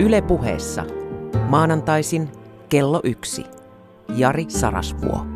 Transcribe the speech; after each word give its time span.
Yle 0.00 0.22
puheessa. 0.22 0.84
Maanantaisin 1.48 2.28
kello 2.68 3.00
yksi. 3.04 3.44
Jari 4.16 4.44
Sarasvuo. 4.48 5.26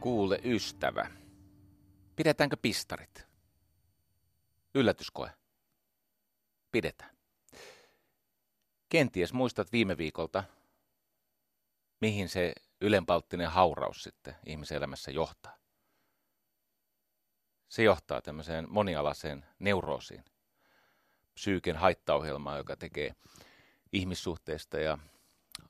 Kuule 0.00 0.40
ystävä, 0.44 1.10
pidetäänkö 2.16 2.56
pistarit? 2.62 3.26
Yllätyskoe. 4.74 5.30
Pidetään. 6.72 7.15
Kenties 8.96 9.32
muistat 9.32 9.72
viime 9.72 9.96
viikolta, 9.96 10.44
mihin 12.00 12.28
se 12.28 12.52
ylenpalttinen 12.80 13.50
hauraus 13.50 14.02
sitten 14.02 14.36
ihmisen 14.46 14.76
elämässä 14.76 15.10
johtaa. 15.10 15.56
Se 17.68 17.82
johtaa 17.82 18.22
tämmöiseen 18.22 18.66
monialaiseen 18.70 19.46
neuroosiin, 19.58 20.24
psyyken 21.34 21.76
haittaohjelmaan, 21.76 22.58
joka 22.58 22.76
tekee 22.76 23.14
ihmissuhteista 23.92 24.78
ja 24.78 24.98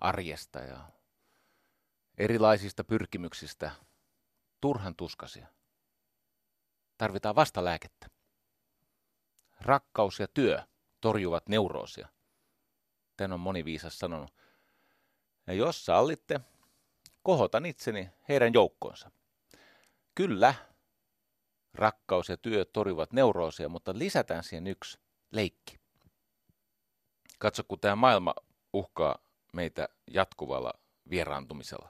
arjesta 0.01 0.59
ja 0.59 0.80
erilaisista 2.19 2.85
pyrkimyksistä 2.85 3.71
turhan 4.61 4.97
tuskasia. 4.97 5.47
Tarvitaan 6.99 7.35
vastalääkettä. 7.35 8.07
Rakkaus 9.61 10.21
ja 10.21 10.29
työ 10.35 10.63
torjuvat 11.01 11.49
neuroosia. 11.49 12.16
Tän 13.16 13.33
on 13.33 13.41
moni 13.41 13.65
viisas 13.65 13.98
sanonut. 13.98 14.34
Ja 15.46 15.52
jos 15.52 15.85
sallitte, 15.85 16.41
kohotan 17.23 17.66
itseni 17.66 18.10
heidän 18.29 18.52
joukkoonsa. 18.54 19.10
Kyllä, 20.15 20.54
rakkaus 21.74 22.29
ja 22.29 22.37
työ 22.37 22.65
torjuvat 22.65 23.13
neuroosia, 23.13 23.68
mutta 23.68 23.99
lisätään 23.99 24.45
siihen 24.45 24.66
yksi 24.66 24.99
leikki. 25.30 25.79
Katso, 27.38 27.63
kun 27.68 27.80
tämä 27.80 27.96
maailma 27.96 28.35
uhkaa 28.73 29.19
meitä 29.52 29.88
jatkuvalla 30.10 30.73
vieraantumisella. 31.10 31.88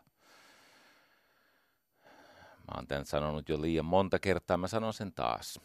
Mä 2.59 2.75
oon 2.75 2.87
tämän 2.87 3.07
sanonut 3.07 3.49
jo 3.49 3.63
liian 3.63 3.85
monta 3.85 4.19
kertaa, 4.19 4.57
mä 4.57 4.69
sanon 4.69 4.95
sen 4.95 5.13
taas. 5.13 5.61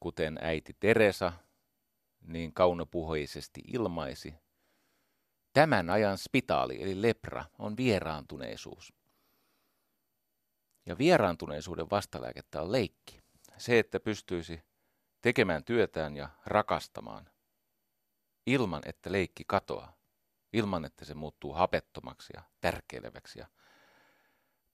Kuten 0.00 0.38
äiti 0.40 0.76
Teresa 0.80 1.32
niin 2.26 2.52
kaunopuheisesti 2.52 3.60
ilmaisi, 3.66 4.34
tämän 5.56 5.90
ajan 5.90 6.18
spitaali 6.18 6.82
eli 6.82 7.02
lepra 7.02 7.44
on 7.58 7.76
vieraantuneisuus. 7.76 8.92
Ja 10.86 10.98
vieraantuneisuuden 10.98 11.90
vastalääkettä 11.90 12.62
on 12.62 12.72
leikki. 12.72 13.20
Se, 13.58 13.78
että 13.78 14.00
pystyisi 14.00 14.62
tekemään 15.22 15.64
työtään 15.64 16.16
ja 16.16 16.28
rakastamaan 16.46 17.30
ilman, 18.46 18.82
että 18.86 19.12
leikki 19.12 19.44
katoaa, 19.46 19.96
ilman, 20.52 20.84
että 20.84 21.04
se 21.04 21.14
muuttuu 21.14 21.52
hapettomaksi 21.52 22.32
ja 22.36 22.42
tärkeileväksi 22.60 23.38
ja 23.38 23.46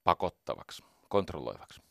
pakottavaksi 0.04 0.84
kontrolloivaksi. 1.08 1.82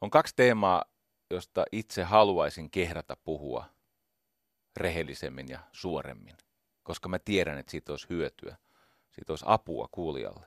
On 0.00 0.10
kaksi 0.10 0.36
teemaa, 0.36 0.84
josta 1.30 1.64
itse 1.72 2.02
haluaisin 2.02 2.70
kehrata 2.70 3.16
puhua 3.16 3.73
rehellisemmin 4.76 5.48
ja 5.48 5.60
suoremmin, 5.72 6.36
koska 6.82 7.08
mä 7.08 7.18
tiedän, 7.18 7.58
että 7.58 7.70
siitä 7.70 7.92
olisi 7.92 8.06
hyötyä, 8.10 8.56
siitä 9.10 9.32
olisi 9.32 9.44
apua 9.48 9.88
kuulijalle. 9.92 10.46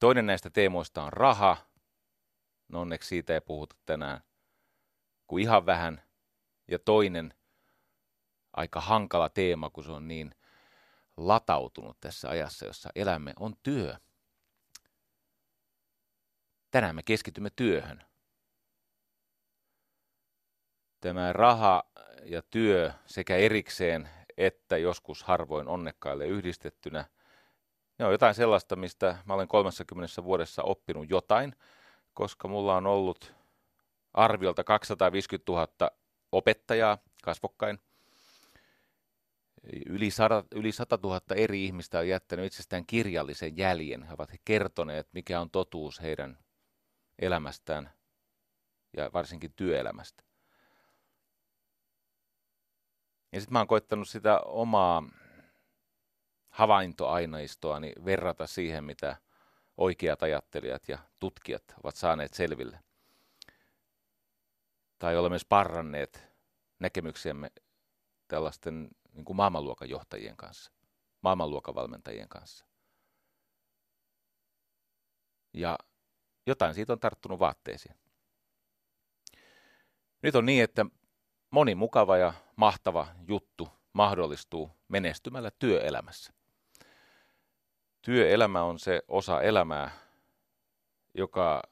Toinen 0.00 0.26
näistä 0.26 0.50
teemoista 0.50 1.02
on 1.02 1.12
raha. 1.12 1.56
No 2.68 2.80
onneksi 2.80 3.08
siitä 3.08 3.34
ei 3.34 3.40
puhuta 3.40 3.76
tänään 3.86 4.20
kuin 5.26 5.42
ihan 5.42 5.66
vähän. 5.66 6.02
Ja 6.68 6.78
toinen 6.78 7.34
aika 8.52 8.80
hankala 8.80 9.28
teema, 9.28 9.70
kun 9.70 9.84
se 9.84 9.92
on 9.92 10.08
niin 10.08 10.34
latautunut 11.16 12.00
tässä 12.00 12.28
ajassa, 12.28 12.66
jossa 12.66 12.90
elämme, 12.94 13.32
on 13.38 13.56
työ. 13.62 13.96
Tänään 16.70 16.96
me 16.96 17.02
keskitymme 17.02 17.50
työhön. 17.56 18.04
Tämä 21.06 21.32
raha 21.32 21.82
ja 22.24 22.42
työ 22.42 22.92
sekä 23.06 23.36
erikseen 23.36 24.08
että 24.36 24.76
joskus 24.76 25.22
harvoin 25.22 25.68
onnekkaille 25.68 26.26
yhdistettynä, 26.26 27.04
ne 27.98 28.04
on 28.04 28.12
jotain 28.12 28.34
sellaista, 28.34 28.76
mistä 28.76 29.18
mä 29.24 29.34
olen 29.34 29.48
30 29.48 30.24
vuodessa 30.24 30.62
oppinut 30.62 31.10
jotain, 31.10 31.56
koska 32.14 32.48
mulla 32.48 32.76
on 32.76 32.86
ollut 32.86 33.34
arviolta 34.14 34.64
250 34.64 35.52
000 35.52 35.90
opettajaa 36.32 36.98
kasvokkain. 37.22 37.78
Yli 39.86 40.10
100, 40.10 40.44
yli 40.54 40.72
100 40.72 40.98
000 41.02 41.20
eri 41.36 41.64
ihmistä 41.64 41.98
on 41.98 42.08
jättänyt 42.08 42.46
itsestään 42.46 42.86
kirjallisen 42.86 43.56
jäljen. 43.56 44.02
He 44.02 44.12
ovat 44.14 44.30
kertoneet, 44.44 45.08
mikä 45.12 45.40
on 45.40 45.50
totuus 45.50 46.02
heidän 46.02 46.38
elämästään 47.18 47.90
ja 48.96 49.10
varsinkin 49.12 49.52
työelämästä. 49.56 50.26
Ja 53.36 53.40
sitten 53.40 53.52
mä 53.52 53.58
oon 53.58 53.66
koittanut 53.66 54.08
sitä 54.08 54.40
omaa 54.40 55.02
havaintoaineistoani 56.48 57.92
verrata 58.04 58.46
siihen, 58.46 58.84
mitä 58.84 59.16
oikeat 59.76 60.22
ajattelijat 60.22 60.88
ja 60.88 60.98
tutkijat 61.18 61.64
ovat 61.84 61.96
saaneet 61.96 62.34
selville. 62.34 62.80
Tai 64.98 65.16
olemme 65.16 65.38
sparranneet 65.38 66.26
näkemyksiämme 66.78 67.50
tällaisten 68.28 68.88
niin 69.12 69.24
kuin 69.24 69.36
maailmanluokan 69.36 69.90
johtajien 69.90 70.36
kanssa, 70.36 70.72
maailmanluokan 71.20 71.74
valmentajien 71.74 72.28
kanssa. 72.28 72.66
Ja 75.52 75.78
jotain 76.46 76.74
siitä 76.74 76.92
on 76.92 77.00
tarttunut 77.00 77.38
vaatteisiin. 77.38 77.96
Nyt 80.22 80.34
on 80.34 80.46
niin, 80.46 80.64
että 80.64 80.86
moni 81.50 81.74
mukava 81.74 82.16
ja 82.16 82.32
mahtava 82.56 83.08
juttu 83.28 83.68
mahdollistuu 83.92 84.70
menestymällä 84.88 85.50
työelämässä. 85.50 86.32
Työelämä 88.02 88.62
on 88.62 88.78
se 88.78 89.02
osa 89.08 89.42
elämää, 89.42 89.90
joka 91.14 91.62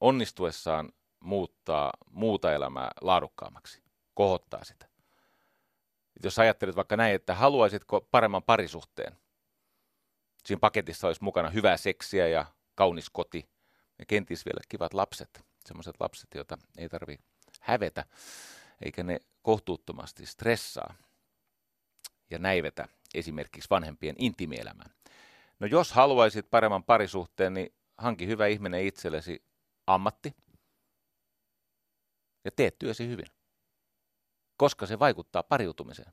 onnistuessaan 0.00 0.92
muuttaa 1.20 1.92
muuta 2.10 2.52
elämää 2.52 2.90
laadukkaammaksi, 3.00 3.82
kohottaa 4.14 4.64
sitä. 4.64 4.88
Jos 6.22 6.38
ajattelet 6.38 6.76
vaikka 6.76 6.96
näin, 6.96 7.14
että 7.14 7.34
haluaisitko 7.34 8.00
paremman 8.10 8.42
parisuhteen, 8.42 9.18
siinä 10.44 10.60
paketissa 10.60 11.06
olisi 11.06 11.24
mukana 11.24 11.50
hyvää 11.50 11.76
seksiä 11.76 12.28
ja 12.28 12.46
kaunis 12.74 13.10
koti 13.10 13.48
ja 13.98 14.06
kenties 14.06 14.46
vielä 14.46 14.60
kivat 14.68 14.94
lapset, 14.94 15.44
sellaiset 15.66 15.94
lapset, 16.00 16.28
joita 16.34 16.58
ei 16.78 16.88
tarvitse 16.88 17.24
hävetä, 17.60 18.04
eikä 18.80 19.02
ne 19.02 19.20
kohtuuttomasti 19.42 20.26
stressaa 20.26 20.94
ja 22.30 22.38
näivetä 22.38 22.88
esimerkiksi 23.14 23.70
vanhempien 23.70 24.14
intimielämään. 24.18 24.90
No 25.60 25.66
jos 25.66 25.92
haluaisit 25.92 26.50
paremman 26.50 26.84
parisuhteen, 26.84 27.54
niin 27.54 27.74
hanki 27.98 28.26
hyvä 28.26 28.46
ihminen 28.46 28.86
itsellesi 28.86 29.44
ammatti 29.86 30.36
ja 32.44 32.50
tee 32.50 32.70
työsi 32.70 33.08
hyvin. 33.08 33.26
Koska 34.56 34.86
se 34.86 34.98
vaikuttaa 34.98 35.42
pariutumiseen. 35.42 36.12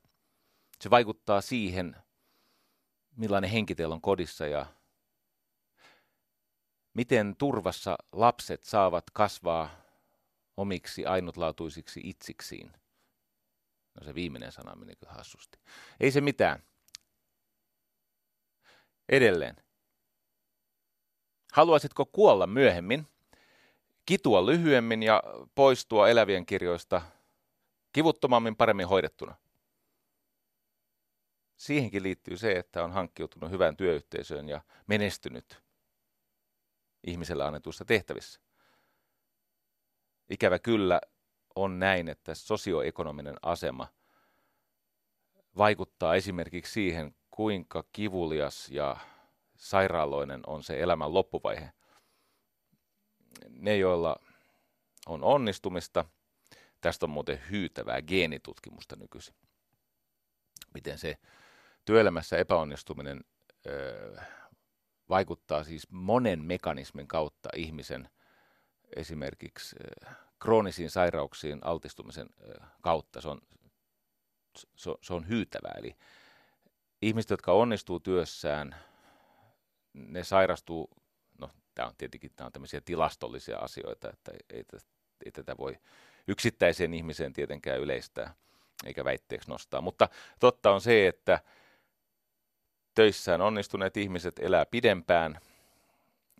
Se 0.80 0.90
vaikuttaa 0.90 1.40
siihen, 1.40 1.96
millainen 3.16 3.50
henki 3.50 3.74
teillä 3.74 3.94
on 3.94 4.00
kodissa 4.00 4.46
ja 4.46 4.66
miten 6.94 7.36
turvassa 7.36 7.98
lapset 8.12 8.62
saavat 8.62 9.04
kasvaa 9.12 9.85
omiksi 10.56 11.06
ainutlaatuisiksi 11.06 12.00
itsiksiin. 12.04 12.72
No 13.94 14.04
se 14.04 14.14
viimeinen 14.14 14.52
sana 14.52 14.76
meni 14.76 14.96
kyllä 14.96 15.12
hassusti. 15.12 15.58
Ei 16.00 16.10
se 16.10 16.20
mitään. 16.20 16.62
Edelleen. 19.08 19.56
Haluaisitko 21.52 22.06
kuolla 22.06 22.46
myöhemmin, 22.46 23.06
kitua 24.06 24.46
lyhyemmin 24.46 25.02
ja 25.02 25.22
poistua 25.54 26.08
elävien 26.08 26.46
kirjoista 26.46 27.02
kivuttomammin 27.92 28.56
paremmin 28.56 28.88
hoidettuna? 28.88 29.34
Siihenkin 31.56 32.02
liittyy 32.02 32.36
se, 32.36 32.52
että 32.52 32.84
on 32.84 32.92
hankkiutunut 32.92 33.50
hyvään 33.50 33.76
työyhteisöön 33.76 34.48
ja 34.48 34.60
menestynyt 34.86 35.62
ihmiselle 37.06 37.44
annetuissa 37.44 37.84
tehtävissä. 37.84 38.40
Ikävä 40.30 40.58
kyllä 40.58 41.00
on 41.54 41.78
näin, 41.78 42.08
että 42.08 42.34
sosioekonominen 42.34 43.36
asema 43.42 43.88
vaikuttaa 45.56 46.14
esimerkiksi 46.14 46.72
siihen, 46.72 47.14
kuinka 47.30 47.84
kivulias 47.92 48.68
ja 48.70 48.96
sairaaloinen 49.56 50.40
on 50.46 50.62
se 50.62 50.80
elämän 50.80 51.14
loppuvaihe. 51.14 51.72
Ne, 53.48 53.76
joilla 53.76 54.16
on 55.06 55.24
onnistumista, 55.24 56.04
tästä 56.80 57.06
on 57.06 57.10
muuten 57.10 57.40
hyytävää 57.50 58.02
geenitutkimusta 58.02 58.96
nykyisin. 58.96 59.34
Miten 60.74 60.98
se 60.98 61.18
työelämässä 61.84 62.38
epäonnistuminen 62.38 63.20
ö, 63.66 64.16
vaikuttaa 65.08 65.64
siis 65.64 65.90
monen 65.90 66.44
mekanismin 66.44 67.08
kautta 67.08 67.48
ihmisen 67.56 68.08
esimerkiksi 68.96 69.76
ö, 69.80 70.06
kroonisiin 70.38 70.90
sairauksiin 70.90 71.58
altistumisen 71.64 72.28
ö, 72.40 72.60
kautta. 72.80 73.20
Se 73.20 73.28
on, 73.28 73.40
se, 74.56 74.90
se 75.02 75.14
on 75.14 75.28
hyytävää. 75.28 75.74
Eli 75.78 75.96
ihmiset, 77.02 77.30
jotka 77.30 77.52
onnistuu 77.52 78.00
työssään, 78.00 78.76
ne 79.92 80.24
sairastuu, 80.24 80.90
no 81.38 81.50
tämä 81.74 81.88
on 81.88 81.94
tietenkin 81.98 82.30
tämä 82.36 82.46
on 82.46 82.52
tämmöisiä 82.52 82.80
tilastollisia 82.80 83.58
asioita, 83.58 84.10
että 84.10 84.32
ei, 84.50 84.64
ei 85.24 85.32
tätä 85.32 85.56
voi 85.56 85.78
yksittäiseen 86.28 86.94
ihmiseen 86.94 87.32
tietenkään 87.32 87.80
yleistää 87.80 88.34
eikä 88.84 89.04
väitteeksi 89.04 89.50
nostaa. 89.50 89.80
Mutta 89.80 90.08
totta 90.40 90.70
on 90.70 90.80
se, 90.80 91.08
että 91.08 91.40
töissään 92.94 93.40
onnistuneet 93.40 93.96
ihmiset 93.96 94.38
elää 94.38 94.66
pidempään 94.66 95.40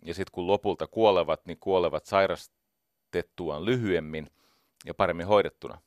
ja 0.05 0.13
sitten 0.13 0.31
kun 0.31 0.47
lopulta 0.47 0.87
kuolevat, 0.87 1.45
niin 1.45 1.57
kuolevat 1.59 2.05
sairastettuaan 2.05 3.65
lyhyemmin 3.65 4.31
ja 4.85 4.93
paremmin 4.93 5.27
hoidettuna. 5.27 5.81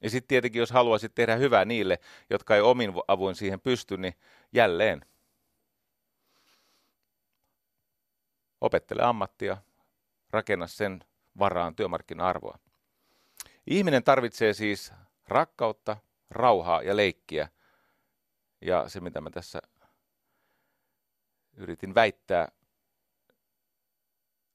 Ja 0.00 0.10
sitten 0.10 0.28
tietenkin, 0.28 0.60
jos 0.60 0.70
haluaisit 0.70 1.14
tehdä 1.14 1.36
hyvää 1.36 1.64
niille, 1.64 1.98
jotka 2.30 2.54
ei 2.54 2.60
omin 2.60 2.92
avuin 3.08 3.34
siihen 3.34 3.60
pysty, 3.60 3.96
niin 3.96 4.14
jälleen 4.52 5.06
opettele 8.60 9.02
ammattia, 9.02 9.56
rakenna 10.30 10.66
sen 10.66 11.04
varaan 11.38 11.74
työmarkkina-arvoa. 11.74 12.58
Ihminen 13.66 14.04
tarvitsee 14.04 14.52
siis 14.52 14.92
rakkautta, 15.28 15.96
rauhaa 16.30 16.82
ja 16.82 16.96
leikkiä. 16.96 17.48
Ja 18.60 18.88
se, 18.88 19.00
mitä 19.00 19.20
mä 19.20 19.30
tässä 19.30 19.62
yritin 21.60 21.94
väittää, 21.94 22.48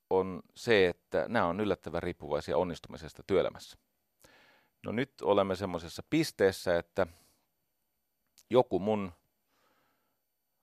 on 0.10 0.42
se, 0.56 0.88
että 0.88 1.25
nämä 1.28 1.46
on 1.46 1.60
yllättävän 1.60 2.04
riippuvaisia 2.04 2.57
onnistumisesta 2.57 3.24
työelämässä. 3.28 3.78
No 4.86 4.92
nyt 4.92 5.13
olemme 5.22 5.56
semmoisessa 5.56 6.04
pisteessä, 6.10 6.78
että 6.78 7.07
joku 8.50 8.80
mun 8.80 9.12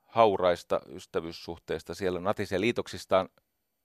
hauraista 0.03 0.81
ystävyyssuhteista 0.87 1.95
siellä 1.95 2.21
natisee 2.21 2.61
liitoksistaan 2.61 3.29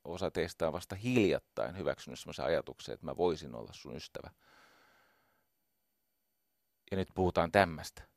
osa 0.03 0.31
teistä 0.31 0.67
on 0.67 0.73
vasta 0.73 0.95
hiljattain 0.95 1.77
hyväksynyt 1.77 2.19
sellaisen 2.19 2.45
ajatuksen, 2.45 2.93
että 2.93 3.05
mä 3.05 3.17
voisin 3.17 3.55
olla 3.55 3.73
sun 3.73 3.95
ystävä. 3.95 4.31
Ja 6.91 6.97
nyt 6.97 7.07
puhutaan 7.15 7.51
tämmöistä. 7.51 8.07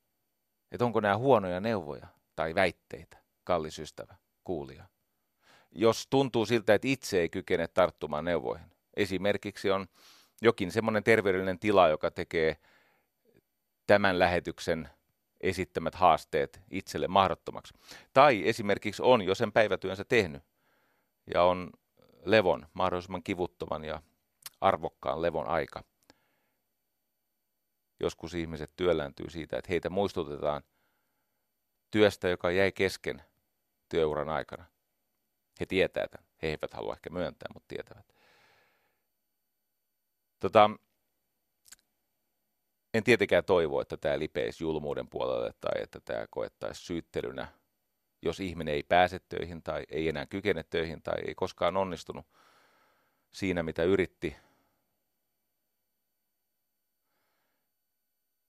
Että 0.73 0.85
onko 0.85 1.01
nämä 1.01 1.19
huonoja 1.19 1.61
neuvoja 1.61 2.07
tai 2.37 2.55
väitteitä, 2.55 3.19
kallis 3.45 3.79
ystävä, 3.79 4.17
kuulija. 4.45 4.85
Jos 5.73 6.07
tuntuu 6.07 6.47
siltä, 6.47 6.75
että 6.75 6.89
itse 6.89 7.21
ei 7.21 7.29
kykene 7.29 7.69
tarttumaan 7.69 8.25
neuvoihin. 8.25 8.67
Esimerkiksi 8.97 9.71
on 9.71 9.87
jokin 10.43 10.73
semmoinen 10.73 11.05
terveydellinen 11.05 11.59
tila, 11.59 11.89
joka 11.89 12.11
tekee 12.11 12.57
tämän 13.87 14.19
lähetyksen 14.19 14.89
esittämät 15.41 15.95
haasteet 15.95 16.63
itselle 16.71 17.09
mahdottomaksi. 17.09 17.75
Tai 18.13 18.49
esimerkiksi 18.49 19.03
on 19.03 19.23
jo 19.23 19.35
sen 19.35 19.53
päivätyönsä 19.53 20.05
tehnyt 20.05 20.43
ja 21.35 21.43
on 21.43 21.71
levon, 22.25 22.67
mahdollisimman 22.75 23.23
kivuttoman 23.23 23.85
ja 23.85 24.03
arvokkaan 24.61 25.23
levon 25.23 25.47
aika. 25.47 25.85
Joskus 28.01 28.35
ihmiset 28.35 28.71
työlääntyy 28.77 29.31
siitä, 29.31 29.59
että 29.59 29.69
heitä 29.71 29.91
muistutetaan 29.91 30.63
työstä, 31.91 32.29
joka 32.29 32.51
jäi 32.51 32.73
kesken 32.73 33.23
työuran 33.91 34.29
aikana. 34.29 34.65
He 35.61 35.67
tietää 35.67 36.09
tämän. 36.09 36.27
He 36.43 36.49
eivät 36.49 36.73
halua 36.73 36.93
ehkä 36.93 37.11
myöntää, 37.11 37.49
mutta 37.55 37.69
tietävät. 37.69 38.07
Tota, 40.41 40.71
en 42.95 43.05
tietenkään 43.05 43.45
toivo, 43.45 43.81
että 43.81 43.97
tämä 43.97 44.19
lipeisi 44.19 44.65
julmuuden 44.65 45.09
puolelle 45.09 45.55
tai 45.61 45.83
että 45.83 46.01
tämä 46.01 46.27
koettaisi 46.31 46.83
syyttelynä 46.83 47.49
jos 48.23 48.41
ihminen 48.41 48.75
ei 48.75 48.83
pääse 48.83 49.21
töihin 49.29 49.63
tai 49.63 49.87
ei 49.89 50.09
enää 50.09 50.27
kykene 50.27 50.63
töihin 50.63 51.03
tai 51.03 51.15
ei 51.27 51.35
koskaan 51.35 51.77
onnistunut 51.77 52.27
siinä, 53.33 53.63
mitä 53.63 53.83
yritti. 53.83 54.37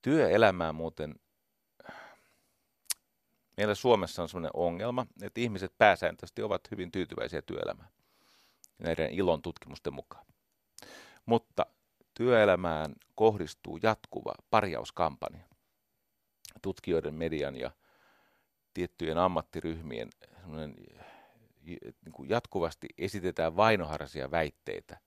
Työelämää 0.02 0.72
muuten, 0.72 1.14
meillä 3.56 3.74
Suomessa 3.74 4.22
on 4.22 4.28
sellainen 4.28 4.50
ongelma, 4.54 5.06
että 5.22 5.40
ihmiset 5.40 5.72
pääsääntöisesti 5.78 6.42
ovat 6.42 6.70
hyvin 6.70 6.92
tyytyväisiä 6.92 7.42
työelämään 7.42 7.88
näiden 8.78 9.10
ilon 9.10 9.42
tutkimusten 9.42 9.94
mukaan. 9.94 10.26
Mutta 11.26 11.66
työelämään 12.14 12.94
kohdistuu 13.14 13.78
jatkuva 13.82 14.32
parjauskampanja 14.50 15.44
tutkijoiden, 16.62 17.14
median 17.14 17.56
ja 17.56 17.70
tiettyjen 18.74 19.18
ammattiryhmien 19.18 20.08
niin 21.64 22.12
kuin 22.12 22.28
jatkuvasti 22.28 22.88
esitetään 22.98 23.56
vainoharsia 23.56 24.30
väitteitä 24.30 25.00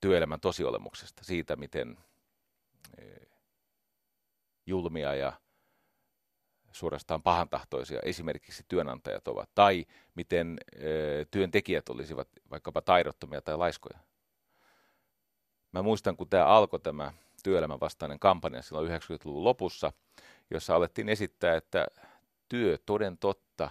työelämän 0.00 0.40
tosiolemuksesta, 0.40 1.24
siitä 1.24 1.56
miten 1.56 1.98
e, 2.98 3.04
julmia 4.66 5.14
ja 5.14 5.32
suorastaan 6.72 7.22
pahantahtoisia 7.22 8.00
esimerkiksi 8.02 8.64
työnantajat 8.68 9.28
ovat, 9.28 9.50
tai 9.54 9.86
miten 10.14 10.58
e, 10.72 10.84
työntekijät 11.30 11.88
olisivat 11.88 12.28
vaikkapa 12.50 12.82
taidottomia 12.82 13.40
tai 13.40 13.56
laiskoja. 13.56 13.98
Mä 15.72 15.82
muistan, 15.82 16.16
kun 16.16 16.28
tämä 16.28 16.46
alkoi 16.46 16.80
tämä 16.80 17.12
työelämän 17.42 17.80
vastainen 17.80 18.18
kampanja 18.18 18.62
silloin 18.62 18.90
90-luvun 18.90 19.44
lopussa, 19.44 19.92
jossa 20.50 20.76
alettiin 20.76 21.08
esittää, 21.08 21.56
että 21.56 21.86
työ 22.48 22.78
toden 22.86 23.18
totta, 23.18 23.70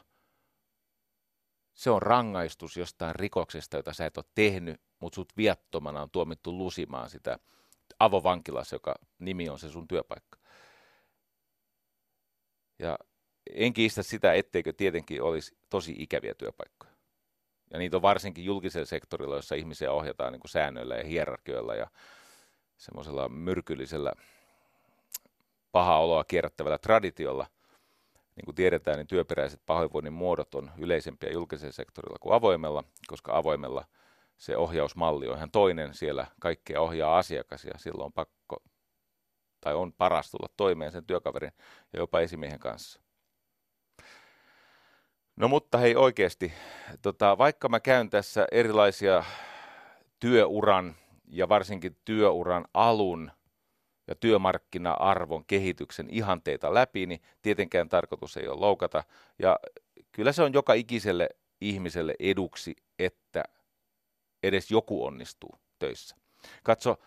se 1.74 1.90
on 1.90 2.02
rangaistus 2.02 2.78
jostain 2.78 3.16
rikoksesta, 3.16 3.78
jota 3.78 3.94
sä 3.94 4.06
et 4.06 4.18
ole 4.18 4.26
tehnyt, 4.36 4.82
mutta 5.00 5.16
sut 5.16 5.38
viattomana 5.38 6.02
on 6.02 6.10
tuomittu 6.10 6.58
lusimaan 6.58 7.10
sitä 7.10 7.40
avovankilassa, 8.00 8.76
joka 8.76 8.96
nimi 9.20 9.50
on 9.50 9.60
se 9.60 9.70
sun 9.70 9.88
työpaikka. 9.88 10.39
Ja 12.80 12.98
en 13.54 13.74
kiistä 13.74 14.04
sitä, 14.04 14.34
etteikö 14.34 14.74
tietenkin 14.74 15.22
olisi 15.24 15.58
tosi 15.70 15.96
ikäviä 15.98 16.34
työpaikkoja. 16.34 16.94
Ja 17.74 17.80
niitä 17.80 17.98
on 17.98 18.02
varsinkin 18.02 18.46
julkisella 18.46 18.86
sektorilla, 18.86 19.36
jossa 19.36 19.56
ihmisiä 19.56 19.92
ohjataan 19.92 20.34
niin 20.34 20.40
kuin 20.40 20.52
säännöillä 20.52 20.96
ja 20.96 21.04
hierarkioilla 21.04 21.76
ja 21.76 21.88
semmoisella 22.78 23.30
myrkyllisellä 23.30 24.14
paha 25.72 25.98
oloa 25.98 26.24
kierrättävällä 26.24 26.78
traditiolla– 26.78 27.48
niin 28.40 28.46
kuin 28.46 28.56
tiedetään, 28.56 28.98
niin 28.98 29.08
työperäiset 29.08 29.62
pahoinvoinnin 29.66 30.14
muodot 30.14 30.56
on 30.56 30.72
yleisempiä 30.78 31.32
julkisella 31.32 31.72
sektorilla 31.72 32.18
kuin 32.20 32.34
avoimella, 32.34 32.84
koska 33.08 33.38
avoimella 33.38 33.86
se 34.38 34.58
ohjausmalli 34.58 35.28
on 35.28 35.38
ihan 35.38 35.52
toinen. 35.52 35.94
Siellä 35.94 36.28
kaikkea 36.40 36.82
ohjaa 36.82 37.18
asiakas 37.18 37.66
ja 37.66 37.72
silloin 37.78 38.06
on 38.06 38.14
pakko 38.14 38.64
tai 39.62 39.76
on 39.76 39.94
paras 39.94 40.32
tulla 40.32 40.50
toimeen 40.58 40.92
sen 40.92 41.06
työkaverin 41.06 41.52
ja 41.94 42.00
jopa 42.00 42.20
esimiehen 42.20 42.60
kanssa. 42.60 43.02
No 45.36 45.48
mutta 45.48 45.78
hei 45.78 45.96
oikeasti, 45.96 46.54
tota, 47.02 47.38
vaikka 47.38 47.70
mä 47.70 47.80
käyn 47.80 48.10
tässä 48.10 48.48
erilaisia 48.52 49.24
työuran 50.20 50.96
ja 51.28 51.50
varsinkin 51.50 51.98
työuran 52.06 52.66
alun 52.74 53.32
ja 54.08 54.16
työmarkkina-arvon 54.16 55.46
kehityksen 55.46 56.10
ihanteita 56.10 56.74
läpi, 56.74 57.06
niin 57.06 57.22
tietenkään 57.42 57.90
tarkoitus 57.90 58.38
ei 58.38 58.48
ole 58.48 58.60
loukata. 58.60 59.04
Ja 59.40 59.60
kyllä 60.12 60.32
se 60.32 60.44
on 60.44 60.54
joka 60.54 60.74
ikiselle 60.74 61.30
ihmiselle 61.62 62.16
eduksi, 62.20 62.76
että 63.00 63.44
edes 64.44 64.72
joku 64.72 65.06
onnistuu 65.06 65.60
töissä. 65.80 66.16
Katso, 66.64 66.98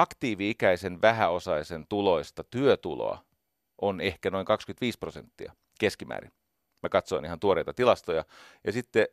aktiivi-ikäisen 0.00 1.02
vähäosaisen 1.02 1.86
tuloista 1.88 2.44
työtuloa 2.44 3.24
on 3.80 4.00
ehkä 4.00 4.30
noin 4.30 4.46
25 4.46 4.98
prosenttia 4.98 5.52
keskimäärin. 5.80 6.32
Mä 6.82 6.88
katsoin 6.88 7.24
ihan 7.24 7.40
tuoreita 7.40 7.74
tilastoja. 7.74 8.24
Ja 8.64 8.72
sitten 8.72 9.06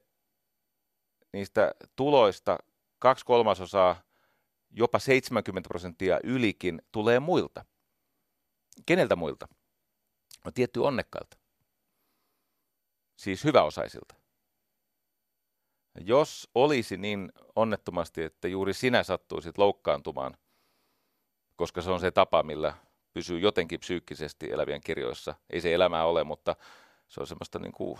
niistä 1.34 1.76
tuloista 1.96 2.58
kaksi 3.00 3.26
kolmasosaa 3.26 4.02
jopa 4.72 5.00
70 5.00 5.68
prosenttia 5.68 6.20
ylikin 6.24 6.82
tulee 6.92 7.20
muilta. 7.20 7.66
Keneltä 8.86 9.16
muilta? 9.16 9.48
No 10.46 10.52
tietty 10.52 10.80
onnekkailta. 10.80 11.38
Siis 13.16 13.44
hyväosaisilta. 13.44 14.16
Jos 16.00 16.50
olisi 16.56 16.98
niin 16.98 17.32
onnettomasti, 17.56 18.24
että 18.24 18.48
juuri 18.48 18.74
sinä 18.74 19.04
sattuisit 19.04 19.58
loukkaantumaan, 19.58 20.38
koska 21.56 21.82
se 21.82 21.92
on 21.92 22.00
se 22.00 22.12
tapa, 22.12 22.44
millä 22.44 22.74
pysyy 23.14 23.40
jotenkin 23.40 23.80
psyykkisesti 23.80 24.52
elävien 24.52 24.82
kirjoissa. 24.82 25.36
Ei 25.50 25.62
se 25.62 25.74
elämää 25.74 26.06
ole, 26.06 26.24
mutta 26.24 26.56
se 27.08 27.22
on 27.22 27.28
semmoista 27.28 27.60
niin 27.60 27.72
kuin 27.72 28.00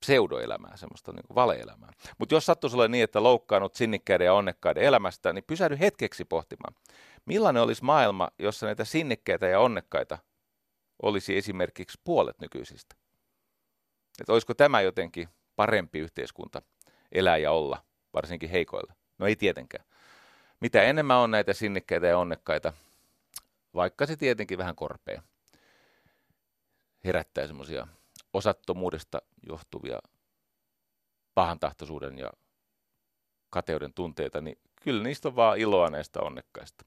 pseudoelämää, 0.00 0.76
semmoista 0.76 1.12
niin 1.12 1.26
kuin 1.26 1.34
valeelämää. 1.34 1.92
Mutta 2.18 2.34
jos 2.34 2.46
sattuisi 2.46 2.76
olla 2.76 2.88
niin, 2.88 3.04
että 3.04 3.22
loukkaannut 3.22 3.74
sinnikkäiden 3.74 4.24
ja 4.24 4.34
onnekkaiden 4.34 4.82
elämästä, 4.82 5.32
niin 5.32 5.44
pysähdy 5.46 5.78
hetkeksi 5.80 6.24
pohtimaan, 6.24 6.74
millainen 7.24 7.62
olisi 7.62 7.84
maailma, 7.84 8.28
jossa 8.38 8.66
näitä 8.66 8.84
sinnikkäitä 8.84 9.46
ja 9.46 9.60
onnekkaita 9.60 10.18
olisi 11.02 11.36
esimerkiksi 11.36 12.00
puolet 12.04 12.40
nykyisistä. 12.40 12.96
Että 14.20 14.32
olisiko 14.32 14.54
tämä 14.54 14.80
jotenkin 14.80 15.28
parempi 15.56 15.98
yhteiskunta 15.98 16.62
elää 17.12 17.36
ja 17.36 17.52
olla, 17.52 17.84
varsinkin 18.14 18.50
heikoilla? 18.50 18.94
No 19.18 19.26
ei 19.26 19.36
tietenkään. 19.36 19.84
Mitä 20.60 20.82
enemmän 20.82 21.16
on 21.16 21.30
näitä 21.30 21.52
sinnikkäitä 21.52 22.06
ja 22.06 22.18
onnekkaita, 22.18 22.72
vaikka 23.74 24.06
se 24.06 24.16
tietenkin 24.16 24.58
vähän 24.58 24.76
korpea, 24.76 25.22
herättää 27.04 27.46
semmoisia 27.46 27.86
osattomuudesta 28.32 29.22
johtuvia 29.48 29.98
pahantahtoisuuden 31.34 32.18
ja 32.18 32.30
kateuden 33.50 33.92
tunteita, 33.92 34.40
niin 34.40 34.58
kyllä 34.82 35.02
niistä 35.02 35.28
on 35.28 35.36
vaan 35.36 35.58
iloa 35.58 35.90
näistä 35.90 36.20
onnekkaista. 36.20 36.84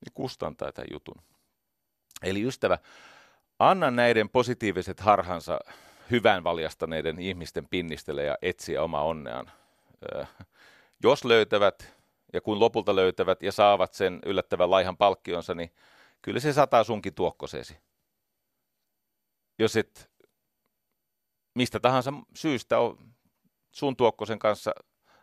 Niin 0.00 0.12
kustantaa 0.14 0.72
tämän 0.72 0.88
jutun. 0.92 1.22
Eli 2.22 2.46
ystävä, 2.46 2.78
anna 3.58 3.90
näiden 3.90 4.28
positiiviset 4.28 5.00
harhansa 5.00 5.58
hyvän 6.10 6.44
valjastaneiden 6.44 7.18
ihmisten 7.18 7.68
pinnistele 7.68 8.24
ja 8.24 8.38
etsiä 8.42 8.82
oma 8.82 9.02
onneaan. 9.02 9.50
jos 11.02 11.24
löytävät 11.24 11.97
ja 12.32 12.40
kun 12.40 12.60
lopulta 12.60 12.96
löytävät 12.96 13.42
ja 13.42 13.52
saavat 13.52 13.94
sen 13.94 14.20
yllättävän 14.26 14.70
laihan 14.70 14.96
palkkionsa, 14.96 15.54
niin 15.54 15.74
kyllä 16.22 16.40
se 16.40 16.52
sataa 16.52 16.84
sunkin 16.84 17.14
tuokkosesi. 17.14 17.78
Jos 19.58 19.76
et 19.76 20.10
mistä 21.54 21.80
tahansa 21.80 22.12
syystä 22.34 22.78
on 22.78 23.14
sun 23.72 23.96
tuokkosen 23.96 24.38
kanssa 24.38 24.72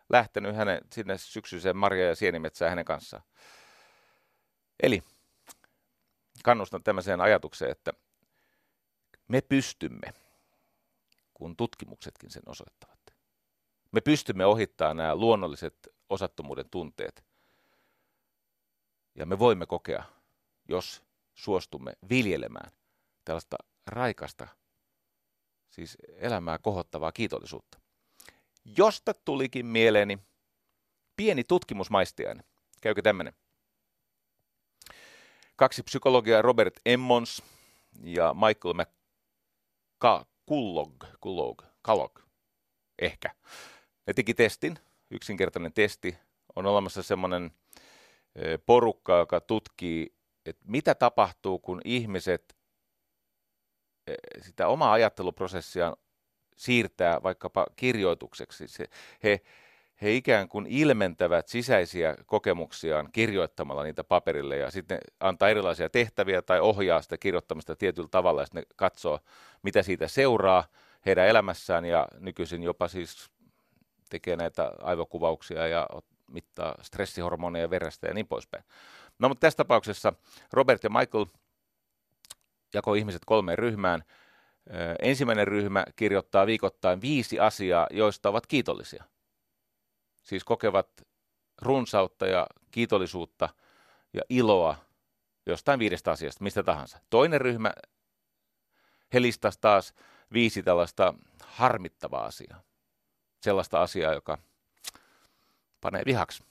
lähtenyt 0.10 0.56
hänen, 0.56 0.82
sinne 0.94 1.18
syksyiseen 1.18 1.78
marja- 1.78 2.08
ja 2.08 2.16
sienimetsään 2.16 2.70
hänen 2.70 2.86
kanssaan. 2.86 3.24
Eli 4.84 5.04
kannustan 6.44 6.84
tämmöiseen 6.84 7.22
ajatukseen, 7.22 7.72
että 7.72 7.94
me 9.28 9.42
pystymme, 9.42 10.14
kun 11.34 11.56
tutkimuksetkin 11.56 12.32
sen 12.32 12.44
osoittavat, 12.46 13.00
me 13.92 14.02
pystymme 14.02 14.46
ohittamaan 14.46 14.98
nämä 14.98 15.16
luonnolliset 15.16 15.95
osattomuuden 16.10 16.70
tunteet. 16.70 17.24
Ja 19.16 19.26
me 19.26 19.40
voimme 19.40 19.66
kokea, 19.66 20.04
jos 20.68 21.04
suostumme 21.34 21.94
viljelemään 22.10 22.72
tällaista 23.26 23.58
raikasta 23.88 24.48
siis 25.70 25.98
elämää 26.18 26.58
kohottavaa 26.58 27.12
kiitollisuutta. 27.12 27.80
Josta 28.66 29.14
tulikin 29.14 29.66
mieleeni 29.66 30.20
pieni 31.16 31.44
tutkimusmaistiainen. 31.44 32.46
Käykö 32.82 33.02
tämmöinen? 33.02 33.34
Kaksi 35.56 35.84
psykologia, 35.84 36.42
Robert 36.42 36.80
Emmons 36.86 37.44
ja 38.04 38.34
Michael 38.34 38.74
McCullough, 38.74 40.28
Kullog, 41.22 41.64
Kellogg, 41.86 42.20
ehkä. 43.00 43.36
Ne 44.08 44.14
teki 44.14 44.34
testin, 44.34 44.80
yksinkertainen 45.12 45.74
testi. 45.74 46.18
On 46.56 46.66
olemassa 46.66 47.04
semmoinen 47.04 47.52
porukka, 48.66 49.18
joka 49.18 49.42
tutkii, 49.42 50.16
että 50.46 50.64
mitä 50.68 50.96
tapahtuu, 50.96 51.60
kun 51.60 51.82
ihmiset 51.86 52.56
sitä 54.42 54.68
omaa 54.68 54.92
ajatteluprosessiaan 54.92 55.96
siirtää 56.56 57.24
vaikkapa 57.24 57.66
kirjoitukseksi. 57.76 58.68
Se, 58.68 58.86
he, 59.24 59.42
he 60.02 60.14
ikään 60.14 60.50
kuin 60.50 60.66
ilmentävät 60.70 61.48
sisäisiä 61.48 62.16
kokemuksiaan 62.26 63.10
kirjoittamalla 63.12 63.84
niitä 63.84 64.04
paperille 64.04 64.58
ja 64.58 64.72
sitten 64.72 65.00
antaa 65.20 65.50
erilaisia 65.50 65.90
tehtäviä 65.90 66.42
tai 66.42 66.60
ohjaa 66.60 67.02
sitä 67.02 67.18
kirjoittamista 67.18 67.76
tietyllä 67.76 68.08
tavalla 68.12 68.42
ja 68.42 68.46
sitten 68.46 68.62
ne 68.62 68.76
katsoo, 68.76 69.20
mitä 69.64 69.84
siitä 69.84 70.08
seuraa 70.08 70.64
heidän 71.06 71.28
elämässään 71.28 71.86
ja 71.86 72.08
nykyisin 72.20 72.64
jopa 72.64 72.88
siis 72.88 73.30
tekee 74.16 74.36
näitä 74.36 74.72
aivokuvauksia 74.82 75.68
ja 75.68 75.88
mittaa 76.32 76.76
stressihormoneja 76.82 77.70
verestä 77.70 78.08
ja 78.08 78.14
niin 78.14 78.28
poispäin. 78.28 78.64
No 79.20 79.30
mutta 79.30 79.40
tässä 79.40 79.58
tapauksessa 79.58 80.14
Robert 80.54 80.84
ja 80.84 80.90
Michael 80.90 81.26
jakoi 82.74 83.00
ihmiset 83.00 83.22
kolmeen 83.26 83.58
ryhmään. 83.58 84.04
Ensimmäinen 85.02 85.48
ryhmä 85.48 85.86
kirjoittaa 85.96 86.46
viikoittain 86.46 87.02
viisi 87.02 87.40
asiaa, 87.40 87.88
joista 87.92 88.30
ovat 88.30 88.48
kiitollisia. 88.48 89.04
Siis 90.24 90.44
kokevat 90.44 90.90
runsautta 91.62 92.26
ja 92.26 92.48
kiitollisuutta 92.72 93.50
ja 94.14 94.22
iloa 94.30 94.76
jostain 95.46 95.80
viidestä 95.80 96.12
asiasta, 96.12 96.44
mistä 96.44 96.64
tahansa. 96.64 97.00
Toinen 97.10 97.42
ryhmä, 97.42 97.74
he 99.14 99.20
taas 99.62 99.94
viisi 100.34 100.64
tällaista 100.64 101.14
harmittavaa 101.44 102.26
asiaa. 102.26 102.62
Sellaista 103.46 103.82
asiaa, 103.82 104.14
joka 104.14 104.38
panee 105.82 106.04
vihaksi. 106.06 106.44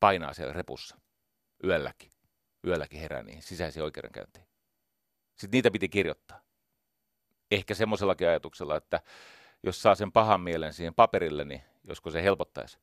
Painaa 0.00 0.34
siellä 0.34 0.52
repussa 0.52 0.98
yölläkin 1.64 2.10
yölläkin 2.66 3.00
herää 3.00 3.22
niihin 3.22 3.42
sisäisiin 3.42 3.82
oikeudenkäyntiin. 3.82 4.46
Sitten 5.36 5.50
niitä 5.56 5.70
piti 5.70 5.88
kirjoittaa. 5.88 6.40
Ehkä 7.50 7.74
semmoisellakin 7.74 8.28
ajatuksella, 8.28 8.76
että 8.76 9.00
jos 9.62 9.82
saa 9.82 9.94
sen 9.94 10.12
pahan 10.12 10.40
mielen 10.40 10.72
siihen 10.72 10.94
paperille, 10.94 11.44
niin 11.44 11.62
josko 11.84 12.10
se 12.10 12.22
helpottaisi. 12.22 12.78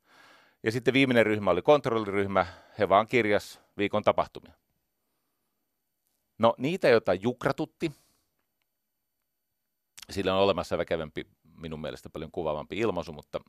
Ja 0.64 0.72
sitten 0.72 0.94
viimeinen 0.94 1.26
ryhmä 1.26 1.52
oli 1.52 1.62
kontrolliryhmä, 1.62 2.46
he 2.80 2.90
vaan 2.90 3.08
kirjas 3.08 3.62
viikon 3.78 4.04
tapahtumia. 4.04 4.54
No 6.38 6.56
niitä, 6.58 6.88
joita 6.88 7.14
jukratutti, 7.14 7.92
sillä 10.10 10.36
on 10.36 10.42
olemassa 10.42 10.78
väkevämpi, 10.78 11.35
minun 11.58 11.82
mielestä 11.82 12.10
paljon 12.10 12.32
kuvaavampi 12.32 12.78
ilmaisu, 12.78 13.14
mutta 13.14 13.40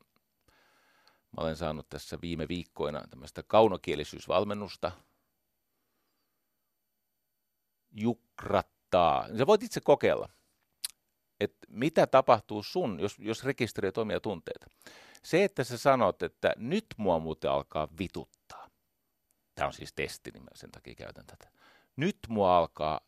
mä 1.37 1.43
olen 1.43 1.57
saanut 1.57 1.89
tässä 1.89 2.19
viime 2.23 2.49
viikkoina 2.49 3.03
tämmöistä 3.11 3.43
kaunokielisyysvalmennusta– 3.43 4.93
jukrattaa. 7.97 9.29
Sä 9.39 9.47
voit 9.47 9.63
itse 9.63 9.81
kokeilla, 9.81 10.29
että 11.41 11.67
mitä 11.69 12.07
tapahtuu 12.07 12.63
sun, 12.63 13.01
jos, 13.01 13.19
jos 13.19 13.45
rekisteröit 13.45 13.99
omia 13.99 14.21
tunteita. 14.21 14.67
Se, 15.23 15.45
että 15.45 15.65
sä 15.65 15.79
sanot, 15.79 16.23
että 16.23 16.53
nyt 16.57 16.87
mua 16.97 17.19
muuten 17.19 17.51
alkaa 17.51 17.89
vituttaa. 17.99 18.71
Tämä 19.55 19.67
on 19.67 19.73
siis 19.73 19.93
testi, 19.93 20.31
niin 20.31 20.43
mä 20.43 20.51
sen 20.55 20.71
takia 20.71 20.95
käytän 20.95 21.27
tätä. 21.27 21.51
Nyt 21.97 22.19
mua 22.29 22.59
alkaa 22.59 23.01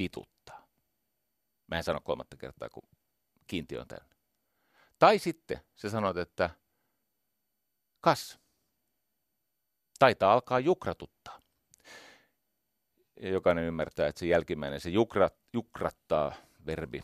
vituttaa. 0.00 0.66
Mä 1.66 1.76
en 1.76 1.84
sano 1.84 2.00
kolmatta 2.00 2.36
kertaa, 2.36 2.68
kun 2.68 2.82
kiintiö 3.50 3.80
on 3.80 3.88
täynnä. 3.88 4.14
Tai 4.98 5.18
sitten 5.18 5.60
sä 5.76 5.90
sanot, 5.90 6.16
että 6.16 6.50
kas, 8.00 8.38
taitaa 9.98 10.32
alkaa 10.32 10.60
jukratuttaa 10.60 11.40
jokainen 13.22 13.64
ymmärtää, 13.64 14.08
että 14.08 14.18
se 14.18 14.26
jälkimmäinen, 14.26 14.80
se 14.80 14.90
jukrat, 14.90 15.34
jukrattaa 15.52 16.34
verbi, 16.66 17.02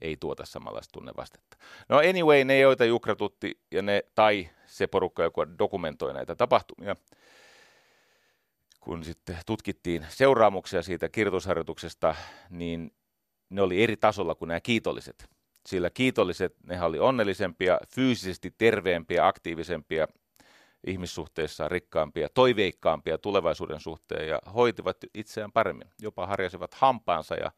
ei 0.00 0.16
tuota 0.16 0.46
samanlaista 0.46 0.92
tunnevastetta. 0.92 1.56
No 1.88 1.98
anyway, 1.98 2.44
ne 2.44 2.58
joita 2.58 2.84
jukratutti 2.84 3.60
ja 3.70 3.82
ne, 3.82 4.02
tai 4.14 4.50
se 4.66 4.86
porukka, 4.86 5.22
joka 5.22 5.58
dokumentoi 5.58 6.14
näitä 6.14 6.34
tapahtumia, 6.34 6.96
kun 8.80 9.04
sitten 9.04 9.38
tutkittiin 9.46 10.06
seuraamuksia 10.08 10.82
siitä 10.82 11.08
kirjoitusharjoituksesta, 11.08 12.14
niin 12.50 12.94
ne 13.50 13.62
oli 13.62 13.82
eri 13.82 13.96
tasolla 13.96 14.34
kuin 14.34 14.48
nämä 14.48 14.60
kiitolliset. 14.60 15.30
Sillä 15.66 15.90
kiitolliset, 15.90 16.54
ne 16.66 16.82
oli 16.82 16.98
onnellisempia, 16.98 17.78
fyysisesti 17.88 18.54
terveempiä, 18.58 19.26
aktiivisempia 19.26 20.08
ihmissuhteissaan 20.86 21.70
rikkaampia, 21.70 22.28
toiveikkaampia 22.28 23.18
tulevaisuuden 23.18 23.80
suhteen 23.80 24.28
ja 24.28 24.38
hoitivat 24.54 24.96
itseään 25.14 25.52
paremmin. 25.52 25.88
Jopa 26.00 26.26
harjasivat 26.26 26.74
hampaansa 26.74 27.34
ja 27.34 27.52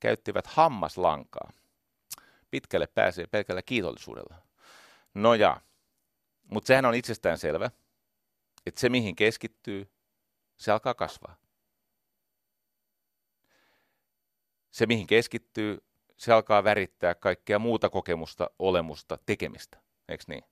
käyttivät 0.00 0.46
hammaslankaa. 0.46 1.52
Pitkälle 2.50 2.86
pääsee 2.86 3.26
pelkällä 3.26 3.62
kiitollisuudella. 3.62 4.34
No 5.14 5.34
ja, 5.34 5.60
mutta 6.50 6.66
sehän 6.66 6.84
on 6.84 6.94
itsestään 6.94 7.38
selvä, 7.38 7.70
että 8.66 8.80
se 8.80 8.88
mihin 8.88 9.16
keskittyy, 9.16 9.90
se 10.56 10.72
alkaa 10.72 10.94
kasvaa. 10.94 11.36
Se, 14.70 14.86
mihin 14.86 15.06
keskittyy, 15.06 15.78
se 16.20 16.32
alkaa 16.32 16.64
värittää 16.64 17.14
kaikkea 17.14 17.58
muuta 17.58 17.90
kokemusta, 17.90 18.50
olemusta, 18.58 19.18
tekemistä. 19.26 19.78
Eikö 20.08 20.24
niin? 20.26 20.44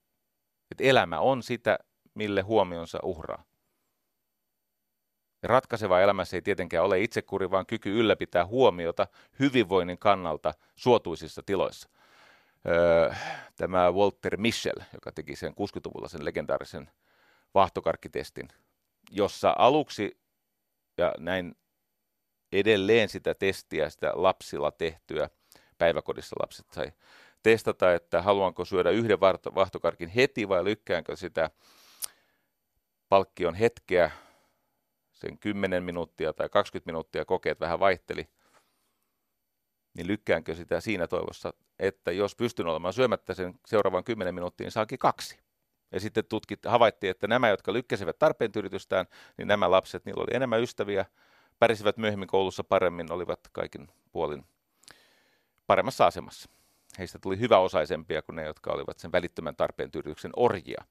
Et 0.71 0.81
elämä 0.81 1.21
on 1.21 1.43
sitä, 1.43 1.79
mille 2.15 2.41
huomionsa 2.41 2.99
uhraa. 3.03 3.45
Ja 5.43 5.49
ratkaiseva 5.49 6.01
elämässä 6.01 6.37
ei 6.37 6.43
tietenkään 6.43 6.85
ole 6.85 7.01
itsekuri, 7.01 7.51
vaan 7.51 7.67
kyky 7.67 7.99
ylläpitää 8.01 8.47
huomiota 8.47 9.07
hyvinvoinnin 9.39 9.99
kannalta 9.99 10.55
suotuisissa 10.77 11.43
tiloissa. 11.47 11.89
Öö, 12.69 13.15
tämä 13.57 13.93
Walter 13.93 14.37
Michel, 14.37 14.83
joka 14.95 15.13
teki 15.13 15.37
sen 15.37 15.53
60-luvulla 15.53 16.09
sen 16.09 16.25
legendaarisen 16.25 16.91
vahtokarkkitestin, 17.55 18.49
jossa 19.11 19.55
aluksi, 19.59 20.21
ja 20.99 21.15
näin 21.19 21.57
edelleen 22.53 23.09
sitä 23.09 23.35
testiä, 23.35 23.91
sitä 23.91 24.13
lapsilla 24.15 24.71
tehtyä, 24.71 25.31
päiväkodissa 25.79 26.37
lapset 26.41 26.67
sai 26.71 26.93
testata, 27.43 27.95
että 27.95 28.23
haluanko 28.23 28.65
syödä 28.65 28.91
yhden 28.91 29.21
vahtokarkin 29.55 30.09
heti 30.09 30.49
vai 30.49 30.65
lykkäänkö 30.65 31.17
sitä 31.17 31.51
palkkion 33.09 33.55
hetkeä, 33.55 34.11
sen 35.15 35.39
10 35.39 35.83
minuuttia 35.83 36.33
tai 36.33 36.49
20 36.49 36.89
minuuttia 36.89 37.25
kokeet 37.25 37.61
vähän 37.61 37.81
vaihteli, 37.81 38.29
niin 39.95 40.07
lykkäänkö 40.07 40.55
sitä 40.55 40.81
siinä 40.81 41.07
toivossa, 41.07 41.53
että 41.79 42.13
jos 42.13 42.37
pystyn 42.37 42.67
olemaan 42.67 42.93
syömättä 42.95 43.35
sen 43.35 43.55
seuraavan 43.67 44.05
10 44.05 44.35
minuuttia, 44.35 44.65
niin 44.65 44.73
saakin 44.73 44.99
kaksi. 44.99 45.39
Ja 45.93 46.01
sitten 46.01 46.25
tutkit, 46.25 46.65
havaittiin, 46.65 47.11
että 47.11 47.27
nämä, 47.27 47.49
jotka 47.49 47.73
lykkäsivät 47.73 48.19
tarpeen 48.19 48.51
yritystään, 48.57 49.07
niin 49.37 49.49
nämä 49.49 49.71
lapset, 49.71 50.05
niillä 50.05 50.23
oli 50.23 50.37
enemmän 50.37 50.63
ystäviä, 50.63 51.07
pärisivät 51.59 51.97
myöhemmin 51.97 52.29
koulussa 52.29 52.65
paremmin, 52.65 53.13
olivat 53.13 53.41
kaikin 53.53 53.89
puolin 54.13 54.45
paremmassa 55.69 56.07
asemassa. 56.07 56.51
Heistä 56.99 57.19
tuli 57.19 57.39
hyväosaisempia 57.39 58.23
kuin 58.23 58.37
ne, 58.37 58.45
jotka 58.45 58.73
olivat 58.73 58.99
sen 58.99 59.13
välittömän 59.13 59.57
tarpeen 59.57 59.91
tyydytyksen 59.91 60.33
orjia. 60.37 60.85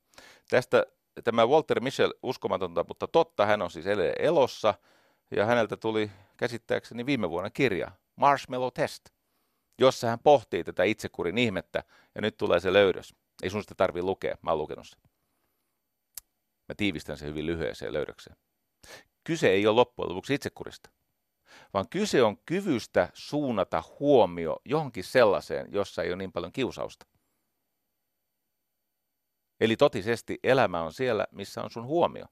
Tästä 0.50 0.86
tämä 1.24 1.48
Walter 1.48 1.80
Michel, 1.80 2.14
uskomatonta, 2.24 2.86
mutta 2.88 3.08
totta, 3.08 3.46
hän 3.46 3.62
on 3.62 3.72
siis 3.72 3.86
edelleen 3.86 4.22
elossa, 4.22 4.74
ja 5.32 5.46
häneltä 5.46 5.78
tuli 5.78 6.12
käsittääkseni 6.38 7.06
viime 7.06 7.30
vuonna 7.30 7.50
kirja, 7.50 7.92
Marshmallow 8.16 8.70
Test, 8.74 9.10
jossa 9.80 10.08
hän 10.08 10.20
pohtii 10.20 10.64
tätä 10.64 10.84
itsekurin 10.84 11.38
ihmettä, 11.38 11.84
ja 12.16 12.22
nyt 12.22 12.38
tulee 12.38 12.60
se 12.60 12.74
löydös. 12.74 13.16
Ei 13.44 13.50
sun 13.50 13.62
sitä 13.62 13.76
tarvitse 13.76 14.06
lukea, 14.06 14.38
mä 14.42 14.52
oon 14.52 14.58
lukenut 14.58 14.88
sen. 14.88 15.00
Mä 16.70 16.76
tiivistän 16.78 17.18
sen 17.18 17.28
hyvin 17.28 17.46
lyhyeseen 17.46 17.94
löydökseen. 17.94 18.38
Kyse 19.24 19.50
ei 19.50 19.68
ole 19.68 19.76
loppujen 19.76 20.10
lopuksi 20.10 20.34
itsekurista, 20.34 20.90
vaan 21.74 21.90
kyse 21.90 22.24
on 22.24 22.38
kyvystä 22.38 23.10
suunnata 23.14 23.84
huomio 24.00 24.58
johonkin 24.66 25.04
sellaiseen, 25.04 25.68
jossa 25.72 26.04
ei 26.04 26.10
ole 26.10 26.18
niin 26.18 26.32
paljon 26.32 26.52
kiusausta. 26.52 27.06
Eli 29.60 29.78
totisesti 29.78 30.40
elämä 30.44 30.82
on 30.82 30.94
siellä, 30.94 31.28
missä 31.32 31.64
on 31.64 31.70
sun 31.70 31.86
huomio. 31.86 32.26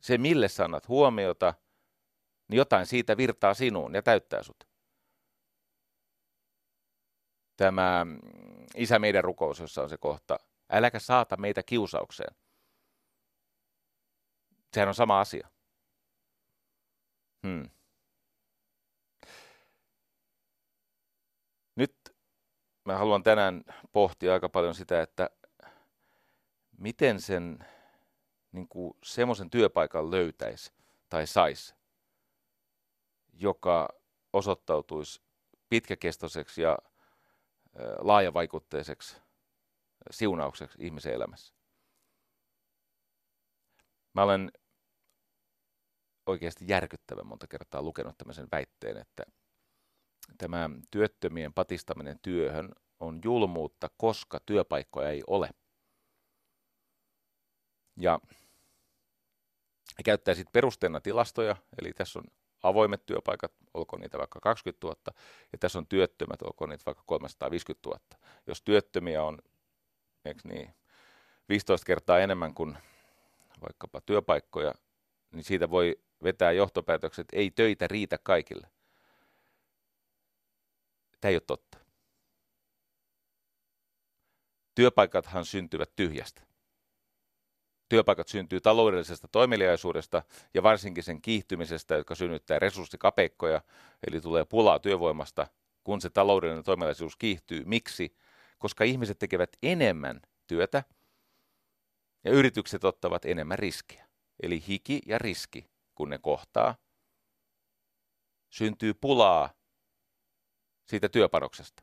Se, 0.00 0.18
mille 0.18 0.48
sanat 0.48 0.88
huomiota, 0.88 1.54
niin 2.48 2.56
jotain 2.56 2.86
siitä 2.86 3.16
virtaa 3.16 3.54
sinuun 3.54 3.94
ja 3.94 4.02
täyttää 4.02 4.42
sut. 4.42 4.68
Tämä 7.56 8.04
mm, 8.04 8.18
Isä 8.76 8.98
meidän 8.98 9.24
rukous, 9.24 9.60
jossa 9.60 9.82
on 9.82 9.88
se 9.88 9.96
kohta, 9.98 10.38
äläkä 10.70 10.98
saata 10.98 11.36
meitä 11.36 11.62
kiusaukseen. 11.62 12.34
Sehän 14.74 14.88
on 14.88 14.94
sama 14.94 15.20
asia. 15.20 15.48
Hmm. 17.48 17.70
Nyt 21.76 21.96
mä 22.84 22.98
haluan 22.98 23.22
tänään 23.22 23.64
pohtia 23.92 24.32
aika 24.32 24.48
paljon 24.48 24.74
sitä, 24.74 25.02
että 25.02 25.30
miten 26.78 27.20
sen 27.20 27.66
niin 28.52 28.68
semmoisen 29.04 29.50
työpaikan 29.50 30.10
löytäisi 30.10 30.72
tai 31.08 31.26
saisi, 31.26 31.74
joka 33.32 33.88
osoittautuisi 34.32 35.22
pitkäkestoiseksi 35.68 36.62
ja 36.62 36.78
laajavaikutteiseksi 37.98 39.16
siunaukseksi 40.10 40.78
ihmisen 40.80 41.14
elämässä. 41.14 41.54
Mä 44.12 44.22
olen 44.22 44.52
oikeasti 46.28 46.64
järkyttävän 46.68 47.26
monta 47.26 47.46
kertaa 47.46 47.82
lukenut 47.82 48.18
tämmöisen 48.18 48.48
väitteen, 48.52 48.96
että 48.96 49.22
tämä 50.38 50.70
työttömien 50.90 51.52
patistaminen 51.52 52.18
työhön 52.22 52.68
on 53.00 53.20
julmuutta, 53.24 53.90
koska 53.96 54.40
työpaikkoja 54.46 55.10
ei 55.10 55.22
ole. 55.26 55.50
Ja 57.96 58.20
he 59.98 60.02
käyttää 60.04 60.34
sitten 60.34 60.52
perusteena 60.52 61.00
tilastoja, 61.00 61.56
eli 61.80 61.92
tässä 61.92 62.18
on 62.18 62.24
avoimet 62.62 63.06
työpaikat, 63.06 63.52
olkoon 63.74 64.00
niitä 64.00 64.18
vaikka 64.18 64.40
20 64.40 64.86
000, 64.86 65.00
ja 65.52 65.58
tässä 65.58 65.78
on 65.78 65.86
työttömät, 65.86 66.42
olkoon 66.42 66.70
niitä 66.70 66.82
vaikka 66.86 67.02
350 67.06 67.88
000. 67.88 68.00
Jos 68.46 68.62
työttömiä 68.62 69.22
on 69.22 69.38
eikö 70.24 70.40
niin, 70.44 70.74
15 71.48 71.86
kertaa 71.86 72.18
enemmän 72.18 72.54
kuin 72.54 72.78
vaikkapa 73.60 74.00
työpaikkoja, 74.00 74.74
niin 75.32 75.44
siitä 75.44 75.70
voi 75.70 76.00
vetää 76.22 76.52
johtopäätökset, 76.52 77.20
että 77.20 77.36
ei 77.36 77.50
töitä 77.50 77.86
riitä 77.88 78.18
kaikille. 78.22 78.68
Tämä 81.20 81.30
ei 81.30 81.34
ole 81.34 81.42
totta. 81.46 81.78
Työpaikathan 84.74 85.44
syntyvät 85.44 85.90
tyhjästä. 85.96 86.42
Työpaikat 87.88 88.28
syntyy 88.28 88.60
taloudellisesta 88.60 89.28
toimeliaisuudesta 89.28 90.22
ja 90.54 90.62
varsinkin 90.62 91.04
sen 91.04 91.22
kiihtymisestä, 91.22 91.96
joka 91.96 92.14
synnyttää 92.14 92.58
resurssikapeikkoja, 92.58 93.60
eli 94.06 94.20
tulee 94.20 94.44
pulaa 94.44 94.78
työvoimasta, 94.78 95.46
kun 95.84 96.00
se 96.00 96.10
taloudellinen 96.10 96.64
toimeliaisuus 96.64 97.16
kiihtyy. 97.16 97.64
Miksi? 97.64 98.16
Koska 98.58 98.84
ihmiset 98.84 99.18
tekevät 99.18 99.56
enemmän 99.62 100.20
työtä 100.46 100.84
ja 102.24 102.30
yritykset 102.30 102.84
ottavat 102.84 103.24
enemmän 103.24 103.58
riskiä. 103.58 104.08
Eli 104.42 104.62
hiki 104.68 105.00
ja 105.06 105.18
riski, 105.18 105.70
kun 105.98 106.10
ne 106.10 106.18
kohtaa, 106.18 106.74
syntyy 108.50 108.94
pulaa 108.94 109.50
siitä 110.86 111.08
työpanoksesta. 111.08 111.82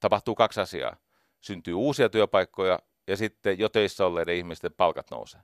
Tapahtuu 0.00 0.34
kaksi 0.34 0.60
asiaa. 0.60 0.96
Syntyy 1.40 1.74
uusia 1.74 2.08
työpaikkoja 2.08 2.78
ja 3.06 3.16
sitten 3.16 3.58
jo 3.58 3.68
töissä 3.68 4.06
olleiden 4.06 4.36
ihmisten 4.36 4.72
palkat 4.72 5.10
nousee, 5.10 5.40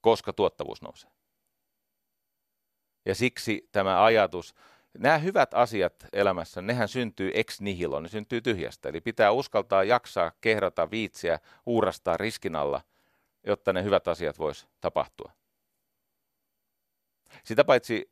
koska 0.00 0.32
tuottavuus 0.32 0.82
nousee. 0.82 1.10
Ja 3.06 3.14
siksi 3.14 3.68
tämä 3.72 4.04
ajatus, 4.04 4.54
nämä 4.98 5.18
hyvät 5.18 5.54
asiat 5.54 6.06
elämässä, 6.12 6.62
nehän 6.62 6.88
syntyy 6.88 7.30
ex 7.34 7.60
nihilo, 7.60 8.00
ne 8.00 8.08
syntyy 8.08 8.40
tyhjästä. 8.40 8.88
Eli 8.88 9.00
pitää 9.00 9.30
uskaltaa 9.30 9.84
jaksaa, 9.84 10.32
kehrata, 10.40 10.90
viitsiä, 10.90 11.38
uurastaa 11.66 12.16
riskin 12.16 12.56
alla, 12.56 12.80
jotta 13.46 13.72
ne 13.72 13.82
hyvät 13.82 14.08
asiat 14.08 14.38
vois 14.38 14.68
tapahtua. 14.80 15.32
Sitä 17.44 17.64
paitsi 17.64 18.08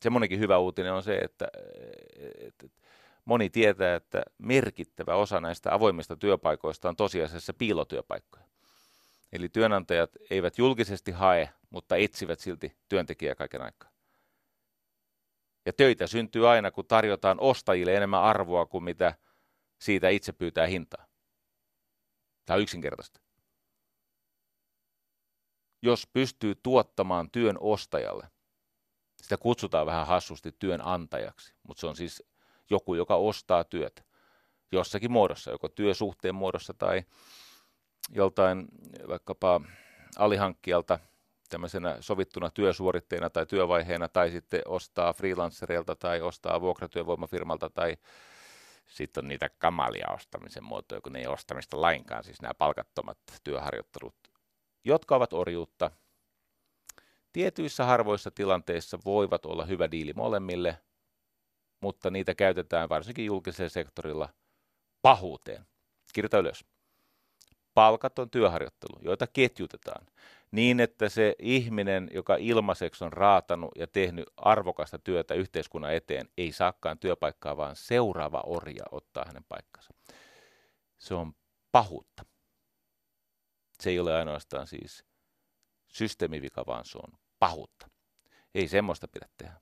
semmoinenkin 0.00 0.38
hyvä 0.38 0.58
uutinen 0.58 0.92
on 0.92 1.02
se, 1.02 1.16
että, 1.16 1.48
että 2.38 2.66
moni 3.24 3.50
tietää, 3.50 3.94
että 3.94 4.22
merkittävä 4.38 5.14
osa 5.14 5.40
näistä 5.40 5.74
avoimista 5.74 6.16
työpaikoista 6.16 6.88
on 6.88 6.96
tosiasiassa 6.96 7.54
piilotyöpaikkoja. 7.54 8.44
Eli 9.32 9.48
työnantajat 9.48 10.10
eivät 10.30 10.58
julkisesti 10.58 11.10
hae, 11.10 11.48
mutta 11.70 11.96
etsivät 11.96 12.40
silti 12.40 12.76
työntekijää 12.88 13.34
kaiken 13.34 13.62
aikaa. 13.62 13.90
Ja 15.66 15.72
töitä 15.72 16.06
syntyy 16.06 16.48
aina, 16.48 16.70
kun 16.70 16.86
tarjotaan 16.86 17.40
ostajille 17.40 17.94
enemmän 17.94 18.22
arvoa 18.22 18.66
kuin 18.66 18.84
mitä 18.84 19.14
siitä 19.78 20.08
itse 20.08 20.32
pyytää 20.32 20.66
hintaa. 20.66 21.06
Tämä 22.46 22.54
on 22.54 22.62
yksinkertaista. 22.62 23.20
Jos 25.82 26.06
pystyy 26.06 26.54
tuottamaan 26.54 27.30
työn 27.30 27.56
ostajalle, 27.60 28.28
sitä 29.22 29.36
kutsutaan 29.36 29.86
vähän 29.86 30.06
hassusti 30.06 30.52
työnantajaksi, 30.58 31.54
mutta 31.62 31.80
se 31.80 31.86
on 31.86 31.96
siis 31.96 32.22
joku, 32.70 32.94
joka 32.94 33.16
ostaa 33.16 33.64
työt 33.64 34.04
jossakin 34.72 35.12
muodossa, 35.12 35.50
joko 35.50 35.68
työsuhteen 35.68 36.34
muodossa 36.34 36.74
tai 36.74 37.02
joltain 38.10 38.68
vaikkapa 39.08 39.60
alihankkijalta 40.18 40.98
tämmöisenä 41.48 41.96
sovittuna 42.00 42.50
työsuoritteena 42.50 43.30
tai 43.30 43.46
työvaiheena 43.46 44.08
tai 44.08 44.30
sitten 44.30 44.62
ostaa 44.66 45.12
freelancereilta 45.12 45.96
tai 45.96 46.20
ostaa 46.20 46.60
vuokratyövoimafirmalta 46.60 47.70
tai 47.70 47.96
sitten 48.86 49.24
on 49.24 49.28
niitä 49.28 49.50
kamalia 49.58 50.10
ostamisen 50.14 50.64
muotoja, 50.64 51.00
kun 51.00 51.12
ne 51.12 51.18
ei 51.18 51.26
ostamista 51.26 51.80
lainkaan, 51.80 52.24
siis 52.24 52.42
nämä 52.42 52.54
palkattomat 52.54 53.18
työharjoittelut 53.44 54.14
jotka 54.84 55.16
ovat 55.16 55.32
orjuutta, 55.32 55.90
tietyissä 57.32 57.84
harvoissa 57.84 58.30
tilanteissa 58.30 58.98
voivat 59.04 59.46
olla 59.46 59.64
hyvä 59.64 59.90
diili 59.90 60.12
molemmille, 60.12 60.78
mutta 61.80 62.10
niitä 62.10 62.34
käytetään 62.34 62.88
varsinkin 62.88 63.26
julkisella 63.26 63.68
sektorilla 63.68 64.28
pahuuteen. 65.02 65.66
Kirjoita 66.14 66.38
ylös. 66.38 66.64
Palkaton 67.74 68.30
työharjoittelu, 68.30 68.98
joita 69.02 69.26
ketjutetaan 69.26 70.06
niin, 70.52 70.80
että 70.80 71.08
se 71.08 71.34
ihminen, 71.38 72.10
joka 72.14 72.36
ilmaiseksi 72.36 73.04
on 73.04 73.12
raatanut 73.12 73.70
ja 73.76 73.86
tehnyt 73.86 74.24
arvokasta 74.36 74.98
työtä 74.98 75.34
yhteiskunnan 75.34 75.94
eteen, 75.94 76.28
ei 76.38 76.52
saakaan 76.52 76.98
työpaikkaa, 76.98 77.56
vaan 77.56 77.76
seuraava 77.76 78.42
orja 78.46 78.84
ottaa 78.90 79.24
hänen 79.26 79.44
paikkansa. 79.48 79.94
Se 80.98 81.14
on 81.14 81.32
pahuutta. 81.72 82.24
Se 83.82 83.90
ei 83.90 83.98
ole 83.98 84.16
ainoastaan 84.16 84.66
siis 84.66 85.04
systeemivika, 85.88 86.66
vaan 86.66 86.84
se 86.84 86.98
on 86.98 87.18
pahuutta. 87.38 87.90
Ei 88.54 88.68
semmoista 88.68 89.08
pidä 89.08 89.28
tehdä. 89.36 89.60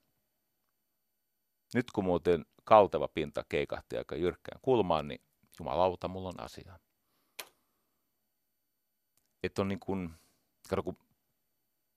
Nyt 1.74 1.90
kun 1.90 2.04
muuten 2.04 2.46
kalteva 2.64 3.09
pinta 3.09 3.44
keikahti 3.48 3.96
aika 3.96 4.16
jyrkkään 4.16 4.61
kulmaan, 4.62 5.09
niin 5.09 5.20
jumalauta, 5.59 6.09
mulla 6.09 6.28
on 6.28 6.40
asia. 6.40 6.78
Että 9.42 9.62
on 9.62 9.68
niin 9.68 9.80
kuin, 9.80 10.14
kato 10.68 10.83
kun 10.83 10.98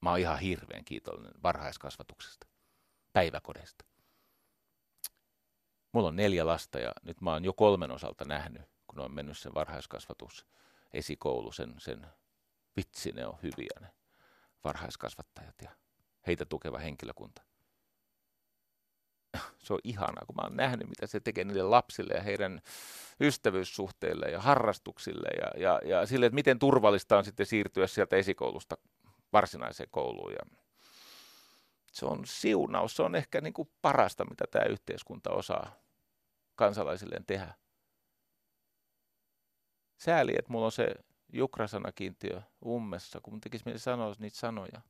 mä 0.01 0.09
oon 0.09 0.19
ihan 0.19 0.39
hirveän 0.39 0.85
kiitollinen 0.85 1.43
varhaiskasvatuksesta, 1.43 2.47
päiväkodesta. 3.13 3.85
Mulla 5.91 6.07
on 6.07 6.15
neljä 6.15 6.45
lasta 6.45 6.79
ja 6.79 6.91
nyt 7.01 7.21
mä 7.21 7.31
oon 7.31 7.45
jo 7.45 7.53
kolmen 7.53 7.91
osalta 7.91 8.25
nähnyt, 8.25 8.61
kun 8.87 8.99
on 8.99 9.13
mennyt 9.13 9.37
sen 9.37 9.53
varhaiskasvatus, 9.53 10.45
esikoulu, 10.93 11.51
sen, 11.51 11.75
sen 11.77 12.07
vitsi, 12.77 13.11
ne 13.11 13.27
on 13.27 13.39
hyviä 13.43 13.79
ne 13.81 13.87
varhaiskasvattajat 14.63 15.55
ja 15.61 15.71
heitä 16.27 16.45
tukeva 16.45 16.77
henkilökunta. 16.77 17.41
Se 19.57 19.73
on 19.73 19.79
ihanaa, 19.83 20.25
kun 20.25 20.35
mä 20.35 20.41
oon 20.41 20.57
nähnyt, 20.57 20.89
mitä 20.89 21.07
se 21.07 21.19
tekee 21.19 21.43
niille 21.43 21.63
lapsille 21.63 22.13
ja 22.13 22.21
heidän 22.21 22.61
ystävyyssuhteille 23.21 24.25
ja 24.25 24.41
harrastuksille 24.41 25.29
ja, 25.41 25.61
ja, 25.61 25.81
ja 25.85 26.05
sille, 26.05 26.25
että 26.25 26.35
miten 26.35 26.59
turvallista 26.59 27.17
on 27.17 27.25
sitten 27.25 27.45
siirtyä 27.45 27.87
sieltä 27.87 28.15
esikoulusta 28.15 28.77
varsinaiseen 29.33 29.89
kouluun. 29.91 30.31
Ja 30.31 30.57
se 31.91 32.05
on 32.05 32.25
siunaus, 32.25 32.95
se 32.95 33.03
on 33.03 33.15
ehkä 33.15 33.41
niin 33.41 33.53
kuin 33.53 33.69
parasta, 33.81 34.25
mitä 34.25 34.45
tämä 34.51 34.65
yhteiskunta 34.65 35.31
osaa 35.31 35.75
kansalaisilleen 36.55 37.25
tehdä. 37.25 37.53
Sääli, 40.03 40.35
että 40.39 40.51
mulla 40.51 40.65
on 40.65 40.71
se 40.71 40.95
jukrasanakiintiö 41.33 42.41
ummessa, 42.65 43.21
kun 43.21 43.41
tekisi 43.41 43.65
mieli 43.65 43.79
sanoa 43.79 44.15
niitä 44.19 44.37
sanoja. 44.37 44.81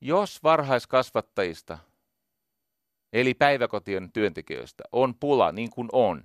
Jos 0.00 0.42
varhaiskasvattajista, 0.42 1.78
eli 3.12 3.34
päiväkotien 3.34 4.12
työntekijöistä, 4.12 4.84
on 4.92 5.14
pula 5.14 5.52
niin 5.52 5.70
kuin 5.70 5.88
on, 5.92 6.24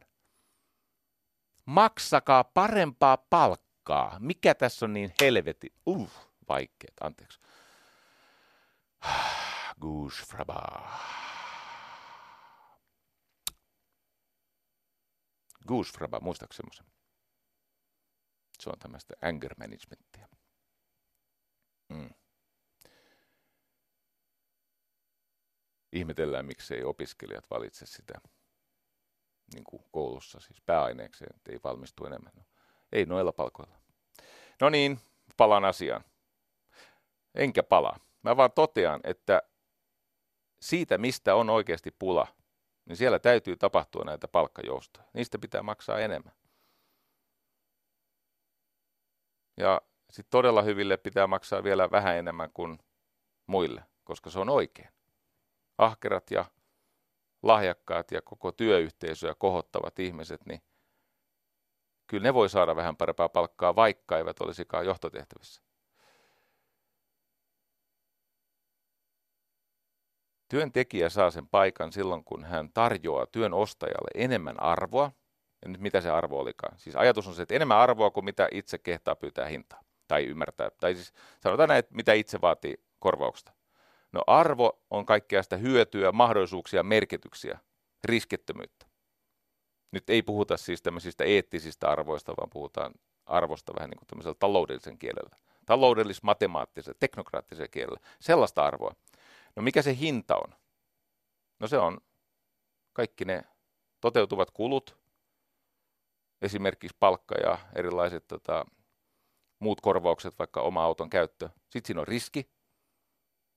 maksakaa 1.65 2.43
parempaa 2.43 3.17
palkkaa. 3.17 4.17
Mikä 4.19 4.55
tässä 4.55 4.86
on 4.86 4.93
niin 4.93 5.13
helvetin, 5.21 5.71
uh, 5.86 6.10
vaikeet, 6.49 6.93
anteeksi. 7.01 7.39
Goosefraba. 9.81 10.89
Goosefraba, 15.67 16.19
muistaako 16.19 16.54
semmoisen? 16.54 16.86
Se 18.60 18.69
on 18.69 18.80
tämmöistä 18.80 19.13
anger 19.21 19.56
managementia. 19.58 20.28
Mm. 21.89 22.10
Ihmetellään, 25.91 26.45
miksei 26.45 26.84
opiskelijat 26.84 27.49
valitse 27.49 27.86
sitä 27.86 28.13
niin 29.54 29.63
kuin 29.63 29.84
koulussa, 29.91 30.39
siis 30.39 30.62
pääaineekseen, 30.62 31.36
että 31.36 31.51
ei 31.51 31.60
valmistu 31.63 32.06
enemmän. 32.06 32.34
No, 32.36 32.43
ei 32.91 33.06
noilla 33.06 33.32
palkoilla. 33.32 33.78
No 34.62 34.69
niin, 34.69 34.99
palaan 35.38 35.65
asiaan. 35.65 36.04
Enkä 37.36 37.63
palaa. 37.63 37.99
Mä 38.21 38.38
vaan 38.38 38.51
totean, 38.51 38.99
että 39.04 39.41
siitä, 40.60 40.97
mistä 40.97 41.36
on 41.36 41.49
oikeasti 41.49 41.91
pula, 41.99 42.28
niin 42.86 42.98
siellä 42.98 43.19
täytyy 43.19 43.58
tapahtua 43.58 44.04
näitä 44.04 44.28
palkkajoustoja. 44.28 45.08
Niistä 45.13 45.39
pitää 45.39 45.63
maksaa 45.63 46.00
enemmän. 46.00 46.34
Ja 49.58 49.82
sitten 50.12 50.32
todella 50.32 50.62
hyville 50.62 50.98
pitää 50.98 51.28
maksaa 51.28 51.63
vielä 51.63 51.91
vähän 51.91 52.17
enemmän 52.17 52.50
kuin 52.54 52.80
muille, 53.48 53.84
koska 54.04 54.30
se 54.30 54.39
on 54.39 54.50
oikein. 54.50 54.89
Ahkerat 55.78 56.32
ja 56.32 56.45
lahjakkaat 57.43 58.12
ja 58.12 58.21
koko 58.21 58.52
työyhteisöä 58.52 59.36
kohottavat 59.36 60.00
ihmiset, 60.00 60.45
niin 60.45 60.62
kyllä 62.08 62.24
ne 62.24 62.34
voi 62.34 62.50
saada 62.50 62.76
vähän 62.76 62.98
parempaa 62.98 63.30
palkkaa, 63.30 63.76
vaikka 63.76 64.17
eivät 64.17 64.41
olisikaan 64.41 64.86
johtotehtävissä. 64.86 65.64
Työntekijä 70.49 71.10
saa 71.10 71.31
sen 71.31 71.47
paikan 71.47 71.91
silloin, 71.91 72.23
kun 72.23 72.43
hän 72.43 72.69
tarjoaa 72.73 73.25
työn 73.25 73.53
ostajalle 73.53 74.12
enemmän 74.15 74.63
arvoa– 74.63 75.12
ja 75.65 75.69
nyt 75.69 75.81
mitä 75.81 76.01
se 76.01 76.10
arvo 76.10 76.39
olikaan. 76.39 76.79
Siis 76.79 76.95
ajatus 76.95 77.27
on 77.27 77.36
se, 77.36 77.41
että 77.41 77.55
enemmän 77.55 77.77
arvoa 77.77 78.12
kuin 78.12 78.25
mitä 78.25 78.47
itse 78.51 78.77
kehtaa 78.77 79.15
pyytää 79.15 79.47
hintaa. 79.47 79.81
Tai 80.08 80.25
ymmärtää. 80.25 80.69
Tai 80.79 80.95
siis 80.95 81.13
sanotaan 81.39 81.69
näin, 81.69 81.79
että 81.79 81.95
mitä 81.95 82.13
itse 82.13 82.41
vaatii 82.41 82.75
korvauksesta. 82.99 83.53
No 84.12 84.21
arvo 84.27 84.81
on 84.89 85.05
kaikkea 85.05 85.43
sitä 85.43 85.58
hyötyä, 85.58 86.12
mahdollisuuksia, 86.12 86.84
merkityksiä, 86.84 87.60
riskittömyyttä. 88.03 88.86
Nyt 89.91 90.10
ei 90.10 90.21
puhuta 90.21 90.58
siis 90.58 90.81
tämmöisistä 90.81 91.23
eettisistä 91.23 91.89
arvoista, 91.89 92.34
vaan 92.38 92.49
puhutaan 92.49 92.93
arvosta 93.25 93.73
vähän 93.75 93.89
niin 93.89 93.97
kuin 93.97 94.08
tämmöisellä 94.08 94.36
taloudellisen 94.39 94.97
kielellä. 94.97 95.36
Taloudellis-matemaattisella, 95.65 96.97
teknokraattisella 96.99 97.67
kielellä. 97.67 97.99
Sellaista 98.19 98.65
arvoa. 98.65 98.95
No 99.55 99.61
mikä 99.61 99.81
se 99.81 99.97
hinta 99.97 100.35
on? 100.35 100.55
No 101.59 101.67
se 101.67 101.77
on 101.77 101.97
kaikki 102.93 103.25
ne 103.25 103.43
toteutuvat 104.01 104.51
kulut, 104.51 104.97
esimerkiksi 106.41 106.97
palkka 106.99 107.35
ja 107.35 107.57
erilaiset 107.75 108.27
tota, 108.27 108.65
muut 109.59 109.81
korvaukset, 109.81 110.39
vaikka 110.39 110.61
oma 110.61 110.83
auton 110.83 111.09
käyttö. 111.09 111.49
Sitten 111.69 111.87
siinä 111.87 112.01
on 112.01 112.07
riski. 112.07 112.49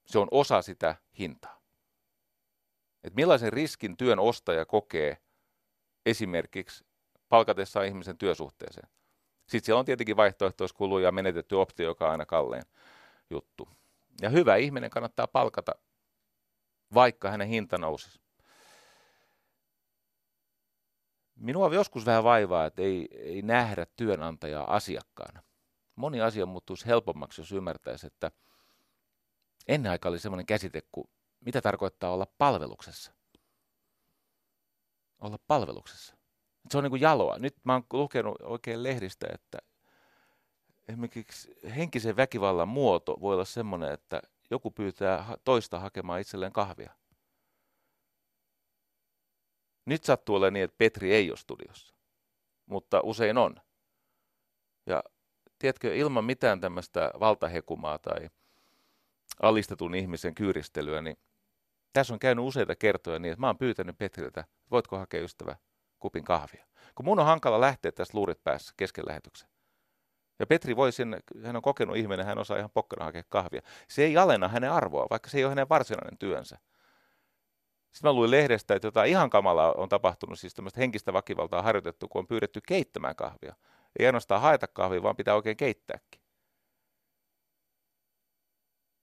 Se 0.05 0.19
on 0.19 0.27
osa 0.31 0.61
sitä 0.61 0.95
hintaa. 1.19 1.61
Et 3.03 3.15
millaisen 3.15 3.53
riskin 3.53 3.97
työn 3.97 4.19
ostaja 4.19 4.65
kokee 4.65 5.17
esimerkiksi 6.05 6.85
palkatessaan 7.29 7.85
ihmisen 7.85 8.17
työsuhteeseen. 8.17 8.89
Sitten 9.47 9.65
siellä 9.65 9.79
on 9.79 9.85
tietenkin 9.85 10.17
vaihtoehtoiskuluja 10.17 11.07
ja 11.07 11.11
menetetty 11.11 11.55
optio, 11.55 11.85
joka 11.85 12.05
on 12.05 12.11
aina 12.11 12.25
kalleen 12.25 12.63
juttu. 13.29 13.69
Ja 14.21 14.29
hyvä 14.29 14.55
ihminen 14.55 14.89
kannattaa 14.89 15.27
palkata, 15.27 15.71
vaikka 16.93 17.31
hänen 17.31 17.47
hinta 17.47 17.77
nousisi. 17.77 18.19
Minua 21.35 21.73
joskus 21.73 22.05
vähän 22.05 22.23
vaivaa, 22.23 22.65
että 22.65 22.81
ei, 22.81 23.07
ei 23.11 23.41
nähdä 23.41 23.85
työnantajaa 23.95 24.75
asiakkaana. 24.75 25.43
Moni 25.95 26.21
asia 26.21 26.45
muuttuisi 26.45 26.85
helpommaksi, 26.85 27.41
jos 27.41 27.51
ymmärtäisi, 27.51 28.07
että 28.07 28.31
ennen 29.67 29.91
aikaa 29.91 30.09
oli 30.09 30.19
sellainen 30.19 30.45
käsite 30.45 30.81
kuin, 30.91 31.09
mitä 31.45 31.61
tarkoittaa 31.61 32.11
olla 32.11 32.27
palveluksessa. 32.37 33.11
Olla 35.19 35.39
palveluksessa. 35.47 36.15
Se 36.71 36.77
on 36.77 36.83
niin 36.83 36.91
kuin 36.91 37.01
jaloa. 37.01 37.39
Nyt 37.39 37.55
mä 37.63 37.73
oon 37.73 37.83
lukenut 37.93 38.41
oikein 38.41 38.83
lehdistä, 38.83 39.27
että 39.33 39.57
esimerkiksi 40.87 41.55
henkisen 41.75 42.15
väkivallan 42.15 42.67
muoto 42.67 43.17
voi 43.21 43.33
olla 43.33 43.45
sellainen, 43.45 43.91
että 43.91 44.21
joku 44.49 44.71
pyytää 44.71 45.37
toista 45.43 45.79
hakemaan 45.79 46.21
itselleen 46.21 46.53
kahvia. 46.53 46.91
Nyt 49.85 50.03
sattuu 50.03 50.35
olemaan 50.35 50.53
niin, 50.53 50.63
että 50.63 50.77
Petri 50.77 51.13
ei 51.13 51.31
ole 51.31 51.37
studiossa, 51.37 51.93
mutta 52.65 53.01
usein 53.03 53.37
on. 53.37 53.55
Ja 54.85 55.03
tiedätkö, 55.59 55.95
ilman 55.95 56.25
mitään 56.25 56.61
tämmöistä 56.61 57.11
valtahekumaa 57.19 57.99
tai 57.99 58.29
alistetun 59.41 59.95
ihmisen 59.95 60.35
kyyristelyä, 60.35 61.01
niin 61.01 61.17
tässä 61.93 62.13
on 62.13 62.19
käynyt 62.19 62.45
useita 62.45 62.75
kertoja 62.75 63.19
niin, 63.19 63.31
että 63.31 63.41
mä 63.41 63.47
oon 63.47 63.57
pyytänyt 63.57 63.97
Petriltä, 63.97 64.45
voitko 64.71 64.97
hakea 64.97 65.23
ystävä 65.23 65.55
kupin 65.99 66.23
kahvia. 66.23 66.65
Kun 66.95 67.05
mun 67.05 67.19
on 67.19 67.25
hankala 67.25 67.61
lähteä 67.61 67.91
tästä 67.91 68.17
luurit 68.17 68.43
päässä 68.43 68.73
kesken 68.77 69.05
lähetyksen. 69.07 69.48
Ja 70.39 70.47
Petri 70.47 70.75
voi 70.75 70.91
sinne, 70.91 71.19
hän 71.43 71.55
on 71.55 71.61
kokenut 71.61 71.97
ihminen, 71.97 72.25
hän 72.25 72.37
osaa 72.37 72.57
ihan 72.57 72.71
pokkana 72.73 73.05
hakea 73.05 73.23
kahvia. 73.29 73.61
Se 73.87 74.03
ei 74.03 74.17
alenna 74.17 74.47
hänen 74.47 74.71
arvoa, 74.71 75.07
vaikka 75.09 75.29
se 75.29 75.37
ei 75.37 75.43
ole 75.43 75.51
hänen 75.51 75.69
varsinainen 75.69 76.17
työnsä. 76.17 76.57
Sitten 77.91 78.09
mä 78.09 78.13
luin 78.13 78.31
lehdestä, 78.31 78.75
että 78.75 78.87
jotain 78.87 79.09
ihan 79.09 79.29
kamalaa 79.29 79.73
on 79.73 79.89
tapahtunut, 79.89 80.39
siis 80.39 80.53
tämmöistä 80.53 80.79
henkistä 80.79 81.13
väkivaltaa 81.13 81.61
harjoitettu, 81.61 82.07
kun 82.07 82.19
on 82.19 82.27
pyydetty 82.27 82.61
keittämään 82.67 83.15
kahvia. 83.15 83.55
Ei 83.99 84.05
ainoastaan 84.05 84.41
haeta 84.41 84.67
kahvia, 84.67 85.03
vaan 85.03 85.15
pitää 85.15 85.35
oikein 85.35 85.57
keittääkin. 85.57 86.21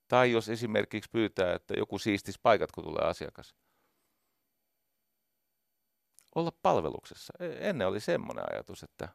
Tai 0.09 0.33
jos 0.33 0.49
esimerkiksi 0.49 1.11
pyytää, 1.11 1.55
että 1.55 1.75
joku 1.77 1.99
siistis 1.99 2.39
paikat, 2.39 2.73
kun 2.73 2.85
tulee 2.85 3.05
asiakas. 3.05 3.55
Olla 6.35 6.53
palveluksessa. 6.63 7.33
E, 7.41 7.69
ennen 7.69 7.89
oli 7.89 8.01
semmoinen 8.01 8.45
ajatus, 8.53 8.83
että 8.83 9.09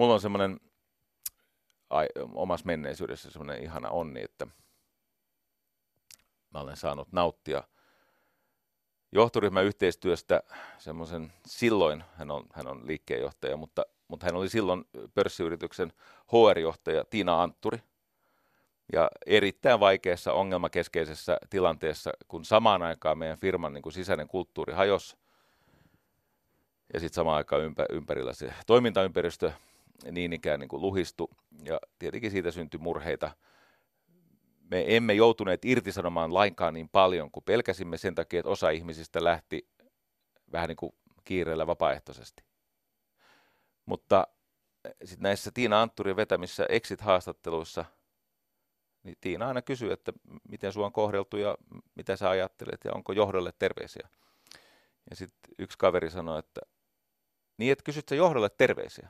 mulla 0.00 0.14
on 0.14 0.20
semmoinen 0.20 0.60
omassa 2.34 2.66
menneisyydessä 2.66 3.30
semmoinen 3.30 3.62
ihana 3.62 3.90
onni, 3.90 4.22
että 4.22 4.46
mä 6.50 6.60
olen 6.60 6.76
saanut 6.76 7.12
nauttia 7.12 7.62
johtoryhmän 9.12 9.64
yhteistyöstä 9.64 10.42
semmoisen 10.78 11.32
silloin, 11.46 12.04
hän 12.14 12.30
on, 12.30 12.46
hän 12.52 12.66
on 12.66 12.86
liikkeenjohtaja, 12.86 13.56
mutta, 13.56 13.86
mutta 14.08 14.26
hän 14.26 14.36
oli 14.36 14.48
silloin 14.48 14.84
pörssiyrityksen 15.14 15.92
HR-johtaja 16.26 17.04
Tiina 17.04 17.42
Antturi. 17.42 17.78
Ja 18.92 19.10
erittäin 19.26 19.80
vaikeassa 19.80 20.32
ongelmakeskeisessä 20.32 21.38
tilanteessa, 21.50 22.10
kun 22.28 22.44
samaan 22.44 22.82
aikaan 22.82 23.18
meidän 23.18 23.38
firman 23.38 23.72
niin 23.72 23.82
kuin 23.82 23.92
sisäinen 23.92 24.28
kulttuuri 24.28 24.72
hajosi, 24.72 25.16
ja 26.94 27.00
sitten 27.00 27.14
samaan 27.14 27.36
aikaan 27.36 27.62
ympä, 27.62 27.86
ympärillä 27.90 28.32
se 28.32 28.54
toimintaympäristö 28.66 29.52
niin 30.10 30.32
ikään 30.32 30.60
niin 30.60 30.68
kuin 30.68 30.82
luhistu, 30.82 31.30
ja 31.64 31.80
tietenkin 31.98 32.30
siitä 32.30 32.50
syntyi 32.50 32.80
murheita. 32.80 33.30
Me 34.70 34.96
emme 34.96 35.14
joutuneet 35.14 35.64
irtisanomaan 35.64 36.34
lainkaan 36.34 36.74
niin 36.74 36.88
paljon 36.88 37.30
kuin 37.30 37.44
pelkäsimme 37.44 37.96
sen 37.96 38.14
takia, 38.14 38.40
että 38.40 38.50
osa 38.50 38.70
ihmisistä 38.70 39.24
lähti 39.24 39.68
vähän 40.52 40.68
niin 40.68 40.76
kuin 40.76 40.92
kiireellä 41.24 41.66
vapaaehtoisesti. 41.66 42.42
Mutta 43.86 44.26
sitten 45.04 45.22
näissä 45.22 45.50
Tiina 45.54 45.82
Antturin 45.82 46.16
vetämissä 46.16 46.66
exit-haastatteluissa, 46.68 47.84
niin 49.02 49.16
Tiina 49.20 49.48
aina 49.48 49.62
kysyy, 49.62 49.92
että 49.92 50.12
miten 50.48 50.72
sinua 50.72 50.86
on 50.86 50.92
kohdeltu 50.92 51.36
ja 51.36 51.56
mitä 51.94 52.16
sä 52.16 52.30
ajattelet 52.30 52.80
ja 52.84 52.92
onko 52.94 53.12
johdolle 53.12 53.52
terveisiä. 53.58 54.08
Ja 55.10 55.16
sitten 55.16 55.54
yksi 55.58 55.78
kaveri 55.78 56.10
sanoi, 56.10 56.38
että 56.38 56.60
niin, 57.56 57.72
että 57.72 57.84
kysyt 57.84 58.08
sä 58.08 58.14
johdolle 58.14 58.48
terveisiä. 58.48 59.08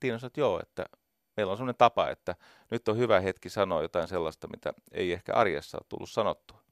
Tiina 0.00 0.18
sanoi, 0.18 0.28
että 0.28 0.40
joo, 0.40 0.60
että 0.62 0.86
meillä 1.36 1.50
on 1.50 1.56
sellainen 1.56 1.78
tapa, 1.78 2.08
että 2.08 2.36
nyt 2.70 2.88
on 2.88 2.96
hyvä 2.96 3.20
hetki 3.20 3.50
sanoa 3.50 3.82
jotain 3.82 4.08
sellaista, 4.08 4.48
mitä 4.48 4.72
ei 4.92 5.12
ehkä 5.12 5.34
arjessa 5.34 5.78
ole 5.78 5.86
tullut 5.88 6.10
sanottua, 6.10 6.62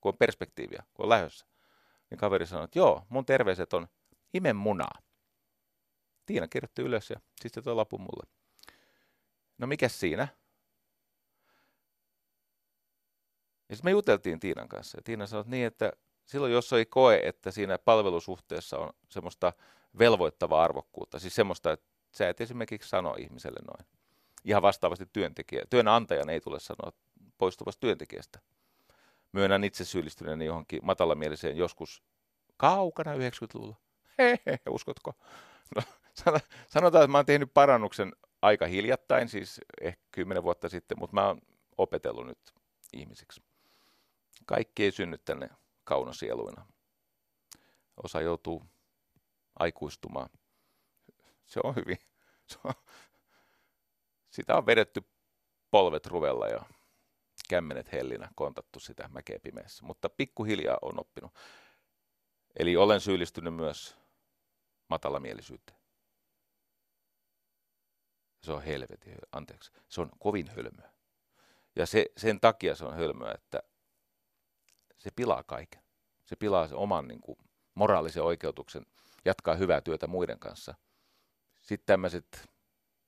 kun 0.00 0.12
on 0.12 0.18
perspektiiviä, 0.18 0.82
kun 0.94 1.04
on 1.04 1.08
lähdössä. 1.08 1.46
Niin 2.10 2.18
kaveri 2.18 2.46
sanoi, 2.46 2.64
että 2.64 2.78
joo, 2.78 3.06
mun 3.08 3.26
terveiset 3.26 3.72
on 3.72 3.88
imen 4.34 4.56
munaa. 4.56 4.98
Tiina 6.26 6.48
kirjoitti 6.48 6.82
ylös 6.82 7.10
ja 7.10 7.20
sitten 7.40 7.64
toi 7.64 7.74
lapun 7.74 8.00
mulle. 8.00 8.26
No 9.58 9.66
mikä 9.66 9.88
siinä? 9.88 10.28
Ja 13.68 13.76
sitten 13.76 13.86
me 13.86 13.90
juteltiin 13.90 14.40
Tiinan 14.40 14.68
kanssa. 14.68 14.98
Ja 14.98 15.02
Tiina 15.02 15.26
sanoi 15.26 15.44
niin, 15.46 15.66
että 15.66 15.92
silloin 16.24 16.52
jos 16.52 16.72
ei 16.72 16.86
koe, 16.86 17.20
että 17.24 17.50
siinä 17.50 17.78
palvelusuhteessa 17.78 18.78
on 18.78 18.92
semmoista 19.10 19.52
velvoittavaa 19.98 20.64
arvokkuutta, 20.64 21.18
siis 21.18 21.34
semmoista, 21.34 21.72
että 21.72 21.93
sä 22.14 22.28
et 22.28 22.40
esimerkiksi 22.40 22.88
sano 22.88 23.14
ihmiselle 23.18 23.60
noin. 23.66 23.86
Ihan 24.44 24.62
vastaavasti 24.62 25.06
työntekijä. 25.12 25.64
Työnantajan 25.70 26.30
ei 26.30 26.40
tule 26.40 26.60
sanoa 26.60 26.92
poistuvasta 27.38 27.80
työntekijästä. 27.80 28.40
Myönnän 29.32 29.64
itse 29.64 29.84
syyllistyneeni 29.84 30.44
johonkin 30.44 30.80
matalamieliseen 30.82 31.56
joskus 31.56 32.02
kaukana 32.56 33.14
90-luvulla. 33.14 33.76
Hehe, 34.18 34.60
uskotko? 34.68 35.12
No, 35.76 35.82
sanotaan, 36.66 37.04
että 37.04 37.12
mä 37.12 37.18
oon 37.18 37.26
tehnyt 37.26 37.54
parannuksen 37.54 38.12
aika 38.42 38.66
hiljattain, 38.66 39.28
siis 39.28 39.60
ehkä 39.80 40.02
kymmenen 40.10 40.42
vuotta 40.42 40.68
sitten, 40.68 40.98
mutta 40.98 41.14
mä 41.14 41.26
oon 41.26 41.40
opetellut 41.78 42.26
nyt 42.26 42.38
ihmisiksi. 42.92 43.42
Kaikki 44.46 44.84
ei 44.84 44.92
synny 44.92 45.18
tänne 45.18 45.48
kaunasieluina. 45.84 46.66
Osa 48.02 48.20
joutuu 48.20 48.66
aikuistumaan 49.58 50.30
se 51.46 51.60
on 51.64 51.76
hyvin, 51.76 51.98
se 52.50 52.58
on, 52.64 52.74
sitä 54.30 54.56
on 54.56 54.66
vedetty 54.66 55.02
polvet 55.70 56.06
ruvella 56.06 56.48
ja 56.48 56.64
kämmenet 57.48 57.92
hellinä, 57.92 58.28
kontattu 58.34 58.80
sitä 58.80 59.08
mäkeä 59.08 59.38
pimeässä, 59.42 59.86
mutta 59.86 60.08
pikkuhiljaa 60.08 60.78
on 60.82 61.00
oppinut. 61.00 61.32
Eli 62.56 62.76
olen 62.76 63.00
syyllistynyt 63.00 63.54
myös 63.54 63.96
matalamielisyyteen. 64.88 65.78
Se 68.42 68.52
on 68.52 68.62
helvetin, 68.62 69.18
anteeksi, 69.32 69.72
se 69.88 70.00
on 70.00 70.10
kovin 70.18 70.48
hölmöä. 70.48 70.90
Ja 71.76 71.86
se, 71.86 72.06
sen 72.16 72.40
takia 72.40 72.74
se 72.74 72.84
on 72.84 72.94
hölmöä, 72.94 73.32
että 73.32 73.62
se 74.98 75.10
pilaa 75.16 75.42
kaiken. 75.42 75.82
Se 76.24 76.36
pilaa 76.36 76.68
sen 76.68 76.76
oman 76.76 77.08
niin 77.08 77.20
kuin, 77.20 77.38
moraalisen 77.74 78.22
oikeutuksen 78.22 78.86
jatkaa 79.24 79.54
hyvää 79.54 79.80
työtä 79.80 80.06
muiden 80.06 80.38
kanssa– 80.38 80.74
sitten 81.64 81.86
tämmöiset 81.86 82.50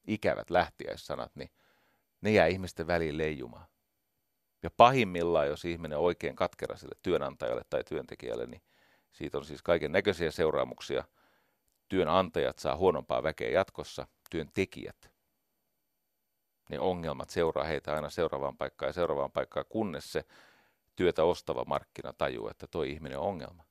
ikävät 0.07 0.51
lähtiäissanat, 0.51 1.37
niin 1.37 1.51
ne 2.21 2.31
jää 2.31 2.47
ihmisten 2.47 2.87
väliin 2.87 3.19
leijumaan. 3.19 3.66
Ja 4.62 4.71
pahimmillaan, 4.71 5.47
jos 5.47 5.64
ihminen 5.64 5.99
oikein 5.99 6.37
katkera 6.37 6.77
sille 6.77 6.95
työnantajalle 7.03 7.62
tai 7.71 7.85
työntekijälle, 7.85 8.47
niin 8.47 8.62
siitä 9.12 9.38
on 9.38 9.45
siis 9.45 9.62
kaiken 9.62 9.92
näköisiä 9.92 10.31
seuraamuksia. 10.31 11.05
Työnantajat 11.88 12.59
saa 12.59 12.77
huonompaa 12.77 13.23
väkeä 13.23 13.51
jatkossa, 13.51 14.07
työntekijät. 14.31 15.11
Ne 16.71 16.81
ongelmat 16.81 17.31
seuraa 17.31 17.64
heitä 17.64 17.95
aina 17.95 18.11
seuraavaan 18.11 18.57
paikkaan 18.57 18.88
ja 18.88 18.92
seuraavaan 18.92 19.33
paikkaan, 19.33 19.66
kunnes 19.69 20.12
se 20.12 20.25
työtä 20.97 21.25
ostava 21.25 21.64
markkina 21.64 22.12
tajuu, 22.12 22.49
että 22.49 22.66
toi 22.66 22.90
ihminen 22.90 23.19
on 23.19 23.27
ongelma. 23.27 23.64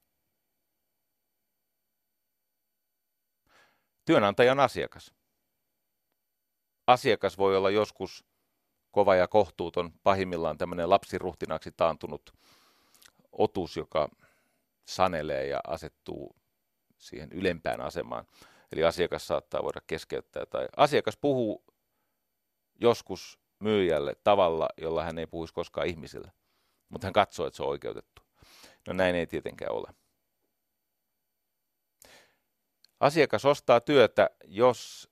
Työnantajan 4.06 4.60
asiakas. 4.60 5.14
Asiakas 6.88 7.38
voi 7.38 7.58
olla 7.58 7.70
joskus 7.70 8.26
kova 8.92 9.16
ja 9.16 9.28
kohtuuton, 9.28 9.92
pahimmillaan 10.04 10.58
tämmöinen 10.58 10.90
lapsiruhtinaksi 10.90 11.72
taantunut 11.72 12.34
otus, 13.32 13.78
joka 13.78 14.10
sanelee 14.86 15.48
ja 15.48 15.60
asettuu 15.68 16.36
siihen 16.98 17.32
ylempään 17.32 17.82
asemaan. 17.82 18.26
Eli 18.72 18.84
asiakas 18.84 19.28
saattaa 19.28 19.64
voida 19.64 19.82
keskeyttää. 19.88 20.46
Tai 20.46 20.68
asiakas 20.78 21.18
puhuu 21.18 21.64
joskus 22.82 23.40
myyjälle 23.60 24.16
tavalla, 24.24 24.70
jolla 24.78 25.04
hän 25.04 25.20
ei 25.20 25.28
puhuisi 25.28 25.54
koskaan 25.54 25.88
ihmisille, 25.88 26.32
mutta 26.90 27.08
hän 27.08 27.14
katsoo, 27.14 27.48
että 27.48 27.58
se 27.58 27.64
on 27.64 27.70
oikeutettu. 27.70 28.22
No 28.88 28.94
näin 28.94 29.16
ei 29.16 29.28
tietenkään 29.28 29.72
ole. 29.72 30.05
Asiakas 33.00 33.46
ostaa 33.46 33.80
työtä, 33.80 34.30
jos 34.44 35.10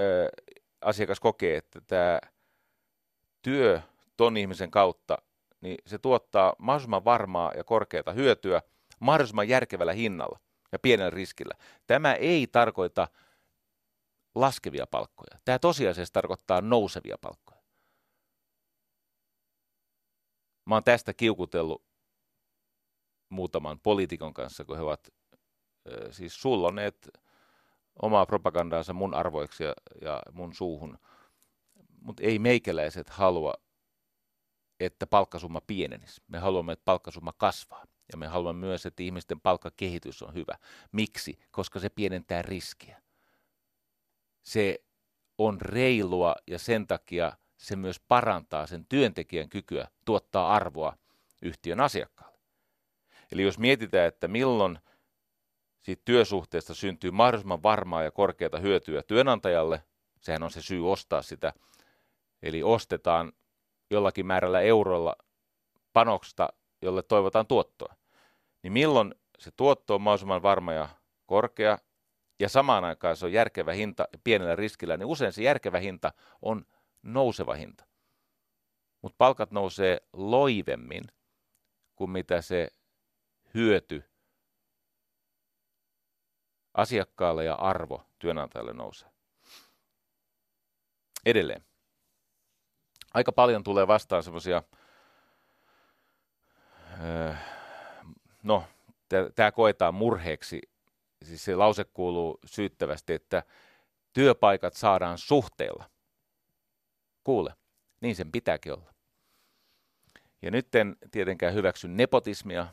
ö, 0.00 0.28
asiakas 0.80 1.20
kokee, 1.20 1.56
että 1.56 1.80
tämä 1.80 2.20
työ 3.42 3.80
ton 4.16 4.36
ihmisen 4.36 4.70
kautta, 4.70 5.18
niin 5.60 5.76
se 5.86 5.98
tuottaa 5.98 6.54
mahdollisimman 6.58 7.04
varmaa 7.04 7.52
ja 7.56 7.64
korkeata 7.64 8.12
hyötyä 8.12 8.62
mahdollisimman 9.00 9.48
järkevällä 9.48 9.92
hinnalla 9.92 10.40
ja 10.72 10.78
pienellä 10.78 11.10
riskillä. 11.10 11.54
Tämä 11.86 12.14
ei 12.14 12.46
tarkoita 12.46 13.08
laskevia 14.34 14.86
palkkoja. 14.86 15.38
Tämä 15.44 15.58
tosiasiassa 15.58 16.12
tarkoittaa 16.12 16.60
nousevia 16.60 17.18
palkkoja. 17.20 17.62
Mä 20.66 20.74
oon 20.74 20.84
tästä 20.84 21.14
kiukutellut 21.14 21.84
muutaman 23.28 23.80
poliitikon 23.80 24.34
kanssa, 24.34 24.64
kun 24.64 24.76
he 24.76 24.82
ovat 24.82 25.08
siis 26.10 26.42
sulloneet 26.42 27.08
omaa 28.02 28.26
propagandaansa 28.26 28.92
mun 28.92 29.14
arvoiksi 29.14 29.64
ja, 29.64 29.74
ja 30.02 30.22
mun 30.32 30.54
suuhun. 30.54 30.98
Mutta 32.00 32.22
ei 32.22 32.38
meikäläiset 32.38 33.10
halua, 33.10 33.54
että 34.80 35.06
palkkasumma 35.06 35.60
pienenisi. 35.66 36.22
Me 36.28 36.38
haluamme, 36.38 36.72
että 36.72 36.84
palkkasumma 36.84 37.32
kasvaa. 37.32 37.84
Ja 38.12 38.18
me 38.18 38.26
haluamme 38.26 38.66
myös, 38.66 38.86
että 38.86 39.02
ihmisten 39.02 39.40
palkkakehitys 39.40 40.22
on 40.22 40.34
hyvä. 40.34 40.58
Miksi? 40.92 41.38
Koska 41.50 41.78
se 41.78 41.88
pienentää 41.88 42.42
riskiä. 42.42 43.02
Se 44.42 44.84
on 45.38 45.60
reilua 45.60 46.34
ja 46.46 46.58
sen 46.58 46.86
takia 46.86 47.32
se 47.56 47.76
myös 47.76 48.00
parantaa 48.00 48.66
sen 48.66 48.86
työntekijän 48.88 49.48
kykyä 49.48 49.88
tuottaa 50.04 50.54
arvoa 50.54 50.96
yhtiön 51.42 51.80
asiakkaalle. 51.80 52.38
Eli 53.32 53.42
jos 53.42 53.58
mietitään, 53.58 54.08
että 54.08 54.28
milloin– 54.28 54.78
siitä 55.86 56.02
työsuhteesta 56.04 56.74
syntyy 56.74 57.10
mahdollisimman 57.10 57.62
varmaa 57.62 58.02
ja 58.02 58.10
korkeata 58.10 58.58
hyötyä 58.58 59.02
työnantajalle. 59.02 59.82
Sehän 60.20 60.42
on 60.42 60.50
se 60.50 60.62
syy 60.62 60.92
ostaa 60.92 61.22
sitä. 61.22 61.52
Eli 62.42 62.62
ostetaan 62.62 63.32
jollakin 63.90 64.26
määrällä 64.26 64.60
eurolla 64.60 65.16
panoksesta, 65.92 66.48
jolle 66.82 67.02
toivotaan 67.02 67.46
tuottoa. 67.46 67.94
Niin 68.62 68.72
milloin 68.72 69.14
se 69.38 69.50
tuotto 69.56 69.94
on 69.94 70.02
mahdollisimman 70.02 70.42
varma 70.42 70.72
ja 70.72 70.88
korkea, 71.26 71.78
ja 72.40 72.48
samaan 72.48 72.84
aikaan 72.84 73.16
se 73.16 73.26
on 73.26 73.32
järkevä 73.32 73.72
hinta 73.72 74.08
pienellä 74.24 74.56
riskillä, 74.56 74.96
niin 74.96 75.06
usein 75.06 75.32
se 75.32 75.42
järkevä 75.42 75.78
hinta 75.78 76.12
on 76.42 76.66
nouseva 77.02 77.54
hinta. 77.54 77.84
Mutta 79.02 79.16
palkat 79.18 79.50
nousee 79.50 80.00
loivemmin 80.12 81.04
kuin 81.96 82.10
mitä 82.10 82.40
se 82.40 82.68
hyöty 83.54 84.04
asiakkaalle 86.76 87.44
ja 87.44 87.54
arvo 87.54 88.06
työnantajalle 88.18 88.72
nousee. 88.72 89.08
Edelleen. 91.26 91.64
Aika 93.14 93.32
paljon 93.32 93.62
tulee 93.64 93.86
vastaan 93.86 94.22
semmoisia, 94.22 94.62
öö, 97.04 97.34
no, 98.42 98.64
tämä 99.34 99.52
koetaan 99.52 99.94
murheeksi. 99.94 100.60
Siis 101.24 101.44
se 101.44 101.56
lause 101.56 101.84
kuuluu 101.84 102.38
syyttävästi, 102.44 103.12
että 103.12 103.42
työpaikat 104.12 104.74
saadaan 104.74 105.18
suhteella. 105.18 105.90
Kuule, 107.24 107.54
niin 108.00 108.16
sen 108.16 108.32
pitääkin 108.32 108.72
olla. 108.72 108.94
Ja 110.42 110.50
nyt 110.50 110.74
en 110.74 110.96
tietenkään 111.10 111.54
hyväksy 111.54 111.88
nepotismia, 111.88 112.66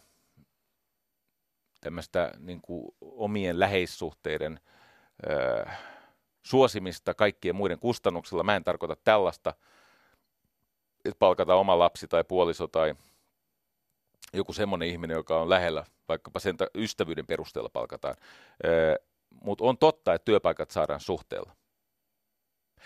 tämmöistä 1.83 2.31
niin 2.39 2.61
kuin 2.61 2.95
omien 3.01 3.59
läheissuhteiden 3.59 4.59
ö, 5.29 5.65
suosimista 6.43 7.13
kaikkien 7.13 7.55
muiden 7.55 7.79
kustannuksella. 7.79 8.43
Mä 8.43 8.55
en 8.55 8.63
tarkoita 8.63 8.95
tällaista, 9.03 9.53
että 11.05 11.19
palkata 11.19 11.55
oma 11.55 11.79
lapsi 11.79 12.07
tai 12.07 12.23
puoliso 12.23 12.67
tai 12.67 12.95
joku 14.33 14.53
semmoinen 14.53 14.87
ihminen, 14.87 15.15
joka 15.15 15.41
on 15.41 15.49
lähellä, 15.49 15.85
vaikkapa 16.07 16.39
sen 16.39 16.55
ystävyyden 16.75 17.27
perusteella 17.27 17.69
palkataan. 17.69 18.15
Mutta 19.43 19.63
on 19.63 19.77
totta, 19.77 20.13
että 20.13 20.25
työpaikat 20.25 20.71
saadaan 20.71 20.99
suhteella. 20.99 21.55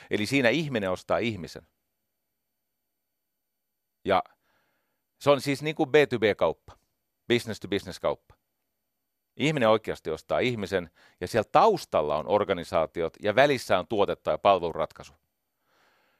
Eli 0.09 0.25
siinä 0.25 0.49
ihminen 0.49 0.91
ostaa 0.91 1.17
ihmisen. 1.17 1.67
Ja 4.05 4.23
se 5.19 5.29
on 5.29 5.41
siis 5.41 5.61
niin 5.61 5.75
kuin 5.75 5.89
B2B-kauppa, 5.89 6.77
business 7.27 7.59
to 7.59 7.67
business 7.67 7.99
kauppa. 7.99 8.36
Ihminen 9.37 9.69
oikeasti 9.69 10.09
ostaa 10.09 10.39
ihmisen 10.39 10.89
ja 11.21 11.27
siellä 11.27 11.49
taustalla 11.51 12.17
on 12.17 12.27
organisaatiot 12.27 13.13
ja 13.23 13.35
välissä 13.35 13.79
on 13.79 13.87
tuotetta 13.87 14.31
ja 14.31 14.37
palveluratkaisu. 14.37 15.13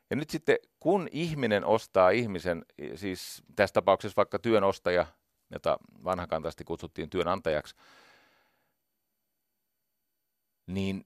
Ja 0.10 0.16
nyt 0.16 0.30
sitten 0.30 0.58
kun 0.80 1.08
ihminen 1.12 1.66
ostaa 1.66 2.10
ihmisen, 2.10 2.66
siis 2.96 3.44
tässä 3.56 3.74
tapauksessa 3.74 4.18
vaikka 4.18 4.40
työnostaja, 4.40 5.08
jota 5.52 5.78
vanhakantaisesti 6.04 6.64
kutsuttiin 6.64 7.10
työnantajaksi, 7.10 7.76
niin 10.68 11.06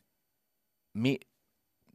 mi, 0.94 1.20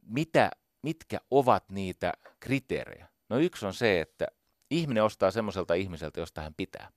mitä, 0.01 0.51
mitkä 0.81 1.17
ovat 1.31 1.69
niitä 1.69 2.13
kriteerejä? 2.39 3.07
No 3.29 3.37
yksi 3.37 3.65
on 3.65 3.73
se, 3.73 4.01
että 4.01 4.27
ihminen 4.69 5.03
ostaa 5.03 5.31
semmoiselta 5.31 5.73
ihmiseltä, 5.73 6.19
josta 6.19 6.41
hän 6.41 6.53
pitää. 6.53 6.91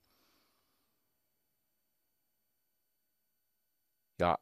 Ja 4.21 4.39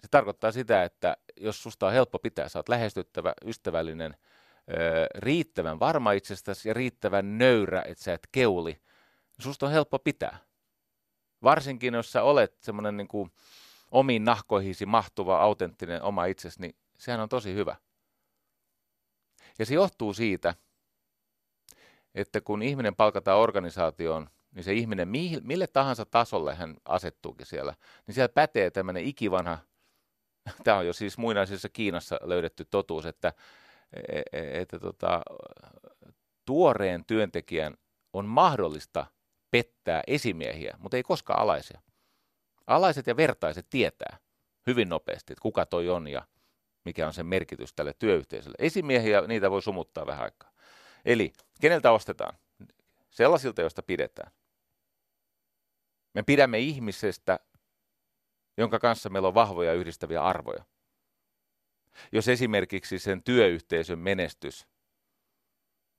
se 0.00 0.08
tarkoittaa 0.10 0.52
sitä, 0.52 0.84
että 0.84 1.16
jos 1.36 1.62
susta 1.62 1.86
on 1.86 1.92
helppo 1.92 2.18
pitää, 2.18 2.48
sä 2.48 2.58
oot 2.58 2.68
lähestyttävä, 2.68 3.32
ystävällinen, 3.44 4.16
riittävän 5.14 5.80
varma 5.80 6.12
itsestäsi 6.12 6.68
ja 6.68 6.74
riittävän 6.74 7.38
nöyrä, 7.38 7.82
että 7.86 8.04
sä 8.04 8.12
et 8.12 8.28
keuli, 8.32 8.72
niin 8.72 9.42
susta 9.44 9.66
on 9.66 9.72
helppo 9.72 9.98
pitää. 9.98 10.38
Varsinkin, 11.42 11.94
jos 11.94 12.12
sä 12.12 12.22
olet 12.22 12.56
semmoinen 12.60 12.96
niin 12.96 13.08
kuin 13.08 13.30
omiin 13.90 14.24
nahkoihisi 14.24 14.86
mahtuva, 14.86 15.42
autenttinen 15.42 16.02
oma 16.02 16.24
itsesi, 16.24 16.60
niin 16.60 16.76
sehän 16.98 17.20
on 17.20 17.28
tosi 17.28 17.54
hyvä. 17.54 17.76
Ja 19.58 19.66
se 19.66 19.74
johtuu 19.74 20.14
siitä, 20.14 20.54
että 22.14 22.40
kun 22.40 22.62
ihminen 22.62 22.96
palkataan 22.96 23.38
organisaatioon, 23.38 24.30
niin 24.54 24.64
se 24.64 24.72
ihminen, 24.72 25.08
mille 25.42 25.66
tahansa 25.66 26.04
tasolle 26.04 26.54
hän 26.54 26.76
asettuukin 26.84 27.46
siellä, 27.46 27.74
niin 28.06 28.14
siellä 28.14 28.28
pätee 28.28 28.70
tämmöinen 28.70 29.04
ikivanha, 29.04 29.58
tämä 30.64 30.78
on 30.78 30.86
jo 30.86 30.92
siis 30.92 31.18
muinaisessa 31.18 31.68
Kiinassa 31.68 32.18
löydetty 32.22 32.64
totuus, 32.64 33.06
että, 33.06 33.32
e, 33.92 34.22
e, 34.32 34.60
että 34.60 34.78
tota, 34.78 35.22
tuoreen 36.44 37.04
työntekijän 37.04 37.74
on 38.12 38.24
mahdollista 38.24 39.06
pettää 39.50 40.02
esimiehiä, 40.06 40.76
mutta 40.78 40.96
ei 40.96 41.02
koskaan 41.02 41.40
alaisia. 41.40 41.80
Alaiset 42.66 43.06
ja 43.06 43.16
vertaiset 43.16 43.66
tietää 43.70 44.18
hyvin 44.66 44.88
nopeasti, 44.88 45.32
että 45.32 45.42
kuka 45.42 45.66
toi 45.66 45.88
on 45.88 46.08
ja 46.08 46.22
mikä 46.84 47.06
on 47.06 47.14
sen 47.14 47.26
merkitys 47.26 47.72
tälle 47.72 47.94
työyhteisölle. 47.98 48.56
Esimiehiä, 48.58 49.20
niitä 49.20 49.50
voi 49.50 49.62
sumuttaa 49.62 50.06
vähän 50.06 50.24
aikaa. 50.24 50.50
Eli 51.04 51.32
keneltä 51.60 51.92
ostetaan? 51.92 52.38
Sellaisilta, 53.10 53.60
joista 53.60 53.82
pidetään. 53.82 54.32
Me 56.14 56.22
pidämme 56.22 56.58
ihmisestä, 56.58 57.40
jonka 58.56 58.78
kanssa 58.78 59.08
meillä 59.08 59.28
on 59.28 59.34
vahvoja 59.34 59.72
yhdistäviä 59.72 60.22
arvoja. 60.22 60.64
Jos 62.12 62.28
esimerkiksi 62.28 62.98
sen 62.98 63.22
työyhteisön 63.22 63.98
menestys 63.98 64.66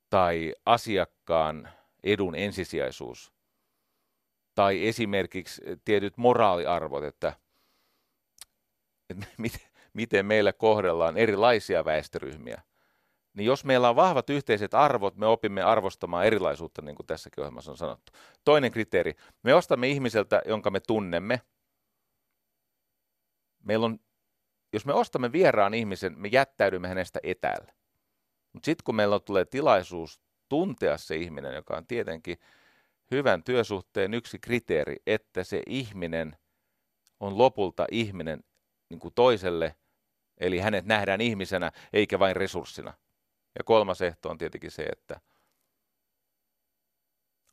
tai 0.09 0.55
asiakkaan 0.65 1.69
edun 2.03 2.35
ensisijaisuus 2.35 3.33
tai 4.55 4.87
esimerkiksi 4.87 5.61
tietyt 5.85 6.17
moraaliarvot, 6.17 7.03
että, 7.03 7.33
että 9.09 9.27
miten 9.93 10.25
meillä 10.25 10.53
kohdellaan 10.53 11.17
erilaisia 11.17 11.85
väestöryhmiä, 11.85 12.61
niin 13.33 13.45
jos 13.45 13.65
meillä 13.65 13.89
on 13.89 13.95
vahvat 13.95 14.29
yhteiset 14.29 14.73
arvot, 14.73 15.15
me 15.15 15.25
opimme 15.25 15.61
arvostamaan 15.61 16.25
erilaisuutta, 16.25 16.81
niin 16.81 16.95
kuin 16.95 17.07
tässäkin 17.07 17.41
ohjelmassa 17.41 17.71
on 17.71 17.77
sanottu. 17.77 18.11
Toinen 18.43 18.71
kriteeri, 18.71 19.13
me 19.43 19.53
ostamme 19.53 19.87
ihmiseltä, 19.87 20.41
jonka 20.45 20.71
me 20.71 20.79
tunnemme. 20.79 21.41
Meillä 23.63 23.85
on, 23.85 23.99
jos 24.73 24.85
me 24.85 24.93
ostamme 24.93 25.31
vieraan 25.31 25.73
ihmisen, 25.73 26.13
me 26.17 26.27
jättäydymme 26.27 26.87
hänestä 26.87 27.19
etäällä. 27.23 27.73
Mutta 28.53 28.65
sitten 28.65 28.83
kun 28.83 28.95
meillä 28.95 29.19
tulee 29.19 29.45
tilaisuus 29.45 30.21
tuntea 30.49 30.97
se 30.97 31.15
ihminen, 31.15 31.55
joka 31.55 31.77
on 31.77 31.87
tietenkin 31.87 32.37
hyvän 33.11 33.43
työsuhteen 33.43 34.13
yksi 34.13 34.39
kriteeri, 34.39 34.95
että 35.07 35.43
se 35.43 35.63
ihminen 35.67 36.37
on 37.19 37.37
lopulta 37.37 37.85
ihminen 37.91 38.43
niin 38.89 38.99
kuin 38.99 39.13
toiselle, 39.13 39.75
eli 40.37 40.59
hänet 40.59 40.85
nähdään 40.85 41.21
ihmisenä 41.21 41.71
eikä 41.93 42.19
vain 42.19 42.35
resurssina. 42.35 42.93
Ja 43.59 43.63
kolmas 43.63 44.01
ehto 44.01 44.29
on 44.29 44.37
tietenkin 44.37 44.71
se, 44.71 44.83
että 44.83 45.21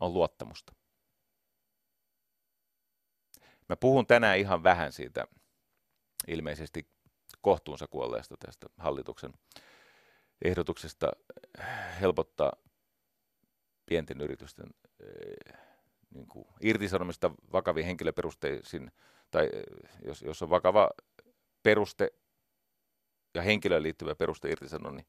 on 0.00 0.12
luottamusta. 0.14 0.72
Mä 3.68 3.76
puhun 3.76 4.06
tänään 4.06 4.38
ihan 4.38 4.62
vähän 4.62 4.92
siitä 4.92 5.26
ilmeisesti 6.26 6.88
kohtuunsa 7.40 7.86
kuolleesta 7.86 8.36
tästä 8.38 8.66
hallituksen 8.78 9.32
ehdotuksesta 10.44 11.12
helpottaa 12.00 12.52
pienten 13.86 14.20
yritysten 14.20 14.66
eh, 15.00 15.58
niin 16.10 16.26
kuin 16.26 16.46
irtisanomista 16.60 17.30
vakaviin 17.52 17.86
henkilöperusteisiin, 17.86 18.92
tai 19.30 19.50
eh, 19.52 19.62
jos, 20.04 20.22
jos 20.22 20.42
on 20.42 20.50
vakava 20.50 20.90
peruste 21.62 22.10
ja 23.34 23.42
henkilöön 23.42 23.82
liittyvä 23.82 24.14
peruste 24.14 24.50
irtisanoa, 24.50 24.92
niin 24.92 25.06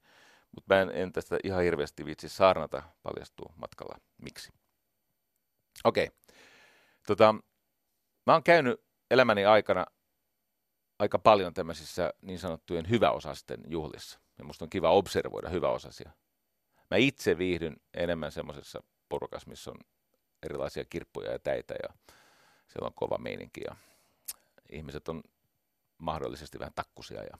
mutta 0.57 0.75
mä 0.75 0.81
en, 0.81 0.91
en 0.93 1.13
tästä 1.13 1.37
ihan 1.43 1.63
hirveästi 1.63 2.05
vitsi 2.05 2.29
saarnata 2.29 2.83
paljastuu 3.03 3.51
matkalla. 3.55 3.99
Miksi? 4.17 4.51
Okei. 5.83 6.05
Okay. 6.05 6.17
Tota, 7.07 7.35
mä 8.25 8.33
oon 8.33 8.43
käynyt 8.43 8.83
elämäni 9.11 9.45
aikana 9.45 9.85
aika 10.99 11.19
paljon 11.19 11.53
tämmöisissä 11.53 12.13
niin 12.21 12.39
sanottujen 12.39 12.89
hyväosasten 12.89 13.59
juhlissa. 13.67 14.19
Ja 14.37 14.43
musta 14.43 14.65
on 14.65 14.69
kiva 14.69 14.91
observoida 14.91 15.49
hyväosasia. 15.49 16.11
Mä 16.91 16.97
itse 16.97 17.37
viihdyn 17.37 17.75
enemmän 17.93 18.31
semmoisessa 18.31 18.83
porukassa, 19.09 19.49
missä 19.49 19.71
on 19.71 19.77
erilaisia 20.43 20.85
kirppuja 20.85 21.31
ja 21.31 21.39
täitä 21.39 21.75
ja 21.83 21.93
siellä 22.67 22.87
on 22.87 22.93
kova 22.95 23.17
meininki 23.17 23.61
ja 23.65 23.75
ihmiset 24.71 25.09
on 25.09 25.23
mahdollisesti 25.97 26.59
vähän 26.59 26.73
takkusia 26.75 27.23
ja 27.23 27.37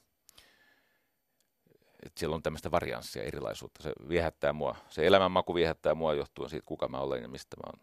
että 2.07 2.19
siellä 2.19 2.35
on 2.35 2.43
tämmöistä 2.43 2.71
varianssia, 2.71 3.23
erilaisuutta. 3.23 3.83
Se 3.83 3.93
viehättää 4.09 4.53
mua, 4.53 4.75
se 4.89 5.07
elämänmaku 5.07 5.55
viehättää 5.55 5.95
mua 5.95 6.13
johtuen 6.13 6.49
siitä, 6.49 6.65
kuka 6.65 6.87
mä 6.87 6.99
olen 6.99 7.21
ja 7.21 7.27
mistä 7.27 7.57
mä 7.57 7.63
oon 7.65 7.79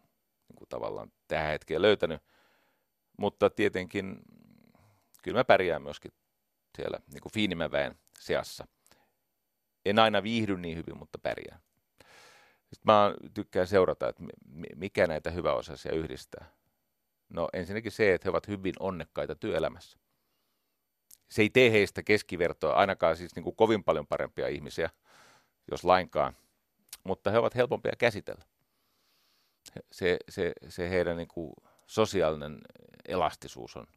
niin 0.49 0.55
kuin 0.55 0.69
tavallaan 0.69 1.11
tähän 1.27 1.51
hetkeen 1.51 1.81
löytänyt. 1.81 2.21
Mutta 3.17 3.49
tietenkin 3.49 4.21
kyllä 5.23 5.39
mä 5.39 5.43
pärjään 5.43 5.81
myöskin 5.81 6.11
siellä 6.77 6.99
niin 7.13 7.21
kuin 7.21 7.33
fiinimmän 7.33 7.71
väen 7.71 7.99
seassa. 8.19 8.67
En 9.85 9.99
aina 9.99 10.23
viihdy 10.23 10.57
niin 10.57 10.77
hyvin, 10.77 10.97
mutta 10.97 11.19
pärjään. 11.19 11.61
Sitten 12.73 12.93
mä 12.93 13.13
tykkään 13.33 13.67
seurata, 13.67 14.09
että 14.09 14.23
mikä 14.75 15.07
näitä 15.07 15.31
hyväosaisia 15.31 15.91
yhdistää. 15.91 16.45
No 17.29 17.49
ensinnäkin 17.53 17.91
se, 17.91 18.13
että 18.13 18.25
he 18.25 18.29
ovat 18.29 18.47
hyvin 18.47 18.73
onnekkaita 18.79 19.35
työelämässä. 19.35 19.97
Se 21.35 21.41
ei 21.41 21.49
tee 21.49 21.71
heistä 21.71 22.03
keskivertoa, 22.03 22.73
ainakaan 22.73 23.17
siis 23.17 23.35
niin 23.35 23.43
kuin 23.43 23.55
kovin 23.55 23.83
paljon 23.83 24.07
parempia 24.07 24.47
ihmisiä, 24.47 24.89
jos 25.71 25.83
lainkaan, 25.83 26.35
mutta 27.03 27.31
he 27.31 27.37
ovat 27.37 27.55
helpompia 27.55 27.91
käsitellä. 27.97 28.45
Se, 29.91 30.17
se, 30.29 30.53
se 30.69 30.89
heidän 30.89 31.17
niin 31.17 31.27
kuin 31.27 31.53
sosiaalinen 31.87 32.61
elastisuus 33.07 33.75
on 33.75 33.87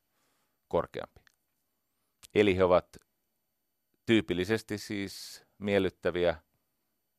korkeampi. 0.69 1.21
Eli 2.35 2.57
he 2.57 2.65
ovat 2.65 2.97
tyypillisesti 4.07 4.79
siis 4.79 5.45
miellyttäviä, 5.59 6.37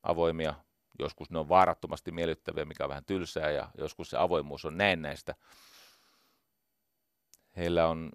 avoimia, 0.04 0.54
joskus 1.00 1.30
ne 1.30 1.40
on 1.40 1.50
vaarattomasti 1.50 2.12
miellyttäviä, 2.12 2.66
mikä 2.66 2.84
on 2.84 2.90
vähän 2.90 3.06
tylsää, 3.06 3.52
ja 3.52 3.72
joskus 3.78 4.10
se 4.10 4.18
avoimuus 4.18 4.66
on 4.66 4.78
näennäistä. 4.78 5.36
Heillä 7.58 7.88
on, 7.88 8.12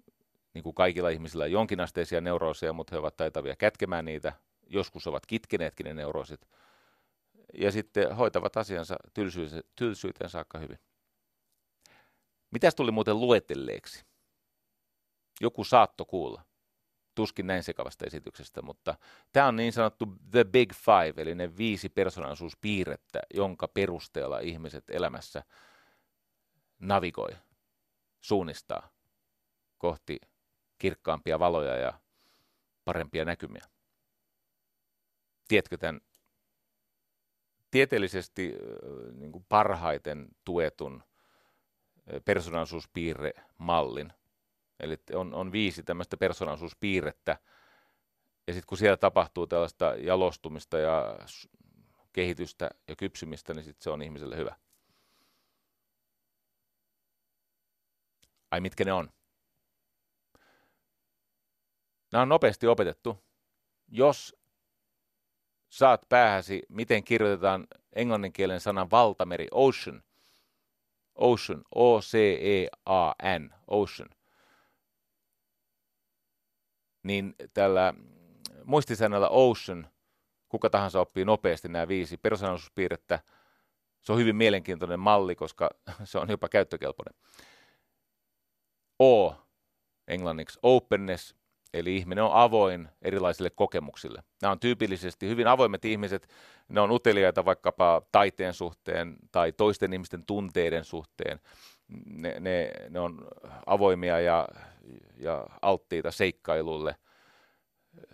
niin 0.55 0.63
kuin 0.63 0.75
kaikilla 0.75 1.09
ihmisillä, 1.09 1.47
jonkinasteisia 1.47 2.21
neurooseja, 2.21 2.73
mutta 2.73 2.95
he 2.95 2.99
ovat 2.99 3.17
taitavia 3.17 3.55
kätkemään 3.55 4.05
niitä. 4.05 4.33
Joskus 4.67 5.07
ovat 5.07 5.25
kitkeneetkin 5.25 5.83
ne 5.83 5.93
neuroosit. 5.93 6.47
Ja 7.53 7.71
sitten 7.71 8.15
hoitavat 8.15 8.57
asiansa 8.57 8.95
tylsyyteen 9.75 10.29
saakka 10.29 10.59
hyvin. 10.59 10.79
Mitäs 12.51 12.75
tuli 12.75 12.91
muuten 12.91 13.19
luetelleeksi? 13.19 14.05
Joku 15.41 15.63
saatto 15.63 16.05
kuulla. 16.05 16.41
Tuskin 17.15 17.47
näin 17.47 17.63
sekavasta 17.63 18.05
esityksestä, 18.05 18.61
mutta 18.61 18.97
tämä 19.31 19.47
on 19.47 19.55
niin 19.55 19.73
sanottu 19.73 20.05
The 20.31 20.43
Big 20.43 20.73
Five, 20.73 21.21
eli 21.21 21.35
ne 21.35 21.57
viisi 21.57 21.89
persoonallisuuspiirrettä, 21.89 23.19
jonka 23.33 23.67
perusteella 23.67 24.39
ihmiset 24.39 24.83
elämässä 24.89 25.43
navigoi, 26.79 27.29
suunnistaa 28.21 28.89
kohti 29.77 30.19
kirkkaampia 30.77 31.39
valoja 31.39 31.75
ja 31.75 31.99
parempia 32.85 33.25
näkymiä. 33.25 33.65
Tiedätkö 35.47 35.77
tämän 35.77 36.01
tieteellisesti 37.71 38.55
niin 39.13 39.31
kuin 39.31 39.45
parhaiten 39.49 40.27
tuetun 40.45 41.03
persoonallisuuspiirre-mallin. 42.25 44.13
Eli 44.79 44.97
on, 45.13 45.33
on 45.33 45.51
viisi 45.51 45.83
tämmöistä 45.83 46.17
persoonallisuuspiirrettä, 46.17 47.37
ja 48.47 48.53
sitten 48.53 48.67
kun 48.67 48.77
siellä 48.77 48.97
tapahtuu 48.97 49.47
tällaista 49.47 49.85
jalostumista 49.85 50.77
ja 50.77 51.19
kehitystä 52.13 52.69
ja 52.87 52.95
kypsymistä, 52.95 53.53
niin 53.53 53.63
sitten 53.63 53.83
se 53.83 53.89
on 53.89 54.01
ihmiselle 54.01 54.37
hyvä. 54.37 54.55
Ai 58.51 58.61
mitkä 58.61 58.85
ne 58.85 58.93
on? 58.93 59.09
Nämä 62.15 62.21
on 62.21 62.29
nopeasti 62.29 62.67
opetettu. 62.67 63.23
Jos 63.87 64.35
saat 65.69 66.09
päähäsi, 66.09 66.63
miten 66.69 67.03
kirjoitetaan 67.03 67.67
englanninkielen 67.93 68.59
sanan 68.59 68.91
valtameri, 68.91 69.47
ocean, 69.51 70.03
ocean, 71.15 71.63
O-C-E-A-N, 71.75 73.53
ocean, 73.67 74.09
niin 77.03 77.35
tällä 77.53 77.93
muistisäännöllä 78.63 79.29
ocean, 79.29 79.89
kuka 80.49 80.69
tahansa 80.69 80.99
oppii 80.99 81.25
nopeasti 81.25 81.67
nämä 81.67 81.87
viisi 81.87 82.17
persoonallisuuspiirrettä, 82.17 83.19
se 84.01 84.11
on 84.11 84.17
hyvin 84.19 84.35
mielenkiintoinen 84.35 84.99
malli, 84.99 85.35
koska 85.35 85.69
se 86.03 86.19
on 86.19 86.29
jopa 86.29 86.49
käyttökelpoinen. 86.49 87.13
O, 89.01 89.35
englanniksi 90.07 90.59
openness, 90.63 91.35
Eli 91.75 91.95
ihminen 91.95 92.23
on 92.23 92.31
avoin 92.33 92.89
erilaisille 93.01 93.49
kokemuksille. 93.49 94.23
Nämä 94.41 94.51
on 94.51 94.59
tyypillisesti 94.59 95.27
hyvin 95.27 95.47
avoimet 95.47 95.85
ihmiset, 95.85 96.29
ne 96.69 96.81
on 96.81 96.91
uteliaita 96.91 97.45
vaikkapa 97.45 98.01
taiteen 98.11 98.53
suhteen 98.53 99.15
tai 99.31 99.51
toisten 99.51 99.93
ihmisten 99.93 100.25
tunteiden 100.25 100.85
suhteen. 100.85 101.39
Ne, 102.05 102.39
ne, 102.39 102.71
ne 102.89 102.99
on 102.99 103.27
avoimia 103.65 104.19
ja, 104.19 104.47
ja 105.17 105.47
alttiita 105.61 106.11
seikkailulle. 106.11 106.95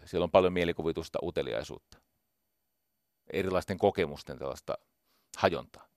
Siellä 0.05 0.23
on 0.23 0.31
paljon 0.31 0.53
mielikuvitusta, 0.53 1.19
uteliaisuutta. 1.23 1.97
Erilaisten 3.33 3.77
kokemusten 3.77 4.37
tällaista 4.37 4.77
hajontaa. 5.37 5.87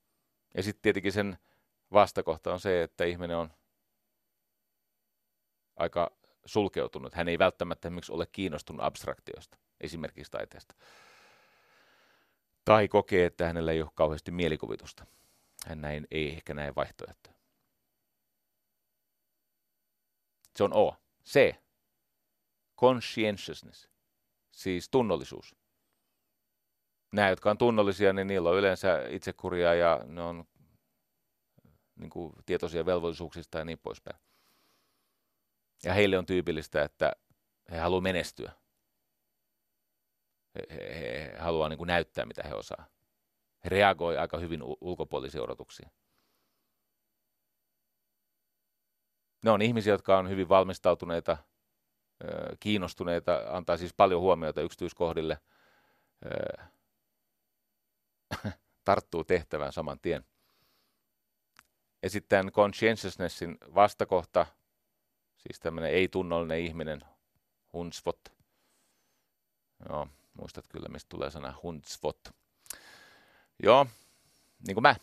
Ja 0.57 0.63
sitten 0.63 0.83
tietenkin 0.83 1.13
sen 1.13 1.39
vastakohta 1.93 2.53
on 2.53 2.61
se, 2.61 2.83
että 2.83 3.05
ihminen 3.05 3.37
on 3.37 3.51
aika 5.77 6.11
sulkeutunut. 6.47 7.15
Hän 7.15 7.29
ei 7.29 7.39
välttämättä 7.39 7.89
esimerkiksi 7.89 8.13
ole 8.13 8.27
kiinnostunut 8.27 8.85
abstraktioista, 8.85 9.59
esimerkiksi 9.81 10.33
taiteesta. 10.33 10.75
Tai 12.65 12.89
kokee, 12.89 13.27
että 13.27 13.47
hänellä 13.47 13.73
ei 13.73 13.83
ole 13.83 13.91
kauheasti 13.95 14.31
mielikuvitusta. 14.31 15.07
Hän 15.67 15.81
näin, 15.81 16.07
ei 16.11 16.29
ehkä 16.33 16.55
näe 16.55 16.75
vaihtoehtoja. 16.75 17.35
Se 20.57 20.65
on 20.65 20.73
O. 20.73 20.97
C. 21.27 21.55
Conscientiousness, 22.81 23.89
siis 24.51 24.89
tunnollisuus. 24.89 25.57
Nämä, 27.13 27.29
jotka 27.29 27.51
on 27.51 27.59
tunnollisia, 27.59 28.13
niin 28.13 28.27
niillä 28.27 28.51
on 28.51 28.57
yleensä 28.59 29.09
itsekuria 29.09 29.75
ja 29.75 30.01
ne 30.07 30.23
on 30.23 30.45
niin 31.97 32.11
kuin, 32.11 32.33
tietoisia 32.47 32.87
velvollisuuksista 32.87 33.59
ja 33.59 33.65
niin 33.65 33.79
poispäin. 33.79 34.21
Ja 35.85 35.95
heille 35.95 36.19
on 36.19 36.27
tyypillistä, 36.27 36.83
että 36.83 37.13
he 37.71 37.79
haluavat 37.79 38.03
menestyä. 38.03 38.53
He, 40.55 40.67
he, 40.71 41.01
he 41.01 41.37
haluavat 41.39 41.79
niin 41.79 41.87
näyttää, 41.87 42.27
mitä 42.27 42.43
he 42.43 42.55
osaa. 42.55 42.87
He 43.65 43.69
reagoi 43.69 44.19
aika 44.19 44.39
hyvin 44.39 44.61
ulkopuolisiin 44.81 45.45
odotuksiin. 45.45 45.91
Ne 49.45 49.51
on 49.51 49.63
ihmisiä, 49.63 49.93
jotka 49.93 50.19
on 50.19 50.29
hyvin 50.29 50.49
valmistautuneita, 50.49 51.37
kiinnostuneita, 52.61 53.43
antaa 53.49 53.77
siis 53.77 53.95
paljon 53.95 54.21
huomiota 54.21 54.61
yksityiskohdille, 54.61 55.39
tarttuu 58.85 59.25
tehtävään 59.25 59.73
saman 59.73 60.01
tien. 60.01 60.25
Ja 62.03 62.11
sitten 62.11 62.53
conscientiousnessin 62.53 63.59
vastakohta– 63.75 64.47
Siis 65.47 65.61
tämmöinen 65.61 65.91
ei-tunnollinen 65.91 66.61
ihminen, 66.61 67.05
hunsvot. 67.73 68.33
Joo, 69.89 70.09
muistat 70.35 70.69
kyllä, 70.69 70.89
mistä 70.89 71.09
tulee 71.09 71.31
sana 71.31 71.59
hunsvot. 71.63 72.35
Joo, 73.63 73.87
niin 74.67 74.75
kuin 74.75 74.83
mä. 74.83 74.97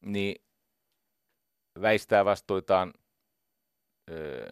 Niin 0.00 0.44
väistää 1.80 2.24
vastuitaan, 2.24 2.94
öö, 4.10 4.50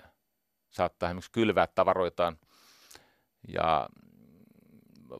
saattaa 0.70 1.08
esimerkiksi 1.08 1.32
kylvää 1.32 1.66
tavaroitaan 1.66 2.38
ja 3.48 3.88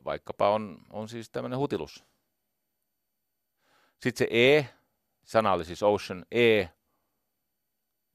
vaikkapa 0.05 0.49
on, 0.49 0.77
on 0.89 1.09
siis 1.09 1.29
tämmöinen 1.29 1.59
hutilus. 1.59 2.03
Sitten 3.99 4.17
se 4.17 4.27
E, 4.31 4.65
sana 5.23 5.53
oli 5.53 5.65
siis 5.65 5.83
ocean, 5.83 6.25
E 6.31 6.67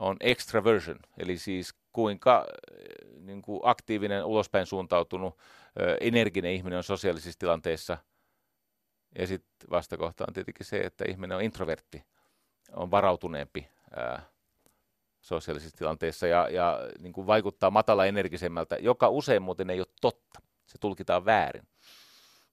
on 0.01 0.17
extraversion, 0.21 0.99
eli 1.19 1.39
siis 1.39 1.75
kuinka 1.93 2.47
eh, 2.73 3.21
niin 3.21 3.43
kuin 3.43 3.61
aktiivinen, 3.63 4.25
ulospäin 4.25 4.67
suuntautunut, 4.67 5.39
energinen 6.01 6.53
ihminen 6.53 6.77
on 6.77 6.85
sosiaalisissa 6.85 7.39
tilanteissa. 7.39 7.99
Ja 9.19 9.27
sitten 9.27 9.71
vastakohta 9.71 10.25
on 10.29 10.35
tietenkin 10.35 10.67
se, 10.67 10.79
että 10.81 11.05
ihminen 11.09 11.37
on 11.37 11.43
introvertti, 11.43 12.05
on 12.73 12.91
varautuneempi 12.91 13.69
ää, 13.97 14.23
sosiaalisissa 15.21 15.77
tilanteissa 15.77 16.27
ja, 16.27 16.49
ja 16.49 16.81
niin 16.99 17.13
kuin 17.13 17.27
vaikuttaa 17.27 17.71
matala 17.71 18.07
energisemmältä, 18.07 18.77
joka 18.81 19.09
usein 19.09 19.43
muuten 19.43 19.71
ei 19.71 19.81
ole 19.81 19.87
totta. 20.01 20.41
Se 20.67 20.79
tulkitaan 20.79 21.25
väärin. 21.25 21.69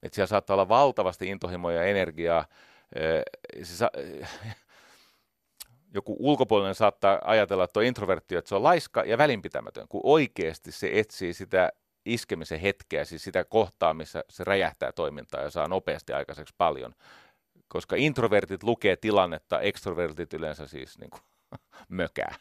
Että 0.02 0.14
siellä 0.14 0.26
saattaa 0.26 0.54
olla 0.54 0.68
valtavasti 0.68 1.28
intohimoja 1.28 1.76
ja 1.76 1.84
energiaa. 1.88 2.46
Se 3.62 3.76
sa- 3.76 3.90
joku 5.94 6.16
ulkopuolinen 6.18 6.74
saattaa 6.74 7.20
ajatella, 7.24 7.64
että 7.64 7.80
on 7.80 7.86
introvertti, 7.86 8.36
että 8.36 8.48
se 8.48 8.54
on 8.54 8.62
laiska 8.62 9.04
ja 9.04 9.18
välinpitämätön, 9.18 9.88
kun 9.88 10.00
oikeasti 10.04 10.72
se 10.72 10.90
etsii 10.92 11.34
sitä 11.34 11.72
iskemisen 12.06 12.60
hetkeä, 12.60 13.04
siis 13.04 13.24
sitä 13.24 13.44
kohtaa, 13.44 13.94
missä 13.94 14.24
se 14.30 14.44
räjähtää 14.44 14.92
toimintaa 14.92 15.42
ja 15.42 15.50
saa 15.50 15.68
nopeasti 15.68 16.12
aikaiseksi 16.12 16.54
paljon. 16.58 16.94
Koska 17.68 17.96
introvertit 17.96 18.62
lukee 18.62 18.96
tilannetta, 18.96 19.60
extrovertit 19.60 20.34
yleensä 20.34 20.66
siis 20.66 20.98
niin 20.98 21.10
kuin, 21.10 21.22
mökää. 21.88 22.34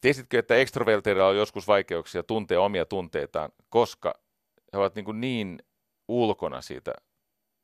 Tiesitkö, 0.00 0.38
että 0.38 0.54
extrovertilla 0.54 1.26
on 1.26 1.36
joskus 1.36 1.66
vaikeuksia 1.66 2.22
tuntea 2.22 2.60
omia 2.60 2.84
tunteitaan, 2.86 3.50
koska 3.68 4.14
he 4.72 4.78
ovat 4.78 4.94
niin, 4.94 5.20
niin 5.20 5.58
ulkona 6.08 6.60
siitä 6.60 6.94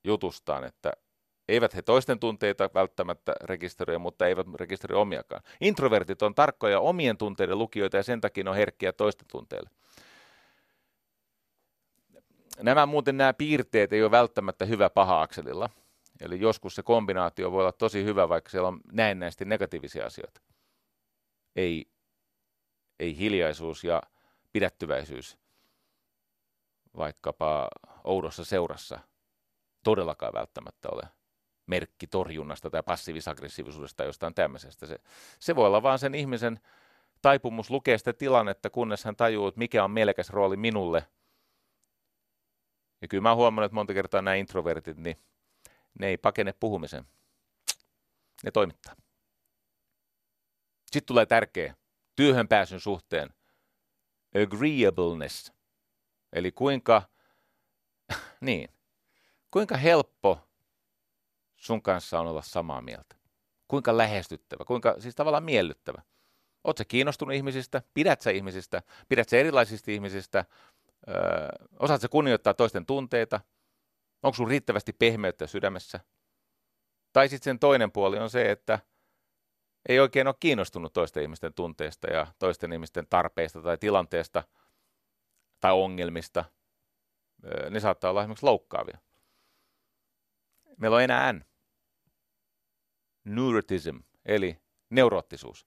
jutustaan, 0.05 0.65
että 0.65 0.93
Eivät 1.51 1.75
he 1.75 1.83
toisten 1.83 2.19
tunteita 2.19 2.71
välttämättä 2.75 3.33
rekisteröi, 3.41 3.99
mutta 3.99 4.27
eivät 4.27 4.47
rekisteröi 4.55 5.01
omiakaan. 5.01 5.43
Introvertit 5.61 6.23
on 6.23 6.35
tarkkoja 6.35 6.81
omien 6.81 7.17
tunteiden 7.17 7.59
lukijoita 7.59 7.97
ja 7.97 8.03
sen 8.03 8.21
takia 8.21 8.51
on 8.51 8.57
herkkiä 8.57 8.93
toisten 8.93 9.29
tunteille. 9.31 9.71
Nämä 12.63 12.87
muuten 12.87 13.17
nämä 13.17 13.33
piirteet 13.33 13.93
ei 13.93 14.03
ole 14.03 14.11
välttämättä 14.11 14.65
hyvä 14.65 14.91
paha 14.91 15.23
akselilla. 15.23 15.71
Eli 16.21 16.41
joskus 16.41 16.75
se 16.75 16.83
kombinaatio 16.83 17.53
voi 17.53 17.61
olla 17.61 17.73
tosi 17.73 18.05
hyvä, 18.05 18.29
vaikka 18.29 18.51
siellä 18.51 18.69
on 18.69 18.81
näennäisesti 18.93 19.45
negatiivisia 19.45 20.07
asioita. 20.07 20.41
Ei, 21.57 21.87
ei 23.01 23.19
hiljaisuus 23.19 23.85
ja 23.85 24.03
pidättyväisyys 24.53 25.39
vaikkapa 26.97 27.69
oudossa 28.05 28.45
seurassa 28.45 29.01
todellakaan 29.85 30.33
välttämättä 30.33 30.89
ole 30.93 31.20
merkki 31.71 32.07
torjunnasta 32.07 32.71
tai 32.71 32.83
passiivis-aggressiivisuudesta 32.83 33.97
tai 33.97 34.07
jostain 34.07 34.35
tämmöisestä. 34.35 34.87
Se, 34.87 34.99
se 35.39 35.57
voi 35.57 35.67
olla 35.67 35.83
vaan 35.83 35.99
sen 35.99 36.15
ihmisen 36.15 36.61
taipumus 37.23 37.71
lukea 37.71 37.99
sitä 37.99 38.13
tilannetta, 38.13 38.71
kunnes 38.71 39.05
hän 39.05 39.17
tajuu, 39.17 39.49
että 39.49 39.59
mikä 39.59 39.85
on 39.85 39.91
mielekäs 39.91 40.31
rooli 40.31 40.57
minulle. 40.57 41.07
Ja 43.03 43.09
kyllä 43.09 43.23
mä 43.23 43.35
huomannut, 43.35 43.65
että 43.65 43.75
monta 43.75 43.95
kertaa 43.95 44.23
nämä 44.23 44.35
introvertit, 44.35 44.97
niin 44.97 45.17
ne 45.99 46.07
ei 46.07 46.17
pakene 46.17 46.53
puhumisen. 46.53 47.05
Ne 48.45 48.51
toimittaa. 48.51 48.95
Sitten 50.87 51.07
tulee 51.07 51.27
tärkeä 51.27 51.75
työhön 52.17 52.49
pääsyn 52.49 52.81
suhteen 52.81 53.31
agreeableness. 54.43 55.53
Eli 56.33 56.53
kuinka, 56.53 57.03
niin, 58.41 58.69
kuinka 59.51 59.77
helppo 59.77 60.50
sun 61.61 61.83
kanssa 61.83 62.21
on 62.21 62.27
olla 62.27 62.43
samaa 62.43 62.83
mieltä. 62.83 63.17
Kuinka 63.69 63.97
lähestyttävä, 63.97 64.65
kuinka 64.65 64.97
siis 64.99 65.15
tavallaan 65.15 65.45
miellyttävä. 65.45 66.03
Sä 66.79 66.85
kiinnostunut 66.85 67.35
ihmisistä, 67.35 67.83
pidät 67.95 68.21
sä 68.21 68.31
ihmisistä, 68.31 68.83
pidät 69.09 69.29
sä 69.29 69.37
erilaisista 69.37 69.91
ihmisistä, 69.91 70.45
öö, 71.09 71.15
osaat 71.79 72.01
sä 72.01 72.09
kunnioittaa 72.09 72.55
toisten 72.55 72.87
tunteita, 72.87 73.41
onko 74.23 74.37
sun 74.37 74.49
riittävästi 74.49 74.93
pehmeyttä 74.93 75.47
sydämessä. 75.47 76.01
Tai 77.13 77.29
sitten 77.29 77.45
sen 77.45 77.59
toinen 77.59 77.93
puoli 77.93 78.19
on 78.19 78.31
se, 78.31 78.51
että 78.51 78.79
ei 79.89 80.01
oikein 80.01 80.27
ole 80.27 80.35
kiinnostunut 80.41 80.93
toisten 80.93 81.23
ihmisten 81.23 81.55
tunteista 81.55 82.11
ja 82.11 82.27
toisten 82.39 82.73
ihmisten 82.73 83.07
tarpeista 83.11 83.63
tai 83.63 83.79
tilanteesta 83.79 84.43
tai 85.61 85.73
ongelmista. 85.73 86.45
Ne 87.71 87.81
saattaa 87.81 88.11
olla 88.11 88.21
esimerkiksi 88.21 88.47
loukkaavia. 88.47 88.99
Meillä 90.77 90.97
on 90.97 91.03
enää 91.03 91.33
N. 91.33 91.45
Neurotism, 93.25 93.97
eli 94.25 94.59
neuroottisuus. 94.91 95.67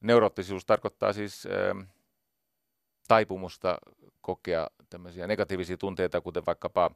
Neuroottisuus 0.00 0.66
tarkoittaa 0.66 1.12
siis 1.12 1.46
äh, 1.46 1.88
taipumusta 3.08 3.78
kokea 4.20 4.70
tämmöisiä 4.90 5.26
negatiivisia 5.26 5.76
tunteita, 5.76 6.20
kuten 6.20 6.46
vaikkapa 6.46 6.90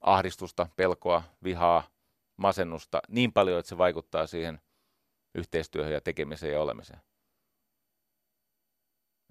ahdistusta, 0.00 0.68
pelkoa, 0.76 1.22
vihaa, 1.44 1.82
masennusta, 2.36 3.00
niin 3.08 3.32
paljon, 3.32 3.58
että 3.58 3.68
se 3.68 3.78
vaikuttaa 3.78 4.26
siihen 4.26 4.60
yhteistyöhön 5.34 5.92
ja 5.92 6.00
tekemiseen 6.00 6.52
ja 6.52 6.60
olemiseen. 6.60 7.00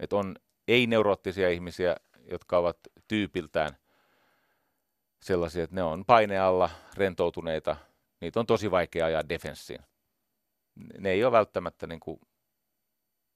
Et 0.00 0.12
on 0.12 0.36
ei-neuroottisia 0.68 1.50
ihmisiä, 1.50 1.96
jotka 2.30 2.58
ovat 2.58 2.78
tyypiltään 3.08 3.76
sellaisia, 5.22 5.64
että 5.64 5.76
ne 5.76 5.82
on 5.82 6.04
painealla, 6.04 6.70
rentoutuneita, 6.96 7.76
niitä 8.20 8.40
on 8.40 8.46
tosi 8.46 8.70
vaikea 8.70 9.06
ajaa 9.06 9.28
defenssiin. 9.28 9.80
Ne 10.98 11.10
ei 11.10 11.24
ole 11.24 11.32
välttämättä 11.32 11.86
niin 11.86 12.00
kuin 12.00 12.20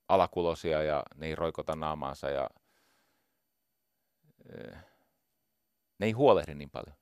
alakulosia 0.09 0.83
ja 0.83 1.03
ne 1.15 1.27
ei 1.27 1.35
roikota 1.35 1.77
naamaansa 1.77 2.31
ja 2.31 2.51
ne 5.99 6.07
ei 6.07 6.13
huolehdi 6.13 6.55
niin 6.55 6.71
paljon. 6.71 6.97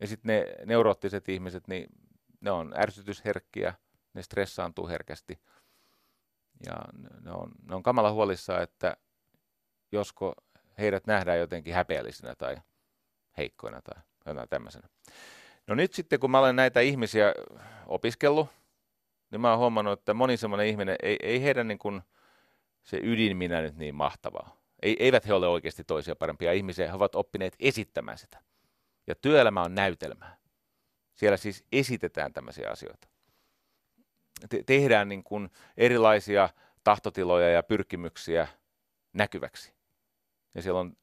Ja 0.00 0.06
sitten 0.06 0.28
ne 0.28 0.66
neuroottiset 0.66 1.28
ihmiset, 1.28 1.68
niin 1.68 1.86
ne 2.40 2.50
on 2.50 2.74
ärsytysherkkiä, 2.76 3.74
ne 4.14 4.22
stressaantuu 4.22 4.88
herkästi. 4.88 5.40
Ja 6.66 6.74
ne 7.20 7.30
on, 7.30 7.52
ne 7.62 7.74
on 7.74 7.82
kamala 7.82 8.12
huolissaan, 8.12 8.62
että 8.62 8.96
josko 9.92 10.34
heidät 10.78 11.06
nähdään 11.06 11.38
jotenkin 11.38 11.74
häpeällisinä 11.74 12.34
tai 12.34 12.56
heikkoina 13.36 13.82
tai 13.82 14.02
jotain 14.26 14.48
tämmöisenä. 14.48 14.88
No 15.66 15.74
nyt 15.74 15.92
sitten, 15.92 16.20
kun 16.20 16.30
mä 16.30 16.38
olen 16.38 16.56
näitä 16.56 16.80
ihmisiä 16.80 17.34
opiskellut, 17.86 18.48
niin 19.30 19.40
mä 19.40 19.50
oon 19.50 19.58
huomannut, 19.58 19.98
että 19.98 20.14
moni 20.14 20.36
semmoinen 20.36 20.66
ihminen, 20.66 20.96
ei, 21.02 21.16
ei 21.22 21.42
heidän 21.42 21.68
niin 21.68 21.78
kuin 21.78 22.02
se 22.82 23.00
ydinminä 23.02 23.60
nyt 23.60 23.76
niin 23.76 23.94
mahtavaa. 23.94 24.56
Ei, 24.82 24.96
eivät 24.98 25.26
he 25.26 25.34
ole 25.34 25.48
oikeasti 25.48 25.84
toisia 25.84 26.16
parempia 26.16 26.52
ihmisiä, 26.52 26.86
he 26.86 26.92
ovat 26.92 27.14
oppineet 27.14 27.56
esittämään 27.58 28.18
sitä. 28.18 28.38
Ja 29.06 29.14
työelämä 29.14 29.62
on 29.62 29.74
näytelmää. 29.74 30.36
Siellä 31.14 31.36
siis 31.36 31.64
esitetään 31.72 32.32
tämmöisiä 32.32 32.70
asioita. 32.70 33.08
Te- 34.48 34.62
tehdään 34.66 35.08
niin 35.08 35.24
kuin 35.24 35.50
erilaisia 35.76 36.48
tahtotiloja 36.84 37.48
ja 37.48 37.62
pyrkimyksiä 37.62 38.48
näkyväksi. 39.12 39.74
Ja 40.54 40.62
siellä 40.62 40.80
on 40.80 40.96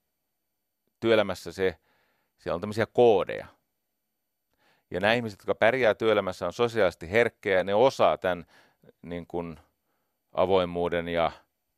työelämässä 1.00 1.52
se, 1.52 1.80
siellä 2.38 2.56
on 2.56 2.62
tämmöisiä 2.62 2.86
koodeja. 2.86 3.48
Ja 4.92 5.00
nämä 5.00 5.14
ihmiset, 5.14 5.40
jotka 5.40 5.56
pärjää 5.56 5.96
työelämässä, 5.96 6.46
on 6.46 6.54
sosiaalisesti 6.54 7.12
herkkejä, 7.12 7.64
ne 7.64 7.76
osaa 7.76 8.18
tämän 8.18 8.46
niin 9.02 9.28
kuin 9.28 9.60
avoimuuden 10.34 11.08
ja 11.08 11.32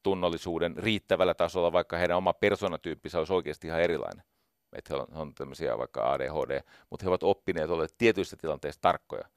tunnollisuuden 0.03 0.77
riittävällä 0.77 1.33
tasolla, 1.33 1.71
vaikka 1.71 1.97
heidän 1.97 2.17
oma 2.17 2.33
persoonatyyppinsä 2.33 3.17
olisi 3.17 3.33
oikeasti 3.33 3.67
ihan 3.67 3.81
erilainen. 3.81 4.23
Että 4.73 4.93
he 4.93 5.01
on, 5.01 5.07
on 5.11 5.35
tämmöisiä 5.35 5.77
vaikka 5.77 6.11
ADHD, 6.11 6.61
mutta 6.89 7.03
he 7.03 7.09
ovat 7.09 7.23
oppineet 7.23 7.69
olla 7.69 7.85
tietyissä 7.97 8.37
tilanteissa 8.37 8.81
tarkkoja. 8.81 9.29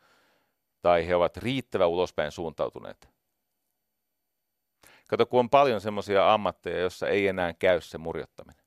Tai 0.82 1.06
he 1.06 1.14
ovat 1.14 1.36
riittävän 1.36 1.88
ulospäin 1.88 2.32
suuntautuneet. 2.32 3.08
Kato, 5.08 5.26
kun 5.26 5.40
on 5.40 5.50
paljon 5.50 5.80
semmoisia 5.80 6.32
ammatteja, 6.32 6.80
joissa 6.80 7.08
ei 7.08 7.28
enää 7.28 7.54
käy 7.54 7.80
se 7.80 7.98
murjottaminen. 7.98 8.64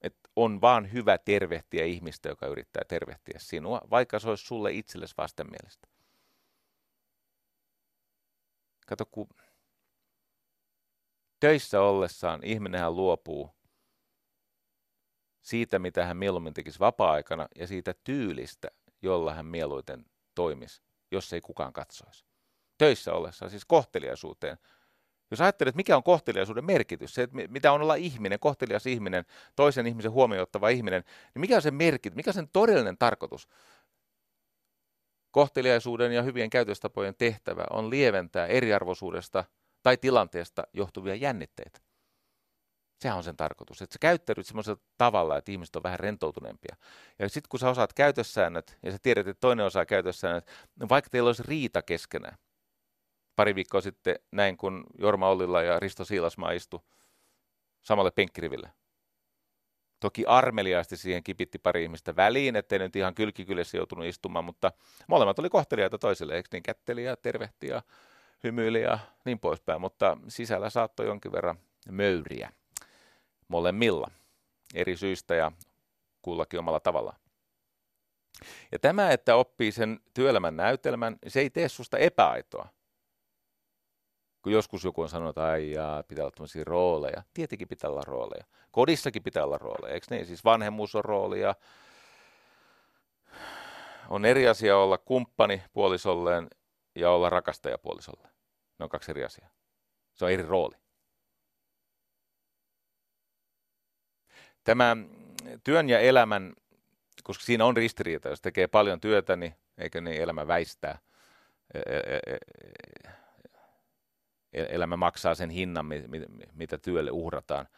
Et 0.00 0.16
on 0.44 0.60
vaan 0.60 0.92
hyvä 0.92 1.18
tervehtiä 1.18 1.84
ihmistä, 1.84 2.28
joka 2.28 2.46
yrittää 2.46 2.82
tervehtiä 2.88 3.38
sinua, 3.38 3.80
vaikka 3.90 4.18
se 4.18 4.28
olisi 4.28 4.46
sulle 4.46 4.72
itsellesi 4.72 5.14
vastenmielistä. 5.16 5.88
Kato, 8.86 9.06
kun 9.06 9.28
töissä 11.40 11.80
ollessaan 11.80 12.40
ihminenhän 12.44 12.96
luopuu 12.96 13.50
siitä, 15.42 15.78
mitä 15.78 16.04
hän 16.04 16.16
mieluummin 16.16 16.54
tekisi 16.54 16.78
vapaa-aikana 16.78 17.48
ja 17.56 17.66
siitä 17.66 17.94
tyylistä, 18.04 18.68
jolla 19.02 19.34
hän 19.34 19.46
mieluiten 19.46 20.04
toimisi, 20.34 20.82
jos 21.10 21.32
ei 21.32 21.40
kukaan 21.40 21.72
katsoisi. 21.72 22.24
Töissä 22.78 23.12
ollessaan, 23.12 23.50
siis 23.50 23.64
kohteliaisuuteen. 23.64 24.58
Jos 25.30 25.40
ajattelet, 25.40 25.74
mikä 25.74 25.96
on 25.96 26.02
kohteliaisuuden 26.02 26.64
merkitys, 26.64 27.14
se, 27.14 27.22
että 27.22 27.36
mitä 27.48 27.72
on 27.72 27.82
olla 27.82 27.94
ihminen, 27.94 28.40
kohtelias 28.40 28.86
ihminen, 28.86 29.24
toisen 29.56 29.86
ihmisen 29.86 30.10
huomioittava 30.10 30.68
ihminen, 30.68 31.04
niin 31.34 31.40
mikä 31.40 31.56
on 31.56 31.62
sen 31.62 31.74
merkitys, 31.74 32.16
mikä 32.16 32.30
on 32.30 32.34
sen 32.34 32.48
todellinen 32.52 32.98
tarkoitus? 32.98 33.48
Kohteliaisuuden 35.30 36.12
ja 36.12 36.22
hyvien 36.22 36.50
käytöstapojen 36.50 37.14
tehtävä 37.14 37.64
on 37.70 37.90
lieventää 37.90 38.46
eriarvoisuudesta 38.46 39.44
tai 39.82 39.96
tilanteesta 39.96 40.62
johtuvia 40.72 41.14
jännitteitä. 41.14 41.80
Sehän 43.00 43.18
on 43.18 43.24
sen 43.24 43.36
tarkoitus, 43.36 43.82
että 43.82 43.94
sä 43.94 43.98
käyttäydyt 44.00 44.46
semmoisella 44.46 44.80
tavalla, 44.98 45.36
että 45.36 45.52
ihmiset 45.52 45.76
on 45.76 45.82
vähän 45.82 46.00
rentoutuneempia. 46.00 46.76
Ja 47.18 47.28
sitten 47.28 47.48
kun 47.48 47.60
sä 47.60 47.70
osaat 47.70 47.92
käytössäännöt 47.92 48.78
ja 48.82 48.92
sä 48.92 48.98
tiedät, 49.02 49.28
että 49.28 49.40
toinen 49.40 49.66
osaa 49.66 49.86
käytössäännöt, 49.86 50.50
niin 50.80 50.88
vaikka 50.88 51.10
teillä 51.10 51.28
olisi 51.28 51.42
riita 51.46 51.82
keskenään. 51.82 52.38
Pari 53.38 53.54
viikkoa 53.54 53.80
sitten 53.80 54.18
näin, 54.32 54.56
kun 54.56 54.84
Jorma 54.98 55.28
Ollilla 55.28 55.62
ja 55.62 55.80
Risto 55.80 56.04
Siilasmaa 56.04 56.52
istu 56.52 56.84
samalle 57.82 58.10
penkkiriville. 58.10 58.70
Toki 60.00 60.24
armeliaasti 60.26 60.96
siihen 60.96 61.22
kipitti 61.22 61.58
pari 61.58 61.82
ihmistä 61.82 62.16
väliin, 62.16 62.56
ettei 62.56 62.78
nyt 62.78 62.96
ihan 62.96 63.14
kylkikyljessä 63.14 63.76
joutunut 63.76 64.04
istumaan, 64.04 64.44
mutta 64.44 64.72
molemmat 65.08 65.38
oli 65.38 65.48
kohteliaita 65.50 65.98
toisille, 65.98 66.34
eikö 66.34 66.48
niin 66.52 66.62
kätteli 66.62 67.04
ja 67.04 67.16
tervehti 67.16 67.66
ja 67.66 67.82
hymyili 68.44 68.82
ja 68.82 68.98
niin 69.24 69.38
poispäin, 69.38 69.80
mutta 69.80 70.18
sisällä 70.28 70.70
saattoi 70.70 71.06
jonkin 71.06 71.32
verran 71.32 71.58
möyriä 71.90 72.52
molemmilla 73.48 74.10
eri 74.74 74.96
syistä 74.96 75.34
ja 75.34 75.52
kullakin 76.22 76.58
omalla 76.58 76.80
tavallaan. 76.80 77.20
Ja 78.72 78.78
tämä, 78.78 79.10
että 79.10 79.36
oppii 79.36 79.72
sen 79.72 80.00
työelämän 80.14 80.56
näytelmän, 80.56 81.16
se 81.26 81.40
ei 81.40 81.50
tee 81.50 81.68
susta 81.68 81.98
epäaitoa. 81.98 82.77
Kun 84.42 84.52
joskus 84.52 84.84
joku 84.84 85.02
on 85.02 85.08
sanonut, 85.08 85.30
että 85.30 85.44
ai 85.44 85.70
jaa, 85.70 86.02
pitää 86.02 86.24
olla 86.24 86.32
tämmöisiä 86.36 86.64
rooleja. 86.64 87.22
Tietenkin 87.34 87.68
pitää 87.68 87.90
olla 87.90 88.02
rooleja. 88.06 88.44
Kodissakin 88.70 89.22
pitää 89.22 89.44
olla 89.44 89.58
rooleja, 89.58 89.94
eikö 89.94 90.06
niin? 90.10 90.26
Siis 90.26 90.44
vanhemmuus 90.44 90.94
on 90.94 91.04
rooli 91.04 91.40
ja 91.40 91.54
on 94.08 94.24
eri 94.24 94.48
asia 94.48 94.76
olla 94.76 94.98
kumppani 94.98 95.62
puolisolleen 95.72 96.48
ja 96.94 97.10
olla 97.10 97.30
rakastaja 97.30 97.78
puolisolleen. 97.78 98.30
Ne 98.78 98.82
on 98.82 98.88
kaksi 98.88 99.10
eri 99.10 99.24
asiaa. 99.24 99.50
Se 100.14 100.24
on 100.24 100.30
eri 100.30 100.42
rooli. 100.42 100.76
Tämä 104.64 104.96
työn 105.64 105.88
ja 105.88 106.00
elämän, 106.00 106.52
koska 107.22 107.44
siinä 107.44 107.64
on 107.64 107.76
ristiriita, 107.76 108.28
jos 108.28 108.40
tekee 108.40 108.66
paljon 108.66 109.00
työtä, 109.00 109.36
niin 109.36 109.54
eikö 109.78 110.00
niin 110.00 110.22
elämä 110.22 110.46
väistää. 110.46 110.98
E, 111.74 111.78
e, 111.78 112.20
e, 112.26 112.38
elämä 114.52 114.96
maksaa 114.96 115.34
sen 115.34 115.50
hinnan, 115.50 115.86
mitä 116.54 116.78
työlle 116.78 117.10
uhrataan. 117.10 117.68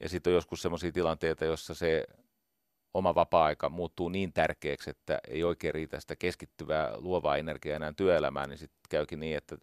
Ja 0.00 0.08
sitten 0.08 0.30
on 0.30 0.34
joskus 0.34 0.62
sellaisia 0.62 0.92
tilanteita, 0.92 1.44
jossa 1.44 1.74
se 1.74 2.06
oma 2.94 3.14
vapaa-aika 3.14 3.68
muuttuu 3.68 4.08
niin 4.08 4.32
tärkeäksi, 4.32 4.90
että 4.90 5.20
ei 5.28 5.44
oikein 5.44 5.74
riitä 5.74 6.00
sitä 6.00 6.16
keskittyvää 6.16 6.92
luovaa 6.96 7.36
energiaa 7.36 7.76
enää 7.76 7.92
työelämään, 7.92 8.48
niin 8.48 8.58
sitten 8.58 8.80
käykin 8.88 9.20
niin, 9.20 9.36
että 9.36 9.56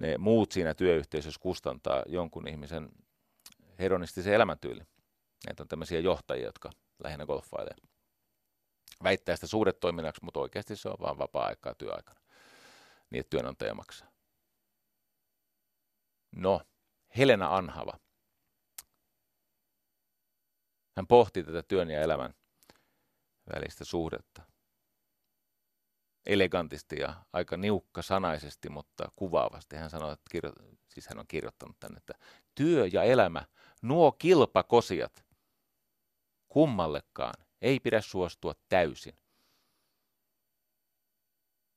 ne 0.00 0.18
muut 0.18 0.52
siinä 0.52 0.74
työyhteisössä 0.74 1.40
kustantaa 1.40 2.02
jonkun 2.06 2.48
ihmisen 2.48 2.88
hedonistisen 3.78 4.34
elämäntyylin. 4.34 4.86
Näitä 5.46 5.62
on 5.62 5.68
tämmöisiä 5.68 6.00
johtajia, 6.00 6.46
jotka 6.46 6.70
lähinnä 7.04 7.26
golfailee. 7.26 7.74
Väittää 9.02 9.36
sitä 9.36 9.46
suhdetoiminnaksi, 9.46 10.24
mutta 10.24 10.40
oikeasti 10.40 10.76
se 10.76 10.88
on 10.88 10.96
vain 11.00 11.18
vapaa-aikaa 11.18 11.74
työaikana. 11.74 12.20
Niin, 13.10 13.20
että 13.20 13.30
työnantaja 13.30 13.74
maksaa. 13.74 14.13
No, 16.36 16.60
Helena 17.16 17.56
Anhava. 17.56 17.98
Hän 20.96 21.06
pohti 21.06 21.42
tätä 21.42 21.62
työn 21.62 21.90
ja 21.90 22.00
elämän 22.00 22.34
välistä 23.54 23.84
suhdetta. 23.84 24.42
Elegantisti 26.26 26.96
ja 26.98 27.24
aika 27.32 27.56
niukka 27.56 28.02
sanaisesti, 28.02 28.70
mutta 28.70 29.12
kuvaavasti. 29.16 29.76
Hän 29.76 29.90
sanoi, 29.90 30.12
että 30.12 30.30
kirjo, 30.30 30.52
siis 30.88 31.08
hän 31.08 31.18
on 31.18 31.26
kirjoittanut 31.26 31.76
tänne, 31.80 31.96
että 31.96 32.14
työ 32.54 32.86
ja 32.92 33.02
elämä, 33.02 33.46
nuo 33.82 34.12
kilpakosiat, 34.12 35.24
kummallekaan 36.48 37.34
ei 37.62 37.80
pidä 37.80 38.00
suostua 38.00 38.54
täysin. 38.68 39.18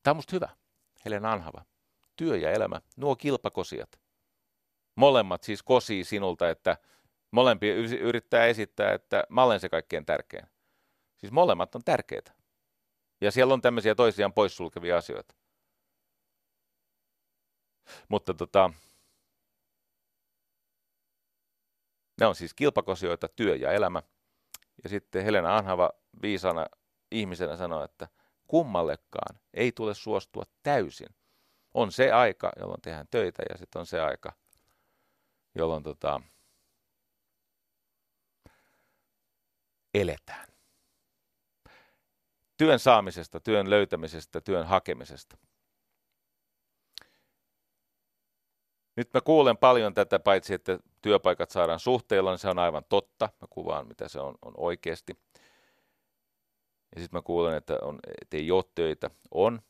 Tämä 0.02 0.12
on 0.12 0.16
musta 0.16 0.36
hyvä, 0.36 0.56
Helena 1.04 1.32
Anhava. 1.32 1.64
Työ 2.16 2.36
ja 2.36 2.50
elämä, 2.50 2.80
nuo 2.96 3.16
kilpakosiat. 3.16 4.07
Molemmat 4.98 5.42
siis 5.42 5.62
kosii 5.62 6.04
sinulta, 6.04 6.50
että 6.50 6.76
molempi 7.30 7.68
yrittää 8.00 8.46
esittää, 8.46 8.92
että 8.92 9.24
mä 9.28 9.42
olen 9.42 9.60
se 9.60 9.68
kaikkein 9.68 10.06
tärkein. 10.06 10.46
Siis 11.16 11.32
molemmat 11.32 11.74
on 11.74 11.84
tärkeitä. 11.84 12.32
Ja 13.20 13.30
siellä 13.30 13.54
on 13.54 13.60
tämmöisiä 13.60 13.94
toisiaan 13.94 14.32
poissulkevia 14.32 14.96
asioita. 14.96 15.34
Mutta 18.08 18.34
tota, 18.34 18.70
ne 22.20 22.26
on 22.26 22.34
siis 22.34 22.54
kilpakosioita, 22.54 23.28
työ 23.28 23.56
ja 23.56 23.72
elämä. 23.72 24.02
Ja 24.82 24.88
sitten 24.88 25.24
Helena 25.24 25.56
Anhava 25.56 25.90
viisana 26.22 26.66
ihmisenä 27.10 27.56
sanoi, 27.56 27.84
että 27.84 28.08
kummallekaan 28.46 29.40
ei 29.54 29.72
tule 29.72 29.94
suostua 29.94 30.42
täysin. 30.62 31.08
On 31.74 31.92
se 31.92 32.12
aika, 32.12 32.52
jolloin 32.58 32.80
tehdään 32.80 33.08
töitä 33.10 33.42
ja 33.50 33.58
sitten 33.58 33.80
on 33.80 33.86
se 33.86 34.00
aika, 34.00 34.32
jolloin 35.54 35.82
tota, 35.82 36.20
eletään. 39.94 40.48
Työn 42.56 42.78
saamisesta, 42.78 43.40
työn 43.40 43.70
löytämisestä, 43.70 44.40
työn 44.40 44.66
hakemisesta. 44.66 45.38
Nyt 48.96 49.14
mä 49.14 49.20
kuulen 49.20 49.56
paljon 49.56 49.94
tätä, 49.94 50.18
paitsi 50.18 50.54
että 50.54 50.78
työpaikat 51.02 51.50
saadaan 51.50 51.80
suhteilla, 51.80 52.30
niin 52.30 52.38
se 52.38 52.48
on 52.48 52.58
aivan 52.58 52.84
totta. 52.88 53.28
Mä 53.40 53.46
kuvaan, 53.50 53.88
mitä 53.88 54.08
se 54.08 54.20
on, 54.20 54.34
on 54.42 54.54
oikeasti. 54.56 55.18
Ja 56.94 57.00
sitten 57.00 57.18
mä 57.18 57.22
kuulen, 57.22 57.54
että, 57.54 57.78
on, 57.82 57.98
että 58.22 58.36
ei 58.36 58.50
ole 58.50 58.64
töitä. 58.74 59.10
On, 59.30 59.62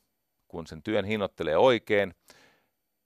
kun 0.47 0.67
sen 0.67 0.83
työn 0.83 1.05
hinnoittelee 1.05 1.57
oikein 1.57 2.15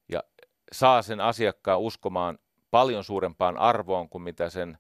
ja 0.09 0.24
saa 0.71 1.01
sen 1.01 1.21
asiakkaan 1.21 1.80
uskomaan 1.80 2.39
paljon 2.74 3.03
suurempaan 3.03 3.57
arvoon 3.57 4.09
kuin 4.09 4.21
mitä 4.21 4.49
sen 4.49 4.78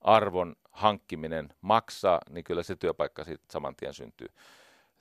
arvon 0.00 0.56
hankkiminen 0.72 1.48
maksaa, 1.60 2.20
niin 2.30 2.44
kyllä 2.44 2.62
se 2.62 2.76
työpaikka 2.76 3.24
sitten 3.24 3.50
saman 3.50 3.76
tien 3.76 3.94
syntyy. 3.94 4.28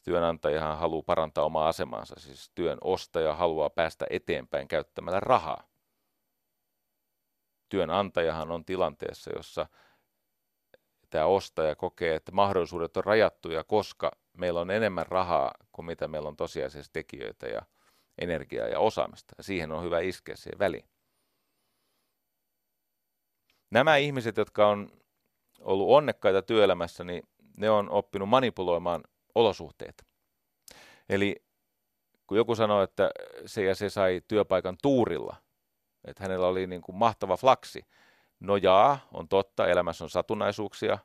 Työnantajahan 0.03 0.78
haluaa 0.78 1.03
parantaa 1.03 1.43
omaa 1.43 1.67
asemansa, 1.67 2.15
siis 2.17 2.51
työn 2.55 2.78
ostaja 2.82 3.36
haluaa 3.36 3.70
päästä 3.70 4.05
eteenpäin 4.09 4.67
käyttämällä 4.67 5.20
rahaa. 5.20 5.63
Työnantajahan 7.70 8.51
on 8.51 8.65
tilanteessa, 8.65 9.32
jossa 9.36 9.67
tämä 11.09 11.26
ostaja 11.26 11.76
kokee, 11.76 12.15
että 12.15 12.32
mahdollisuudet 12.32 12.97
on 12.97 13.03
rajattuja, 13.03 13.63
koska 13.63 14.11
meillä 14.34 14.59
on 14.61 14.72
enemmän 14.72 15.05
rahaa 15.05 15.51
kuin 15.72 15.86
mitä 15.86 16.07
meillä 16.07 16.30
on 16.30 16.36
tosiasiassa 16.38 16.93
tekijöitä 16.93 17.47
ja 17.47 17.61
energiaa 18.17 18.67
ja 18.67 18.80
osaamista. 18.80 19.36
Siihen 19.41 19.72
on 19.72 19.84
hyvä 19.84 19.99
iskeä 19.99 20.36
siihen 20.36 20.59
väliin. 20.59 20.99
Nämä 23.72 23.97
ihmiset, 23.97 24.38
jotka 24.38 24.67
on 24.67 24.91
ollut 25.59 25.89
onnekkaita 25.89 26.41
työelämässä, 26.41 27.03
niin 27.03 27.24
ne 27.57 27.70
on 27.70 27.89
oppinut 27.89 28.30
manipuloimaan 28.30 29.03
olosuhteita. 29.36 30.03
Eli 31.09 31.36
kun 32.28 32.38
joku 32.38 32.55
sanoi, 32.55 32.84
että 32.84 33.11
se 33.45 33.63
ja 33.63 33.76
se 33.76 33.89
sai 33.89 34.22
työpaikan 34.28 34.78
tuurilla, 34.82 35.36
että 36.05 36.24
hänellä 36.24 36.47
oli 36.47 36.67
niin 36.67 36.82
kuin 36.82 36.95
mahtava 36.95 37.38
flaksi. 37.38 37.86
No 38.39 38.57
jaa, 38.57 39.07
on 39.13 39.28
totta, 39.28 39.67
elämässä 39.67 40.03
on 40.03 40.09
satunnaisuuksia 40.09 40.97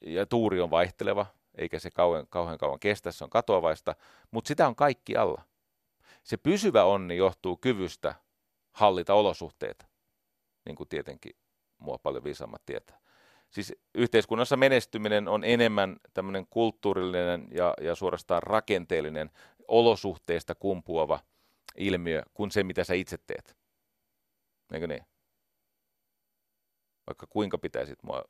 ja 0.00 0.26
tuuri 0.26 0.60
on 0.60 0.70
vaihteleva, 0.70 1.26
eikä 1.54 1.78
se 1.78 1.90
kauhean, 1.90 2.26
kauhean 2.26 2.58
kauan 2.58 2.80
kestä, 2.80 3.12
se 3.12 3.24
on 3.24 3.30
katoavaista, 3.30 3.94
mutta 4.30 4.48
sitä 4.48 4.66
on 4.66 4.76
kaikki 4.76 5.16
alla. 5.16 5.42
Se 6.22 6.36
pysyvä 6.36 6.84
onni 6.84 7.16
johtuu 7.16 7.56
kyvystä 7.56 8.14
hallita 8.72 9.14
olosuhteita, 9.14 9.86
niin 10.64 10.76
kuin 10.76 10.88
tietenkin 10.88 11.32
mua 11.78 11.98
paljon 11.98 12.24
viisaammat 12.24 12.62
tietää. 12.66 13.00
Siis 13.50 13.72
yhteiskunnassa 13.94 14.56
menestyminen 14.56 15.28
on 15.28 15.44
enemmän 15.44 15.96
tämmöinen 16.14 16.46
kulttuurillinen 16.50 17.48
ja, 17.50 17.74
ja 17.80 17.94
suorastaan 17.94 18.42
rakenteellinen 18.42 19.30
olosuhteista 19.68 20.54
kumpuava 20.54 21.20
ilmiö 21.76 22.22
kuin 22.34 22.50
se, 22.50 22.62
mitä 22.62 22.84
sä 22.84 22.94
itse 22.94 23.18
teet. 23.26 23.56
Eikö 24.72 24.86
niin? 24.86 25.04
Vaikka 27.06 27.26
kuinka 27.26 27.58
pitäisit 27.58 28.02
mua 28.02 28.24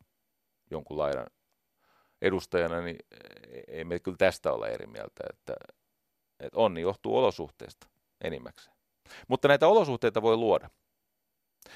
jonkun 0.71 0.99
laidan 0.99 1.27
edustajana, 2.23 2.81
niin 2.81 2.99
ei 3.69 3.85
me 3.85 3.99
kyllä 3.99 4.17
tästä 4.17 4.53
olla 4.53 4.69
eri 4.69 4.87
mieltä, 4.87 5.25
että, 5.31 5.55
että 6.41 6.59
onni 6.59 6.81
johtuu 6.81 7.17
olosuhteista 7.17 7.87
enimmäkseen. 8.25 8.77
Mutta 9.29 9.49
näitä 9.49 9.69
olosuhteita 9.69 10.23
voi 10.23 10.37
luoda. 10.37 10.71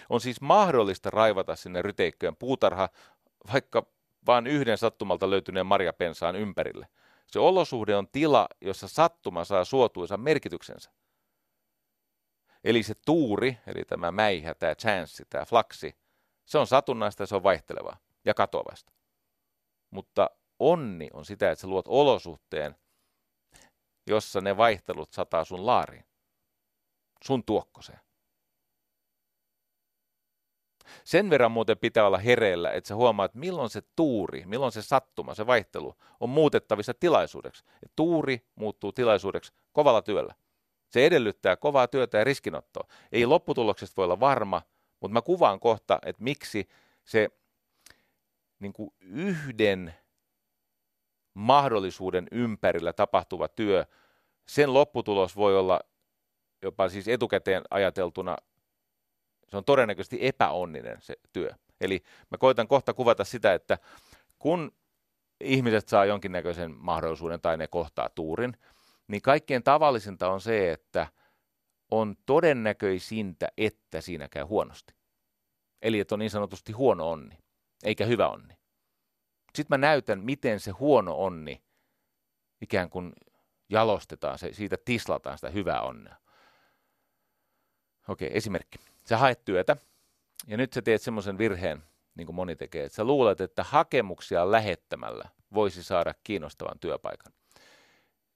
On 0.09 0.21
siis 0.21 0.41
mahdollista 0.41 1.11
raivata 1.11 1.57
sinne 1.57 1.83
ryteikköön 1.83 2.37
puutarha 2.37 2.89
vaikka 3.53 3.87
vain 4.27 4.47
yhden 4.47 4.79
sattumalta 4.79 5.31
löytyneen 5.31 5.67
marjapensaan 5.67 6.37
ympärille. 6.37 6.89
Se 7.27 7.39
olosuhde 7.39 7.97
on 7.97 8.09
tila, 8.09 8.49
jossa 8.61 8.89
sattuma 8.89 9.45
saa 9.45 9.65
suotuisa 9.65 10.17
merkityksensä. 10.17 10.91
Eli 12.65 12.83
se 12.83 12.95
tuuri, 13.07 13.59
eli 13.67 13.85
tämä 13.85 14.13
mäihä, 14.13 14.55
tämä 14.55 14.75
chanssi, 14.75 15.25
tämä 15.31 15.45
flaksi, 15.45 15.97
se 16.45 16.59
on 16.59 16.67
satunnaista 16.67 17.23
ja 17.23 17.27
se 17.27 17.37
on 17.37 17.43
vaihtelevaa 17.43 17.97
ja 18.25 18.35
katoavasta. 18.35 18.93
Mutta 19.91 20.31
onni 20.59 21.09
on 21.13 21.25
sitä, 21.25 21.51
että 21.51 21.63
sä 21.63 21.69
luot 21.69 21.89
olosuhteen, 21.89 22.77
jossa 24.07 24.41
ne 24.41 24.57
vaihtelut 24.57 25.13
sataa 25.13 25.45
sun 25.45 25.67
laariin, 25.67 26.05
sun 27.25 27.45
tuokkoseen. 27.45 28.01
Sen 31.05 31.31
verran 31.31 31.53
muuten 31.53 31.79
pitää 31.79 32.07
olla 32.07 32.19
hereillä, 32.19 32.71
että 32.71 32.89
sä 32.89 32.95
huomaat, 32.95 33.29
että 33.29 33.39
milloin 33.39 33.71
se 33.71 33.83
tuuri, 33.97 34.43
milloin 34.47 34.73
se 34.73 34.83
sattuma, 34.83 35.35
se 35.35 35.47
vaihtelu 35.47 35.95
on 36.21 36.31
muutettavissa 36.31 36.95
tilaisuudeksi. 36.95 37.65
Et 37.83 37.93
tuuri 37.97 38.47
muuttuu 38.55 38.93
tilaisuudeksi 38.93 39.53
kovalla 39.73 40.03
työllä. 40.03 40.35
Se 40.89 41.07
edellyttää 41.07 41.57
kovaa 41.57 41.89
työtä 41.89 42.19
ja 42.19 42.25
riskinottoa. 42.25 42.89
Ei 43.13 43.27
lopputuloksesta 43.27 43.97
voi 43.97 44.05
olla 44.05 44.21
varma, 44.21 44.63
mutta 45.01 45.13
mä 45.13 45.23
kuvaan 45.23 45.61
kohta, 45.61 45.99
että 46.07 46.23
miksi 46.23 46.69
se 47.05 47.29
niin 48.59 48.73
kuin 48.73 48.91
yhden 49.01 49.95
mahdollisuuden 51.35 52.29
ympärillä 52.33 52.93
tapahtuva 52.93 53.49
työ, 53.49 53.85
sen 54.47 54.75
lopputulos 54.75 55.37
voi 55.37 55.59
olla 55.59 55.81
jopa 56.63 56.89
siis 56.89 57.09
etukäteen 57.09 57.63
ajateltuna 57.71 58.37
se 59.51 59.57
on 59.57 59.65
todennäköisesti 59.65 60.19
epäonninen 60.21 60.97
se 61.01 61.15
työ. 61.33 61.51
Eli 61.81 62.03
mä 62.31 62.39
koitan 62.39 62.69
kohta 62.69 62.95
kuvata 62.95 63.25
sitä, 63.25 63.55
että 63.55 63.79
kun 64.39 64.73
ihmiset 65.41 65.89
saa 65.89 66.05
jonkinnäköisen 66.05 66.71
mahdollisuuden 66.71 67.41
tai 67.41 67.57
ne 67.57 67.69
kohtaa 67.69 68.09
tuurin, 68.09 68.57
niin 69.09 69.23
kaikkein 69.23 69.63
tavallisinta 69.63 70.31
on 70.31 70.41
se, 70.41 70.73
että 70.73 71.07
on 71.91 72.17
todennäköisintä, 72.27 73.49
että 73.57 74.01
siinä 74.01 74.29
käy 74.29 74.45
huonosti. 74.45 74.95
Eli 75.83 76.01
että 76.01 76.15
on 76.15 76.19
niin 76.19 76.31
sanotusti 76.31 76.73
huono 76.73 77.11
onni, 77.11 77.39
eikä 77.85 78.07
hyvä 78.07 78.29
onni. 78.29 78.55
Sitten 79.55 79.79
mä 79.81 79.87
näytän, 79.87 80.25
miten 80.25 80.61
se 80.61 80.71
huono 80.71 81.15
onni 81.15 81.63
ikään 82.61 82.91
kuin 82.91 83.13
jalostetaan, 83.69 84.39
se, 84.39 84.53
siitä 84.53 84.77
tislataan 84.85 85.39
sitä 85.39 85.51
hyvää 85.51 85.81
onnea. 85.81 86.17
Okei, 88.09 88.31
esimerkki. 88.33 88.79
Sä 89.09 89.17
haet 89.17 89.45
työtä, 89.45 89.77
ja 90.47 90.57
nyt 90.57 90.73
sä 90.73 90.83
teet 90.83 91.03
semmoisen 91.03 91.39
virheen, 91.39 91.83
niin 92.15 92.27
kuin 92.27 92.37
moni 92.37 92.57
tekee, 92.57 92.85
että 92.85 92.97
sä 92.97 93.05
luulet, 93.05 93.41
että 93.41 93.63
hakemuksia 93.63 94.51
lähettämällä 94.51 95.29
voisi 95.55 95.83
saada 95.83 96.15
kiinnostavan 96.25 96.79
työpaikan. 96.79 97.33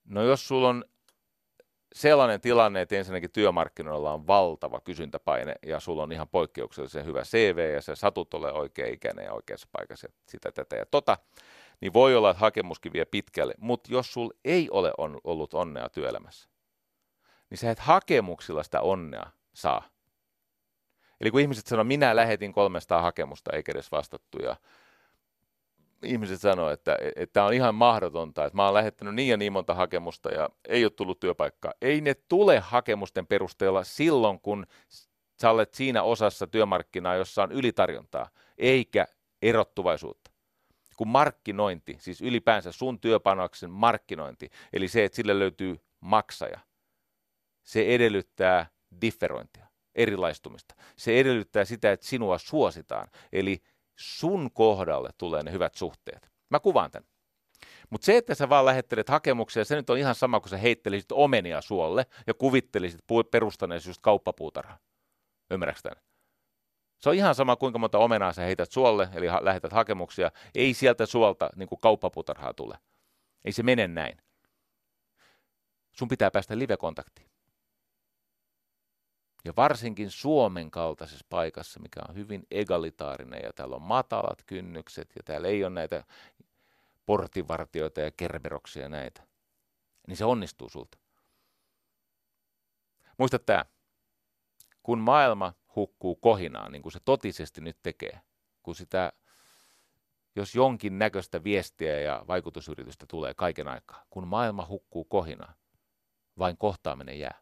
No 0.04 0.22
jos 0.22 0.48
sulla 0.48 0.68
on 0.68 0.84
sellainen 1.94 2.40
tilanne, 2.40 2.80
että 2.80 2.96
ensinnäkin 2.96 3.30
työmarkkinoilla 3.30 4.12
on 4.12 4.26
valtava 4.26 4.80
kysyntäpaine 4.80 5.54
ja 5.66 5.80
sulla 5.80 6.02
on 6.02 6.12
ihan 6.12 6.28
poikkeuksellisen 6.28 7.04
hyvä 7.04 7.22
CV 7.22 7.74
ja 7.74 7.82
se 7.82 7.96
satut 7.96 8.34
ole 8.34 8.52
oikea 8.52 8.86
ikäinen 8.86 9.24
ja 9.24 9.32
oikeassa 9.32 9.68
paikassa 9.72 10.08
sitä, 10.28 10.52
tätä 10.52 10.76
ja 10.76 10.86
tota, 10.86 11.18
niin 11.80 11.92
voi 11.92 12.16
olla, 12.16 12.30
että 12.30 12.40
hakemuskin 12.40 12.92
vie 12.92 13.04
pitkälle. 13.04 13.54
Mutta 13.58 13.92
jos 13.92 14.12
sulla 14.12 14.34
ei 14.44 14.70
ole 14.70 14.92
on, 14.98 15.20
ollut 15.24 15.54
onnea 15.54 15.88
työelämässä, 15.88 16.48
niin 17.50 17.58
sä 17.58 17.70
et 17.70 17.78
hakemuksilla 17.78 18.62
sitä 18.62 18.80
onnea 18.80 19.26
saa. 19.54 19.92
Eli 21.22 21.30
kun 21.30 21.40
ihmiset 21.40 21.66
sanoo, 21.66 21.84
minä 21.84 22.16
lähetin 22.16 22.52
300 22.52 23.02
hakemusta 23.02 23.50
eikä 23.52 23.72
edes 23.72 23.92
vastattu 23.92 24.38
ja 24.38 24.56
ihmiset 26.02 26.40
sanoo, 26.40 26.70
että, 26.70 26.96
tämä 27.32 27.46
on 27.46 27.54
ihan 27.54 27.74
mahdotonta, 27.74 28.44
että 28.44 28.56
mä 28.56 28.64
oon 28.64 28.74
lähettänyt 28.74 29.14
niin 29.14 29.28
ja 29.28 29.36
niin 29.36 29.52
monta 29.52 29.74
hakemusta 29.74 30.30
ja 30.30 30.50
ei 30.68 30.84
ole 30.84 30.90
tullut 30.90 31.20
työpaikkaa. 31.20 31.72
Ei 31.82 32.00
ne 32.00 32.14
tule 32.14 32.58
hakemusten 32.58 33.26
perusteella 33.26 33.84
silloin, 33.84 34.40
kun 34.40 34.66
sä 35.40 35.50
olet 35.50 35.74
siinä 35.74 36.02
osassa 36.02 36.46
työmarkkinaa, 36.46 37.16
jossa 37.16 37.42
on 37.42 37.52
ylitarjontaa, 37.52 38.28
eikä 38.58 39.06
erottuvaisuutta. 39.42 40.30
Kun 40.96 41.08
markkinointi, 41.08 41.96
siis 42.00 42.20
ylipäänsä 42.22 42.72
sun 42.72 43.00
työpanoksen 43.00 43.70
markkinointi, 43.70 44.50
eli 44.72 44.88
se, 44.88 45.04
että 45.04 45.16
sille 45.16 45.38
löytyy 45.38 45.80
maksaja, 46.00 46.60
se 47.62 47.94
edellyttää 47.94 48.66
differointia, 49.00 49.66
erilaistumista. 49.95 50.74
Se 50.97 51.20
edellyttää 51.20 51.64
sitä, 51.64 51.93
että 51.93 52.07
sinua 52.07 52.38
suositaan, 52.38 53.09
eli 53.32 53.62
sun 53.97 54.51
kohdalle 54.53 55.11
tulee 55.18 55.43
ne 55.43 55.53
hyvät 55.53 55.74
suhteet. 55.74 56.30
Mä 56.51 56.61
kuvaan 56.61 56.90
tämän. 56.90 57.09
Mutta 57.90 58.05
se, 58.05 58.16
että 58.16 58.34
sä 58.34 58.49
vaan 58.49 58.64
lähettelet 58.64 59.09
hakemuksia, 59.09 59.64
se 59.64 59.76
nyt 59.76 59.90
on 59.90 59.99
ihan 59.99 60.14
sama 60.14 60.40
kuin 60.40 60.51
sä 60.51 60.57
heittelisit 60.57 61.12
omenia 61.12 61.61
suolle 61.61 62.07
ja 62.26 62.34
kuvittelisit 62.34 63.01
perustaneesi 63.30 63.88
just 63.90 64.01
kauppapuutarhaa. 64.03 64.78
Ymmärrätkö 65.51 65.82
tämän? 65.82 66.05
Se 67.01 67.09
on 67.09 67.14
ihan 67.14 67.34
sama, 67.34 67.57
kuinka 67.57 67.78
monta 67.78 67.99
omenaa 67.99 68.32
sä 68.32 68.43
heität 68.43 68.70
suolle, 68.70 69.09
eli 69.14 69.26
ha- 69.26 69.45
lähetät 69.45 69.72
hakemuksia. 69.72 70.30
Ei 70.55 70.74
sieltä 70.74 71.07
suolta 71.07 71.51
niin 71.57 71.68
kuin 71.68 71.80
kauppapuutarhaa 71.80 72.55
tule. 72.55 72.78
Ei 73.45 73.53
se 73.53 73.62
mene 73.62 73.88
näin. 73.88 74.18
Sun 75.93 76.09
pitää 76.09 76.30
päästä 76.30 76.59
live-kontaktiin. 76.59 77.31
Ja 79.45 79.53
varsinkin 79.57 80.11
Suomen 80.11 80.70
kaltaisessa 80.70 81.26
paikassa, 81.28 81.80
mikä 81.80 82.01
on 82.09 82.14
hyvin 82.14 82.47
egalitaarinen 82.51 83.40
ja 83.45 83.53
täällä 83.53 83.76
on 83.76 83.82
matalat 83.82 84.43
kynnykset 84.47 85.12
ja 85.16 85.22
täällä 85.24 85.49
ei 85.49 85.64
ole 85.64 85.74
näitä 85.74 86.05
portivartioita 87.07 88.01
ja 88.01 88.11
kerberoksia 88.11 88.82
ja 88.82 88.88
näitä, 88.88 89.26
niin 90.07 90.16
se 90.16 90.24
onnistuu 90.24 90.68
sulta. 90.68 90.99
Muista 93.18 93.38
tämä, 93.38 93.64
kun 94.82 94.99
maailma 94.99 95.55
hukkuu 95.76 96.16
kohinaan, 96.16 96.72
niin 96.72 96.82
kuin 96.82 96.93
se 96.93 97.01
totisesti 97.05 97.61
nyt 97.61 97.78
tekee, 97.82 98.20
kun 98.62 98.74
sitä, 98.74 99.12
jos 100.36 100.55
jonkin 100.55 100.99
näköistä 100.99 101.45
viestiä 101.45 102.01
ja 102.01 102.24
vaikutusyritystä 102.28 103.07
tulee 103.09 103.34
kaiken 103.34 103.68
aikaa, 103.68 104.05
kun 104.11 104.28
maailma 104.28 104.66
hukkuu 104.66 105.05
kohinaan, 105.05 105.55
vain 106.38 106.57
kohtaaminen 106.57 107.18
jää. 107.18 107.41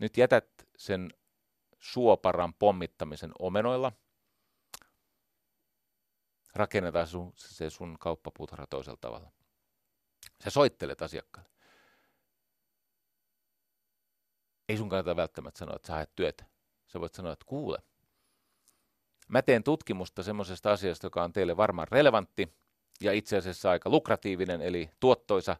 Nyt 0.00 0.16
jätät 0.16 0.48
sen 0.76 1.14
suoparan 1.78 2.54
pommittamisen 2.54 3.32
omenoilla. 3.38 3.92
Rakennetaan 6.54 7.06
sun, 7.06 7.32
se 7.36 7.70
sun 7.70 7.96
kauppapuutarha 8.00 8.66
toisella 8.66 8.98
tavalla. 9.00 9.32
Sä 10.44 10.50
soittelet 10.50 11.02
asiakkaalle. 11.02 11.50
Ei 14.68 14.76
sun 14.76 14.88
kannata 14.88 15.16
välttämättä 15.16 15.58
sanoa, 15.58 15.76
että 15.76 15.86
sä 15.86 15.92
haet 15.92 16.14
työtä. 16.16 16.44
Sä 16.86 17.00
voit 17.00 17.14
sanoa, 17.14 17.32
että 17.32 17.44
kuule, 17.48 17.78
mä 19.28 19.42
teen 19.42 19.62
tutkimusta 19.62 20.22
semmoisesta 20.22 20.72
asiasta, 20.72 21.06
joka 21.06 21.24
on 21.24 21.32
teille 21.32 21.56
varmaan 21.56 21.88
relevantti 21.90 22.54
ja 23.00 23.12
itse 23.12 23.36
asiassa 23.36 23.70
aika 23.70 23.90
lukratiivinen, 23.90 24.62
eli 24.62 24.90
tuottoisa. 25.00 25.56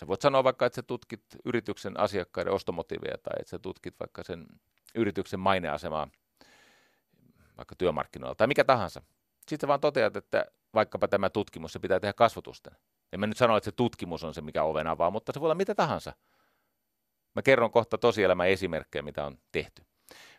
Sä 0.00 0.06
voit 0.06 0.20
sanoa 0.20 0.44
vaikka, 0.44 0.66
että 0.66 0.76
sä 0.76 0.82
tutkit 0.82 1.22
yrityksen 1.44 2.00
asiakkaiden 2.00 2.52
ostomotiiveja 2.52 3.18
tai 3.18 3.32
että 3.40 3.50
sä 3.50 3.58
tutkit 3.58 4.00
vaikka 4.00 4.22
sen 4.22 4.46
yrityksen 4.94 5.40
maineasemaa 5.40 6.08
vaikka 7.56 7.74
työmarkkinoilla 7.78 8.34
tai 8.34 8.46
mikä 8.46 8.64
tahansa. 8.64 9.02
Sitten 9.48 9.68
vaan 9.68 9.80
toteat, 9.80 10.16
että 10.16 10.44
vaikkapa 10.74 11.08
tämä 11.08 11.30
tutkimus, 11.30 11.72
se 11.72 11.78
pitää 11.78 12.00
tehdä 12.00 12.12
kasvotusten. 12.12 12.76
En 13.12 13.20
mä 13.20 13.26
nyt 13.26 13.36
sano, 13.36 13.56
että 13.56 13.64
se 13.64 13.72
tutkimus 13.72 14.24
on 14.24 14.34
se, 14.34 14.40
mikä 14.40 14.62
oven 14.62 14.86
avaa, 14.86 15.10
mutta 15.10 15.32
se 15.32 15.40
voi 15.40 15.46
olla 15.46 15.54
mitä 15.54 15.74
tahansa. 15.74 16.12
Mä 17.34 17.42
kerron 17.42 17.70
kohta 17.70 17.98
tosielämän 17.98 18.48
esimerkkejä, 18.48 19.02
mitä 19.02 19.26
on 19.26 19.38
tehty. 19.52 19.84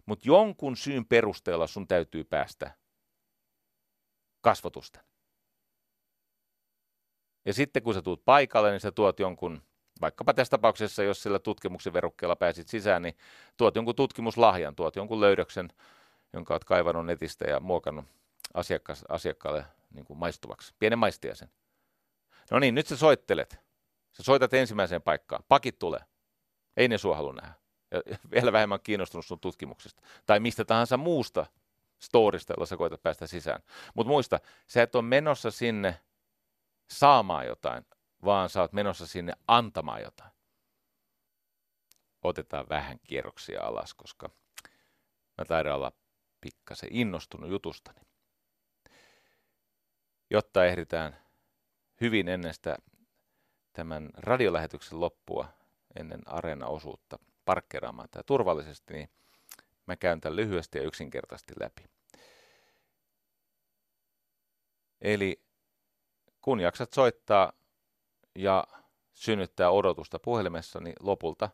Mutta 0.05 0.28
jonkun 0.28 0.78
syyn 0.78 1.05
perusteella 1.05 1.68
sun 1.68 1.88
täytyy 1.88 2.24
päästä 2.24 2.72
kasvotusten. 4.41 5.03
Ja 7.47 7.53
sitten 7.53 7.83
kun 7.83 7.93
sä 7.93 8.01
tuut 8.01 8.25
paikalle, 8.25 8.71
niin 8.71 8.79
sä 8.79 8.91
tuot 8.91 9.19
jonkun, 9.19 9.61
vaikkapa 10.01 10.33
tässä 10.33 10.51
tapauksessa, 10.51 11.03
jos 11.03 11.23
sillä 11.23 11.39
tutkimuksen 11.39 11.93
verukkeella 11.93 12.35
pääsit 12.35 12.67
sisään, 12.67 13.01
niin 13.01 13.17
tuot 13.57 13.75
jonkun 13.75 13.95
tutkimuslahjan, 13.95 14.75
tuot 14.75 14.95
jonkun 14.95 15.21
löydöksen, 15.21 15.69
jonka 16.33 16.53
oot 16.53 16.63
kaivannut 16.63 17.05
netistä 17.05 17.45
ja 17.45 17.59
muokannut 17.59 18.05
asiakkaalle 19.09 19.65
niin 19.93 20.05
kuin 20.05 20.19
maistuvaksi. 20.19 20.73
Pienen 20.79 20.99
maistiaisen. 20.99 21.49
No 22.51 22.59
niin, 22.59 22.75
nyt 22.75 22.87
sä 22.87 22.97
soittelet. 22.97 23.59
Sä 24.11 24.23
soitat 24.23 24.53
ensimmäiseen 24.53 25.01
paikkaan. 25.01 25.43
Pakit 25.47 25.79
tulee. 25.79 26.01
Ei 26.77 26.87
ne 26.87 26.97
sua 26.97 27.15
halua 27.15 27.33
nähdä. 27.33 27.53
Ja 27.91 28.01
vielä 28.31 28.51
vähemmän 28.51 28.79
kiinnostunut 28.83 29.25
sun 29.25 29.39
tutkimuksesta. 29.39 30.01
Tai 30.25 30.39
mistä 30.39 30.65
tahansa 30.65 30.97
muusta 30.97 31.45
storista, 31.99 32.53
jolla 32.53 32.65
sä 32.65 32.77
koetat 32.77 33.03
päästä 33.03 33.27
sisään. 33.27 33.61
Mutta 33.93 34.09
muista, 34.09 34.39
sä 34.67 34.83
et 34.83 34.95
ole 34.95 35.03
menossa 35.03 35.51
sinne 35.51 35.97
saamaan 36.89 37.47
jotain, 37.47 37.85
vaan 38.25 38.49
sä 38.49 38.61
oot 38.61 38.73
menossa 38.73 39.07
sinne 39.07 39.33
antamaan 39.47 40.01
jotain. 40.01 40.31
Otetaan 42.21 42.69
vähän 42.69 42.99
kierroksia 42.99 43.63
alas, 43.63 43.93
koska 43.93 44.29
mä 45.38 45.45
taidan 45.45 45.75
olla 45.75 45.91
pikkasen 46.41 46.89
innostunut 46.91 47.49
jutustani. 47.49 48.01
Jotta 50.29 50.65
ehditään 50.65 51.17
hyvin 52.01 52.27
ennen 52.27 52.53
sitä 52.53 52.77
tämän 53.73 54.09
radiolähetyksen 54.17 54.99
loppua, 54.99 55.47
ennen 55.99 56.21
areena-osuutta 56.25 57.19
parkkeeraamaan 57.45 58.09
tämä 58.11 58.23
turvallisesti, 58.23 58.93
niin 58.93 59.09
mä 59.85 59.95
käyn 59.95 60.21
tämän 60.21 60.35
lyhyesti 60.35 60.77
ja 60.77 60.83
yksinkertaisesti 60.83 61.53
läpi. 61.59 61.85
Eli 65.01 65.46
kun 66.47 66.59
jaksat 66.59 66.93
soittaa 66.93 67.53
ja 68.35 68.63
synnyttää 69.13 69.69
odotusta 69.69 70.19
puhelimessa, 70.19 70.79
niin 70.79 70.95
lopulta 70.99 71.49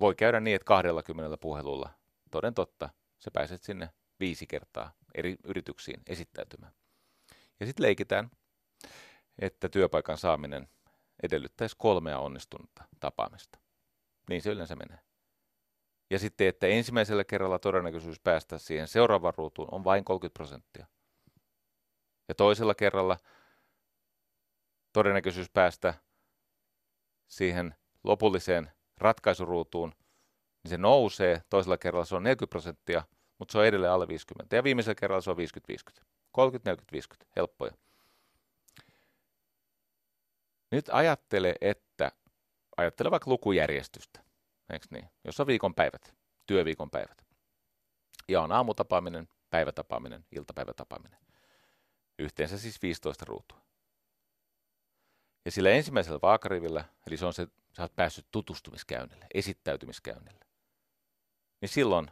voi 0.00 0.14
käydä 0.14 0.40
niin, 0.40 0.56
että 0.56 0.64
20 0.64 1.36
puhelulla, 1.36 1.90
toden 2.30 2.54
totta, 2.54 2.88
sä 3.18 3.30
pääset 3.30 3.62
sinne 3.62 3.90
viisi 4.20 4.46
kertaa 4.46 4.92
eri 5.14 5.36
yrityksiin 5.44 6.02
esittäytymään. 6.06 6.72
Ja 7.60 7.66
sitten 7.66 7.82
leikitään, 7.82 8.30
että 9.38 9.68
työpaikan 9.68 10.18
saaminen 10.18 10.68
edellyttäisi 11.22 11.76
kolmea 11.78 12.18
onnistunutta 12.18 12.84
tapaamista. 13.00 13.58
Niin 14.30 14.42
se 14.42 14.50
yleensä 14.50 14.76
menee. 14.76 14.98
Ja 16.10 16.18
sitten, 16.18 16.46
että 16.46 16.66
ensimmäisellä 16.66 17.24
kerralla 17.24 17.58
todennäköisyys 17.58 18.20
päästä 18.20 18.58
siihen 18.58 18.88
seuraavaan 18.88 19.34
ruutuun 19.36 19.68
on 19.72 19.84
vain 19.84 20.04
30 20.04 20.38
prosenttia. 20.38 20.86
Ja 22.28 22.34
toisella 22.34 22.74
kerralla 22.74 23.16
todennäköisyys 24.92 25.50
päästä 25.50 25.94
siihen 27.26 27.74
lopulliseen 28.04 28.70
ratkaisuruutuun, 28.98 29.92
niin 30.62 30.70
se 30.70 30.78
nousee. 30.78 31.42
Toisella 31.50 31.78
kerralla 31.78 32.04
se 32.04 32.16
on 32.16 32.22
40 32.22 32.50
prosenttia, 32.50 33.02
mutta 33.38 33.52
se 33.52 33.58
on 33.58 33.66
edelleen 33.66 33.92
alle 33.92 34.08
50. 34.08 34.56
Ja 34.56 34.64
viimeisellä 34.64 34.94
kerralla 34.94 35.20
se 35.20 35.30
on 35.30 35.36
50-50. 35.36 36.04
30-40-50, 36.38 37.26
helppoja. 37.36 37.72
Nyt 40.70 40.88
ajattele, 40.92 41.54
että 41.60 42.12
ajattele 42.76 43.10
vaikka 43.10 43.30
lukujärjestystä, 43.30 44.20
eikö 44.72 44.86
niin? 44.90 45.08
Jos 45.24 45.40
on 45.40 45.46
viikonpäivät, 45.46 46.14
työviikon 46.46 46.90
päivät. 46.90 47.24
Ja 48.28 48.42
on 48.42 48.52
aamutapaaminen, 48.52 49.28
päivätapaaminen, 49.50 50.24
iltapäivätapaaminen. 50.32 51.27
Yhteensä 52.18 52.58
siis 52.58 52.82
15 52.82 53.24
ruutua. 53.24 53.60
Ja 55.44 55.50
sillä 55.50 55.70
ensimmäisellä 55.70 56.18
vaakarivillä, 56.22 56.84
eli 57.06 57.16
se 57.16 57.26
on 57.26 57.32
se, 57.32 57.46
sä 57.76 57.82
oot 57.82 57.96
päässyt 57.96 58.26
tutustumiskäynnille, 58.30 59.26
esittäytymiskäynnille, 59.34 60.46
niin 61.60 61.68
silloin 61.68 62.10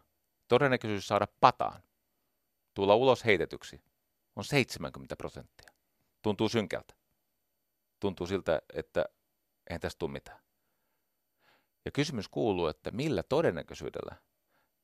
todennäköisyys 0.48 1.09
saada 1.09 1.26
pataan, 1.40 1.82
tulla 2.74 2.94
ulos 2.94 3.24
heitetyksi, 3.24 3.82
on 4.36 4.44
70 4.44 5.16
prosenttia. 5.16 5.72
Tuntuu 6.22 6.48
synkältä. 6.48 6.94
Tuntuu 8.00 8.26
siltä, 8.26 8.62
että 8.72 9.04
eihän 9.70 9.80
tästä 9.80 9.98
tule 9.98 10.12
mitään. 10.12 10.40
Ja 11.84 11.90
kysymys 11.90 12.28
kuuluu, 12.28 12.66
että 12.66 12.90
millä 12.90 13.22
todennäköisyydellä 13.22 14.16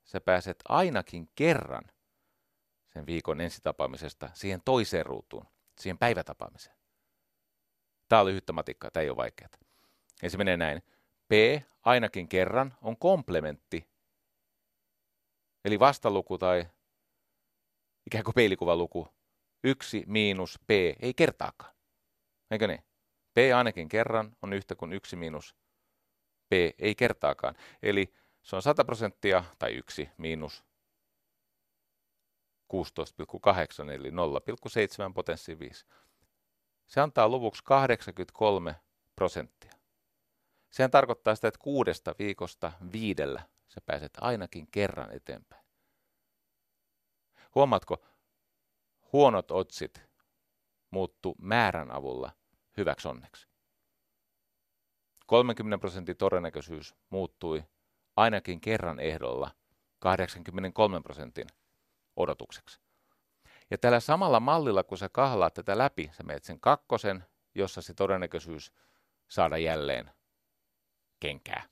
sä 0.04 0.20
pääset 0.20 0.56
ainakin 0.68 1.30
kerran 1.34 1.84
sen 2.92 3.06
viikon 3.06 3.40
ensitapaamisesta 3.40 4.30
siihen 4.34 4.60
toiseen 4.64 5.06
ruutuun, 5.06 5.46
siihen 5.78 5.98
päivätapaamiseen. 5.98 6.76
Tämä 8.08 8.22
oli 8.22 8.30
lyhyttä 8.30 8.52
matikkaa, 8.52 8.90
tämä 8.90 9.02
ei 9.02 9.10
ole 9.10 9.16
vaikeaa. 9.16 9.50
Ja 10.22 10.30
se 10.30 10.38
menee 10.38 10.56
näin. 10.56 10.82
P 11.28 11.32
ainakin 11.82 12.28
kerran 12.28 12.74
on 12.82 12.96
komplementti, 12.96 13.88
eli 15.64 15.78
vastaluku 15.78 16.38
tai 16.38 16.66
ikään 18.06 18.24
kuin 18.24 18.34
peilikuvaluku. 18.34 19.08
Yksi 19.64 20.04
miinus 20.06 20.58
P 20.66 20.70
ei 21.00 21.14
kertaakaan. 21.14 21.74
Eikö 22.50 22.66
niin? 22.66 22.84
P 23.34 23.36
ainakin 23.56 23.88
kerran 23.88 24.36
on 24.42 24.52
yhtä 24.52 24.74
kuin 24.74 24.92
yksi 24.92 25.16
miinus 25.16 25.56
P 26.48 26.52
ei 26.78 26.94
kertaakaan. 26.94 27.54
Eli 27.82 28.14
se 28.42 28.56
on 28.56 28.62
100 28.62 28.84
prosenttia 28.84 29.44
tai 29.58 29.72
yksi 29.72 30.08
miinus 30.18 30.64
16,8 32.72 33.90
eli 33.90 34.10
0,7 34.10 35.12
potenssi 35.14 35.58
5. 35.58 35.86
Se 36.86 37.00
antaa 37.00 37.28
luvuksi 37.28 37.62
83 37.64 38.80
prosenttia. 39.16 39.72
Sehän 40.70 40.90
tarkoittaa 40.90 41.34
sitä, 41.34 41.48
että 41.48 41.60
kuudesta 41.62 42.14
viikosta 42.18 42.72
viidellä 42.92 43.42
sä 43.68 43.80
pääset 43.86 44.12
ainakin 44.20 44.66
kerran 44.70 45.12
eteenpäin. 45.12 45.64
Huomaatko, 47.54 48.04
huonot 49.12 49.50
otsit 49.50 50.02
muuttu 50.90 51.34
määrän 51.38 51.90
avulla 51.90 52.32
hyväksi 52.76 53.08
onneksi. 53.08 53.48
30 55.26 55.78
prosentin 55.78 56.16
todennäköisyys 56.16 56.94
muuttui 57.10 57.64
ainakin 58.16 58.60
kerran 58.60 59.00
ehdolla 59.00 59.50
83 59.98 61.00
prosentin 61.00 61.46
odotukseksi. 62.16 62.80
Ja 63.70 63.78
tällä 63.78 64.00
samalla 64.00 64.40
mallilla, 64.40 64.84
kun 64.84 64.98
sä 64.98 65.08
kahlaat 65.08 65.54
tätä 65.54 65.78
läpi, 65.78 66.10
sä 66.12 66.22
meet 66.22 66.44
sen 66.44 66.60
kakkosen, 66.60 67.24
jossa 67.54 67.82
se 67.82 67.94
todennäköisyys 67.94 68.72
saada 69.28 69.58
jälleen 69.58 70.10
kenkää 71.20 71.62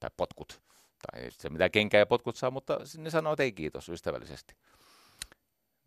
tai 0.00 0.10
potkut. 0.16 0.62
Tai 1.02 1.30
se 1.30 1.48
mitä 1.48 1.68
kenkää 1.68 1.98
ja 1.98 2.06
potkut 2.06 2.36
saa, 2.36 2.50
mutta 2.50 2.78
ne 2.98 3.10
sanoo, 3.10 3.32
että 3.32 3.42
ei 3.42 3.52
kiitos 3.52 3.88
ystävällisesti. 3.88 4.56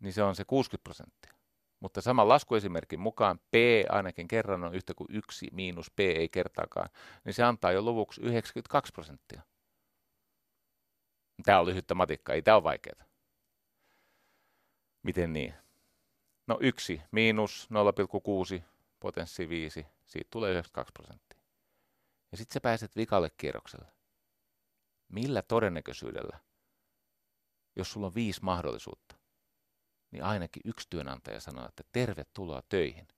Niin 0.00 0.12
se 0.12 0.22
on 0.22 0.36
se 0.36 0.44
60 0.44 0.84
prosenttia. 0.84 1.32
Mutta 1.80 2.00
saman 2.00 2.28
laskuesimerkin 2.28 3.00
mukaan 3.00 3.38
P 3.38 3.54
ainakin 3.88 4.28
kerran 4.28 4.64
on 4.64 4.74
yhtä 4.74 4.94
kuin 4.94 5.06
1 5.10 5.48
miinus 5.52 5.90
P 5.90 6.00
ei 6.00 6.28
kertaakaan, 6.28 6.88
niin 7.24 7.34
se 7.34 7.42
antaa 7.42 7.72
jo 7.72 7.82
luvuksi 7.82 8.20
92 8.20 8.92
prosenttia. 8.92 9.42
Tämä 11.44 11.60
on 11.60 11.66
lyhyttä 11.66 11.94
matikkaa, 11.94 12.34
ei 12.34 12.42
tämä 12.42 12.54
ole 12.54 12.62
vaikeaa. 12.62 13.11
Miten 15.02 15.32
niin? 15.32 15.54
No 16.46 16.58
yksi 16.60 17.02
miinus 17.10 17.68
0,6 18.56 18.62
potenssi 19.00 19.48
5, 19.48 19.86
siitä 20.06 20.28
tulee 20.30 20.50
92 20.50 20.92
prosenttia. 20.92 21.40
Ja 22.32 22.38
sitten 22.38 22.54
sä 22.54 22.60
pääset 22.60 22.96
vikalle 22.96 23.30
kierrokselle. 23.36 23.86
Millä 25.08 25.42
todennäköisyydellä, 25.42 26.38
jos 27.76 27.92
sulla 27.92 28.06
on 28.06 28.14
viisi 28.14 28.40
mahdollisuutta, 28.42 29.16
niin 30.10 30.24
ainakin 30.24 30.62
yksi 30.64 30.86
työnantaja 30.90 31.40
sanoo, 31.40 31.68
että 31.68 31.82
tervetuloa 31.92 32.62
töihin. 32.68 33.08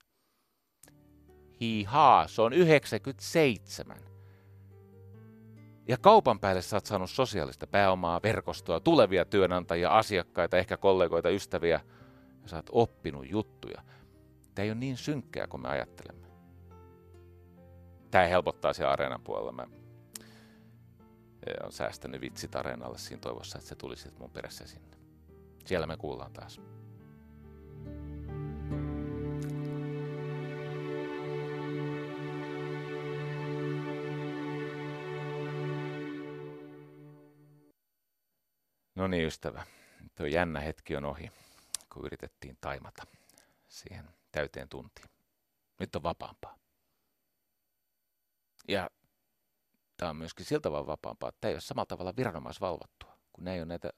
Hihaa, 1.61 2.27
se 2.27 2.41
on 2.41 2.53
97. 2.53 4.14
Ja 5.87 5.97
kaupan 5.97 6.39
päälle 6.39 6.61
sä 6.61 6.75
oot 6.75 6.85
saanut 6.85 7.09
sosiaalista 7.09 7.67
pääomaa, 7.67 8.21
verkostoa, 8.23 8.79
tulevia 8.79 9.25
työnantajia, 9.25 9.89
asiakkaita, 9.89 10.57
ehkä 10.57 10.77
kollegoita, 10.77 11.29
ystäviä, 11.29 11.81
ja 12.41 12.49
sä 12.49 12.55
oot 12.55 12.69
oppinut 12.71 13.29
juttuja. 13.29 13.81
Tämä 14.55 14.63
ei 14.63 14.69
ole 14.69 14.79
niin 14.79 14.97
synkkää 14.97 15.47
kuin 15.47 15.61
me 15.61 15.69
ajattelemme. 15.69 16.27
Tämä 18.11 18.27
helpottaa 18.27 18.73
siellä 18.73 18.93
areenan 18.93 19.21
puolella. 19.21 19.51
Mä 19.51 19.67
olen 21.61 21.71
säästänyt 21.71 22.21
vitsit 22.21 22.55
areenalle 22.55 22.97
siinä 22.97 23.21
toivossa, 23.21 23.57
että 23.57 23.69
se 23.69 23.75
tulisi 23.75 24.09
mun 24.19 24.31
perässä 24.31 24.67
sinne. 24.67 24.97
Siellä 25.65 25.87
me 25.87 25.97
kuullaan 25.97 26.33
taas. 26.33 26.61
No 39.05 39.09
niin, 39.09 39.27
ystävä. 39.27 39.63
Tuo 40.15 40.25
jännä 40.25 40.59
hetki 40.59 40.95
on 40.95 41.05
ohi, 41.05 41.31
kun 41.93 42.05
yritettiin 42.05 42.57
taimata 42.61 43.03
siihen 43.67 44.09
täyteen 44.31 44.69
tuntiin. 44.69 45.09
Nyt 45.79 45.95
on 45.95 46.03
vapaampaa. 46.03 46.57
Ja 48.67 48.89
tämä 49.97 50.09
on 50.09 50.15
myöskin 50.15 50.45
siltä 50.45 50.61
tavalla 50.61 50.87
vapaampaa, 50.87 51.29
että 51.29 51.41
tämä 51.41 51.49
ei 51.49 51.55
ole 51.55 51.61
samalla 51.61 51.85
tavalla 51.85 52.15
viranomaisvalvottua, 52.17 53.17
kun 53.33 53.47
ei 53.47 53.59
ole 53.59 53.65
näitä 53.65 53.89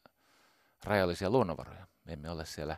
rajallisia 0.83 1.29
luonnonvaroja. 1.29 1.87
Me 2.03 2.13
emme 2.13 2.29
ole 2.29 2.45
siellä 2.45 2.77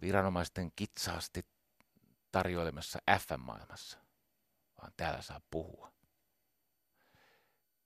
viranomaisten 0.00 0.72
kitsaasti 0.76 1.46
tarjoilemassa 2.32 2.98
FM-maailmassa, 3.18 3.98
vaan 4.82 4.92
täällä 4.96 5.22
saa 5.22 5.40
puhua. 5.50 5.92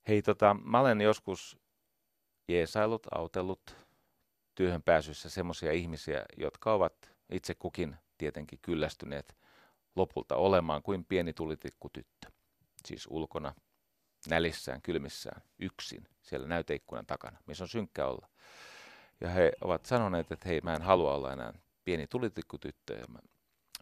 Hei, 0.08 0.22
tota, 0.22 0.56
mä 0.64 0.80
olen 0.80 1.00
joskus 1.00 1.65
jeesailut, 2.48 3.06
autellut 3.10 3.76
työhön 4.54 4.82
pääsyssä 4.82 5.30
semmoisia 5.30 5.72
ihmisiä, 5.72 6.24
jotka 6.36 6.72
ovat 6.72 7.12
itse 7.30 7.54
kukin 7.54 7.96
tietenkin 8.18 8.58
kyllästyneet 8.62 9.36
lopulta 9.96 10.36
olemaan 10.36 10.82
kuin 10.82 11.04
pieni 11.04 11.32
tulitikkutyttö. 11.32 12.30
Siis 12.84 13.06
ulkona, 13.10 13.54
nälissään, 14.28 14.82
kylmissään, 14.82 15.42
yksin, 15.58 16.08
siellä 16.22 16.48
näyteikkunan 16.48 17.06
takana, 17.06 17.38
missä 17.46 17.64
on 17.64 17.68
synkkä 17.68 18.06
olla. 18.06 18.28
Ja 19.20 19.28
he 19.28 19.52
ovat 19.60 19.86
sanoneet, 19.86 20.32
että 20.32 20.48
hei, 20.48 20.60
mä 20.60 20.74
en 20.74 20.82
halua 20.82 21.14
olla 21.14 21.32
enää 21.32 21.52
pieni 21.84 22.06
tulitikkutyttö, 22.06 22.94
ja 22.94 23.04
mä, 23.08 23.18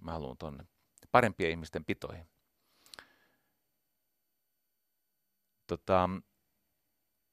mä 0.02 0.12
haluan 0.12 0.36
tuonne 0.36 0.64
parempien 1.12 1.50
ihmisten 1.50 1.84
pitoihin. 1.84 2.26
Tota, 5.66 6.08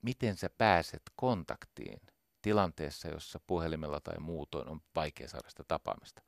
miten 0.02 0.36
sä 0.36 0.50
pääset 0.58 1.02
kontaktiin 1.16 2.00
tilanteessa, 2.42 3.08
jossa 3.08 3.40
puhelimella 3.46 4.00
tai 4.00 4.18
muutoin 4.18 4.68
on 4.68 4.80
vaikea 4.94 5.28
saada 5.28 5.50
sitä 5.50 5.64
tapaamista. 5.68 6.22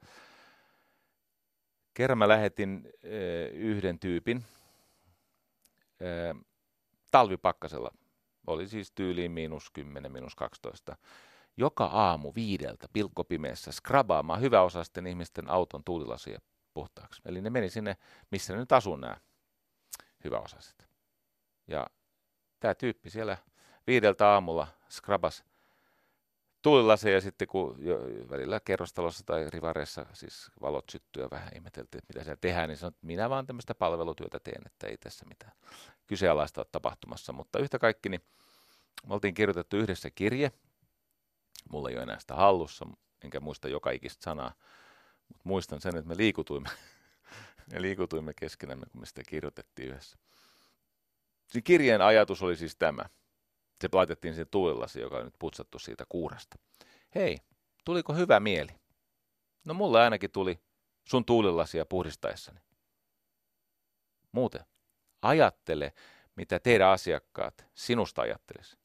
Kerran 1.94 2.18
mä 2.18 2.28
lähetin 2.28 2.92
yhden 3.52 3.98
tyypin 3.98 4.44
talvipakkasella, 7.10 7.90
oli 8.46 8.68
siis 8.68 8.92
tyyliin 8.92 9.32
miinus 9.32 9.70
10, 9.70 10.12
miinus 10.12 10.34
12, 10.34 10.96
joka 11.56 11.84
aamu 11.84 12.32
viideltä 12.34 12.88
pilkkopimeessä 12.92 13.72
skrabaamaan 13.72 14.40
hyväosaisten 14.40 15.06
ihmisten 15.06 15.50
auton 15.50 15.84
tuulilasia 15.84 16.40
puhtaaksi. 16.74 17.22
Eli 17.24 17.40
ne 17.40 17.50
meni 17.50 17.70
sinne, 17.70 17.96
missä 18.30 18.52
ne 18.52 18.58
nyt 18.58 18.72
asuu 18.72 18.96
nämä 18.96 19.16
hyväosaiset. 20.24 20.88
Ja 21.68 21.86
tämä 22.60 22.74
tyyppi 22.74 23.10
siellä 23.10 23.38
viideltä 23.86 24.28
aamulla 24.28 24.66
skrabas 24.88 25.44
tuulilaseja 26.62 27.20
sitten, 27.20 27.48
kun 27.48 27.76
jo 27.78 27.98
välillä 28.30 28.60
kerrostalossa 28.60 29.24
tai 29.26 29.50
rivareissa 29.50 30.06
siis 30.12 30.50
valot 30.60 30.84
syttyy 30.90 31.22
ja 31.22 31.30
vähän 31.30 31.50
ihmeteltiin, 31.54 31.98
että 31.98 32.14
mitä 32.14 32.24
siellä 32.24 32.38
tehdään, 32.40 32.68
niin 32.68 32.76
sanoin, 32.76 32.94
että 32.94 33.06
minä 33.06 33.30
vaan 33.30 33.46
tämmöistä 33.46 33.74
palvelutyötä 33.74 34.40
teen, 34.40 34.62
että 34.66 34.86
ei 34.86 34.96
tässä 34.96 35.24
mitään 35.26 35.52
kyseenalaista 36.06 36.60
ole 36.60 36.66
tapahtumassa. 36.72 37.32
Mutta 37.32 37.58
yhtä 37.58 37.78
kaikki, 37.78 38.08
niin 38.08 38.20
me 39.06 39.14
oltiin 39.14 39.34
kirjoitettu 39.34 39.76
yhdessä 39.76 40.10
kirje, 40.10 40.52
Mulla 41.70 41.88
ei 41.88 41.94
ole 41.94 42.02
enää 42.02 42.18
sitä 42.18 42.34
hallussa, 42.34 42.86
enkä 43.24 43.40
muista 43.40 43.68
joka 43.68 43.90
ikistä 43.90 44.22
sanaa, 44.22 44.54
mutta 45.28 45.42
muistan 45.44 45.80
sen, 45.80 45.96
että 45.96 46.08
me 46.08 46.16
liikutuimme, 46.16 46.68
me 47.72 47.82
liikutuimme 47.82 48.34
keskenämme, 48.34 48.86
kun 48.92 49.00
me 49.00 49.06
sitä 49.06 49.22
kirjoitettiin 49.28 49.88
yhdessä. 49.88 50.18
Siinä 51.46 51.64
kirjeen 51.64 52.02
ajatus 52.02 52.42
oli 52.42 52.56
siis 52.56 52.76
tämä. 52.76 53.04
Se 53.84 53.88
laitettiin 53.92 54.34
siihen 54.34 54.48
tuulilasi, 54.50 55.00
joka 55.00 55.16
on 55.16 55.24
nyt 55.24 55.34
putsattu 55.38 55.78
siitä 55.78 56.04
kuurasta. 56.08 56.56
Hei, 57.14 57.38
tuliko 57.84 58.14
hyvä 58.14 58.40
mieli? 58.40 58.72
No 59.64 59.74
mulle 59.74 60.00
ainakin 60.02 60.30
tuli 60.30 60.60
sun 61.08 61.24
tuulilasia 61.24 61.86
puhdistaessani. 61.86 62.60
Muuten, 64.32 64.64
ajattele, 65.22 65.92
mitä 66.36 66.58
teidän 66.58 66.88
asiakkaat 66.88 67.66
sinusta 67.74 68.22
ajattelisi, 68.22 68.76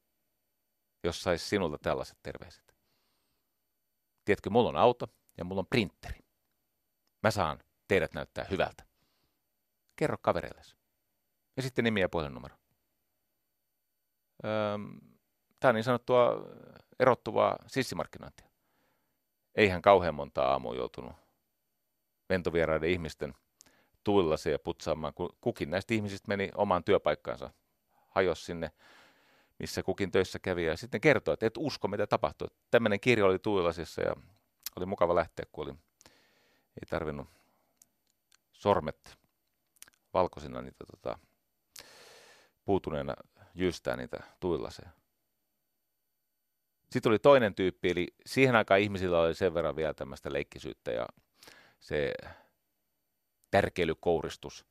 jos 1.04 1.22
saisi 1.24 1.45
sinulta 1.45 1.78
tällaiset 1.78 2.18
terveiset. 2.24 2.76
Tiedätkö, 4.26 4.50
mulla 4.50 4.70
on 4.70 4.78
auto 4.78 5.08
ja 5.38 5.45
mulla 5.45 5.60
on 5.60 5.68
printeri. 5.68 6.20
Mä 7.24 7.32
saan 7.32 7.60
teidät 7.88 8.14
näyttää 8.14 8.45
hyvältä. 8.52 8.86
Kerro 9.95 10.18
kavereillesi. 10.22 10.76
Ja 11.58 11.64
sitten 11.64 11.84
nimi 11.84 12.02
ja 12.02 12.10
puhelinnumero. 12.10 12.56
Tämä 15.60 15.74
niin 15.74 15.84
sanottua 15.84 16.48
erottuvaa 17.00 17.56
sissimarkkinointia. 17.68 18.48
Eihän 19.56 19.82
kauhean 19.82 20.16
monta 20.16 20.44
aamua 20.44 20.76
joutunut 20.76 21.14
ventovieraiden 22.30 22.90
ihmisten 22.90 23.34
tuillasi 24.04 24.52
ja 24.52 24.60
putsaamaan, 24.60 25.14
kun 25.14 25.30
kukin 25.42 25.70
näistä 25.70 25.94
ihmisistä 25.94 26.28
meni 26.28 26.50
omaan 26.56 26.84
työpaikkaansa, 26.84 27.50
hajosi 28.10 28.46
sinne, 28.46 28.72
missä 29.60 29.84
kukin 29.84 30.12
töissä 30.12 30.40
kävi, 30.40 30.66
ja 30.66 30.78
sitten 30.78 31.02
kertoi, 31.02 31.34
että 31.34 31.46
et 31.46 31.58
usko, 31.58 31.88
mitä 31.88 32.08
tapahtui. 32.08 32.48
Tämmöinen 32.72 33.00
kirja 33.00 33.26
oli 33.26 33.40
tuilasissa, 33.40 34.02
ja 34.02 34.16
oli 34.76 34.86
mukava 34.86 35.16
lähteä, 35.16 35.46
kun 35.52 35.64
oli, 35.64 35.72
ei 36.82 36.90
tarvinnut 36.90 37.28
sormet 38.54 39.18
valkoisina 40.14 40.62
niitä 40.62 40.86
tota, 40.92 41.20
puutuneena 42.66 43.14
jystää 43.60 43.97
niitä 43.97 44.18
tuillaseja. 44.39 44.89
Sitten 46.91 47.10
oli 47.10 47.20
toinen 47.20 47.55
tyyppi, 47.55 47.89
eli 47.89 48.07
siihen 48.26 48.55
aikaan 48.55 48.80
ihmisillä 48.80 49.20
oli 49.20 49.36
sen 49.36 49.53
verran 49.53 49.76
vielä 49.76 49.93
tämmöistä 49.93 50.34
leikkisyyttä 50.34 50.91
ja 50.91 51.07
se 51.80 52.14
tärkeilykouristus 53.51 54.66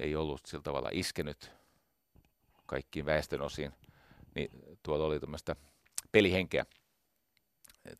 ei 0.00 0.16
ollut 0.16 0.40
sillä 0.46 0.62
tavalla 0.62 0.88
iskenyt 0.92 1.50
kaikkiin 2.66 3.06
väestön 3.06 3.42
osiin, 3.42 3.72
niin 4.34 4.50
tuolla 4.82 5.04
oli 5.04 5.20
tämmöistä 5.20 5.56
pelihenkeä. 6.12 6.66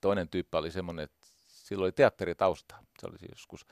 Toinen 0.00 0.28
tyyppi 0.28 0.56
oli 0.56 0.70
semmoinen, 0.70 1.04
että 1.04 1.26
sillä 1.46 1.84
oli 1.84 1.92
teatteritausta. 1.92 2.76
Se 3.00 3.06
oli 3.06 3.18
siis 3.18 3.30
joskus 3.30 3.66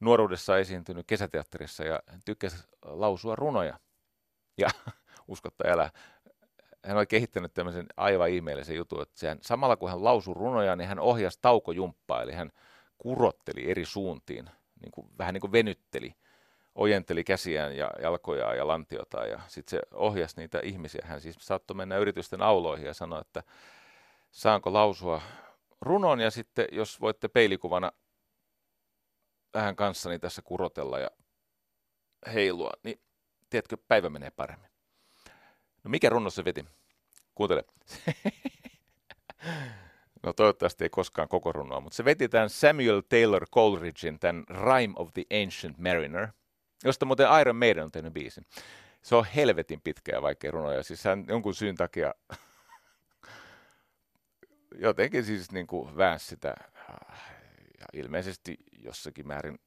nuoruudessa 0.00 0.58
esiintynyt 0.58 1.06
kesäteatterissa 1.06 1.84
ja 1.84 2.00
tykkäsi 2.24 2.56
lausua 2.82 3.36
runoja. 3.36 3.78
Ja 4.58 4.68
uskotta 5.28 5.64
älä, 5.68 5.90
hän 6.84 6.96
oli 6.96 7.06
kehittänyt 7.06 7.54
tämmöisen 7.54 7.86
aivan 7.96 8.30
ihmeellisen 8.30 8.76
jutun, 8.76 9.02
että 9.02 9.18
sehän, 9.18 9.38
samalla 9.42 9.76
kun 9.76 9.90
hän 9.90 10.04
lausui 10.04 10.34
runoja, 10.34 10.76
niin 10.76 10.88
hän 10.88 10.98
ohjasi 11.00 11.38
taukojumppaa, 11.42 12.22
eli 12.22 12.32
hän 12.32 12.52
kurotteli 12.98 13.70
eri 13.70 13.84
suuntiin, 13.84 14.50
niin 14.80 14.92
kuin, 14.92 15.06
vähän 15.18 15.34
niin 15.34 15.40
kuin 15.40 15.52
venytteli, 15.52 16.14
ojenteli 16.74 17.24
käsiään 17.24 17.76
ja 17.76 17.90
jalkojaan 18.02 18.56
ja 18.56 18.66
lantiota 18.66 19.26
ja 19.26 19.40
sitten 19.46 19.70
se 19.70 19.82
ohjasi 19.94 20.36
niitä 20.36 20.60
ihmisiä. 20.62 21.02
Hän 21.04 21.20
siis 21.20 21.36
saattoi 21.40 21.76
mennä 21.76 21.98
yritysten 21.98 22.42
auloihin 22.42 22.86
ja 22.86 22.94
sanoa, 22.94 23.20
että 23.20 23.42
saanko 24.30 24.72
lausua 24.72 25.22
runon 25.80 26.20
ja 26.20 26.30
sitten 26.30 26.66
jos 26.72 27.00
voitte 27.00 27.28
peilikuvana 27.28 27.92
vähän 29.54 29.76
kanssani 29.76 30.18
tässä 30.18 30.42
kurotella 30.42 30.98
ja 30.98 31.10
heilua, 32.34 32.70
niin 32.82 33.00
tiedätkö, 33.52 33.76
päivä 33.88 34.10
menee 34.10 34.30
paremmin. 34.30 34.70
No 35.84 35.90
mikä 35.90 36.08
runo 36.08 36.30
se 36.30 36.44
veti? 36.44 36.64
Kuuntele. 37.34 37.64
no 40.22 40.32
toivottavasti 40.32 40.84
ei 40.84 40.90
koskaan 40.90 41.28
koko 41.28 41.52
runoa, 41.52 41.80
mutta 41.80 41.96
se 41.96 42.04
veti 42.04 42.28
tämän 42.28 42.50
Samuel 42.50 43.02
Taylor 43.08 43.46
Coleridgein, 43.54 44.18
tämän 44.18 44.44
Rhyme 44.48 44.94
of 44.96 45.10
the 45.14 45.22
Ancient 45.42 45.78
Mariner, 45.78 46.28
josta 46.84 47.06
muuten 47.06 47.26
Iron 47.40 47.56
Maiden 47.56 47.84
on 47.84 47.92
tehnyt 47.92 48.12
biisin. 48.12 48.46
Se 49.02 49.14
on 49.14 49.24
helvetin 49.24 49.80
pitkä 49.80 50.12
ja 50.12 50.22
vaikea 50.22 50.50
runo, 50.50 50.72
ja 50.72 50.82
siis 50.82 51.04
hän 51.04 51.24
jonkun 51.28 51.54
syyn 51.54 51.76
takia 51.76 52.14
jotenkin 54.86 55.24
siis 55.24 55.52
niin 55.52 55.66
kuin 55.66 55.96
väänsi 55.96 56.26
sitä 56.26 56.54
ja 57.80 57.86
ilmeisesti 57.92 58.56
jossakin 58.72 59.26
määrin 59.26 59.58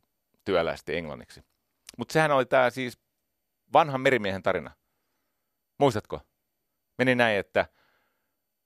työläisesti 0.46 0.96
englanniksi. 0.96 1.44
Mutta 1.98 2.14
sehän 2.14 2.32
oli 2.32 2.46
tämä 2.46 2.70
siis 2.70 3.05
vanhan 3.74 4.02
merimiehen 4.02 4.44
tarina. 4.44 4.72
Muistatko? 5.80 6.22
Meni 6.98 7.16
näin, 7.16 7.40
että 7.40 7.66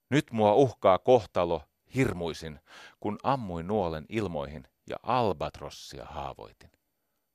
nyt 0.10 0.32
mua 0.32 0.54
uhkaa 0.54 0.97
kohtalo 1.00 1.64
hirmuisin, 1.95 2.60
kun 3.00 3.20
ammuin 3.24 3.68
nuolen 3.68 4.06
ilmoihin 4.10 4.68
ja 4.89 4.95
albatrossia 5.04 6.06
haavoitin. 6.06 6.72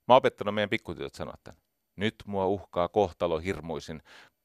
Mä 0.09 0.17
opettanut 0.17 0.55
meidän 0.55 0.71
pikkutytöt 0.71 1.15
sanoa 1.15 1.35
tämän. 1.45 1.61
Nyt 1.97 2.15
mua 2.27 2.47
uhkaa 2.47 2.89
kohtalo 2.89 3.39
hirmuisin, 3.39 4.03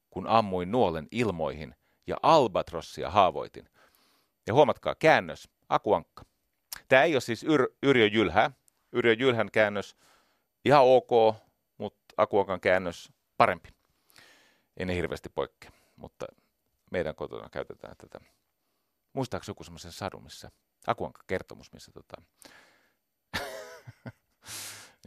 kun 0.09 0.27
ammuin 0.27 0.71
nuolen 0.71 1.07
ilmoihin 1.11 1.75
ja 2.07 2.17
albatrossia 2.23 3.09
haavoitin. 3.09 3.69
Ja 4.47 4.53
huomatkaa, 4.53 4.95
käännös, 4.95 5.49
akuankka. 5.69 6.23
Tämä 6.87 7.03
ei 7.03 7.15
ole 7.15 7.21
siis 7.21 7.45
Yr- 7.45 7.75
Yrjö 7.83 8.05
Jylhä. 8.07 8.51
Yrjö 8.91 9.13
Jylhän 9.13 9.51
käännös 9.51 9.95
ihan 10.65 10.83
ok, 10.85 11.35
akuankan 12.21 12.61
käännös 12.61 13.09
parempi. 13.37 13.69
Ei 14.77 14.85
ne 14.85 14.95
hirveästi 14.95 15.29
poikkea, 15.29 15.71
mutta 15.95 16.25
meidän 16.91 17.15
kotona 17.15 17.49
käytetään 17.49 17.95
tätä. 17.97 18.19
Muistaako 19.13 19.45
joku 19.47 19.63
semmoisen 19.63 19.91
sadun, 19.91 20.23
missä 20.23 20.51
akuanka 20.87 21.23
kertomus, 21.27 21.73
missä 21.73 21.91
tota... 21.91 22.21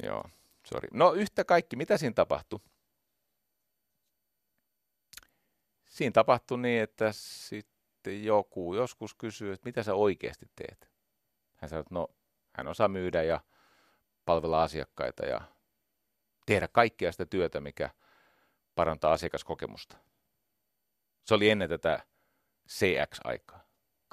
Joo, 0.07 0.25
sorry. 0.67 0.89
No 0.93 1.13
yhtä 1.13 1.45
kaikki, 1.45 1.77
mitä 1.77 1.97
siinä 1.97 2.15
tapahtui? 2.15 2.61
Siinä 5.87 6.13
tapahtui 6.13 6.59
niin, 6.59 6.83
että 6.83 7.13
sitten 7.13 8.25
joku 8.25 8.75
joskus 8.75 9.15
kysyy, 9.15 9.53
että 9.53 9.69
mitä 9.69 9.83
sä 9.83 9.95
oikeasti 9.95 10.47
teet? 10.57 10.91
Hän 11.57 11.69
sanoi, 11.69 11.81
että 11.81 11.95
no, 11.95 12.09
hän 12.57 12.69
osaa 12.69 12.89
myydä 12.89 13.23
ja 13.23 13.41
palvella 14.25 14.63
asiakkaita 14.63 15.27
ja 15.27 15.41
tehdä 16.47 16.69
kaikkea 16.69 17.13
sitä 17.13 17.27
työtä, 17.27 17.61
mikä 17.61 17.91
parantaa 18.75 19.13
asiakaskokemusta. 19.13 19.97
Se 21.25 21.35
oli 21.35 21.51
ennen 21.51 21.69
tätä 21.69 22.03
CX-aikaa, 22.69 23.65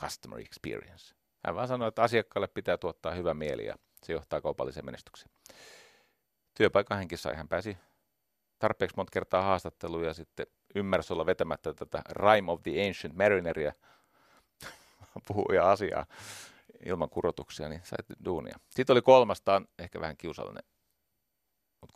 Customer 0.01 0.39
Experience. 0.39 1.15
Hän 1.45 1.55
vaan 1.55 1.67
sanoi, 1.67 1.87
että 1.87 2.01
asiakkaalle 2.01 2.47
pitää 2.47 2.77
tuottaa 2.77 3.13
hyvä 3.13 3.33
mieli 3.33 3.65
ja 3.65 3.75
se 4.03 4.13
johtaa 4.13 4.41
kaupalliseen 4.41 4.85
menestykseen. 4.85 5.31
Työpaikan 6.57 6.97
henki 6.97 7.17
sai, 7.17 7.35
hän 7.35 7.47
pääsi 7.47 7.77
tarpeeksi 8.59 8.97
monta 8.97 9.11
kertaa 9.11 9.43
haastatteluun 9.43 10.05
ja 10.05 10.13
sitten 10.13 10.47
ymmärsi 10.75 11.13
olla 11.13 11.25
vetämättä 11.25 11.73
tätä 11.73 12.01
Rime 12.09 12.51
of 12.51 12.63
the 12.63 12.87
Ancient 12.87 13.15
Marineria, 13.15 13.73
puhuja 15.27 15.71
asiaa 15.71 16.05
ilman 16.85 17.09
kurotuksia, 17.09 17.69
niin 17.69 17.81
sait 17.83 18.05
duunia. 18.25 18.59
Sitten 18.69 18.93
oli 18.93 19.01
kolmastaan, 19.01 19.67
ehkä 19.79 20.01
vähän 20.01 20.17
kiusallinen, 20.17 20.63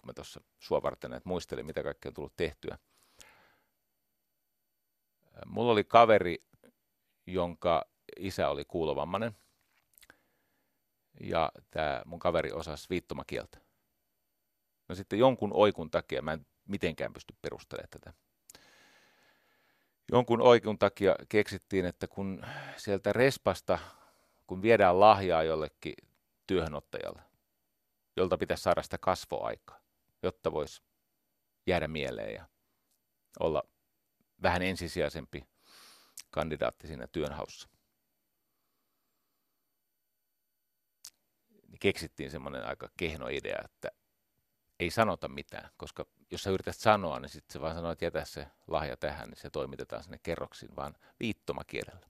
kun 0.04 0.10
mä 0.10 0.14
tuossa 0.14 0.42
sua 0.60 0.82
varten 0.82 1.14
että 1.14 1.30
muistelin, 1.30 1.66
mitä 1.66 1.84
kaikkea 1.84 2.10
on 2.10 2.14
tullut 2.14 2.36
tehtyä. 2.38 2.78
Mulla 5.46 5.72
oli 5.72 5.84
kaveri, 5.84 6.44
jonka 7.28 7.86
isä 8.20 8.50
oli 8.50 8.66
kuulovammainen, 8.66 9.36
ja 11.20 11.52
tämä 11.72 12.02
mun 12.06 12.20
kaveri 12.20 12.52
osasi 12.52 12.90
viittomakieltä. 12.90 13.60
No 14.90 14.96
sitten 14.96 15.20
jonkun 15.20 15.54
oikun 15.54 15.92
takia, 15.92 16.22
mä 16.22 16.34
en 16.34 16.46
mitenkään 16.68 17.14
pysty 17.14 17.36
perustelemaan 17.42 17.90
tätä. 17.90 18.14
Jonkun 20.12 20.42
oikun 20.42 20.80
takia 20.80 21.16
keksittiin, 21.30 21.86
että 21.86 22.08
kun 22.08 22.46
sieltä 22.78 23.14
respasta 23.14 23.80
kun 24.48 24.62
viedään 24.62 25.00
lahjaa 25.00 25.44
jollekin 25.44 25.94
työhönottajalle, 26.48 27.22
jolta 28.18 28.38
pitäisi 28.38 28.64
saada 28.64 28.82
sitä 28.84 28.98
kasvoaikaa, 28.98 29.83
jotta 30.24 30.52
voisi 30.52 30.82
jäädä 31.68 31.88
mieleen 31.88 32.34
ja 32.34 32.48
olla 33.40 33.64
vähän 34.42 34.62
ensisijaisempi 34.62 35.44
kandidaatti 36.32 36.88
siinä 36.88 37.08
työnhaussa. 37.08 37.70
Niin 41.68 41.80
keksittiin 41.80 42.32
semmoinen 42.32 42.66
aika 42.66 42.90
kehno 42.98 43.28
idea, 43.28 43.62
että 43.66 43.90
ei 44.80 44.90
sanota 44.90 45.28
mitään, 45.28 45.70
koska 45.78 46.06
jos 46.32 46.44
sä 46.44 46.50
yrität 46.50 46.78
sanoa, 46.78 47.20
niin 47.20 47.30
sitten 47.30 47.54
se 47.54 47.62
vaan 47.62 47.76
sanoo, 47.76 47.92
että 47.92 48.06
jätä 48.06 48.26
se 48.26 48.48
lahja 48.68 48.98
tähän, 48.98 49.30
niin 49.30 49.38
se 49.38 49.50
toimitetaan 49.50 50.04
sinne 50.04 50.20
kerroksiin 50.24 50.76
vaan 50.76 50.96
viittomakielellä. 51.20 52.08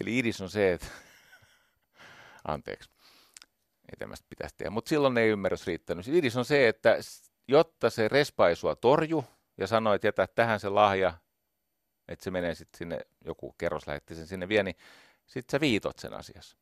Eli 0.00 0.18
idis 0.18 0.40
on 0.40 0.50
se, 0.50 0.72
että 0.72 0.86
anteeksi, 2.48 2.90
ei 3.88 3.96
tämmöistä 3.98 4.26
pitäisi 4.28 4.54
tehdä, 4.56 4.70
mutta 4.70 4.88
silloin 4.88 5.18
ei 5.18 5.28
ymmärrys 5.28 5.66
riittänyt. 5.66 6.08
Idis 6.08 6.36
on 6.36 6.44
se, 6.44 6.68
että 6.68 6.96
jotta 7.48 7.90
se 7.90 8.08
respaisua 8.08 8.76
torju 8.76 9.24
ja 9.58 9.66
sanoi, 9.66 9.96
että 9.96 10.08
jätä 10.08 10.26
tähän 10.26 10.60
se 10.60 10.68
lahja, 10.68 11.14
että 12.08 12.24
se 12.24 12.30
menee 12.30 12.54
sitten 12.54 12.78
sinne, 12.78 13.00
joku 13.24 13.52
kerros 13.58 13.86
lähetti 13.86 14.14
sen 14.14 14.26
sinne 14.26 14.48
vie, 14.48 14.62
niin 14.62 14.76
sitten 15.26 15.58
sä 15.58 15.60
viitot 15.60 15.98
sen 15.98 16.14
asiassa. 16.14 16.56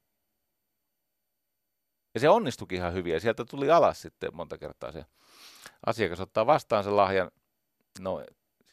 Ja 2.15 2.21
se 2.21 2.29
onnistukin 2.29 2.79
ihan 2.79 2.95
hyvin 2.95 3.13
ja 3.13 3.21
sieltä 3.21 3.45
tuli 3.45 3.71
alas 3.71 4.03
sitten 4.03 4.37
monta 4.37 4.59
kertaa 4.59 4.93
se 4.93 5.05
asiakas 5.87 6.21
ottaa 6.21 6.47
vastaan 6.47 6.85
sen 6.85 6.97
lahjan. 6.97 7.31
No, 8.01 8.27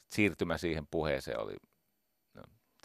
siirtymä 0.08 0.58
siihen 0.58 0.88
puheeseen 0.88 1.40
oli, 1.40 1.56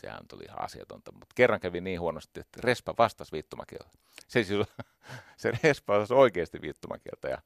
sehän 0.00 0.28
tuli 0.28 0.44
ihan 0.44 0.64
asiatonta, 0.64 1.12
mutta 1.12 1.32
kerran 1.34 1.60
kävi 1.60 1.80
niin 1.80 2.00
huonosti, 2.00 2.40
että 2.40 2.60
Respa 2.62 2.94
vastasi 2.98 3.32
viittomakieltä. 3.32 3.90
Se, 4.28 4.44
siis, 4.44 4.68
se 5.36 5.52
Respa 5.62 5.96
osasi 5.96 6.14
oikeasti 6.14 6.60
viittomakieltä 6.60 7.28
ja 7.28 7.38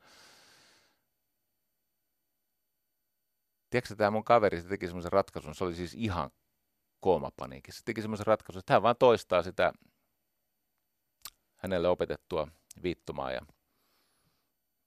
Tiedätkö, 3.71 3.97
tämä 3.97 4.11
mun 4.11 4.25
kaveri 4.25 4.61
se 4.61 4.69
teki 4.69 4.87
semmoisen 4.87 5.13
ratkaisun, 5.13 5.55
se 5.55 5.65
oli 5.65 5.75
siis 5.75 5.95
ihan 5.95 6.31
koomapaniikissa. 7.01 7.79
Se 7.79 7.85
teki 7.85 8.03
semmoisen 8.03 8.27
ratkaisun, 8.27 8.61
että 8.61 8.73
hän 8.73 8.83
vaan 8.83 8.97
toistaa 8.99 9.43
sitä 9.43 9.73
hänelle 11.57 11.89
opetettua 11.89 12.49
viittomaa 12.83 13.33
ja 13.33 13.41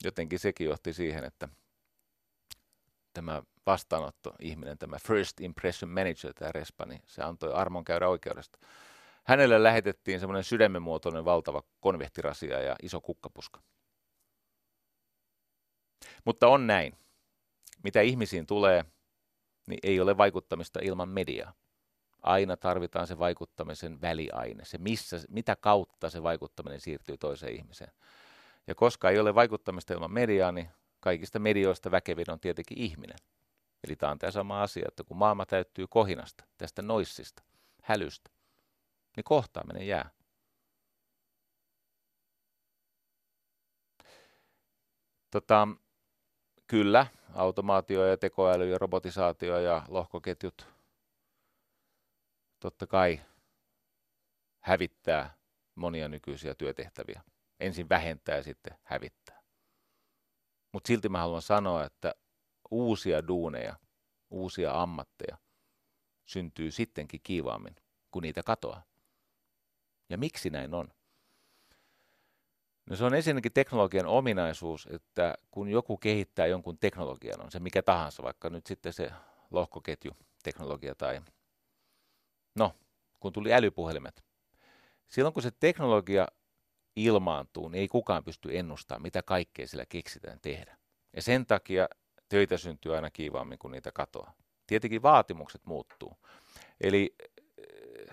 jotenkin 0.03 0.39
sekin 0.39 0.68
johti 0.68 0.93
siihen, 0.93 1.24
että 1.24 1.49
tämä 3.13 3.43
vastaanotto 3.66 4.36
ihminen, 4.39 4.78
tämä 4.78 4.97
first 5.07 5.41
impression 5.41 5.89
manager, 5.89 6.34
tämä 6.34 6.51
Respa, 6.51 6.86
niin 6.86 7.01
se 7.07 7.24
antoi 7.24 7.53
armon 7.53 7.84
käydä 7.84 8.07
oikeudesta. 8.07 8.59
Hänelle 9.24 9.63
lähetettiin 9.63 10.20
semmoinen 10.20 10.43
sydämenmuotoinen 10.43 11.26
valtava 11.26 11.63
konvehtirasia 11.80 12.61
ja 12.61 12.76
iso 12.82 13.01
kukkapuska. 13.01 13.61
Mutta 16.26 16.47
on 16.47 16.68
näin. 16.68 16.97
Mitä 17.84 18.01
ihmisiin 18.01 18.45
tulee, 18.45 18.86
niin 19.68 19.80
ei 19.84 19.99
ole 19.99 20.18
vaikuttamista 20.18 20.80
ilman 20.84 21.09
mediaa. 21.09 21.53
Aina 22.22 22.57
tarvitaan 22.57 23.07
se 23.07 23.20
vaikuttamisen 23.20 24.01
väliaine, 24.01 24.66
se 24.66 24.78
missä, 24.78 25.18
mitä 25.30 25.55
kautta 25.55 26.09
se 26.09 26.24
vaikuttaminen 26.24 26.80
siirtyy 26.80 27.18
toiseen 27.18 27.55
ihmiseen. 27.55 27.91
Ja 28.68 28.76
koska 28.76 29.09
ei 29.09 29.20
ole 29.20 29.36
vaikuttamista 29.36 29.93
ilman 29.93 30.11
mediaa, 30.11 30.51
niin 30.51 30.70
kaikista 30.99 31.39
medioista 31.39 31.91
väkevin 31.91 32.32
on 32.32 32.39
tietenkin 32.39 32.78
ihminen. 32.78 33.18
Eli 33.88 33.96
tämä 33.96 34.12
on 34.12 34.20
tämä 34.20 34.32
sama 34.32 34.62
asia, 34.64 34.86
että 34.88 35.04
kun 35.04 35.18
maailma 35.18 35.46
täyttyy 35.46 35.88
kohinasta, 35.90 36.44
tästä 36.58 36.82
noissista, 36.82 37.44
hälystä, 37.82 38.32
niin 39.16 39.24
kohtaaminen 39.24 39.88
jää. 39.88 40.10
Tota, 45.32 45.68
kyllä, 46.68 47.08
automaatio 47.34 48.06
ja 48.06 48.18
tekoäly 48.18 48.70
ja 48.70 48.78
robotisaatio 48.78 49.60
ja 49.60 49.86
lohkoketjut 49.88 50.68
totta 52.60 52.88
kai 52.88 53.22
hävittää 54.60 55.38
monia 55.76 56.08
nykyisiä 56.08 56.56
työtehtäviä. 56.56 57.22
Ensin 57.60 57.90
vähentää 57.90 58.36
ja 58.36 58.44
sitten 58.44 58.78
hävittää. 58.84 59.42
Mutta 60.72 60.88
silti 60.88 61.10
mä 61.10 61.20
haluan 61.20 61.42
sanoa, 61.42 61.86
että 61.86 62.16
uusia 62.72 63.28
duuneja, 63.28 63.76
uusia 64.30 64.82
ammatteja 64.82 65.38
syntyy 66.26 66.72
sittenkin 66.72 67.20
kiivaammin, 67.24 67.76
kun 68.11 68.24
niitä 68.24 68.43
katoaa. 68.43 68.84
Ja 70.09 70.18
miksi 70.18 70.49
näin 70.49 70.74
on? 70.74 70.88
No 72.89 72.95
se 72.95 73.03
on 73.03 73.13
ensinnäkin 73.13 73.53
teknologian 73.53 74.05
ominaisuus, 74.05 74.88
että 74.91 75.36
kun 75.51 75.70
joku 75.70 75.97
kehittää 75.97 76.45
jonkun 76.45 76.78
teknologian, 76.78 77.41
on 77.41 77.51
se 77.51 77.59
mikä 77.59 77.82
tahansa, 77.82 78.24
vaikka 78.24 78.49
nyt 78.49 78.66
sitten 78.66 78.93
se 78.93 79.11
lohkoketjuteknologia 79.51 80.95
tai 80.95 81.22
no, 82.55 82.76
kun 83.20 83.34
tuli 83.34 83.53
älypuhelimet. 83.53 84.24
Silloin 85.07 85.34
kun 85.34 85.43
se 85.43 85.51
teknologia 85.51 86.28
ilmaantuu, 86.95 87.70
niin 87.70 87.80
ei 87.80 87.88
kukaan 87.88 88.24
pysty 88.24 88.57
ennustamaan, 88.57 89.01
mitä 89.01 89.24
kaikkea 89.24 89.68
sillä 89.68 89.86
keksitään 89.86 90.39
tehdä. 90.41 90.78
Ja 91.13 91.22
sen 91.22 91.45
takia 91.45 91.88
töitä 92.30 92.58
syntyy 92.58 92.96
aina 92.96 93.10
kiivaammin, 93.10 93.60
kun 93.60 93.72
niitä 93.72 93.92
katoaa. 93.92 94.34
Tietenkin 94.68 95.02
vaatimukset 95.02 95.62
muuttuu. 95.66 96.18
Eli 96.82 97.16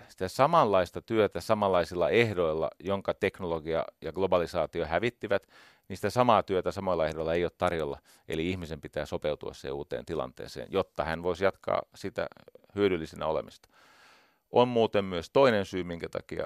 sitä 0.09 0.27
samanlaista 0.27 1.01
työtä 1.01 1.41
samanlaisilla 1.41 2.09
ehdoilla, 2.09 2.69
jonka 2.79 3.13
teknologia 3.13 3.85
ja 4.01 4.13
globalisaatio 4.13 4.85
hävittivät, 4.85 5.47
niin 5.87 5.97
sitä 5.97 6.09
samaa 6.09 6.43
työtä 6.43 6.71
samoilla 6.71 7.07
ehdoilla 7.07 7.33
ei 7.33 7.45
ole 7.45 7.51
tarjolla. 7.57 7.99
Eli 8.27 8.49
ihmisen 8.49 8.81
pitää 8.81 9.05
sopeutua 9.05 9.53
siihen 9.53 9.73
uuteen 9.73 10.05
tilanteeseen, 10.05 10.67
jotta 10.71 11.03
hän 11.03 11.23
voisi 11.23 11.43
jatkaa 11.43 11.81
sitä 11.95 12.27
hyödyllisenä 12.75 13.25
olemista. 13.27 13.69
On 14.51 14.67
muuten 14.67 15.05
myös 15.05 15.29
toinen 15.29 15.65
syy, 15.65 15.83
minkä 15.83 16.09
takia 16.09 16.45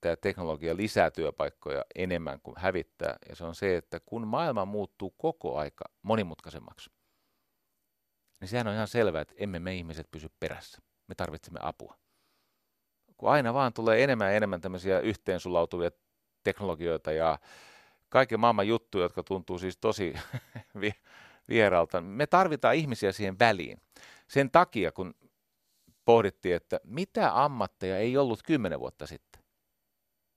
tämä 0.00 0.16
teknologia 0.16 0.76
lisää 0.76 1.10
työpaikkoja 1.10 1.84
enemmän 1.94 2.40
kuin 2.40 2.54
hävittää, 2.58 3.16
ja 3.28 3.36
se 3.36 3.44
on 3.44 3.54
se, 3.54 3.76
että 3.76 4.00
kun 4.00 4.26
maailma 4.26 4.64
muuttuu 4.64 5.10
koko 5.10 5.58
aika 5.58 5.84
monimutkaisemmaksi, 6.02 6.90
niin 8.40 8.48
sehän 8.48 8.66
on 8.66 8.74
ihan 8.74 8.88
selvää, 8.88 9.22
että 9.22 9.34
emme 9.36 9.58
me 9.58 9.74
ihmiset 9.74 10.10
pysy 10.10 10.28
perässä. 10.40 10.78
Me 11.08 11.14
tarvitsemme 11.14 11.58
apua 11.62 11.96
kun 13.16 13.30
aina 13.30 13.54
vaan 13.54 13.72
tulee 13.72 14.04
enemmän 14.04 14.28
ja 14.28 14.36
enemmän 14.36 14.60
tämmöisiä 14.60 15.00
yhteensulautuvia 15.00 15.90
teknologioita 16.42 17.12
ja 17.12 17.38
kaiken 18.08 18.40
maailman 18.40 18.68
juttuja, 18.68 19.04
jotka 19.04 19.22
tuntuu 19.22 19.58
siis 19.58 19.76
tosi 19.76 20.14
vieraalta. 21.48 22.00
Me 22.00 22.26
tarvitaan 22.26 22.74
ihmisiä 22.74 23.12
siihen 23.12 23.38
väliin. 23.38 23.80
Sen 24.28 24.50
takia, 24.50 24.92
kun 24.92 25.14
pohdittiin, 26.04 26.56
että 26.56 26.80
mitä 26.84 27.44
ammatteja 27.44 27.98
ei 27.98 28.16
ollut 28.16 28.42
kymmenen 28.42 28.80
vuotta 28.80 29.06
sitten, 29.06 29.35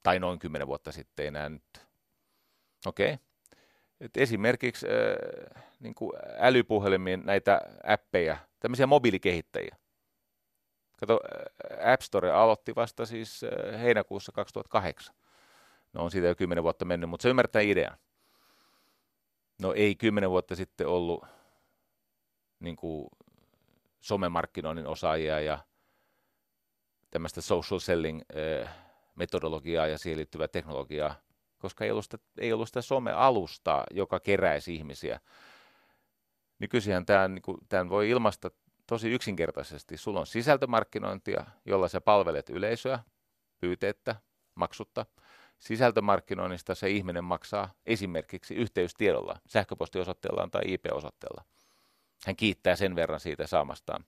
tai 0.02 0.18
noin 0.18 0.38
kymmenen 0.38 0.66
vuotta 0.68 0.92
sitten 0.92 1.26
enää 1.26 1.48
nyt. 1.48 1.86
Okei. 2.86 3.12
Okay. 3.12 3.24
Esimerkiksi 4.16 4.86
äh, 4.86 5.62
niin 5.80 5.94
kuin 5.94 6.12
älypuhelimien 6.38 7.22
näitä 7.24 7.60
appeja, 7.84 8.36
tämmöisiä 8.60 8.86
mobiilikehittäjiä. 8.86 9.76
Kato, 11.00 11.20
App 11.92 12.02
Store 12.02 12.30
aloitti 12.30 12.74
vasta 12.74 13.06
siis 13.06 13.40
heinäkuussa 13.82 14.32
2008. 14.32 15.14
No 15.92 16.04
on 16.04 16.10
siitä 16.10 16.26
jo 16.26 16.34
kymmenen 16.34 16.64
vuotta 16.64 16.84
mennyt, 16.84 17.10
mutta 17.10 17.22
se 17.22 17.28
ymmärtää 17.28 17.62
idean. 17.62 17.98
No 19.62 19.72
ei 19.72 19.94
kymmenen 19.94 20.30
vuotta 20.30 20.56
sitten 20.56 20.86
ollut 20.86 21.24
niin 22.60 22.76
kuin 22.76 23.08
somemarkkinoinnin 24.00 24.86
osaajia 24.86 25.40
ja 25.40 25.58
tämmöistä 27.10 27.40
social 27.40 27.80
selling 27.80 28.20
metodologiaa 29.20 29.86
ja 29.86 29.98
siihen 29.98 30.18
liittyvää 30.18 30.48
teknologiaa, 30.48 31.14
koska 31.58 31.84
ei 31.84 31.90
ollut 31.90 32.04
sitä, 32.04 32.18
ei 32.38 32.52
ollut 32.52 32.68
sitä 32.68 32.82
some-alustaa, 32.82 33.84
joka 33.90 34.20
keräisi 34.20 34.74
ihmisiä. 34.74 35.20
Nykyisinhän 36.58 37.06
tämän, 37.06 37.34
niin 37.34 37.42
kuin, 37.42 37.58
tämän 37.68 37.88
voi 37.88 38.10
ilmaista 38.10 38.50
tosi 38.86 39.10
yksinkertaisesti. 39.10 39.96
Sulla 39.96 40.20
on 40.20 40.26
sisältömarkkinointia, 40.26 41.44
jolla 41.66 41.88
sä 41.88 42.00
palvelet 42.00 42.50
yleisöä 42.50 42.98
pyyteettä, 43.60 44.16
maksutta. 44.54 45.06
Sisältömarkkinoinnista 45.58 46.74
se 46.74 46.90
ihminen 46.90 47.24
maksaa 47.24 47.74
esimerkiksi 47.86 48.54
yhteystiedolla, 48.54 49.36
sähköpostiosoitteellaan 49.46 50.50
tai 50.50 50.62
IP-osoitteella. 50.66 51.44
Hän 52.26 52.36
kiittää 52.36 52.76
sen 52.76 52.94
verran 52.94 53.20
siitä 53.20 53.46
saamastaan 53.46 54.04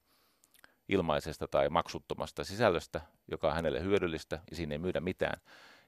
ilmaisesta 0.93 1.49
tai 1.49 1.69
maksuttomasta 1.69 2.45
sisällöstä, 2.45 3.01
joka 3.31 3.49
on 3.49 3.55
hänelle 3.55 3.81
hyödyllistä 3.81 4.41
ja 4.51 4.57
siinä 4.57 4.75
ei 4.75 4.79
myydä 4.79 5.01
mitään. 5.01 5.41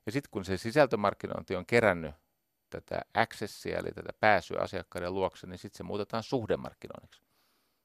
Ja 0.06 0.12
sitten 0.12 0.30
kun 0.30 0.44
se 0.44 0.56
sisältömarkkinointi 0.56 1.56
on 1.56 1.66
kerännyt 1.66 2.14
tätä 2.70 3.00
accessia, 3.14 3.78
eli 3.78 3.90
tätä 3.90 4.12
pääsyä 4.20 4.58
asiakkaiden 4.60 5.14
luokse, 5.14 5.46
niin 5.46 5.58
sitten 5.58 5.76
se 5.76 5.82
muutetaan 5.82 6.22
suhdemarkkinoinniksi. 6.22 7.22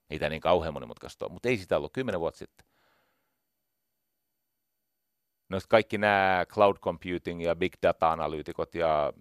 Ei 0.10 0.20
tämä 0.20 0.30
niin 0.30 0.42
kauhean 0.42 0.74
monimutkaista 0.74 1.26
ole, 1.26 1.34
mutta 1.34 1.50
ei 1.50 1.58
sitä 1.58 1.78
ollut 1.78 1.94
kymmenen 1.94 2.20
vuotta 2.20 2.38
sitten. 2.38 2.68
No 5.50 5.60
kaikki 5.70 5.98
nämä 5.98 6.46
cloud 6.50 6.78
computing 6.78 7.44
ja 7.44 7.56
big 7.56 7.74
data-analyytikot 7.84 8.76
ja 8.76 9.14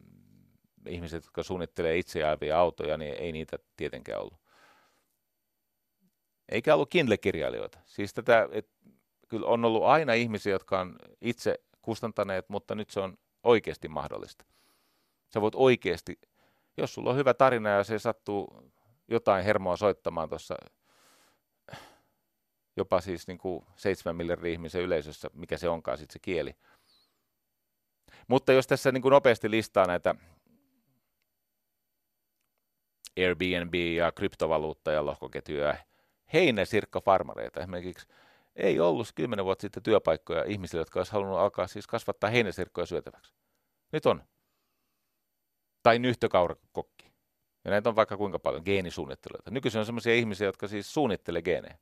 ihmiset, 0.89 1.25
jotka 1.25 1.43
suunnittelee 1.43 1.99
itse 1.99 2.21
autoja, 2.55 2.97
niin 2.97 3.15
ei 3.15 3.33
niitä 3.33 3.59
tietenkään 3.77 4.21
ollut. 4.21 4.48
Eikä 6.49 6.75
ollut 6.75 6.91
Kindle-kirjailijoita. 6.91 7.79
Siis 7.87 8.15
tätä, 8.15 8.49
et, 8.53 8.69
kyllä 9.29 9.47
on 9.47 9.65
ollut 9.65 9.85
aina 9.85 10.13
ihmisiä, 10.13 10.53
jotka 10.53 10.81
on 10.81 10.97
itse 11.21 11.55
kustantaneet, 11.83 12.49
mutta 12.49 12.75
nyt 12.75 12.91
se 12.91 13.01
on 13.01 13.19
oikeasti 13.43 13.89
mahdollista. 13.89 14.45
Sä 15.35 15.41
voit 15.41 15.55
oikeasti, 15.55 16.19
jos 16.77 16.95
sulla 16.95 17.11
on 17.11 17.17
hyvä 17.17 17.35
tarina 17.35 17.69
ja 17.69 17.85
se 17.85 17.99
sattuu 17.99 18.73
jotain 19.09 19.45
hermoa 19.45 19.77
soittamaan 19.77 20.29
tuossa 20.29 20.55
jopa 22.79 23.01
siis 23.01 23.27
niin 23.27 23.39
kuin 23.39 23.65
7 23.77 24.17
miljardin 24.17 24.53
ihmisen 24.53 24.83
yleisössä, 24.83 25.31
mikä 25.35 25.57
se 25.57 25.69
onkaan 25.69 25.99
sitten 25.99 26.13
se 26.13 26.19
kieli. 26.19 26.57
Mutta 28.29 28.53
jos 28.53 28.67
tässä 28.67 28.93
niin 28.93 29.03
kuin 29.03 29.11
nopeasti 29.11 29.51
listaa 29.51 29.87
näitä 29.87 30.15
Airbnb 33.19 33.75
ja 33.75 34.13
kryptovaluutta 34.13 34.93
ja 34.93 35.07
lohkoketjuja, 35.07 35.77
heinäsirkkafarmareita 36.33 37.61
esimerkiksi, 37.61 38.07
ei 38.57 38.81
ollut 38.81 39.13
kymmenen 39.15 39.45
vuotta 39.45 39.63
sitten 39.63 39.83
työpaikkoja 39.83 40.45
ihmisille, 40.45 40.81
jotka 40.81 41.01
olisi 41.01 41.13
halunnut 41.13 41.39
alkaa 41.39 41.67
siis 41.67 41.87
kasvattaa 41.87 42.31
heinäsirkkoja 42.31 42.87
syötäväksi. 42.87 43.35
Nyt 43.93 44.07
on. 44.07 44.23
Tai 45.83 45.99
nyhtökaurakokki. 45.99 47.13
Ja 47.65 47.71
näitä 47.71 47.89
on 47.89 47.97
vaikka 47.97 48.17
kuinka 48.17 48.39
paljon, 48.39 48.63
geenisuunnittelijoita. 48.65 49.51
Nykyisin 49.51 49.79
on 49.79 49.87
sellaisia 49.87 50.15
ihmisiä, 50.15 50.47
jotka 50.47 50.69
siis 50.69 50.95
suunnittelee 50.95 51.43
geenejä. 51.43 51.79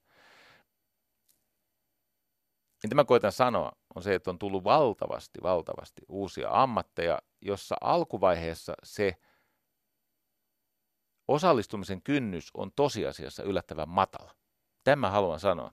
Mitä 2.82 2.94
mä 2.94 3.04
koitan 3.04 3.32
sanoa, 3.32 3.72
on 3.94 4.02
se, 4.02 4.14
että 4.14 4.30
on 4.30 4.38
tullut 4.38 4.64
valtavasti, 4.64 5.42
valtavasti 5.42 6.02
uusia 6.08 6.48
ammatteja, 6.50 7.18
jossa 7.40 7.76
alkuvaiheessa 7.80 8.74
se 8.82 9.16
osallistumisen 11.28 12.02
kynnys 12.02 12.50
on 12.54 12.72
tosiasiassa 12.72 13.42
yllättävän 13.42 13.88
matala. 13.88 14.34
Tämä 14.84 15.10
haluan 15.10 15.40
sanoa. 15.40 15.72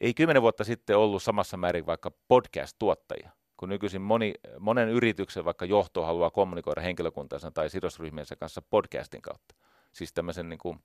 Ei 0.00 0.14
kymmenen 0.14 0.42
vuotta 0.42 0.64
sitten 0.64 0.98
ollut 0.98 1.22
samassa 1.22 1.56
määrin 1.56 1.86
vaikka 1.86 2.10
podcast-tuottajia, 2.28 3.30
kun 3.56 3.68
nykyisin 3.68 4.02
moni, 4.02 4.34
monen 4.58 4.88
yrityksen 4.88 5.44
vaikka 5.44 5.64
johto 5.64 6.04
haluaa 6.04 6.30
kommunikoida 6.30 6.80
henkilökuntansa 6.80 7.50
tai 7.50 7.70
sidosryhmiensä 7.70 8.36
kanssa 8.36 8.62
podcastin 8.62 9.22
kautta. 9.22 9.54
Siis 9.92 10.12
tämmöisen 10.12 10.48
niin 10.48 10.58
kuin 10.58 10.78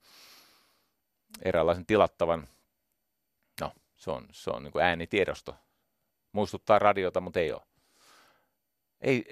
eräänlaisen 1.42 1.86
tilattavan, 1.86 2.48
no 3.62 3.72
se 3.96 4.12
on, 4.12 4.28
se 4.32 4.50
on 4.50 4.64
niin 4.64 4.72
kuin 4.72 4.84
äänitiedosto. 4.84 5.56
Muistuttaa 6.32 6.80
radiota, 6.80 7.22
mutta 7.22 7.40
ei 7.40 7.52
ole. 7.52 7.62
Ei, 9.04 9.26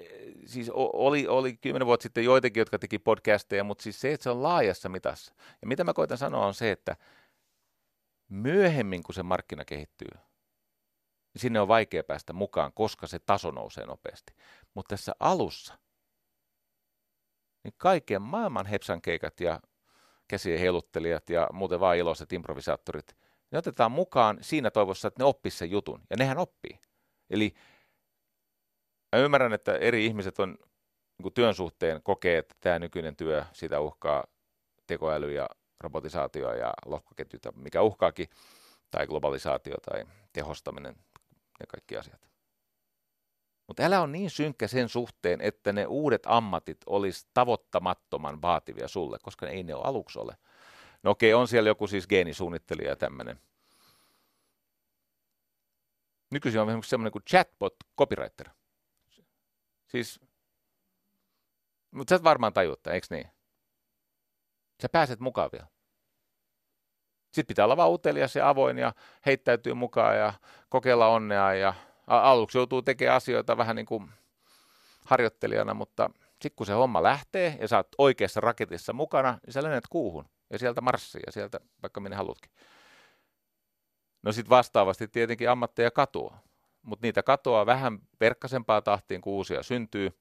siis 0.46 0.70
oli, 0.74 1.26
oli 1.28 1.56
kymmenen 1.56 1.86
vuotta 1.86 2.02
sitten 2.02 2.24
joitakin, 2.24 2.60
jotka 2.60 2.78
teki 2.78 2.98
podcasteja, 2.98 3.64
mutta 3.64 3.82
siis 3.82 4.00
se, 4.00 4.12
että 4.12 4.24
se 4.24 4.30
on 4.30 4.42
laajassa 4.42 4.88
mitassa. 4.88 5.34
Ja 5.62 5.68
mitä 5.68 5.84
mä 5.84 5.92
koitan 5.94 6.18
sanoa 6.18 6.46
on 6.46 6.54
se, 6.54 6.70
että 6.70 6.96
myöhemmin 8.28 9.02
kun 9.02 9.14
se 9.14 9.22
markkina 9.22 9.64
kehittyy, 9.64 10.08
niin 11.34 11.40
sinne 11.40 11.60
on 11.60 11.68
vaikea 11.68 12.04
päästä 12.04 12.32
mukaan, 12.32 12.72
koska 12.72 13.06
se 13.06 13.18
taso 13.18 13.50
nousee 13.50 13.86
nopeasti. 13.86 14.34
Mutta 14.74 14.92
tässä 14.92 15.12
alussa, 15.20 15.78
niin 17.64 17.74
kaiken 17.76 18.22
maailman 18.22 18.66
hepsankeikat 18.66 19.40
ja 19.40 19.60
käsien 20.28 20.60
heiluttelijat 20.60 21.30
ja 21.30 21.48
muuten 21.52 21.80
vaan 21.80 21.96
iloiset 21.96 22.32
improvisaattorit, 22.32 23.16
ne 23.50 23.58
otetaan 23.58 23.92
mukaan 23.92 24.38
siinä 24.40 24.70
toivossa, 24.70 25.08
että 25.08 25.20
ne 25.20 25.24
oppisivat 25.24 25.58
sen 25.58 25.70
jutun. 25.70 26.00
Ja 26.10 26.16
nehän 26.16 26.38
oppii. 26.38 26.80
Eli 27.30 27.54
mä 29.12 29.18
ymmärrän, 29.18 29.52
että 29.52 29.74
eri 29.74 30.06
ihmiset 30.06 30.38
on 30.38 30.58
niin 31.22 31.32
työn 31.34 31.54
suhteen 31.54 32.02
kokee, 32.02 32.38
että 32.38 32.54
tämä 32.60 32.78
nykyinen 32.78 33.16
työ, 33.16 33.44
sitä 33.52 33.80
uhkaa 33.80 34.24
tekoäly 34.86 35.32
ja 35.32 35.48
robotisaatio 35.80 36.54
ja 36.54 36.74
lohkoketjut, 36.86 37.42
mikä 37.54 37.82
uhkaakin, 37.82 38.28
tai 38.90 39.06
globalisaatio 39.06 39.74
tai 39.90 40.04
tehostaminen, 40.32 40.94
ne 41.60 41.66
kaikki 41.68 41.96
asiat. 41.96 42.28
Mutta 43.66 43.82
älä 43.82 44.00
on 44.00 44.12
niin 44.12 44.30
synkkä 44.30 44.68
sen 44.68 44.88
suhteen, 44.88 45.40
että 45.40 45.72
ne 45.72 45.86
uudet 45.86 46.22
ammatit 46.26 46.78
olisi 46.86 47.26
tavoittamattoman 47.34 48.42
vaativia 48.42 48.88
sulle, 48.88 49.18
koska 49.22 49.48
ei 49.48 49.62
ne 49.62 49.74
ole 49.74 49.84
aluksi 49.84 50.18
ole. 50.18 50.36
No 51.02 51.10
okei, 51.10 51.34
on 51.34 51.48
siellä 51.48 51.70
joku 51.70 51.86
siis 51.86 52.06
geenisuunnittelija 52.06 52.88
ja 52.88 52.96
tämmöinen. 52.96 53.40
Nykyisin 56.30 56.60
on 56.60 56.68
esimerkiksi 56.68 56.90
semmoinen 56.90 57.12
kuin 57.12 57.24
chatbot 57.30 57.74
copywriter. 57.98 58.48
Siis, 59.92 60.20
mutta 61.90 62.10
sä 62.10 62.16
et 62.16 62.24
varmaan 62.24 62.52
tajuutta, 62.52 62.92
eikö 62.92 63.06
niin? 63.10 63.30
Sä 64.82 64.88
pääset 64.88 65.20
mukaan 65.20 65.50
vielä. 65.52 65.66
Sitten 67.24 67.46
pitää 67.46 67.64
olla 67.64 67.76
vaan 67.76 67.92
utelias 67.92 68.36
ja 68.36 68.48
avoin 68.48 68.78
ja 68.78 68.92
heittäytyy 69.26 69.74
mukaan 69.74 70.18
ja 70.18 70.32
kokeilla 70.68 71.08
onnea 71.08 71.54
ja 71.54 71.74
aluksi 72.06 72.58
joutuu 72.58 72.82
tekemään 72.82 73.16
asioita 73.16 73.56
vähän 73.56 73.76
niin 73.76 73.86
kuin 73.86 74.10
harjoittelijana, 75.04 75.74
mutta 75.74 76.10
sitten 76.30 76.56
kun 76.56 76.66
se 76.66 76.72
homma 76.72 77.02
lähtee 77.02 77.56
ja 77.60 77.68
sä 77.68 77.76
oot 77.76 77.88
oikeassa 77.98 78.40
raketissa 78.40 78.92
mukana, 78.92 79.38
niin 79.46 79.52
sä 79.52 79.62
lennät 79.62 79.86
kuuhun 79.90 80.28
ja 80.50 80.58
sieltä 80.58 80.80
marssii 80.80 81.22
ja 81.26 81.32
sieltä 81.32 81.60
vaikka 81.82 82.00
minne 82.00 82.16
haluatkin. 82.16 82.52
No 84.22 84.32
sitten 84.32 84.50
vastaavasti 84.50 85.08
tietenkin 85.08 85.50
ammatteja 85.50 85.90
katoaa, 85.90 86.42
mutta 86.82 87.06
niitä 87.06 87.22
katoaa 87.22 87.66
vähän 87.66 87.98
verkkaisempaa 88.20 88.82
tahtiin, 88.82 89.20
kun 89.20 89.32
uusia 89.32 89.62
syntyy. 89.62 90.18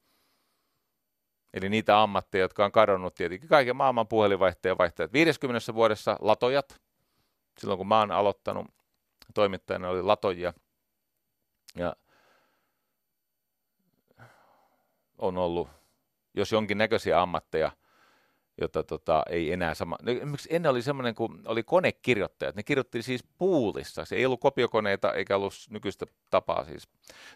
Eli 1.53 1.69
niitä 1.69 2.01
ammatteja, 2.01 2.41
jotka 2.43 2.65
on 2.65 2.71
kadonnut 2.71 3.15
tietenkin 3.15 3.49
kaiken 3.49 3.75
maailman 3.75 4.07
puhelinvaihteen 4.07 4.77
vaihtajat. 4.77 5.13
50 5.13 5.73
vuodessa 5.73 6.17
latojat, 6.21 6.81
silloin 7.59 7.77
kun 7.77 7.87
mä 7.87 7.99
oon 7.99 8.11
aloittanut 8.11 8.67
toimittajana, 9.33 9.89
oli 9.89 10.01
latojia. 10.01 10.53
Ja 11.75 11.95
on 15.17 15.37
ollut, 15.37 15.69
jos 16.33 16.51
jonkin 16.51 16.77
näköisiä 16.77 17.21
ammatteja, 17.21 17.71
jota 18.61 18.83
tota, 18.83 19.23
ei 19.29 19.51
enää 19.51 19.73
sama. 19.73 19.97
No, 20.01 20.11
esimerkiksi 20.11 20.49
ennen 20.51 20.71
oli 20.71 20.81
semmoinen, 20.81 21.15
kun 21.15 21.41
oli 21.45 21.63
konekirjoittajat. 21.63 22.55
Ne 22.55 22.63
kirjoitti 22.63 23.01
siis 23.01 23.23
puulissa. 23.37 24.05
Se 24.05 24.15
ei 24.15 24.25
ollut 24.25 24.39
kopiokoneita 24.39 25.13
eikä 25.13 25.35
ollut 25.35 25.53
nykyistä 25.69 26.05
tapaa 26.29 26.65
siis 26.65 26.89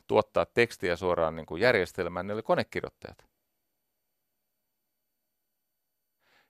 tuottaa 0.07 0.45
tekstiä 0.45 0.95
suoraan 0.95 1.35
niin 1.35 1.45
kuin 1.45 1.61
järjestelmään. 1.61 2.27
Ne 2.27 2.33
oli 2.33 2.41
konekirjoittajat. 2.41 3.25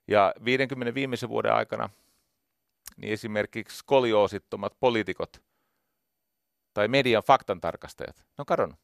Ja 0.07 0.34
50 0.45 0.93
viimeisen 0.93 1.30
vuoden 1.30 1.53
aikana 1.53 1.89
niin 2.97 3.14
esimerkiksi 3.14 3.77
skolioosittomat 3.77 4.73
poliitikot 4.80 5.43
tai 6.73 6.88
median 6.88 7.23
faktantarkastajat, 7.23 8.18
ne 8.18 8.23
on 8.38 8.45
kadonnut. 8.45 8.80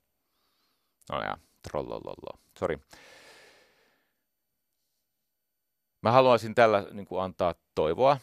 No 1.12 1.22
ja, 1.22 1.38
trollolollo, 1.62 2.40
sori. 2.60 2.80
Mä 6.02 6.12
haluaisin 6.12 6.56
tällä 6.56 6.88
niin 6.92 7.06
kuin 7.06 7.22
antaa 7.24 7.56
toivoa, 7.76 8.18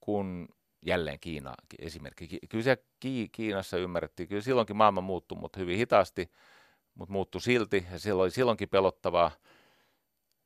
kun 0.00 0.48
jälleen 0.82 1.20
Kiina 1.20 1.54
esimerkki. 1.78 2.38
Kyllä 2.48 2.64
se 2.64 2.84
Kiinassa 3.32 3.76
ymmärrettiin, 3.76 4.28
kyllä 4.28 4.42
silloinkin 4.42 4.76
maailma 4.76 5.00
muuttui, 5.00 5.38
mutta 5.38 5.60
hyvin 5.60 5.78
hitaasti, 5.78 6.30
mutta 6.94 7.12
muuttui 7.12 7.40
silti 7.40 7.86
ja 7.92 7.98
silloin 7.98 8.24
oli 8.24 8.30
silloinkin 8.30 8.68
pelottavaa 8.68 9.30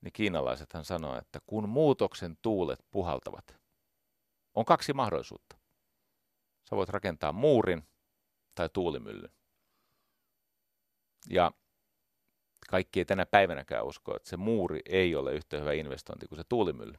niin 0.01 0.13
kiinalaisethan 0.13 0.85
sanoo, 0.85 1.19
että 1.19 1.39
kun 1.47 1.69
muutoksen 1.69 2.37
tuulet 2.43 2.85
puhaltavat, 2.91 3.57
on 4.55 4.65
kaksi 4.65 4.93
mahdollisuutta. 4.93 5.57
Sä 6.71 6.77
voit 6.77 6.89
rakentaa 6.89 7.33
muurin 7.33 7.89
tai 8.55 8.69
tuulimyllyn. 8.69 9.33
Ja 11.31 11.53
kaikki 12.71 13.01
ei 13.01 13.05
tänä 13.05 13.27
päivänäkään 13.27 13.85
usko, 13.85 14.17
että 14.17 14.29
se 14.29 14.37
muuri 14.37 14.81
ei 14.87 15.15
ole 15.15 15.33
yhtä 15.33 15.59
hyvä 15.59 15.73
investointi 15.73 16.27
kuin 16.27 16.37
se 16.37 16.45
tuulimylly, 16.49 16.99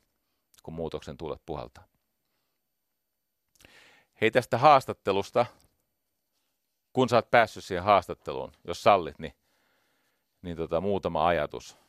kun 0.63 0.73
muutoksen 0.73 1.17
tuulet 1.17 1.41
puhaltaa. 1.45 1.87
Hei 4.21 4.31
tästä 4.31 4.57
haastattelusta, 4.57 5.45
kun 6.93 7.09
sä 7.09 7.15
oot 7.15 7.31
päässyt 7.31 7.63
siihen 7.63 7.83
haastatteluun, 7.83 8.51
jos 8.67 8.83
sallit, 8.83 9.19
niin, 9.19 9.33
niin 10.41 10.57
tota, 10.57 10.81
muutama 10.81 11.27
ajatus– 11.27 11.77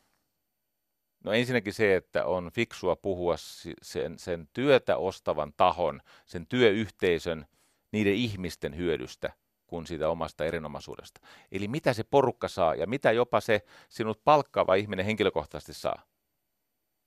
No 1.23 1.31
ensinnäkin 1.31 1.73
se, 1.73 1.95
että 1.95 2.25
on 2.25 2.51
fiksua 2.53 2.95
puhua 2.95 3.35
sen, 3.81 4.19
sen 4.19 4.49
työtä 4.53 4.97
ostavan 4.97 5.53
tahon, 5.57 6.01
sen 6.25 6.47
työyhteisön, 6.47 7.45
niiden 7.91 8.13
ihmisten 8.13 8.77
hyödystä 8.77 9.33
kuin 9.73 9.87
siitä 9.87 10.09
omasta 10.09 10.45
erinomaisuudesta. 10.45 11.21
Eli 11.51 11.67
mitä 11.67 11.93
se 11.93 12.03
porukka 12.03 12.47
saa 12.47 12.75
ja 12.75 12.87
mitä 12.87 13.11
jopa 13.11 13.41
se 13.41 13.61
sinut 13.89 14.23
palkkaava 14.23 14.75
ihminen 14.75 15.05
henkilökohtaisesti 15.05 15.73
saa. 15.73 16.03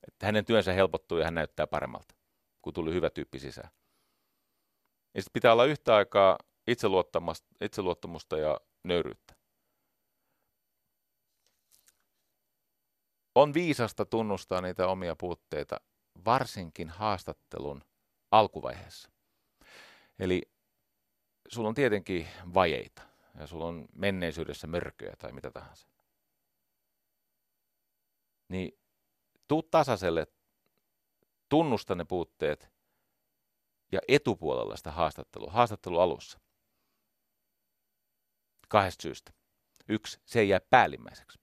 Että 0.09 0.27
hänen 0.27 0.45
työnsä 0.45 0.73
helpottuu 0.73 1.19
ja 1.19 1.25
hän 1.25 1.35
näyttää 1.35 1.67
paremmalta, 1.67 2.15
kun 2.63 2.73
tuli 2.73 2.95
hyvä 2.95 3.11
tyyppi 3.11 3.39
sisään. 3.39 3.71
Ja 5.15 5.23
sitten 5.23 5.33
pitää 5.33 5.53
olla 5.53 5.65
yhtä 5.65 5.97
aikaa 5.97 6.39
itseluottamusta 7.61 8.39
ja 8.39 8.61
nöyryyttä. 8.85 9.35
On 13.35 13.55
viisasta 13.55 14.07
tunnustaa 14.07 14.61
niitä 14.61 14.89
omia 14.89 15.17
puutteita, 15.17 15.81
varsinkin 16.25 16.89
haastattelun 16.89 17.85
alkuvaiheessa. 18.31 19.11
Eli 20.19 20.43
sulla 21.49 21.69
on 21.69 21.75
tietenkin 21.75 22.29
vajeita 22.55 23.03
ja 23.39 23.47
sulla 23.47 23.67
on 23.67 23.87
menneisyydessä 23.95 24.67
mörköjä 24.67 25.15
tai 25.19 25.33
mitä 25.33 25.51
tahansa. 25.51 25.89
Niin 28.49 28.79
tuu 29.49 29.63
tasaiselle, 29.63 30.27
tunnusta 31.49 31.95
ne 31.95 32.05
puutteet 32.05 32.71
ja 33.93 34.01
etupuolella 34.09 34.77
sitä 34.77 34.91
haastattelua, 34.91 35.51
haastattelu 35.51 35.99
alussa. 35.99 36.41
Kahdesta 38.69 39.03
syystä. 39.03 39.33
Yksi, 39.89 40.21
se 40.25 40.41
ei 40.41 40.49
jää 40.49 40.61
päällimmäiseksi. 40.71 41.39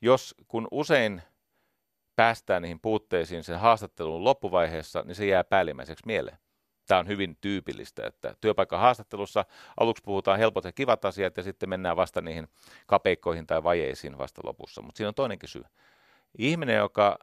Jos 0.00 0.34
kun 0.48 0.68
usein 0.70 1.22
päästään 2.16 2.62
niihin 2.62 2.80
puutteisiin 2.80 3.44
sen 3.44 3.58
haastattelun 3.58 4.24
loppuvaiheessa, 4.24 5.02
niin 5.02 5.14
se 5.14 5.26
jää 5.26 5.44
päällimmäiseksi 5.44 6.06
mieleen. 6.06 6.38
Tämä 6.88 6.98
on 6.98 7.08
hyvin 7.08 7.36
tyypillistä, 7.40 8.06
että 8.06 8.34
työpaikan 8.40 8.80
haastattelussa 8.80 9.44
aluksi 9.80 10.02
puhutaan 10.02 10.38
helpot 10.38 10.64
ja 10.64 10.72
kivat 10.72 11.04
asiat 11.04 11.36
ja 11.36 11.42
sitten 11.42 11.68
mennään 11.68 11.96
vasta 11.96 12.20
niihin 12.20 12.48
kapeikkoihin 12.86 13.46
tai 13.46 13.64
vajeisiin 13.64 14.18
vasta 14.18 14.40
lopussa. 14.44 14.82
Mutta 14.82 14.96
siinä 14.96 15.08
on 15.08 15.14
toinenkin 15.14 15.48
syy. 15.48 15.64
Ihminen, 16.38 16.76
joka 16.76 17.18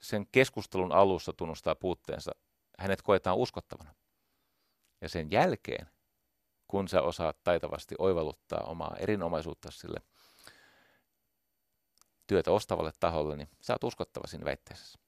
sen 0.00 0.26
keskustelun 0.32 0.92
alussa 0.92 1.32
tunnustaa 1.32 1.74
puutteensa, 1.74 2.32
hänet 2.78 3.02
koetaan 3.02 3.36
uskottavana. 3.36 3.94
Ja 5.00 5.08
sen 5.08 5.30
jälkeen, 5.30 5.86
kun 6.68 6.88
sä 6.88 7.02
osaat 7.02 7.36
taitavasti 7.44 7.94
oivalluttaa 7.98 8.60
omaa 8.60 8.96
erinomaisuutta 8.98 9.70
sille 9.70 10.00
työtä 12.26 12.50
ostavalle 12.50 12.92
taholle, 13.00 13.36
niin 13.36 13.48
sä 13.60 13.72
oot 13.72 13.84
uskottava 13.84 14.26
siinä 14.26 14.44
väitteessä. 14.44 14.98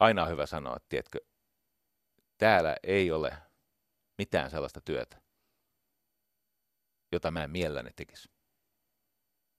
Aina 0.00 0.22
on 0.22 0.28
hyvä 0.28 0.46
sanoa, 0.46 0.76
että 0.76 0.86
tiedätkö, 0.88 1.18
täällä 2.38 2.76
ei 2.82 3.10
ole 3.10 3.36
mitään 4.18 4.50
sellaista 4.50 4.80
työtä, 4.80 5.22
jota 7.12 7.30
mä 7.30 7.44
en 7.44 7.50
mielelläni 7.50 7.90
tekisi. 7.96 8.28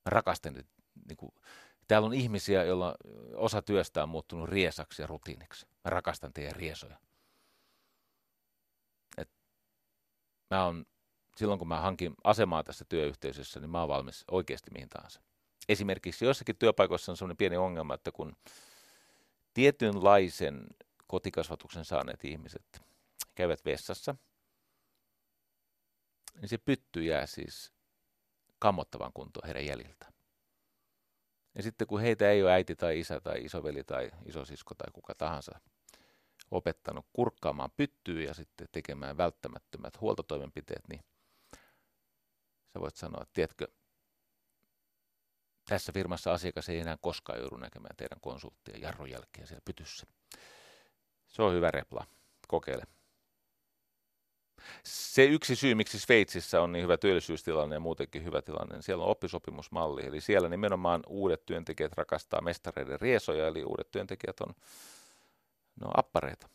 Mä 0.06 0.10
rakastan, 0.10 0.54
niin 0.54 1.18
kuin, 1.18 1.32
täällä 1.88 2.06
on 2.06 2.14
ihmisiä, 2.14 2.64
joilla 2.64 2.96
osa 3.36 3.62
työstä 3.62 4.04
on 4.04 4.10
muuttunut 4.10 4.50
riesaksi 4.50 5.02
ja 5.02 5.08
rutiiniksi. 5.08 5.66
Mä 5.84 5.90
rakastan 5.90 6.34
teidän 6.34 6.56
riesoja. 6.56 7.00
Et 9.18 9.30
mä 10.50 10.66
on, 10.66 10.86
silloin 11.36 11.60
kun 11.60 11.68
mä 11.68 11.82
hankin 11.82 12.14
asemaa 12.24 12.64
tässä 12.64 12.86
työyhteisössä, 12.90 13.60
niin 13.60 13.70
mä 13.70 13.80
oon 13.80 13.90
valmis 13.90 14.24
oikeasti 14.32 14.72
mihin 14.72 14.90
tahansa. 14.90 15.22
Esimerkiksi 15.70 16.26
joissakin 16.26 16.58
työpaikoissa 16.58 17.12
on 17.12 17.18
sellainen 17.18 17.38
pieni 17.38 17.58
ongelma, 17.58 17.94
että 17.94 18.12
kun 18.12 18.36
tietynlaisen 19.54 20.68
kotikasvatuksen 21.08 21.86
saaneet 21.86 22.26
ihmiset 22.26 22.82
käyvät 23.36 23.66
vessassa, 23.66 24.16
niin 26.42 26.50
se 26.50 26.58
pytty 26.58 27.04
jää 27.04 27.26
siis 27.26 27.74
kammottavan 28.60 29.14
kuntoon 29.14 29.46
heidän 29.48 29.66
jäljiltä. 29.66 30.12
Ja 31.56 31.64
sitten 31.64 31.88
kun 31.88 32.02
heitä 32.02 32.32
ei 32.32 32.44
ole 32.44 32.52
äiti 32.52 32.76
tai 32.76 33.00
isä 33.00 33.22
tai 33.22 33.46
isoveli 33.46 33.84
tai 33.84 34.12
isosisko 34.26 34.76
tai 34.76 34.88
kuka 34.94 35.16
tahansa 35.16 35.60
opettanut 36.52 37.06
kurkkaamaan 37.14 37.72
pyttyä 37.78 38.22
ja 38.22 38.34
sitten 38.34 38.68
tekemään 38.72 39.18
välttämättömät 39.18 40.02
huoltotoimenpiteet, 40.02 40.88
niin 40.88 41.04
sä 42.74 42.80
voit 42.80 42.96
sanoa, 42.96 43.22
että 43.22 43.34
tiedätkö, 43.34 43.68
tässä 45.70 45.92
firmassa 45.92 46.34
asiakas 46.34 46.70
ei 46.70 46.80
enää 46.80 46.98
koskaan 47.02 47.40
joudu 47.40 47.58
näkemään 47.58 47.96
teidän 47.98 48.20
konsulttia 48.22 48.78
jarrun 48.78 49.10
jälkeen 49.10 49.48
siellä 49.48 49.62
pytyssä. 49.66 50.08
Se 51.28 51.42
on 51.42 51.54
hyvä 51.54 51.72
repla. 51.72 52.06
Kokeile. 52.48 52.84
Se 54.84 55.26
yksi 55.26 55.56
syy, 55.56 55.76
miksi 55.76 56.00
Sveitsissä 56.00 56.62
on 56.62 56.72
niin 56.72 56.84
hyvä 56.84 56.98
työllisyystilanne 56.98 57.76
ja 57.76 57.80
muutenkin 57.80 58.24
hyvä 58.24 58.42
tilanne, 58.42 58.76
niin 58.76 58.84
siellä 58.84 59.04
on 59.04 59.12
oppisopimusmalli. 59.12 60.06
Eli 60.06 60.22
siellä 60.22 60.50
nimenomaan 60.50 61.04
uudet 61.08 61.46
työntekijät 61.46 61.94
rakastaa 61.94 62.42
mestareiden 62.42 63.02
riesoja, 63.02 63.48
eli 63.48 63.64
uudet 63.64 63.92
työntekijät 63.92 64.42
on 64.42 64.54
no, 65.82 65.92
appareita. 65.98 66.50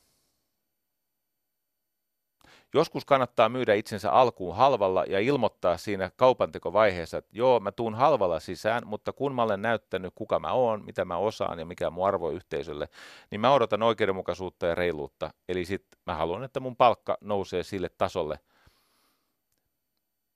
Joskus 2.75 3.05
kannattaa 3.05 3.49
myydä 3.49 3.75
itsensä 3.75 4.13
alkuun 4.13 4.57
halvalla 4.57 5.05
ja 5.05 5.21
ilmoittaa 5.21 5.77
siinä 5.77 6.11
kaupantekovaiheessa, 6.17 7.19
että 7.19 7.31
joo, 7.33 7.61
mä 7.61 7.73
tuun 7.73 7.95
halvalla 7.95 8.41
sisään, 8.41 8.83
mutta 8.87 9.13
kun 9.13 9.35
mä 9.35 9.43
olen 9.43 9.63
näyttänyt, 9.63 10.13
kuka 10.15 10.39
mä 10.39 10.53
oon, 10.53 10.85
mitä 10.85 11.05
mä 11.05 11.17
osaan 11.17 11.59
ja 11.59 11.65
mikä 11.65 11.91
mun 11.91 12.09
arvo 12.09 12.31
yhteisölle, 12.31 12.89
niin 13.31 13.41
mä 13.41 13.53
odotan 13.53 13.83
oikeudenmukaisuutta 13.83 14.67
ja 14.67 14.75
reiluutta. 14.75 15.31
Eli 15.49 15.65
sitten 15.65 16.01
mä 16.07 16.15
haluan, 16.15 16.45
että 16.45 16.61
mun 16.61 16.77
palkka 16.77 17.19
nousee 17.21 17.63
sille 17.63 17.89
tasolle, 17.89 18.39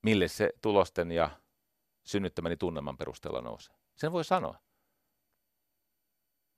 mille 0.03 0.29
se 0.29 0.51
tulosten 0.63 1.13
ja 1.13 1.31
synnyttämäni 2.05 2.57
tunnelman 2.57 2.97
perusteella 2.97 3.41
nousee. 3.41 3.77
Sen 3.97 4.13
voi 4.13 4.25
sanoa. 4.25 4.59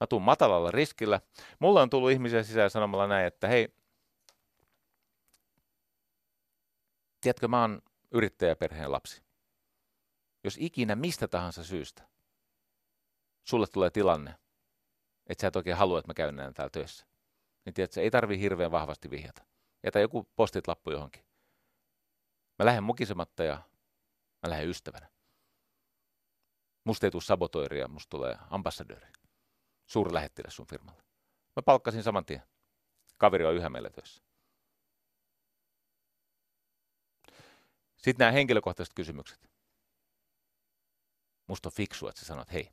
Mä 0.00 0.06
tuun 0.06 0.22
matalalla 0.22 0.70
riskillä. 0.70 1.20
Mulla 1.58 1.82
on 1.82 1.90
tullut 1.90 2.10
ihmisiä 2.10 2.42
sisään 2.42 2.70
sanomalla 2.70 3.06
näin, 3.06 3.26
että 3.26 3.48
hei, 3.48 3.68
Tiedätkö, 7.20 7.48
mä 7.48 7.60
oon 7.60 7.82
yrittäjäperheen 8.10 8.92
lapsi. 8.92 9.22
Jos 10.44 10.56
ikinä 10.60 10.96
mistä 10.96 11.28
tahansa 11.28 11.64
syystä 11.64 12.08
sulle 13.44 13.66
tulee 13.66 13.90
tilanne, 13.90 14.34
että 15.26 15.40
sä 15.40 15.48
et 15.48 15.56
oikein 15.56 15.76
halua, 15.76 15.98
että 15.98 16.08
mä 16.08 16.14
käyn 16.14 16.36
näin 16.36 16.54
täällä 16.54 16.70
töissä, 16.70 17.06
niin 17.64 17.74
tiedätkö, 17.74 18.00
ei 18.00 18.10
tarvi 18.10 18.38
hirveän 18.38 18.70
vahvasti 18.70 19.10
vihjata. 19.10 19.44
Jätä 19.84 20.00
joku 20.00 20.28
postit 20.36 20.68
lappu 20.68 20.90
johonkin. 20.90 21.24
Mä 22.58 22.66
lähden 22.66 22.84
mukisematta 22.84 23.44
ja 23.44 23.62
mä 24.42 24.50
lähden 24.50 24.68
ystävänä. 24.68 25.10
Musta 26.84 27.06
ei 27.06 27.10
tule 27.10 27.22
sabotoiria, 27.22 27.88
musta 27.88 28.10
tulee 28.10 28.38
ambassadööri. 28.50 29.06
Suuri 29.86 30.14
lähettiläs 30.14 30.56
sun 30.56 30.66
firmalle. 30.66 31.02
Mä 31.56 31.62
palkkasin 31.64 32.02
saman 32.02 32.24
tien. 32.24 32.42
Kaveri 33.16 33.44
on 33.44 33.54
yhä 33.54 33.70
meillä 33.70 33.90
töissä. 33.90 34.22
Sitten 38.02 38.24
nämä 38.24 38.32
henkilökohtaiset 38.32 38.94
kysymykset. 38.94 39.50
Musta 41.46 41.68
on 41.68 41.72
fiksua, 41.72 42.08
että 42.08 42.20
sä 42.20 42.26
sanot, 42.26 42.52
hei, 42.52 42.70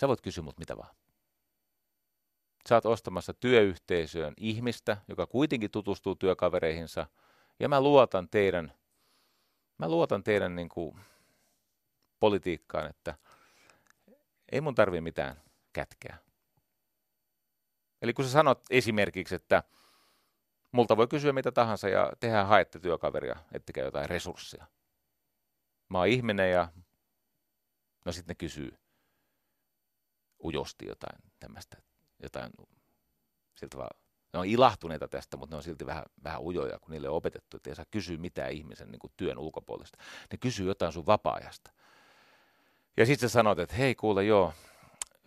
sä 0.00 0.08
voit 0.08 0.20
kysyä 0.20 0.44
mut 0.44 0.58
mitä 0.58 0.76
vaan. 0.76 0.96
Sä 2.68 2.74
oot 2.74 2.86
ostamassa 2.86 3.34
työyhteisöön 3.34 4.34
ihmistä, 4.36 4.96
joka 5.08 5.26
kuitenkin 5.26 5.70
tutustuu 5.70 6.14
työkavereihinsa, 6.14 7.06
ja 7.60 7.68
mä 7.68 7.80
luotan 7.80 8.28
teidän, 8.28 8.72
mä 9.78 9.88
luotan 9.88 10.22
teidän 10.22 10.56
niin 10.56 10.68
kuin, 10.68 10.98
politiikkaan, 12.20 12.90
että 12.90 13.18
ei 14.52 14.60
mun 14.60 14.74
tarvii 14.74 15.00
mitään 15.00 15.42
kätkeä. 15.72 16.16
Eli 18.02 18.12
kun 18.14 18.24
sä 18.24 18.30
sanot 18.30 18.60
esimerkiksi, 18.70 19.34
että 19.34 19.62
Multa 20.76 20.96
voi 20.96 21.08
kysyä 21.08 21.32
mitä 21.32 21.52
tahansa 21.52 21.88
ja 21.88 22.12
tehdään 22.20 22.46
haette 22.46 22.78
työkaveria, 22.78 23.36
ettekä 23.52 23.80
jotain 23.80 24.08
resursseja. 24.08 24.66
Mä 25.88 25.98
oon 25.98 26.06
ihminen 26.06 26.50
ja 26.50 26.68
no 28.04 28.12
sitten 28.12 28.32
ne 28.32 28.34
kysyy 28.34 28.78
ujosti 30.44 30.86
jotain 30.86 31.18
tämmöistä, 31.40 31.76
jotain 32.22 32.52
siltä 33.54 33.76
vaan, 33.76 33.90
ne 34.32 34.38
on 34.38 34.46
ilahtuneita 34.46 35.08
tästä, 35.08 35.36
mutta 35.36 35.54
ne 35.54 35.56
on 35.56 35.62
silti 35.62 35.86
vähän, 35.86 36.04
vähän 36.24 36.42
ujoja, 36.42 36.78
kun 36.78 36.90
niille 36.90 37.08
on 37.08 37.16
opetettu, 37.16 37.56
että 37.56 37.70
ei 37.70 37.76
saa 37.76 37.84
kysyä 37.90 38.18
mitään 38.18 38.52
ihmisen 38.52 38.90
niin 38.90 39.12
työn 39.16 39.38
ulkopuolesta. 39.38 39.98
Ne 40.32 40.38
kysyy 40.38 40.66
jotain 40.66 40.92
sun 40.92 41.06
vapaa-ajasta. 41.06 41.70
Ja 42.96 43.06
sitten 43.06 43.28
sä 43.28 43.32
sanot, 43.32 43.58
että 43.58 43.76
hei 43.76 43.94
kuule 43.94 44.24
joo, 44.24 44.52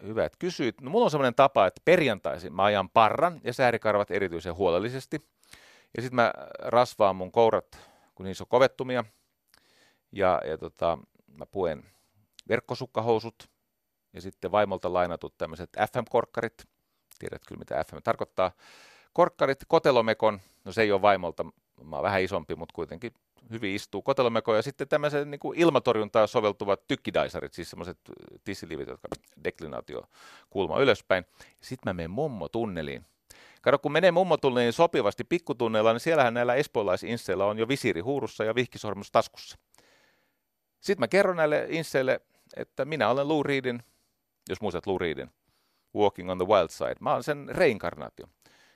hyvä, 0.03 0.25
että 0.25 0.37
kysyit. 0.39 0.81
No, 0.81 0.89
mulla 0.89 1.05
on 1.05 1.11
semmoinen 1.11 1.35
tapa, 1.35 1.67
että 1.67 1.81
perjantaisin 1.85 2.53
mä 2.53 2.63
ajan 2.63 2.89
parran 2.89 3.41
ja 3.43 3.53
säärikarvat 3.53 4.11
erityisen 4.11 4.55
huolellisesti. 4.55 5.29
Ja 5.95 6.01
sitten 6.01 6.15
mä 6.15 6.33
rasvaan 6.59 7.15
mun 7.15 7.31
kourat, 7.31 7.79
kun 8.15 8.25
niissä 8.25 8.43
on 8.43 8.47
kovettumia. 8.47 9.05
Ja, 10.11 10.41
ja 10.45 10.57
tota, 10.57 10.97
mä 11.27 11.45
puen 11.45 11.83
verkkosukkahousut 12.49 13.49
ja 14.13 14.21
sitten 14.21 14.51
vaimolta 14.51 14.93
lainatut 14.93 15.37
tämmöiset 15.37 15.69
FM-korkkarit. 15.79 16.67
Tiedät 17.19 17.41
kyllä, 17.47 17.59
mitä 17.59 17.83
FM 17.83 17.97
tarkoittaa. 18.03 18.51
Korkkarit, 19.13 19.59
kotelomekon, 19.67 20.39
no 20.65 20.71
se 20.71 20.81
ei 20.81 20.91
ole 20.91 21.01
vaimolta, 21.01 21.43
mä 21.83 21.95
oon 21.95 22.03
vähän 22.03 22.21
isompi, 22.21 22.55
mutta 22.55 22.73
kuitenkin 22.73 23.13
hyvin 23.51 23.75
istuu 23.75 24.01
kotelomeko 24.01 24.55
ja 24.55 24.61
sitten 24.61 24.87
tämmöiset 24.87 25.27
niin 25.27 25.39
kuin 25.39 25.59
ilmatorjuntaan 25.59 26.27
soveltuvat 26.27 26.87
tykkidaisarit, 26.87 27.53
siis 27.53 27.69
semmoiset 27.69 27.97
tissilivit, 28.43 28.87
jotka 28.87 29.07
deklinaatio 29.43 30.03
kulma 30.49 30.79
ylöspäin. 30.79 31.25
Sitten 31.61 31.89
mä 31.89 31.93
menen 31.93 32.11
mummo 32.11 32.49
tunneliin 32.49 33.05
Kato, 33.61 33.79
kun 33.79 33.91
menee 33.91 34.11
mummotulle 34.11 34.61
niin 34.61 34.73
sopivasti 34.73 35.23
pikkutunneilla, 35.23 35.93
niin 35.93 35.99
siellähän 35.99 36.33
näillä 36.33 36.55
espoolaisinsseillä 36.55 37.45
on 37.45 37.59
jo 37.59 37.67
visiiri 37.67 38.01
huurussa 38.01 38.43
ja 38.43 38.55
vihkisormus 38.55 39.11
taskussa. 39.11 39.57
Sitten 40.79 41.01
mä 41.01 41.07
kerron 41.07 41.35
näille 41.35 41.65
insseille, 41.69 42.21
että 42.55 42.85
minä 42.85 43.09
olen 43.09 43.27
Lou 43.27 43.43
Reedin, 43.43 43.83
jos 44.49 44.61
muistat 44.61 44.87
Lou 44.87 44.97
Reedin, 44.97 45.31
Walking 45.95 46.31
on 46.31 46.37
the 46.37 46.47
Wild 46.47 46.69
Side. 46.69 46.95
Mä 46.99 47.11
olen 47.11 47.23
sen 47.23 47.49
reinkarnaatio. 47.49 48.25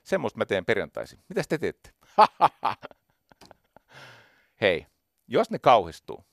Semmoista 0.03 0.37
mä 0.37 0.45
teen 0.45 0.65
perjantaisin. 0.65 1.19
Mitä 1.29 1.43
te 1.49 1.57
teette? 1.57 1.89
Hei, 4.61 4.85
jos 5.27 5.49
ne 5.49 5.59
kauhistuu 5.59 6.25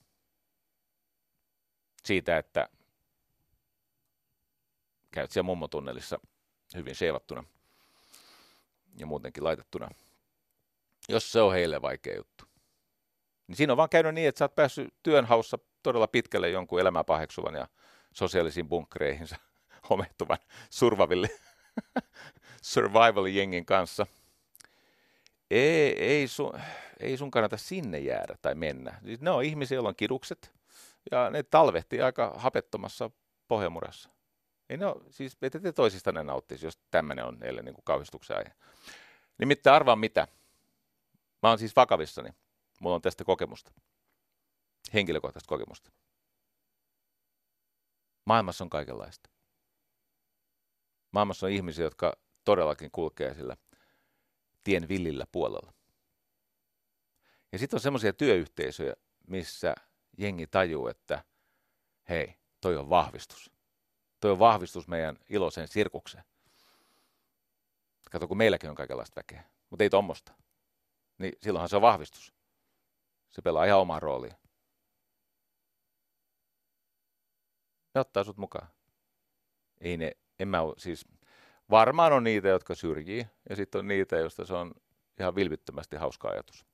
siitä, 2.03 2.37
että 2.37 2.69
käyt 5.11 5.31
siellä 5.31 5.45
mummotunnelissa– 5.45 6.19
hyvin 6.75 6.95
seivattuna 6.95 7.43
ja 8.99 9.05
muutenkin 9.05 9.43
laitettuna, 9.43 9.89
jos 11.09 11.31
se 11.31 11.41
on 11.41 11.53
heille 11.53 11.81
vaikea 11.81 12.15
juttu. 12.15 12.45
Niin 13.47 13.55
siinä 13.55 13.73
on 13.73 13.77
vaan 13.77 13.89
käynyt 13.89 14.13
niin, 14.13 14.27
että 14.27 14.39
sä 14.39 14.45
oot 14.45 14.55
päässyt 14.55 14.93
työnhaussa 15.03 15.59
todella 15.83 16.07
pitkälle 16.07 16.49
jonkun 16.49 16.79
elämää 16.79 17.03
paheksuvan 17.03 17.55
ja 17.55 17.67
sosiaalisiin 18.13 18.69
bunkkereihinsa 18.69 19.35
homehtuvan 19.89 20.37
survaville 20.69 21.29
survival-jengin 22.73 23.65
kanssa. 23.65 24.07
Ei, 25.51 26.03
ei, 26.03 26.27
sun, 26.27 26.53
ei 26.99 27.17
sun 27.17 27.31
kannata 27.31 27.57
sinne 27.57 27.99
jäädä 27.99 28.35
tai 28.41 28.55
mennä. 28.55 28.99
Siis 29.05 29.21
ne 29.21 29.29
on 29.29 29.43
ihmisiä, 29.43 29.75
joilla 29.75 29.89
on 29.89 29.95
kidukset 29.95 30.51
ja 31.11 31.29
ne 31.29 31.43
talvehtii 31.43 32.01
aika 32.01 32.33
hapettomassa 32.35 33.09
pohjamurassa. 33.47 34.09
Ei 34.71 34.77
ne 34.77 34.85
ole, 34.85 35.03
siis 35.09 35.37
ette 35.41 35.59
te 35.59 35.71
toisista 35.71 36.11
ne 36.11 36.23
nauttisi, 36.23 36.65
jos 36.65 36.79
tämmöinen 36.91 37.25
on 37.25 37.37
heille 37.41 37.61
niin 37.61 37.75
kauhistuksen 37.83 38.37
aihe. 38.37 38.53
Nimittäin 39.37 39.75
arvaa 39.75 39.95
mitä. 39.95 40.27
Mä 41.43 41.49
oon 41.49 41.59
siis 41.59 41.75
vakavissani. 41.75 42.29
Mulla 42.79 42.95
on 42.95 43.01
tästä 43.01 43.23
kokemusta. 43.23 43.71
Henkilökohtaista 44.93 45.47
kokemusta. 45.47 45.91
Maailmassa 48.25 48.63
on 48.63 48.69
kaikenlaista. 48.69 49.29
Maailmassa 51.11 51.45
on 51.45 51.51
ihmisiä, 51.51 51.85
jotka 51.85 52.17
todellakin 52.43 52.91
kulkee 52.91 53.33
sillä 53.33 53.57
tien 54.63 54.87
villillä 54.87 55.25
puolella. 55.31 55.73
Ja 57.51 57.59
sitten 57.59 57.77
on 57.77 57.81
semmoisia 57.81 58.13
työyhteisöjä, 58.13 58.93
missä 59.27 59.75
jengi 60.17 60.47
tajuu, 60.47 60.87
että 60.87 61.23
hei, 62.09 62.35
toi 62.61 62.77
on 62.77 62.89
vahvistus. 62.89 63.51
Toi 64.21 64.31
on 64.31 64.39
vahvistus 64.39 64.87
meidän 64.87 65.17
iloiseen 65.29 65.67
sirkukseen. 65.67 66.23
Kato, 68.11 68.27
kun 68.27 68.37
meilläkin 68.37 68.69
on 68.69 68.75
kaikenlaista 68.75 69.15
väkeä, 69.15 69.43
mutta 69.69 69.83
ei 69.83 69.89
tuommoista. 69.89 70.33
Niin 71.17 71.33
silloinhan 71.41 71.69
se 71.69 71.75
on 71.75 71.81
vahvistus. 71.81 72.33
Se 73.29 73.41
pelaa 73.41 73.65
ihan 73.65 73.79
omaa 73.79 73.99
roolia. 73.99 74.35
Ne 77.95 78.01
ottaa 78.01 78.23
sut 78.23 78.37
mukaan. 78.37 78.67
Ei 79.79 79.97
ne, 79.97 80.11
en 80.39 80.47
mä 80.47 80.59
siis 80.77 81.05
varmaan 81.69 82.13
on 82.13 82.23
niitä, 82.23 82.47
jotka 82.47 82.75
syrjii, 82.75 83.27
ja 83.49 83.55
sitten 83.55 83.79
on 83.79 83.87
niitä, 83.87 84.15
joista 84.15 84.45
se 84.45 84.53
on 84.53 84.73
ihan 85.19 85.35
vilpittömästi 85.35 85.95
hauska 85.95 86.29
ajatus. 86.29 86.65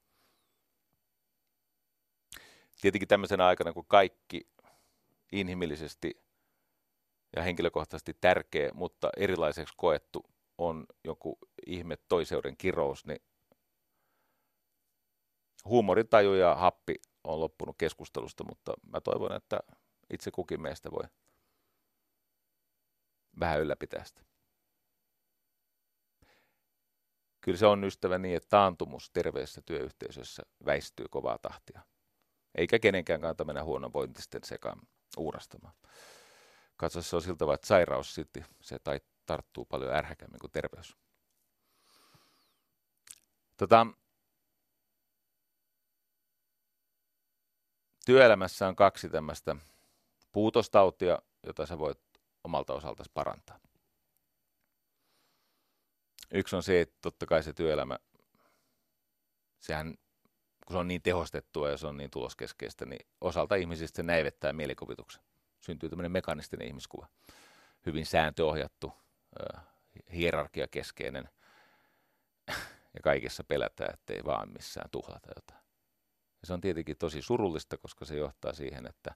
Tietenkin 2.81 3.07
tämmöisenä 3.07 3.45
aikana, 3.47 3.73
kun 3.73 3.85
kaikki 3.87 4.47
inhimillisesti 5.31 6.26
ja 7.35 7.43
henkilökohtaisesti 7.43 8.13
tärkeä, 8.21 8.71
mutta 8.73 9.09
erilaiseksi 9.17 9.73
koettu 9.77 10.25
on 10.57 10.85
joku 11.03 11.37
ihme 11.67 11.97
toiseuden 12.09 12.57
kirous, 12.57 13.05
niin 13.05 13.21
huumorintaju 15.65 16.33
ja 16.33 16.55
happi 16.55 16.95
on 17.23 17.39
loppunut 17.39 17.75
keskustelusta, 17.77 18.43
mutta 18.43 18.73
mä 18.91 19.01
toivon, 19.01 19.35
että 19.35 19.59
itse 20.13 20.31
kukin 20.31 20.61
meistä 20.61 20.91
voi 20.91 21.03
vähän 23.39 23.59
ylläpitää 23.61 24.03
sitä. 24.03 24.21
Kyllä 27.41 27.57
se 27.57 27.65
on 27.65 27.83
ystävä 27.83 28.17
niin, 28.17 28.37
että 28.37 28.49
taantumus 28.49 29.09
terveessä 29.09 29.61
työyhteisössä 29.61 30.43
väistyy 30.65 31.05
kovaa 31.09 31.37
tahtia. 31.37 31.81
Eikä 32.55 32.79
kenenkään 32.79 33.21
kannata 33.21 33.45
mennä 33.45 33.65
vointisten 33.65 34.43
sekaan 34.43 34.79
uurastamaan. 35.17 35.75
Katso, 36.77 37.01
se 37.01 37.15
on 37.15 37.21
siltä 37.21 37.45
vaan, 37.45 37.55
että 37.55 37.67
sairaus 37.67 38.15
sitten, 38.15 38.45
se 38.61 38.79
tai 38.79 39.01
tarttuu 39.25 39.65
paljon 39.65 39.93
ärhäkämmin 39.93 40.39
kuin 40.39 40.51
terveys. 40.51 40.95
Tota, 43.57 43.87
työelämässä 48.05 48.67
on 48.67 48.75
kaksi 48.75 49.09
tämmöistä 49.09 49.55
puutostautia, 50.31 51.19
jota 51.43 51.65
sä 51.65 51.77
voit 51.79 51.99
omalta 52.43 52.73
osaltasi 52.73 53.11
parantaa. 53.13 53.59
Yksi 56.33 56.55
on 56.55 56.63
se, 56.63 56.81
että 56.81 56.97
totta 57.01 57.25
kai 57.25 57.43
se 57.43 57.53
työelämä, 57.53 57.99
sehän, 59.59 59.97
kun 60.65 60.73
se 60.73 60.77
on 60.77 60.87
niin 60.87 61.01
tehostettua 61.01 61.69
ja 61.69 61.77
se 61.77 61.87
on 61.87 61.97
niin 61.97 62.11
tuloskeskeistä, 62.11 62.85
niin 62.85 63.07
osalta 63.21 63.55
ihmisistä 63.55 63.95
se 63.95 64.03
näivettää 64.03 64.53
mielikuvituksen. 64.53 65.23
Syntyy 65.67 65.89
tämmöinen 65.89 66.11
mekanistinen 66.11 66.67
ihmiskuva. 66.67 67.07
Hyvin 67.85 68.05
sääntöohjattu, 68.05 68.93
hierarkiakeskeinen 70.13 71.29
ja 72.95 72.99
kaikessa 73.03 73.43
pelätään, 73.43 73.93
ettei 73.93 74.25
vaan 74.25 74.53
missään 74.53 74.89
tuhlata 74.89 75.29
jotain. 75.35 75.65
Ja 76.41 76.47
se 76.47 76.53
on 76.53 76.61
tietenkin 76.61 76.97
tosi 76.97 77.21
surullista, 77.21 77.77
koska 77.77 78.05
se 78.05 78.15
johtaa 78.15 78.53
siihen, 78.53 78.87
että 78.87 79.15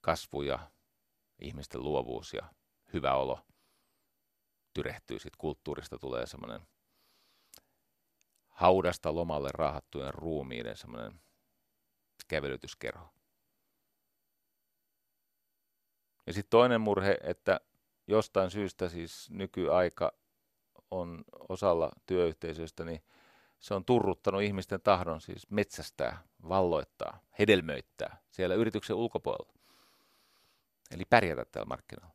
kasvu 0.00 0.42
ja 0.42 0.70
ihmisten 1.38 1.82
luovuus 1.82 2.34
ja 2.34 2.52
hyvä 2.92 3.14
olo 3.14 3.40
tyrehtyy. 4.74 5.18
Sitten 5.18 5.38
kulttuurista 5.38 5.98
tulee 5.98 6.26
semmoinen 6.26 6.60
haudasta 8.48 9.14
lomalle 9.14 9.48
raahattujen 9.54 10.14
ruumiiden 10.14 10.76
semmoinen 10.76 11.20
kävelytyskerho. 12.28 13.19
Ja 16.30 16.34
sitten 16.34 16.50
toinen 16.50 16.80
murhe, 16.80 17.18
että 17.22 17.60
jostain 18.06 18.50
syystä 18.50 18.88
siis 18.88 19.30
nykyaika 19.30 20.12
on 20.90 21.24
osalla 21.48 21.90
työyhteisöistä, 22.06 22.84
niin 22.84 23.04
se 23.58 23.74
on 23.74 23.84
turruttanut 23.84 24.42
ihmisten 24.42 24.80
tahdon 24.80 25.20
siis 25.20 25.50
metsästää, 25.50 26.22
valloittaa, 26.48 27.20
hedelmöittää 27.38 28.22
siellä 28.30 28.54
yrityksen 28.54 28.96
ulkopuolella. 28.96 29.52
Eli 30.90 31.04
pärjätä 31.04 31.44
täällä 31.44 31.68
markkinoilla. 31.68 32.14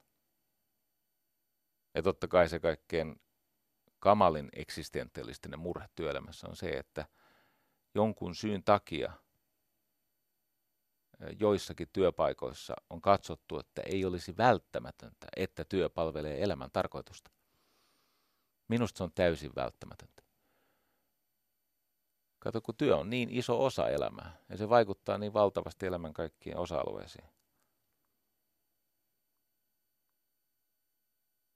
Ja 1.96 2.04
totta 2.04 2.28
kai 2.28 2.50
se 2.50 2.60
kaikkein 2.60 3.22
kamalin 4.00 4.50
eksistentialistinen 4.54 5.60
murhe 5.60 5.90
työelämässä 5.96 6.48
on 6.50 6.56
se, 6.56 6.70
että 6.70 7.06
jonkun 7.96 8.36
syyn 8.36 8.64
takia 8.64 9.14
joissakin 11.40 11.88
työpaikoissa 11.94 12.74
on 12.90 13.02
katsottu, 13.02 13.60
että 13.60 13.82
ei 13.86 14.06
olisi 14.06 14.38
välttämätöntä, 14.38 15.28
että 15.36 15.66
työ 15.66 15.90
palvelee 15.90 16.44
elämän 16.44 16.72
tarkoitusta. 16.74 17.32
Minusta 18.68 18.98
se 18.98 19.04
on 19.04 19.12
täysin 19.16 19.52
välttämätöntä. 19.56 20.24
Kato, 22.40 22.62
kun 22.62 22.78
työ 22.78 22.98
on 22.98 23.10
niin 23.10 23.30
iso 23.30 23.66
osa 23.66 23.90
elämää 23.90 24.38
ja 24.50 24.58
se 24.58 24.70
vaikuttaa 24.70 25.18
niin 25.18 25.34
valtavasti 25.34 25.86
elämän 25.86 26.14
kaikkiin 26.14 26.58
osa-alueisiin. 26.58 27.26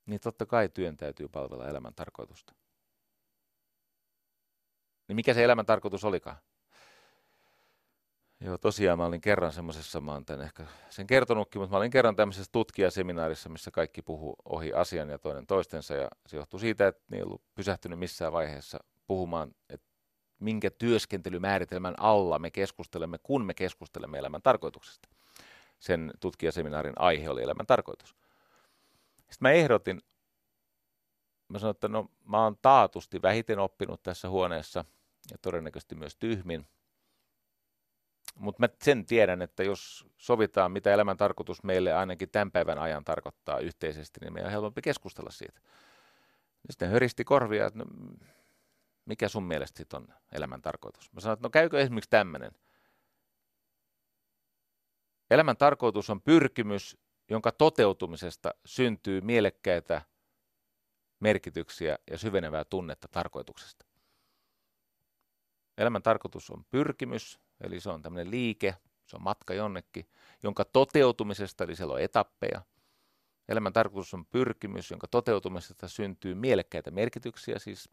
Niin 0.06 0.20
totta 0.20 0.46
kai 0.46 0.68
työn 0.68 0.96
täytyy 0.96 1.28
palvella 1.28 1.68
elämän 1.68 1.94
tarkoitusta. 1.94 2.54
Niin 5.08 5.16
mikä 5.16 5.34
se 5.34 5.44
elämän 5.44 5.66
tarkoitus 5.66 6.04
olikaan? 6.04 6.36
Joo, 8.44 8.58
tosiaan 8.58 8.98
mä 8.98 9.06
olin 9.06 9.20
kerran 9.20 9.52
semmoisessa, 9.52 10.00
mä 10.00 10.12
oon 10.12 10.24
tämän 10.24 10.44
ehkä 10.44 10.66
sen 10.90 11.06
kertonutkin, 11.06 11.60
mutta 11.60 11.74
mä 11.74 11.78
olin 11.78 11.90
kerran 11.90 12.16
tämmöisessä 12.16 12.52
tutkijaseminaarissa, 12.52 13.48
missä 13.48 13.70
kaikki 13.70 14.02
puhu 14.02 14.36
ohi 14.44 14.72
asian 14.72 15.08
ja 15.08 15.18
toinen 15.18 15.46
toistensa, 15.46 15.94
ja 15.94 16.08
se 16.26 16.36
johtuu 16.36 16.60
siitä, 16.60 16.86
että 16.86 17.02
ne 17.08 17.16
ei 17.16 17.22
ollut 17.22 17.42
pysähtynyt 17.54 17.98
missään 17.98 18.32
vaiheessa 18.32 18.78
puhumaan, 19.06 19.54
että 19.68 19.86
minkä 20.38 20.70
työskentelymääritelmän 20.70 21.94
alla 21.98 22.38
me 22.38 22.50
keskustelemme, 22.50 23.18
kun 23.22 23.44
me 23.44 23.54
keskustelemme 23.54 24.18
elämän 24.18 24.42
tarkoituksesta. 24.42 25.08
Sen 25.78 26.12
tutkijaseminaarin 26.20 26.94
aihe 26.96 27.30
oli 27.30 27.42
elämän 27.42 27.66
tarkoitus. 27.66 28.08
Sitten 29.16 29.38
mä 29.40 29.50
ehdotin, 29.50 30.00
mä 31.48 31.58
sanoin, 31.58 31.74
että 31.74 31.88
no 31.88 32.10
mä 32.24 32.42
oon 32.44 32.56
taatusti 32.62 33.22
vähiten 33.22 33.58
oppinut 33.58 34.02
tässä 34.02 34.28
huoneessa 34.28 34.84
ja 35.30 35.38
todennäköisesti 35.42 35.94
myös 35.94 36.16
tyhmin. 36.16 36.66
Mutta 38.40 38.62
mä 38.62 38.68
sen 38.82 39.06
tiedän, 39.06 39.42
että 39.42 39.62
jos 39.62 40.06
sovitaan, 40.16 40.72
mitä 40.72 40.94
elämän 40.94 41.16
tarkoitus 41.16 41.62
meille 41.62 41.92
ainakin 41.92 42.30
tämän 42.30 42.50
päivän 42.50 42.78
ajan 42.78 43.04
tarkoittaa 43.04 43.58
yhteisesti, 43.58 44.20
niin 44.20 44.32
meidän 44.32 44.46
on 44.46 44.52
helpompi 44.52 44.82
keskustella 44.82 45.30
siitä. 45.30 45.60
Sitten 46.70 46.90
höristi 46.90 47.24
korvia, 47.24 47.66
että 47.66 47.78
no, 47.78 47.84
mikä 49.04 49.28
sun 49.28 49.44
mielestä 49.44 49.78
sit 49.78 49.92
on 49.92 50.08
elämän 50.32 50.62
tarkoitus? 50.62 51.12
Mä 51.12 51.20
sanoin, 51.20 51.36
että 51.36 51.46
no 51.46 51.50
käykö 51.50 51.80
esimerkiksi 51.80 52.10
tämmöinen. 52.10 52.52
Elämän 55.30 55.56
tarkoitus 55.56 56.10
on 56.10 56.20
pyrkimys, 56.20 56.98
jonka 57.30 57.52
toteutumisesta 57.52 58.54
syntyy 58.64 59.20
mielekkäitä 59.20 60.02
merkityksiä 61.20 61.98
ja 62.10 62.18
syvenevää 62.18 62.64
tunnetta 62.64 63.08
tarkoituksesta. 63.08 63.86
Elämän 65.78 66.02
tarkoitus 66.02 66.50
on 66.50 66.64
pyrkimys, 66.70 67.40
eli 67.60 67.80
se 67.80 67.90
on 67.90 68.02
tämmöinen 68.02 68.30
liike, 68.30 68.74
se 69.06 69.16
on 69.16 69.22
matka 69.22 69.54
jonnekin, 69.54 70.08
jonka 70.42 70.64
toteutumisesta, 70.64 71.64
eli 71.64 71.76
siellä 71.76 71.94
on 71.94 72.00
etappeja, 72.00 72.62
Elämän 73.50 73.72
tarkoitus 73.72 74.14
on 74.14 74.26
pyrkimys, 74.26 74.90
jonka 74.90 75.08
toteutumisesta 75.08 75.88
syntyy 75.88 76.34
mielekkäitä 76.34 76.90
merkityksiä. 76.90 77.58
Siis 77.58 77.88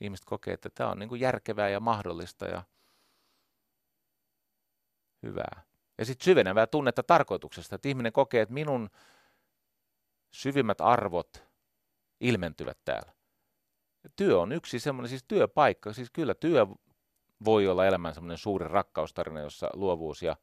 ihmiset 0.00 0.24
kokee, 0.24 0.54
että 0.54 0.70
tämä 0.74 0.90
on 0.90 0.98
niin 0.98 1.08
kuin 1.08 1.20
järkevää 1.20 1.68
ja 1.68 1.80
mahdollista 1.80 2.46
ja 2.46 2.62
hyvää. 5.22 5.62
Ja 5.98 6.04
sitten 6.04 6.24
syvenevää 6.24 6.66
tunnetta 6.66 7.02
tarkoituksesta, 7.02 7.74
että 7.74 7.88
ihminen 7.88 8.12
kokee, 8.12 8.42
että 8.42 8.54
minun 8.54 8.90
syvimmät 10.30 10.80
arvot 10.80 11.44
ilmentyvät 12.20 12.78
täällä. 12.84 13.12
Työ 14.16 14.40
on 14.40 14.52
yksi 14.52 14.80
semmoinen, 14.80 15.08
siis 15.08 15.24
työpaikka, 15.28 15.92
siis 15.92 16.10
kyllä 16.10 16.34
työ 16.34 16.66
voi 17.44 17.68
olla 17.68 17.86
elämän 17.86 18.14
semmoinen 18.14 18.38
suuri 18.38 18.68
rakkaustarina, 18.68 19.40
jossa 19.40 19.70
luovuus 19.74 20.22
ja 20.22 20.36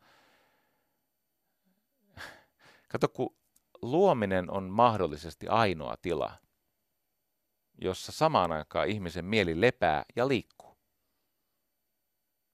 Kato, 2.90 3.08
kun 3.08 3.36
luominen 3.82 4.52
on 4.52 4.64
mahdollisesti 4.64 5.48
ainoa 5.48 5.98
tila, 6.02 6.34
jossa 7.82 8.12
samaan 8.12 8.52
aikaan 8.52 8.88
ihmisen 8.88 9.26
mieli 9.26 9.62
lepää 9.62 10.06
ja 10.16 10.28
liikkuu. 10.28 10.78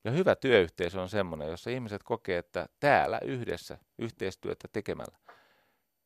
Ja 0.04 0.12
hyvä 0.12 0.36
työyhteisö 0.36 1.02
on 1.02 1.10
semmoinen, 1.10 1.50
jossa 1.50 1.70
ihmiset 1.70 2.04
kokee, 2.04 2.38
että 2.38 2.70
täällä 2.80 3.20
yhdessä 3.24 3.78
yhteistyötä 3.98 4.68
tekemällä 4.68 5.18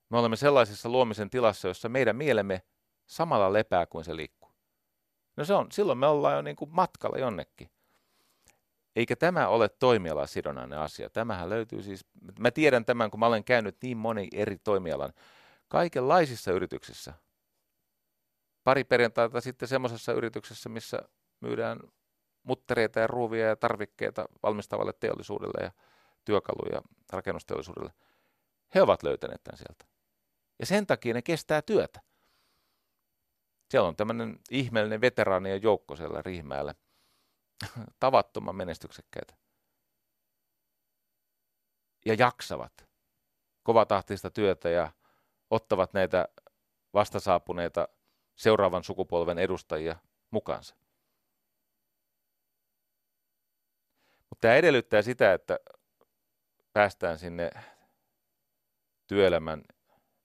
me 0.09 0.17
olemme 0.17 0.35
sellaisessa 0.35 0.89
luomisen 0.89 1.29
tilassa, 1.29 1.67
jossa 1.67 1.89
meidän 1.89 2.15
mielemme 2.15 2.61
samalla 3.05 3.53
lepää 3.53 3.85
kuin 3.85 4.05
se 4.05 4.15
liikkuu. 4.15 4.51
No 5.35 5.45
se 5.45 5.53
on, 5.53 5.71
silloin 5.71 5.97
me 5.97 6.07
ollaan 6.07 6.35
jo 6.35 6.41
niin 6.41 6.55
kuin 6.55 6.71
matkalla 6.71 7.17
jonnekin. 7.17 7.69
Eikä 8.97 9.15
tämä 9.15 9.47
ole 9.47 9.69
toimialasidonnainen 9.69 10.79
asia. 10.79 11.09
Tämähän 11.09 11.49
löytyy 11.49 11.83
siis, 11.83 12.05
mä 12.39 12.51
tiedän 12.51 12.85
tämän, 12.85 13.11
kun 13.11 13.19
mä 13.19 13.25
olen 13.25 13.43
käynyt 13.43 13.77
niin 13.81 13.97
moni 13.97 14.27
eri 14.33 14.57
toimialan, 14.57 15.13
kaikenlaisissa 15.67 16.51
yrityksissä. 16.51 17.13
Pari 18.63 18.83
perjantaita 18.83 19.41
sitten 19.41 19.67
semmoisessa 19.67 20.13
yrityksessä, 20.13 20.69
missä 20.69 20.99
myydään 21.39 21.79
muttereita 22.43 22.99
ja 22.99 23.07
ruuvia 23.07 23.47
ja 23.47 23.55
tarvikkeita 23.55 24.25
valmistavalle 24.43 24.93
teollisuudelle 24.93 25.63
ja 25.63 25.71
työkaluja 26.25 26.81
rakennusteollisuudelle. 27.13 27.91
He 28.75 28.81
ovat 28.81 29.03
löytäneet 29.03 29.43
tämän 29.43 29.57
sieltä. 29.57 29.85
Ja 30.59 30.65
sen 30.65 30.87
takia 30.87 31.13
ne 31.13 31.21
kestää 31.21 31.61
työtä. 31.61 32.01
Siellä 33.71 33.87
on 33.87 33.95
tämmöinen 33.95 34.39
ihmeellinen 34.51 35.01
veteraanien 35.01 35.61
joukko 35.61 35.95
siellä 35.95 36.21
Riihimäellä– 36.21 36.75
tavattoman 37.99 38.55
menestyksekkäitä. 38.55 39.35
Ja 42.05 42.13
jaksavat 42.13 42.87
kovatahtista 43.63 44.31
työtä 44.31 44.69
ja 44.69 44.91
ottavat 45.49 45.93
näitä 45.93 46.27
vastasaapuneita 46.93 47.87
seuraavan 48.35 48.83
sukupolven 48.83 49.37
edustajia 49.37 49.95
mukaansa. 50.31 50.75
Mutta 54.29 54.41
tämä 54.41 54.55
edellyttää 54.55 55.01
sitä, 55.01 55.33
että 55.33 55.59
päästään 56.73 57.19
sinne 57.19 57.51
työelämän 59.07 59.63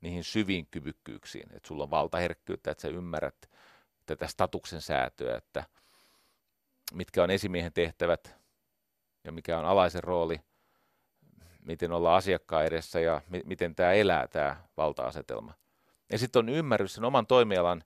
niihin 0.00 0.24
syviin 0.24 0.66
kyvykkyyksiin, 0.66 1.56
että 1.56 1.68
sulla 1.68 1.82
on 1.82 1.90
valtaherkkyyttä, 1.90 2.70
että 2.70 2.82
sä 2.82 2.88
ymmärrät 2.88 3.50
tätä 4.06 4.26
statuksen 4.26 4.80
säätöä, 4.80 5.36
että– 5.36 5.64
mitkä 6.92 7.22
on 7.22 7.30
esimiehen 7.30 7.72
tehtävät 7.72 8.36
ja 9.24 9.32
mikä 9.32 9.58
on 9.58 9.64
alaisen 9.64 10.04
rooli, 10.04 10.40
miten 11.64 11.92
olla 11.92 12.16
asiakkaan 12.16 12.64
edessä 12.64 13.00
ja 13.00 13.20
mi- 13.28 13.42
miten 13.44 13.74
tämä 13.74 13.92
elää, 13.92 14.28
tämä 14.28 14.56
valta-asetelma. 14.76 15.54
Ja 16.12 16.18
sitten 16.18 16.40
on 16.40 16.48
ymmärrys 16.48 16.94
sen 16.94 17.04
oman 17.04 17.26
toimialan 17.26 17.84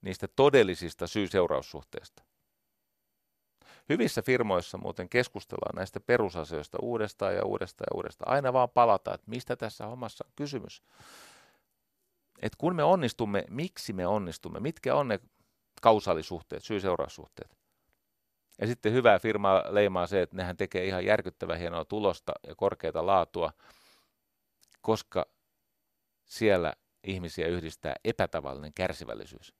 niistä 0.00 0.28
todellisista 0.36 1.06
syy-seuraussuhteista. 1.06 2.22
Hyvissä 3.88 4.22
firmoissa 4.22 4.78
muuten 4.78 5.08
keskustellaan 5.08 5.76
näistä 5.76 6.00
perusasioista 6.00 6.78
uudestaan 6.82 7.34
ja 7.34 7.44
uudestaan 7.44 7.86
ja 7.90 7.96
uudestaan. 7.96 8.32
Aina 8.32 8.52
vaan 8.52 8.70
palataan, 8.70 9.14
että 9.14 9.30
mistä 9.30 9.56
tässä 9.56 9.86
hommassa 9.86 10.24
on 10.26 10.32
kysymys. 10.36 10.82
Et 12.42 12.56
kun 12.56 12.76
me 12.76 12.84
onnistumme, 12.84 13.44
miksi 13.50 13.92
me 13.92 14.06
onnistumme, 14.06 14.60
mitkä 14.60 14.94
on 14.94 15.08
ne 15.08 15.20
kausaalisuhteet, 15.82 16.64
syy-seuraussuhteet. 16.64 17.57
Ja 18.60 18.66
sitten 18.66 18.92
hyvää 18.92 19.18
firmaa 19.18 19.74
leimaa 19.74 20.06
se, 20.06 20.22
että 20.22 20.36
nehän 20.36 20.56
tekee 20.56 20.84
ihan 20.84 21.04
järkyttävän 21.04 21.58
hienoa 21.58 21.84
tulosta 21.84 22.32
ja 22.46 22.54
korkeata 22.54 23.06
laatua, 23.06 23.52
koska 24.80 25.26
siellä 26.24 26.72
ihmisiä 27.04 27.46
yhdistää 27.46 27.94
epätavallinen 28.04 28.72
kärsivällisyys. 28.74 29.54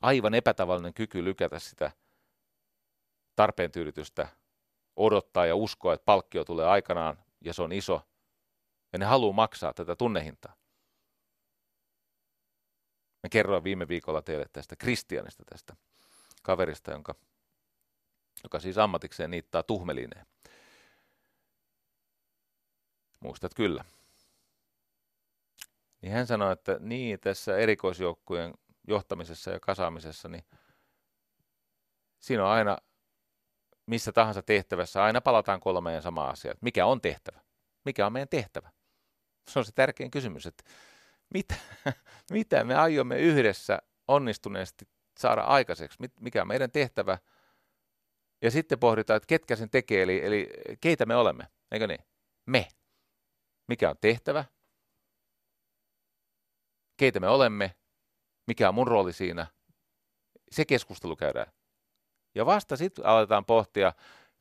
Aivan 0.00 0.34
epätavallinen 0.34 0.94
kyky 0.94 1.24
lykätä 1.24 1.58
sitä 1.58 1.90
tarpeen 3.36 3.72
tyydytystä, 3.72 4.28
odottaa 4.96 5.46
ja 5.46 5.56
uskoa, 5.56 5.94
että 5.94 6.04
palkkio 6.04 6.44
tulee 6.44 6.66
aikanaan 6.66 7.18
ja 7.40 7.54
se 7.54 7.62
on 7.62 7.72
iso. 7.72 8.02
Ja 8.92 8.98
ne 8.98 9.04
haluaa 9.04 9.32
maksaa 9.32 9.74
tätä 9.74 9.96
tunnehintaa. 9.96 10.54
Mä 13.22 13.28
kerroin 13.30 13.64
viime 13.64 13.88
viikolla 13.88 14.22
teille 14.22 14.46
tästä 14.52 14.76
Kristianista, 14.76 15.44
tästä 15.44 15.76
kaverista, 16.42 16.90
jonka 16.90 17.14
joka 18.44 18.60
siis 18.60 18.78
ammatikseen 18.78 19.30
niittaa 19.30 19.62
tuhmelineen. 19.62 20.26
Muistat 23.20 23.54
kyllä. 23.54 23.84
Niin 26.02 26.12
hän 26.12 26.26
sanoi, 26.26 26.52
että 26.52 26.76
niin 26.80 27.20
tässä 27.20 27.56
erikoisjoukkueen 27.56 28.54
johtamisessa 28.88 29.50
ja 29.50 29.60
kasaamisessa, 29.60 30.28
niin 30.28 30.44
siinä 32.20 32.44
on 32.44 32.50
aina 32.50 32.78
missä 33.86 34.12
tahansa 34.12 34.42
tehtävässä, 34.42 35.04
aina 35.04 35.20
palataan 35.20 35.60
kolmeen 35.60 36.02
samaan 36.02 36.32
asiaan. 36.32 36.56
Mikä 36.60 36.86
on 36.86 37.00
tehtävä? 37.00 37.40
Mikä 37.84 38.06
on 38.06 38.12
meidän 38.12 38.28
tehtävä? 38.28 38.70
Se 39.48 39.58
on 39.58 39.64
se 39.64 39.72
tärkein 39.72 40.10
kysymys, 40.10 40.46
että 40.46 40.64
mitä, 41.34 41.54
mitä 42.30 42.64
me 42.64 42.74
aiomme 42.74 43.18
yhdessä 43.18 43.78
onnistuneesti 44.08 44.88
saada 45.18 45.40
aikaiseksi? 45.40 45.98
Mikä 46.20 46.42
on 46.42 46.48
meidän 46.48 46.70
tehtävä– 46.70 47.18
ja 48.44 48.50
sitten 48.50 48.78
pohditaan, 48.78 49.16
että 49.16 49.26
ketkä 49.26 49.56
sen 49.56 49.70
tekee, 49.70 50.02
eli, 50.02 50.24
eli 50.24 50.50
keitä 50.80 51.06
me 51.06 51.16
olemme, 51.16 51.48
eikö 51.70 51.86
niin? 51.86 52.04
Me. 52.46 52.68
Mikä 53.68 53.90
on 53.90 53.96
tehtävä? 54.00 54.44
Keitä 56.96 57.20
me 57.20 57.28
olemme? 57.28 57.74
Mikä 58.46 58.68
on 58.68 58.74
mun 58.74 58.86
rooli 58.88 59.12
siinä? 59.12 59.46
Se 60.50 60.64
keskustelu 60.64 61.16
käydään. 61.16 61.46
Ja 62.34 62.46
vasta 62.46 62.76
sitten 62.76 63.06
aletaan 63.06 63.44
pohtia, 63.44 63.92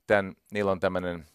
tämän, 0.07 0.33
niillä 0.51 0.71
on 0.71 0.79
tämmöinen 0.79 1.27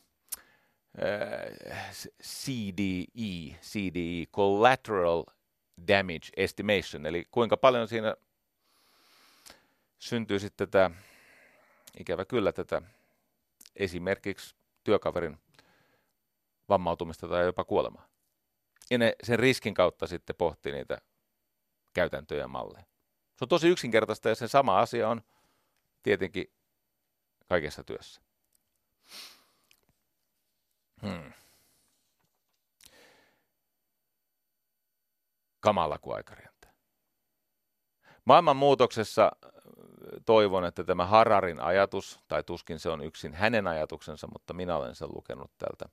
äh, 1.03 1.93
CDE, 2.23 3.59
CDE, 3.63 4.27
Collateral 4.33 5.25
Damage 5.89 6.29
Estimation, 6.37 7.07
eli 7.07 7.25
kuinka 7.31 7.57
paljon 7.57 7.89
siinä 7.89 8.15
syntyy 9.99 10.39
sitten 10.39 10.71
tätä 10.71 10.91
ikävä 12.01 12.25
kyllä 12.25 12.53
tätä 12.53 12.83
esimerkiksi 13.77 14.55
työkaverin 14.85 15.39
vammautumista 16.69 17.29
tai 17.29 17.45
jopa 17.45 17.65
kuolemaa. 17.65 18.09
Ja 18.91 18.99
ne 18.99 19.17
sen 19.23 19.39
riskin 19.39 19.75
kautta 19.75 20.07
sitten 20.07 20.37
pohtii 20.37 20.73
niitä 20.73 20.99
käytäntöjä 21.95 22.41
ja 22.41 22.49
malleja. 22.49 22.85
Se 23.37 23.45
on 23.45 23.49
tosi 23.49 23.69
yksinkertaista 23.69 24.29
ja 24.29 24.35
sen 24.35 24.49
sama 24.49 24.79
asia 24.81 25.09
on 25.09 25.23
tietenkin 26.03 26.53
kaikessa 27.49 27.85
työssä. 27.85 28.21
Hmm. 31.03 31.33
Kamala 35.61 35.99
kuin 35.99 36.17
aika 36.17 36.35
rientää. 36.35 36.58
Maailman 38.29 38.57
muutoksessa 38.57 39.33
toivon, 40.27 40.65
että 40.65 40.85
tämä 40.85 41.07
Hararin 41.07 41.61
ajatus, 41.61 42.21
tai 42.29 42.43
tuskin 42.45 42.79
se 42.79 42.89
on 42.89 43.05
yksin 43.05 43.35
hänen 43.35 43.67
ajatuksensa, 43.67 44.27
mutta 44.33 44.55
minä 44.55 44.77
olen 44.77 44.95
sen 44.95 45.09
lukenut 45.15 45.51
tältä 45.59 45.89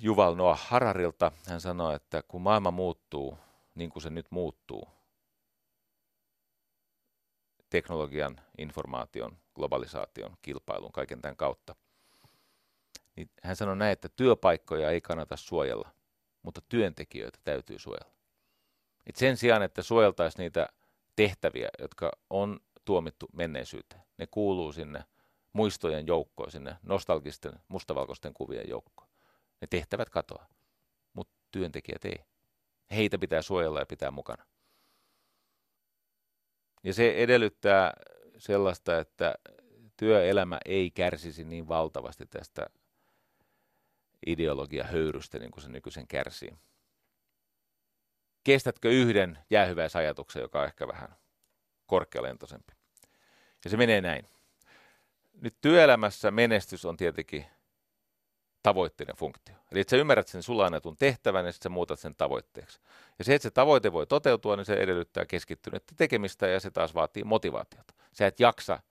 Juval 0.00 0.34
Noah 0.34 0.68
Hararilta. 0.68 1.32
Hän 1.46 1.60
sanoi, 1.60 1.96
että 1.96 2.22
kun 2.28 2.42
maailma 2.42 2.70
muuttuu 2.70 3.38
niin 3.74 3.90
kuin 3.90 4.02
se 4.02 4.10
nyt 4.10 4.26
muuttuu, 4.30 4.88
teknologian, 7.70 8.40
informaation, 8.58 9.36
globalisaation, 9.54 10.36
kilpailun, 10.42 10.92
kaiken 10.92 11.22
tämän 11.22 11.36
kautta, 11.36 11.74
niin 13.16 13.30
hän 13.42 13.56
sanoi 13.56 13.76
näin, 13.76 13.92
että 13.92 14.08
työpaikkoja 14.08 14.90
ei 14.90 15.00
kannata 15.00 15.36
suojella, 15.36 15.88
mutta 16.42 16.60
työntekijöitä 16.68 17.38
täytyy 17.44 17.78
suojella. 17.78 18.17
Et 19.08 19.16
sen 19.16 19.36
sijaan, 19.36 19.62
että 19.62 19.82
suojeltaisiin 19.82 20.42
niitä 20.42 20.68
tehtäviä, 21.16 21.68
jotka 21.78 22.12
on 22.30 22.60
tuomittu 22.84 23.26
menneisyyteen. 23.32 24.02
Ne 24.18 24.26
kuuluu 24.30 24.72
sinne 24.72 25.04
muistojen 25.52 26.06
joukkoon, 26.06 26.50
sinne 26.50 26.76
nostalgisten 26.82 27.52
mustavalkoisten 27.68 28.34
kuvien 28.34 28.68
joukkoon. 28.68 29.10
Ne 29.60 29.66
tehtävät 29.70 30.10
katoaa. 30.10 30.48
Mutta 31.12 31.34
työntekijät 31.50 32.04
ei. 32.04 32.18
Heitä 32.90 33.18
pitää 33.18 33.42
suojella 33.42 33.78
ja 33.78 33.86
pitää 33.86 34.10
mukana. 34.10 34.46
Ja 36.84 36.94
se 36.94 37.14
edellyttää 37.16 37.92
sellaista, 38.38 38.98
että 38.98 39.34
työelämä 39.96 40.58
ei 40.64 40.90
kärsisi 40.90 41.44
niin 41.44 41.68
valtavasti 41.68 42.26
tästä 42.26 42.66
ideologia-höyrystä, 44.26 45.38
niin 45.38 45.50
kuin 45.50 45.62
se 45.62 45.68
nykyisen 45.68 46.08
kärsii. 46.08 46.58
Kestätkö 48.48 48.90
yhden 48.90 49.38
jäähyväisajatuksen, 49.50 50.42
joka 50.42 50.60
on 50.60 50.64
ehkä 50.64 50.88
vähän 50.88 51.16
korkealentoisempi? 51.86 52.72
Ja 53.64 53.70
se 53.70 53.76
menee 53.76 54.00
näin. 54.00 54.28
Nyt 55.32 55.54
työelämässä 55.60 56.30
menestys 56.30 56.84
on 56.84 56.96
tietenkin 56.96 57.46
tavoitteiden 58.62 59.16
funktio. 59.16 59.54
Eli 59.72 59.80
että 59.80 59.90
sä 59.90 59.96
ymmärrät 59.96 60.28
sen 60.28 60.42
sulla 60.42 60.66
annetun 60.66 60.96
tehtävän 60.96 61.46
ja 61.46 61.52
sitten 61.52 61.70
sä 61.70 61.74
muutat 61.74 62.00
sen 62.00 62.14
tavoitteeksi. 62.14 62.80
Ja 63.18 63.24
se, 63.24 63.34
että 63.34 63.42
se 63.42 63.50
tavoite 63.50 63.92
voi 63.92 64.06
toteutua, 64.06 64.56
niin 64.56 64.66
se 64.66 64.74
edellyttää 64.74 65.26
keskittynyttä 65.26 65.94
tekemistä 65.96 66.46
ja 66.46 66.60
se 66.60 66.70
taas 66.70 66.94
vaatii 66.94 67.24
motivaatiota. 67.24 67.94
Sä 68.12 68.26
et 68.26 68.40
jaksa 68.40 68.82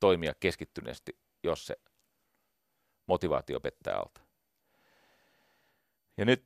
toimia 0.00 0.34
keskittyneesti, 0.40 1.18
jos 1.42 1.66
se 1.66 1.76
motivaatio 3.06 3.60
pettää 3.60 3.96
alta. 3.96 4.20
Ja 6.16 6.24
nyt 6.24 6.44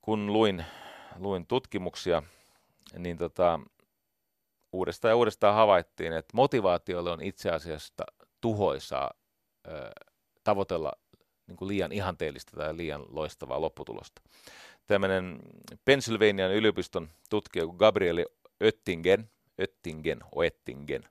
kun 0.00 0.32
luin, 0.32 0.64
luin 1.18 1.46
tutkimuksia, 1.46 2.22
niin 2.98 3.18
tota, 3.18 3.60
uudestaan 4.72 5.12
ja 5.12 5.16
uudestaan 5.16 5.54
havaittiin, 5.54 6.12
että 6.12 6.36
motivaatiolle 6.36 7.10
on 7.10 7.22
itse 7.22 7.50
asiassa 7.50 8.04
tuhoisaa 8.40 9.10
ö, 9.68 9.90
tavoitella 10.44 10.92
niin 11.46 11.56
kuin 11.56 11.68
liian 11.68 11.92
ihanteellista 11.92 12.56
tai 12.56 12.76
liian 12.76 13.04
loistavaa 13.08 13.60
lopputulosta. 13.60 14.22
Tämmöinen 14.86 15.38
Pennsylvanian 15.84 16.52
yliopiston 16.52 17.08
tutkija 17.30 17.66
Gabrieli 17.66 18.26
Oettingen, 18.60 19.30
Oettingen, 19.58 20.20
Oettingen, 20.34 21.08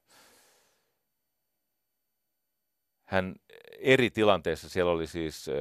hän 3.06 3.36
eri 3.80 4.10
tilanteissa, 4.10 4.70
siellä 4.70 4.92
oli 4.92 5.08
siis 5.08 5.50
äh, 5.50 5.56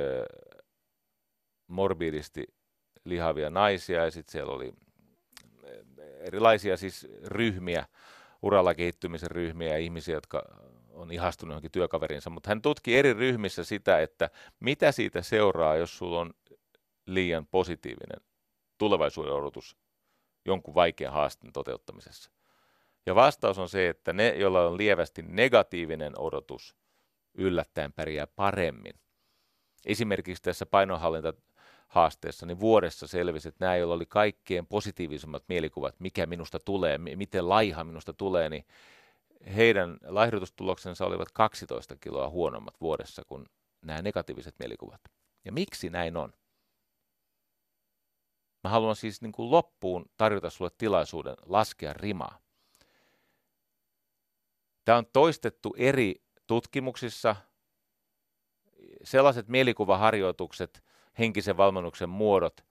morbidisti 1.67 2.47
lihavia 3.05 3.51
naisia 3.51 4.05
ja 4.05 4.11
sitten 4.11 4.33
siellä 4.33 4.53
oli 4.53 4.73
erilaisia 6.21 6.77
siis 6.77 7.09
ryhmiä, 7.25 7.87
uralla 8.43 8.75
kehittymisen 8.75 9.31
ryhmiä 9.31 9.69
ja 9.69 9.79
ihmisiä, 9.79 10.15
jotka 10.15 10.43
on 10.93 11.13
ihastunut 11.13 11.53
johonkin 11.53 11.71
työkaverinsa, 11.71 12.31
mutta 12.31 12.49
hän 12.49 12.63
tutki 12.63 12.97
eri 12.97 13.13
ryhmissä 13.13 13.65
sitä, 13.65 14.01
että 14.01 14.31
mitä 14.61 14.93
siitä 14.93 15.23
seuraa, 15.23 15.77
jos 15.77 15.99
sulla 15.99 16.21
on 16.21 16.35
liian 17.07 17.47
positiivinen 17.47 18.21
tulevaisuuden 18.79 19.33
odotus 19.33 19.77
jonkun 20.45 20.75
vaikean 20.75 21.13
haasteen 21.13 21.53
toteuttamisessa. 21.53 22.31
Ja 23.07 23.15
vastaus 23.15 23.59
on 23.59 23.69
se, 23.69 23.89
että 23.89 24.13
ne, 24.13 24.29
joilla 24.29 24.67
on 24.67 24.77
lievästi 24.77 25.23
negatiivinen 25.23 26.19
odotus, 26.19 26.77
yllättäen 27.35 27.93
pärjää 27.93 28.27
paremmin. 28.27 28.95
Esimerkiksi 29.87 30.43
tässä 30.43 30.67
painonhallintahaasteessa, 31.95 32.47
niin 32.47 32.61
vuodessa 32.61 33.07
selvisi, 33.07 33.49
että 33.49 33.65
nämä, 33.65 33.77
joilla 33.77 33.95
oli 33.95 34.07
kaikkein 34.07 34.67
positiivisimmat 34.67 35.45
mielikuvat, 35.49 36.01
mikä 36.01 36.27
minusta 36.27 36.59
tulee, 36.59 36.99
miten 36.99 37.49
laiha 37.49 37.85
minusta 37.85 38.13
tulee, 38.13 38.49
niin 38.49 38.65
heidän 39.57 39.99
laihdutustuloksensa 40.07 41.07
olivat 41.07 41.33
12 41.33 41.97
kiloa 41.97 42.31
huonommat 42.31 42.81
vuodessa 42.81 43.23
kuin 43.27 43.47
nämä 43.83 44.03
negatiiviset 44.03 44.55
mielikuvat. 44.59 45.01
Ja 45.45 45.53
miksi 45.53 45.91
näin 45.91 46.17
on? 46.17 46.33
Mä 48.65 48.71
haluan 48.71 48.97
siis 48.97 49.23
niin 49.23 49.33
kuin 49.33 49.51
loppuun 49.51 50.07
tarjota 50.17 50.51
sulle 50.51 50.71
tilaisuuden 50.79 51.37
laskea 51.47 51.93
rimaa. 51.93 52.39
Tämä 54.85 54.99
on 54.99 55.07
toistettu 55.13 55.75
eri 55.79 56.23
tutkimuksissa. 56.47 57.37
Sellaiset 59.05 59.49
mielikuvaharjoitukset, 59.49 60.85
henkisen 61.19 61.57
valmennuksen 61.57 62.09
muodot, 62.09 62.65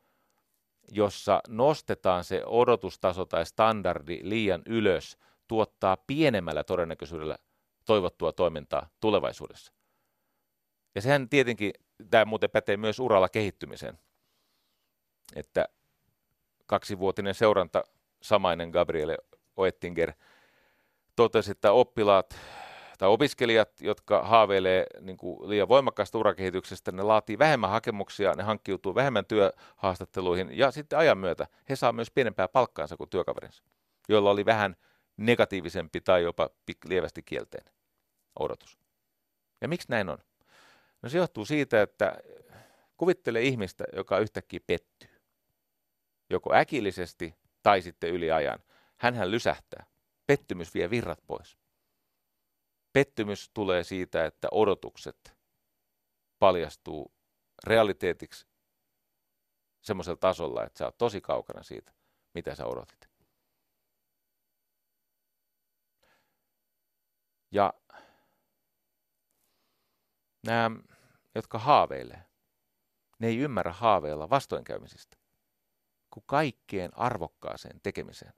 jossa 0.92 1.42
nostetaan 1.48 2.24
se 2.24 2.46
odotustaso 2.46 3.26
tai 3.26 3.46
standardi 3.46 4.20
liian 4.24 4.62
ylös– 4.66 5.18
tuottaa 5.48 5.98
pienemmällä 6.08 6.64
todennäköisyydellä 6.64 7.38
toivottua 7.86 8.32
toimintaa 8.32 8.90
tulevaisuudessa. 9.00 9.74
Ja 10.96 11.02
sehän 11.02 11.30
tietenkin, 11.30 11.74
tämä 12.10 12.26
muuten 12.26 12.50
pätee 12.50 12.78
myös 12.78 13.00
uralla 13.00 13.30
kehittymiseen, 13.30 14.00
että 15.36 15.66
kaksivuotinen 16.66 17.34
seuranta 17.34 17.84
samainen 18.22 18.70
Gabriele 18.70 19.18
Oettinger 19.56 20.14
totesi, 21.16 21.52
että 21.52 21.72
oppilaat 21.72 22.38
tai 22.98 23.10
opiskelijat, 23.10 23.82
jotka 23.82 24.24
haaveilee 24.24 24.86
niin 25.00 25.18
kuin 25.18 25.50
liian 25.50 25.68
voimakkaasta 25.68 26.18
urakehityksestä, 26.18 26.92
ne 26.92 27.04
laatii 27.04 27.40
vähemmän 27.40 27.70
hakemuksia, 27.70 28.34
ne 28.34 28.44
hankkiutuu 28.44 28.96
vähemmän 28.96 29.26
työhaastatteluihin 29.26 30.58
ja 30.58 30.72
sitten 30.72 31.00
ajan 31.00 31.18
myötä 31.18 31.48
he 31.70 31.76
saa 31.76 31.92
myös 31.92 32.12
pienempää 32.12 32.48
palkkaansa 32.48 32.98
kuin 32.98 33.10
työkaverinsa, 33.10 33.64
joilla 34.10 34.32
oli 34.32 34.46
vähän 34.46 34.76
negatiivisempi 35.18 36.02
tai 36.02 36.24
jopa 36.24 36.50
lievästi 36.86 37.24
kielteinen 37.24 37.74
odotus. 38.40 38.78
Ja 39.62 39.68
miksi 39.68 39.88
näin 39.90 40.10
on? 40.10 40.18
No 41.02 41.10
se 41.10 41.18
johtuu 41.18 41.46
siitä, 41.46 41.82
että 41.82 42.18
kuvittele 42.98 43.42
ihmistä, 43.42 43.84
joka 43.96 44.20
yhtäkkiä 44.20 44.60
pettyy. 44.68 45.10
Joko 46.30 46.54
äkillisesti 46.54 47.36
tai 47.64 47.82
sitten 47.82 48.10
yli 48.10 48.32
ajan. 48.32 48.60
Hänhän 48.98 49.32
lysähtää. 49.32 49.86
Pettymys 50.28 50.74
vie 50.74 50.90
virrat 50.90 51.20
pois. 51.28 51.58
Pettymys 52.94 53.52
tulee 53.54 53.84
siitä, 53.84 54.26
että 54.26 54.48
odotukset 54.52 55.38
paljastuu 56.40 57.14
realiteetiksi 57.64 58.48
semmoisella 59.82 60.18
tasolla, 60.18 60.64
että 60.64 60.78
sä 60.78 60.86
oot 60.86 60.98
tosi 60.98 61.22
kaukana 61.22 61.64
siitä, 61.64 61.94
mitä 62.34 62.56
sä 62.56 62.66
odotit. 62.66 63.10
Ja 67.52 67.74
nämä, 70.46 70.72
jotka 71.36 71.60
haaveilee, 71.60 72.24
ne 73.20 73.28
ei 73.28 73.38
ymmärrä 73.38 73.74
haaveilla 73.74 74.30
vastoinkäymisistä, 74.30 75.18
kun 76.10 76.24
kaikkeen 76.26 76.98
arvokkaaseen 76.98 77.80
tekemiseen 77.84 78.34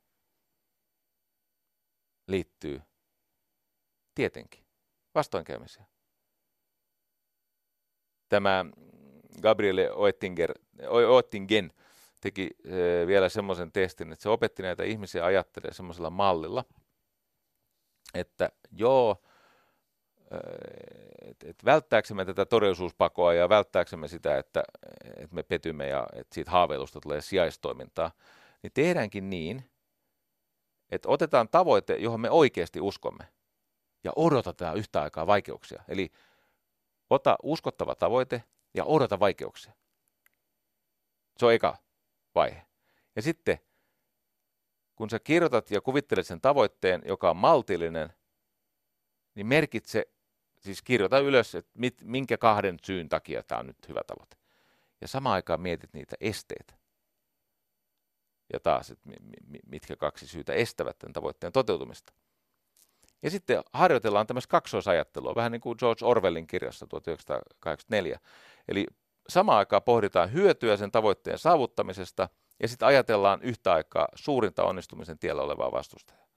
liittyy 2.28 2.82
tietenkin 4.16 4.66
vastoinkäymisiä. 5.16 5.86
Tämä 8.30 8.66
Gabriele 9.42 9.92
Oettinger, 9.92 10.54
Oettingen 10.90 11.72
teki 12.22 12.50
vielä 13.08 13.30
semmoisen 13.30 13.72
testin, 13.72 14.12
että 14.12 14.24
se 14.24 14.30
opetti 14.30 14.64
näitä 14.64 14.84
ihmisiä 14.84 15.26
ajattelemaan 15.26 15.76
semmoisella 15.76 16.10
mallilla– 16.10 16.66
että 18.16 18.50
joo, 18.72 19.24
että 21.22 21.50
et 21.50 21.66
välttääksemme 21.66 22.26
tätä 22.26 22.46
todellisuuspakoa 22.46 23.34
ja 23.34 23.50
välttääksemme 23.50 24.08
sitä, 24.08 24.38
että 24.38 24.64
et 25.18 25.32
me 25.32 25.44
petymme 25.44 25.88
ja 25.88 26.08
että 26.14 26.36
siitä 26.36 26.52
haaveilusta 26.52 27.00
tulee 27.00 27.22
sijaistoimintaa, 27.22 28.12
niin 28.64 28.72
tehdäänkin 28.74 29.30
niin, 29.30 29.70
että 30.92 31.10
otetaan 31.10 31.50
tavoite, 31.50 31.96
johon 31.96 32.20
me 32.20 32.30
oikeasti 32.30 32.82
uskomme, 32.82 33.24
ja 34.06 34.12
odotetaan 34.16 34.78
yhtä 34.78 35.02
aikaa 35.02 35.28
vaikeuksia. 35.28 35.84
Eli 35.88 36.12
ota 37.10 37.38
uskottava 37.44 37.96
tavoite 37.96 38.44
ja 38.74 38.86
odota 38.86 39.20
vaikeuksia. 39.20 39.74
Se 41.38 41.46
on 41.46 41.54
eka 41.54 41.78
vaihe. 42.36 42.66
Ja 43.16 43.22
sitten 43.22 43.60
kun 44.96 45.10
sä 45.10 45.20
kirjoitat 45.20 45.72
ja 45.72 45.82
kuvittelet 45.82 46.28
sen 46.28 46.42
tavoitteen, 46.42 47.02
joka 47.06 47.30
on 47.30 47.38
maltillinen, 47.38 48.14
niin 49.36 49.48
merkitse, 49.48 50.06
siis 50.60 50.82
kirjoita 50.82 51.20
ylös, 51.20 51.56
että 51.56 51.72
mit, 51.74 52.02
minkä 52.02 52.38
kahden 52.38 52.78
syyn 52.84 53.10
takia 53.10 53.44
tämä 53.44 53.60
on 53.60 53.68
nyt 53.68 53.88
hyvä 53.88 54.02
tavoite. 54.08 54.38
Ja 55.02 55.08
samaan 55.08 55.34
aikaan 55.34 55.62
mietit 55.62 55.94
niitä 55.94 56.16
esteitä. 56.20 56.74
Ja 58.54 58.60
taas, 58.60 58.90
että 58.92 59.10
mitkä 59.66 59.96
kaksi 59.96 60.28
syytä 60.28 60.54
estävät 60.54 61.00
tämän 61.00 61.14
tavoitteen 61.14 61.54
toteutumista. 61.54 62.14
Ja 63.26 63.32
sitten 63.32 63.64
harjoitellaan 63.74 64.28
tämmöistä 64.28 64.52
kaksoisajattelua, 64.52 65.36
vähän 65.36 65.52
niin 65.52 65.62
kuin 65.62 65.76
George 65.80 66.06
Orwellin 66.06 66.48
kirjassa 66.48 66.88
1984. 66.88 68.20
Eli 68.68 68.86
samaan 69.30 69.58
aikaan 69.58 69.84
pohditaan 69.84 70.34
hyötyä 70.34 70.78
sen 70.78 70.92
tavoitteen 70.92 71.38
saavuttamisesta– 71.38 72.30
ja 72.60 72.68
sitten 72.68 72.88
ajatellaan 72.88 73.42
yhtä 73.42 73.74
aikaa 73.74 74.08
suurinta 74.16 74.64
onnistumisen 74.64 75.20
tiellä 75.20 75.42
olevaa 75.42 75.72
vastustajaa. 75.72 76.28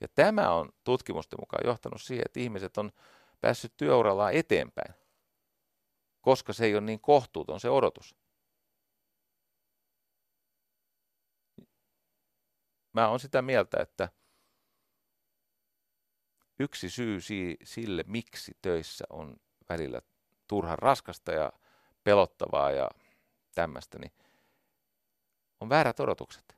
Ja 0.00 0.08
tämä 0.08 0.50
on 0.50 0.72
tutkimusten 0.84 1.40
mukaan 1.40 1.66
johtanut 1.66 2.02
siihen, 2.02 2.24
että 2.26 2.40
ihmiset 2.40 2.78
on 2.78 2.92
päässyt 3.40 3.72
työurallaan 3.76 4.32
eteenpäin, 4.32 4.94
koska 6.20 6.52
se 6.52 6.64
ei 6.64 6.74
ole 6.74 6.80
niin 6.80 7.00
kohtuuton 7.00 7.60
se 7.60 7.70
odotus. 7.70 8.16
mä 12.92 13.08
oon 13.08 13.20
sitä 13.20 13.42
mieltä, 13.42 13.82
että 13.82 14.08
yksi 16.62 16.90
syy 16.90 17.18
sille, 17.64 18.04
miksi 18.06 18.56
töissä 18.62 19.04
on 19.10 19.36
välillä 19.68 20.02
turhan 20.48 20.78
raskasta 20.78 21.32
ja 21.32 21.52
pelottavaa 22.04 22.70
ja 22.70 22.90
tämmöistä, 23.54 23.98
niin 23.98 24.12
on 25.60 25.68
väärät 25.68 26.00
odotukset. 26.00 26.56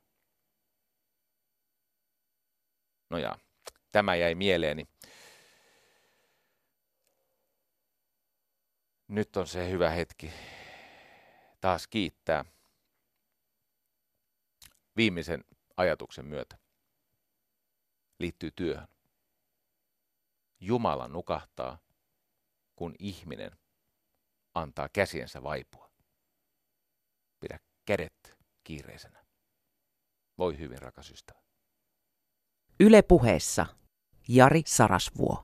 No 3.11 3.19
ja, 3.19 3.39
tämä 3.93 4.15
jäi 4.15 4.35
mieleeni. 4.35 4.89
Nyt 9.09 9.37
on 9.37 9.47
se 9.47 9.71
hyvä 9.71 9.91
hetki 9.91 10.33
taas 11.61 11.87
kiittää 11.87 12.45
viimeisen 14.97 15.45
ajatuksen 15.77 16.27
myötä. 16.27 16.59
Liittyy 18.19 18.51
työhön. 18.51 18.89
Jumala 20.67 21.09
nukahtaa, 21.09 21.79
kun 22.77 22.95
ihminen 22.99 23.51
antaa 24.55 24.89
käsiensä 24.89 25.43
vaipua. 25.43 25.91
Pidä 27.41 27.59
kädet 27.85 28.39
kiireisenä. 28.65 29.25
Voi 30.39 30.59
hyvin, 30.59 30.79
rakas 30.83 31.11
ystävä. 31.11 31.41
Yle 32.81 33.03
puheessa 33.03 33.67
Jari 34.29 34.63
Sarasvuo. 34.67 35.43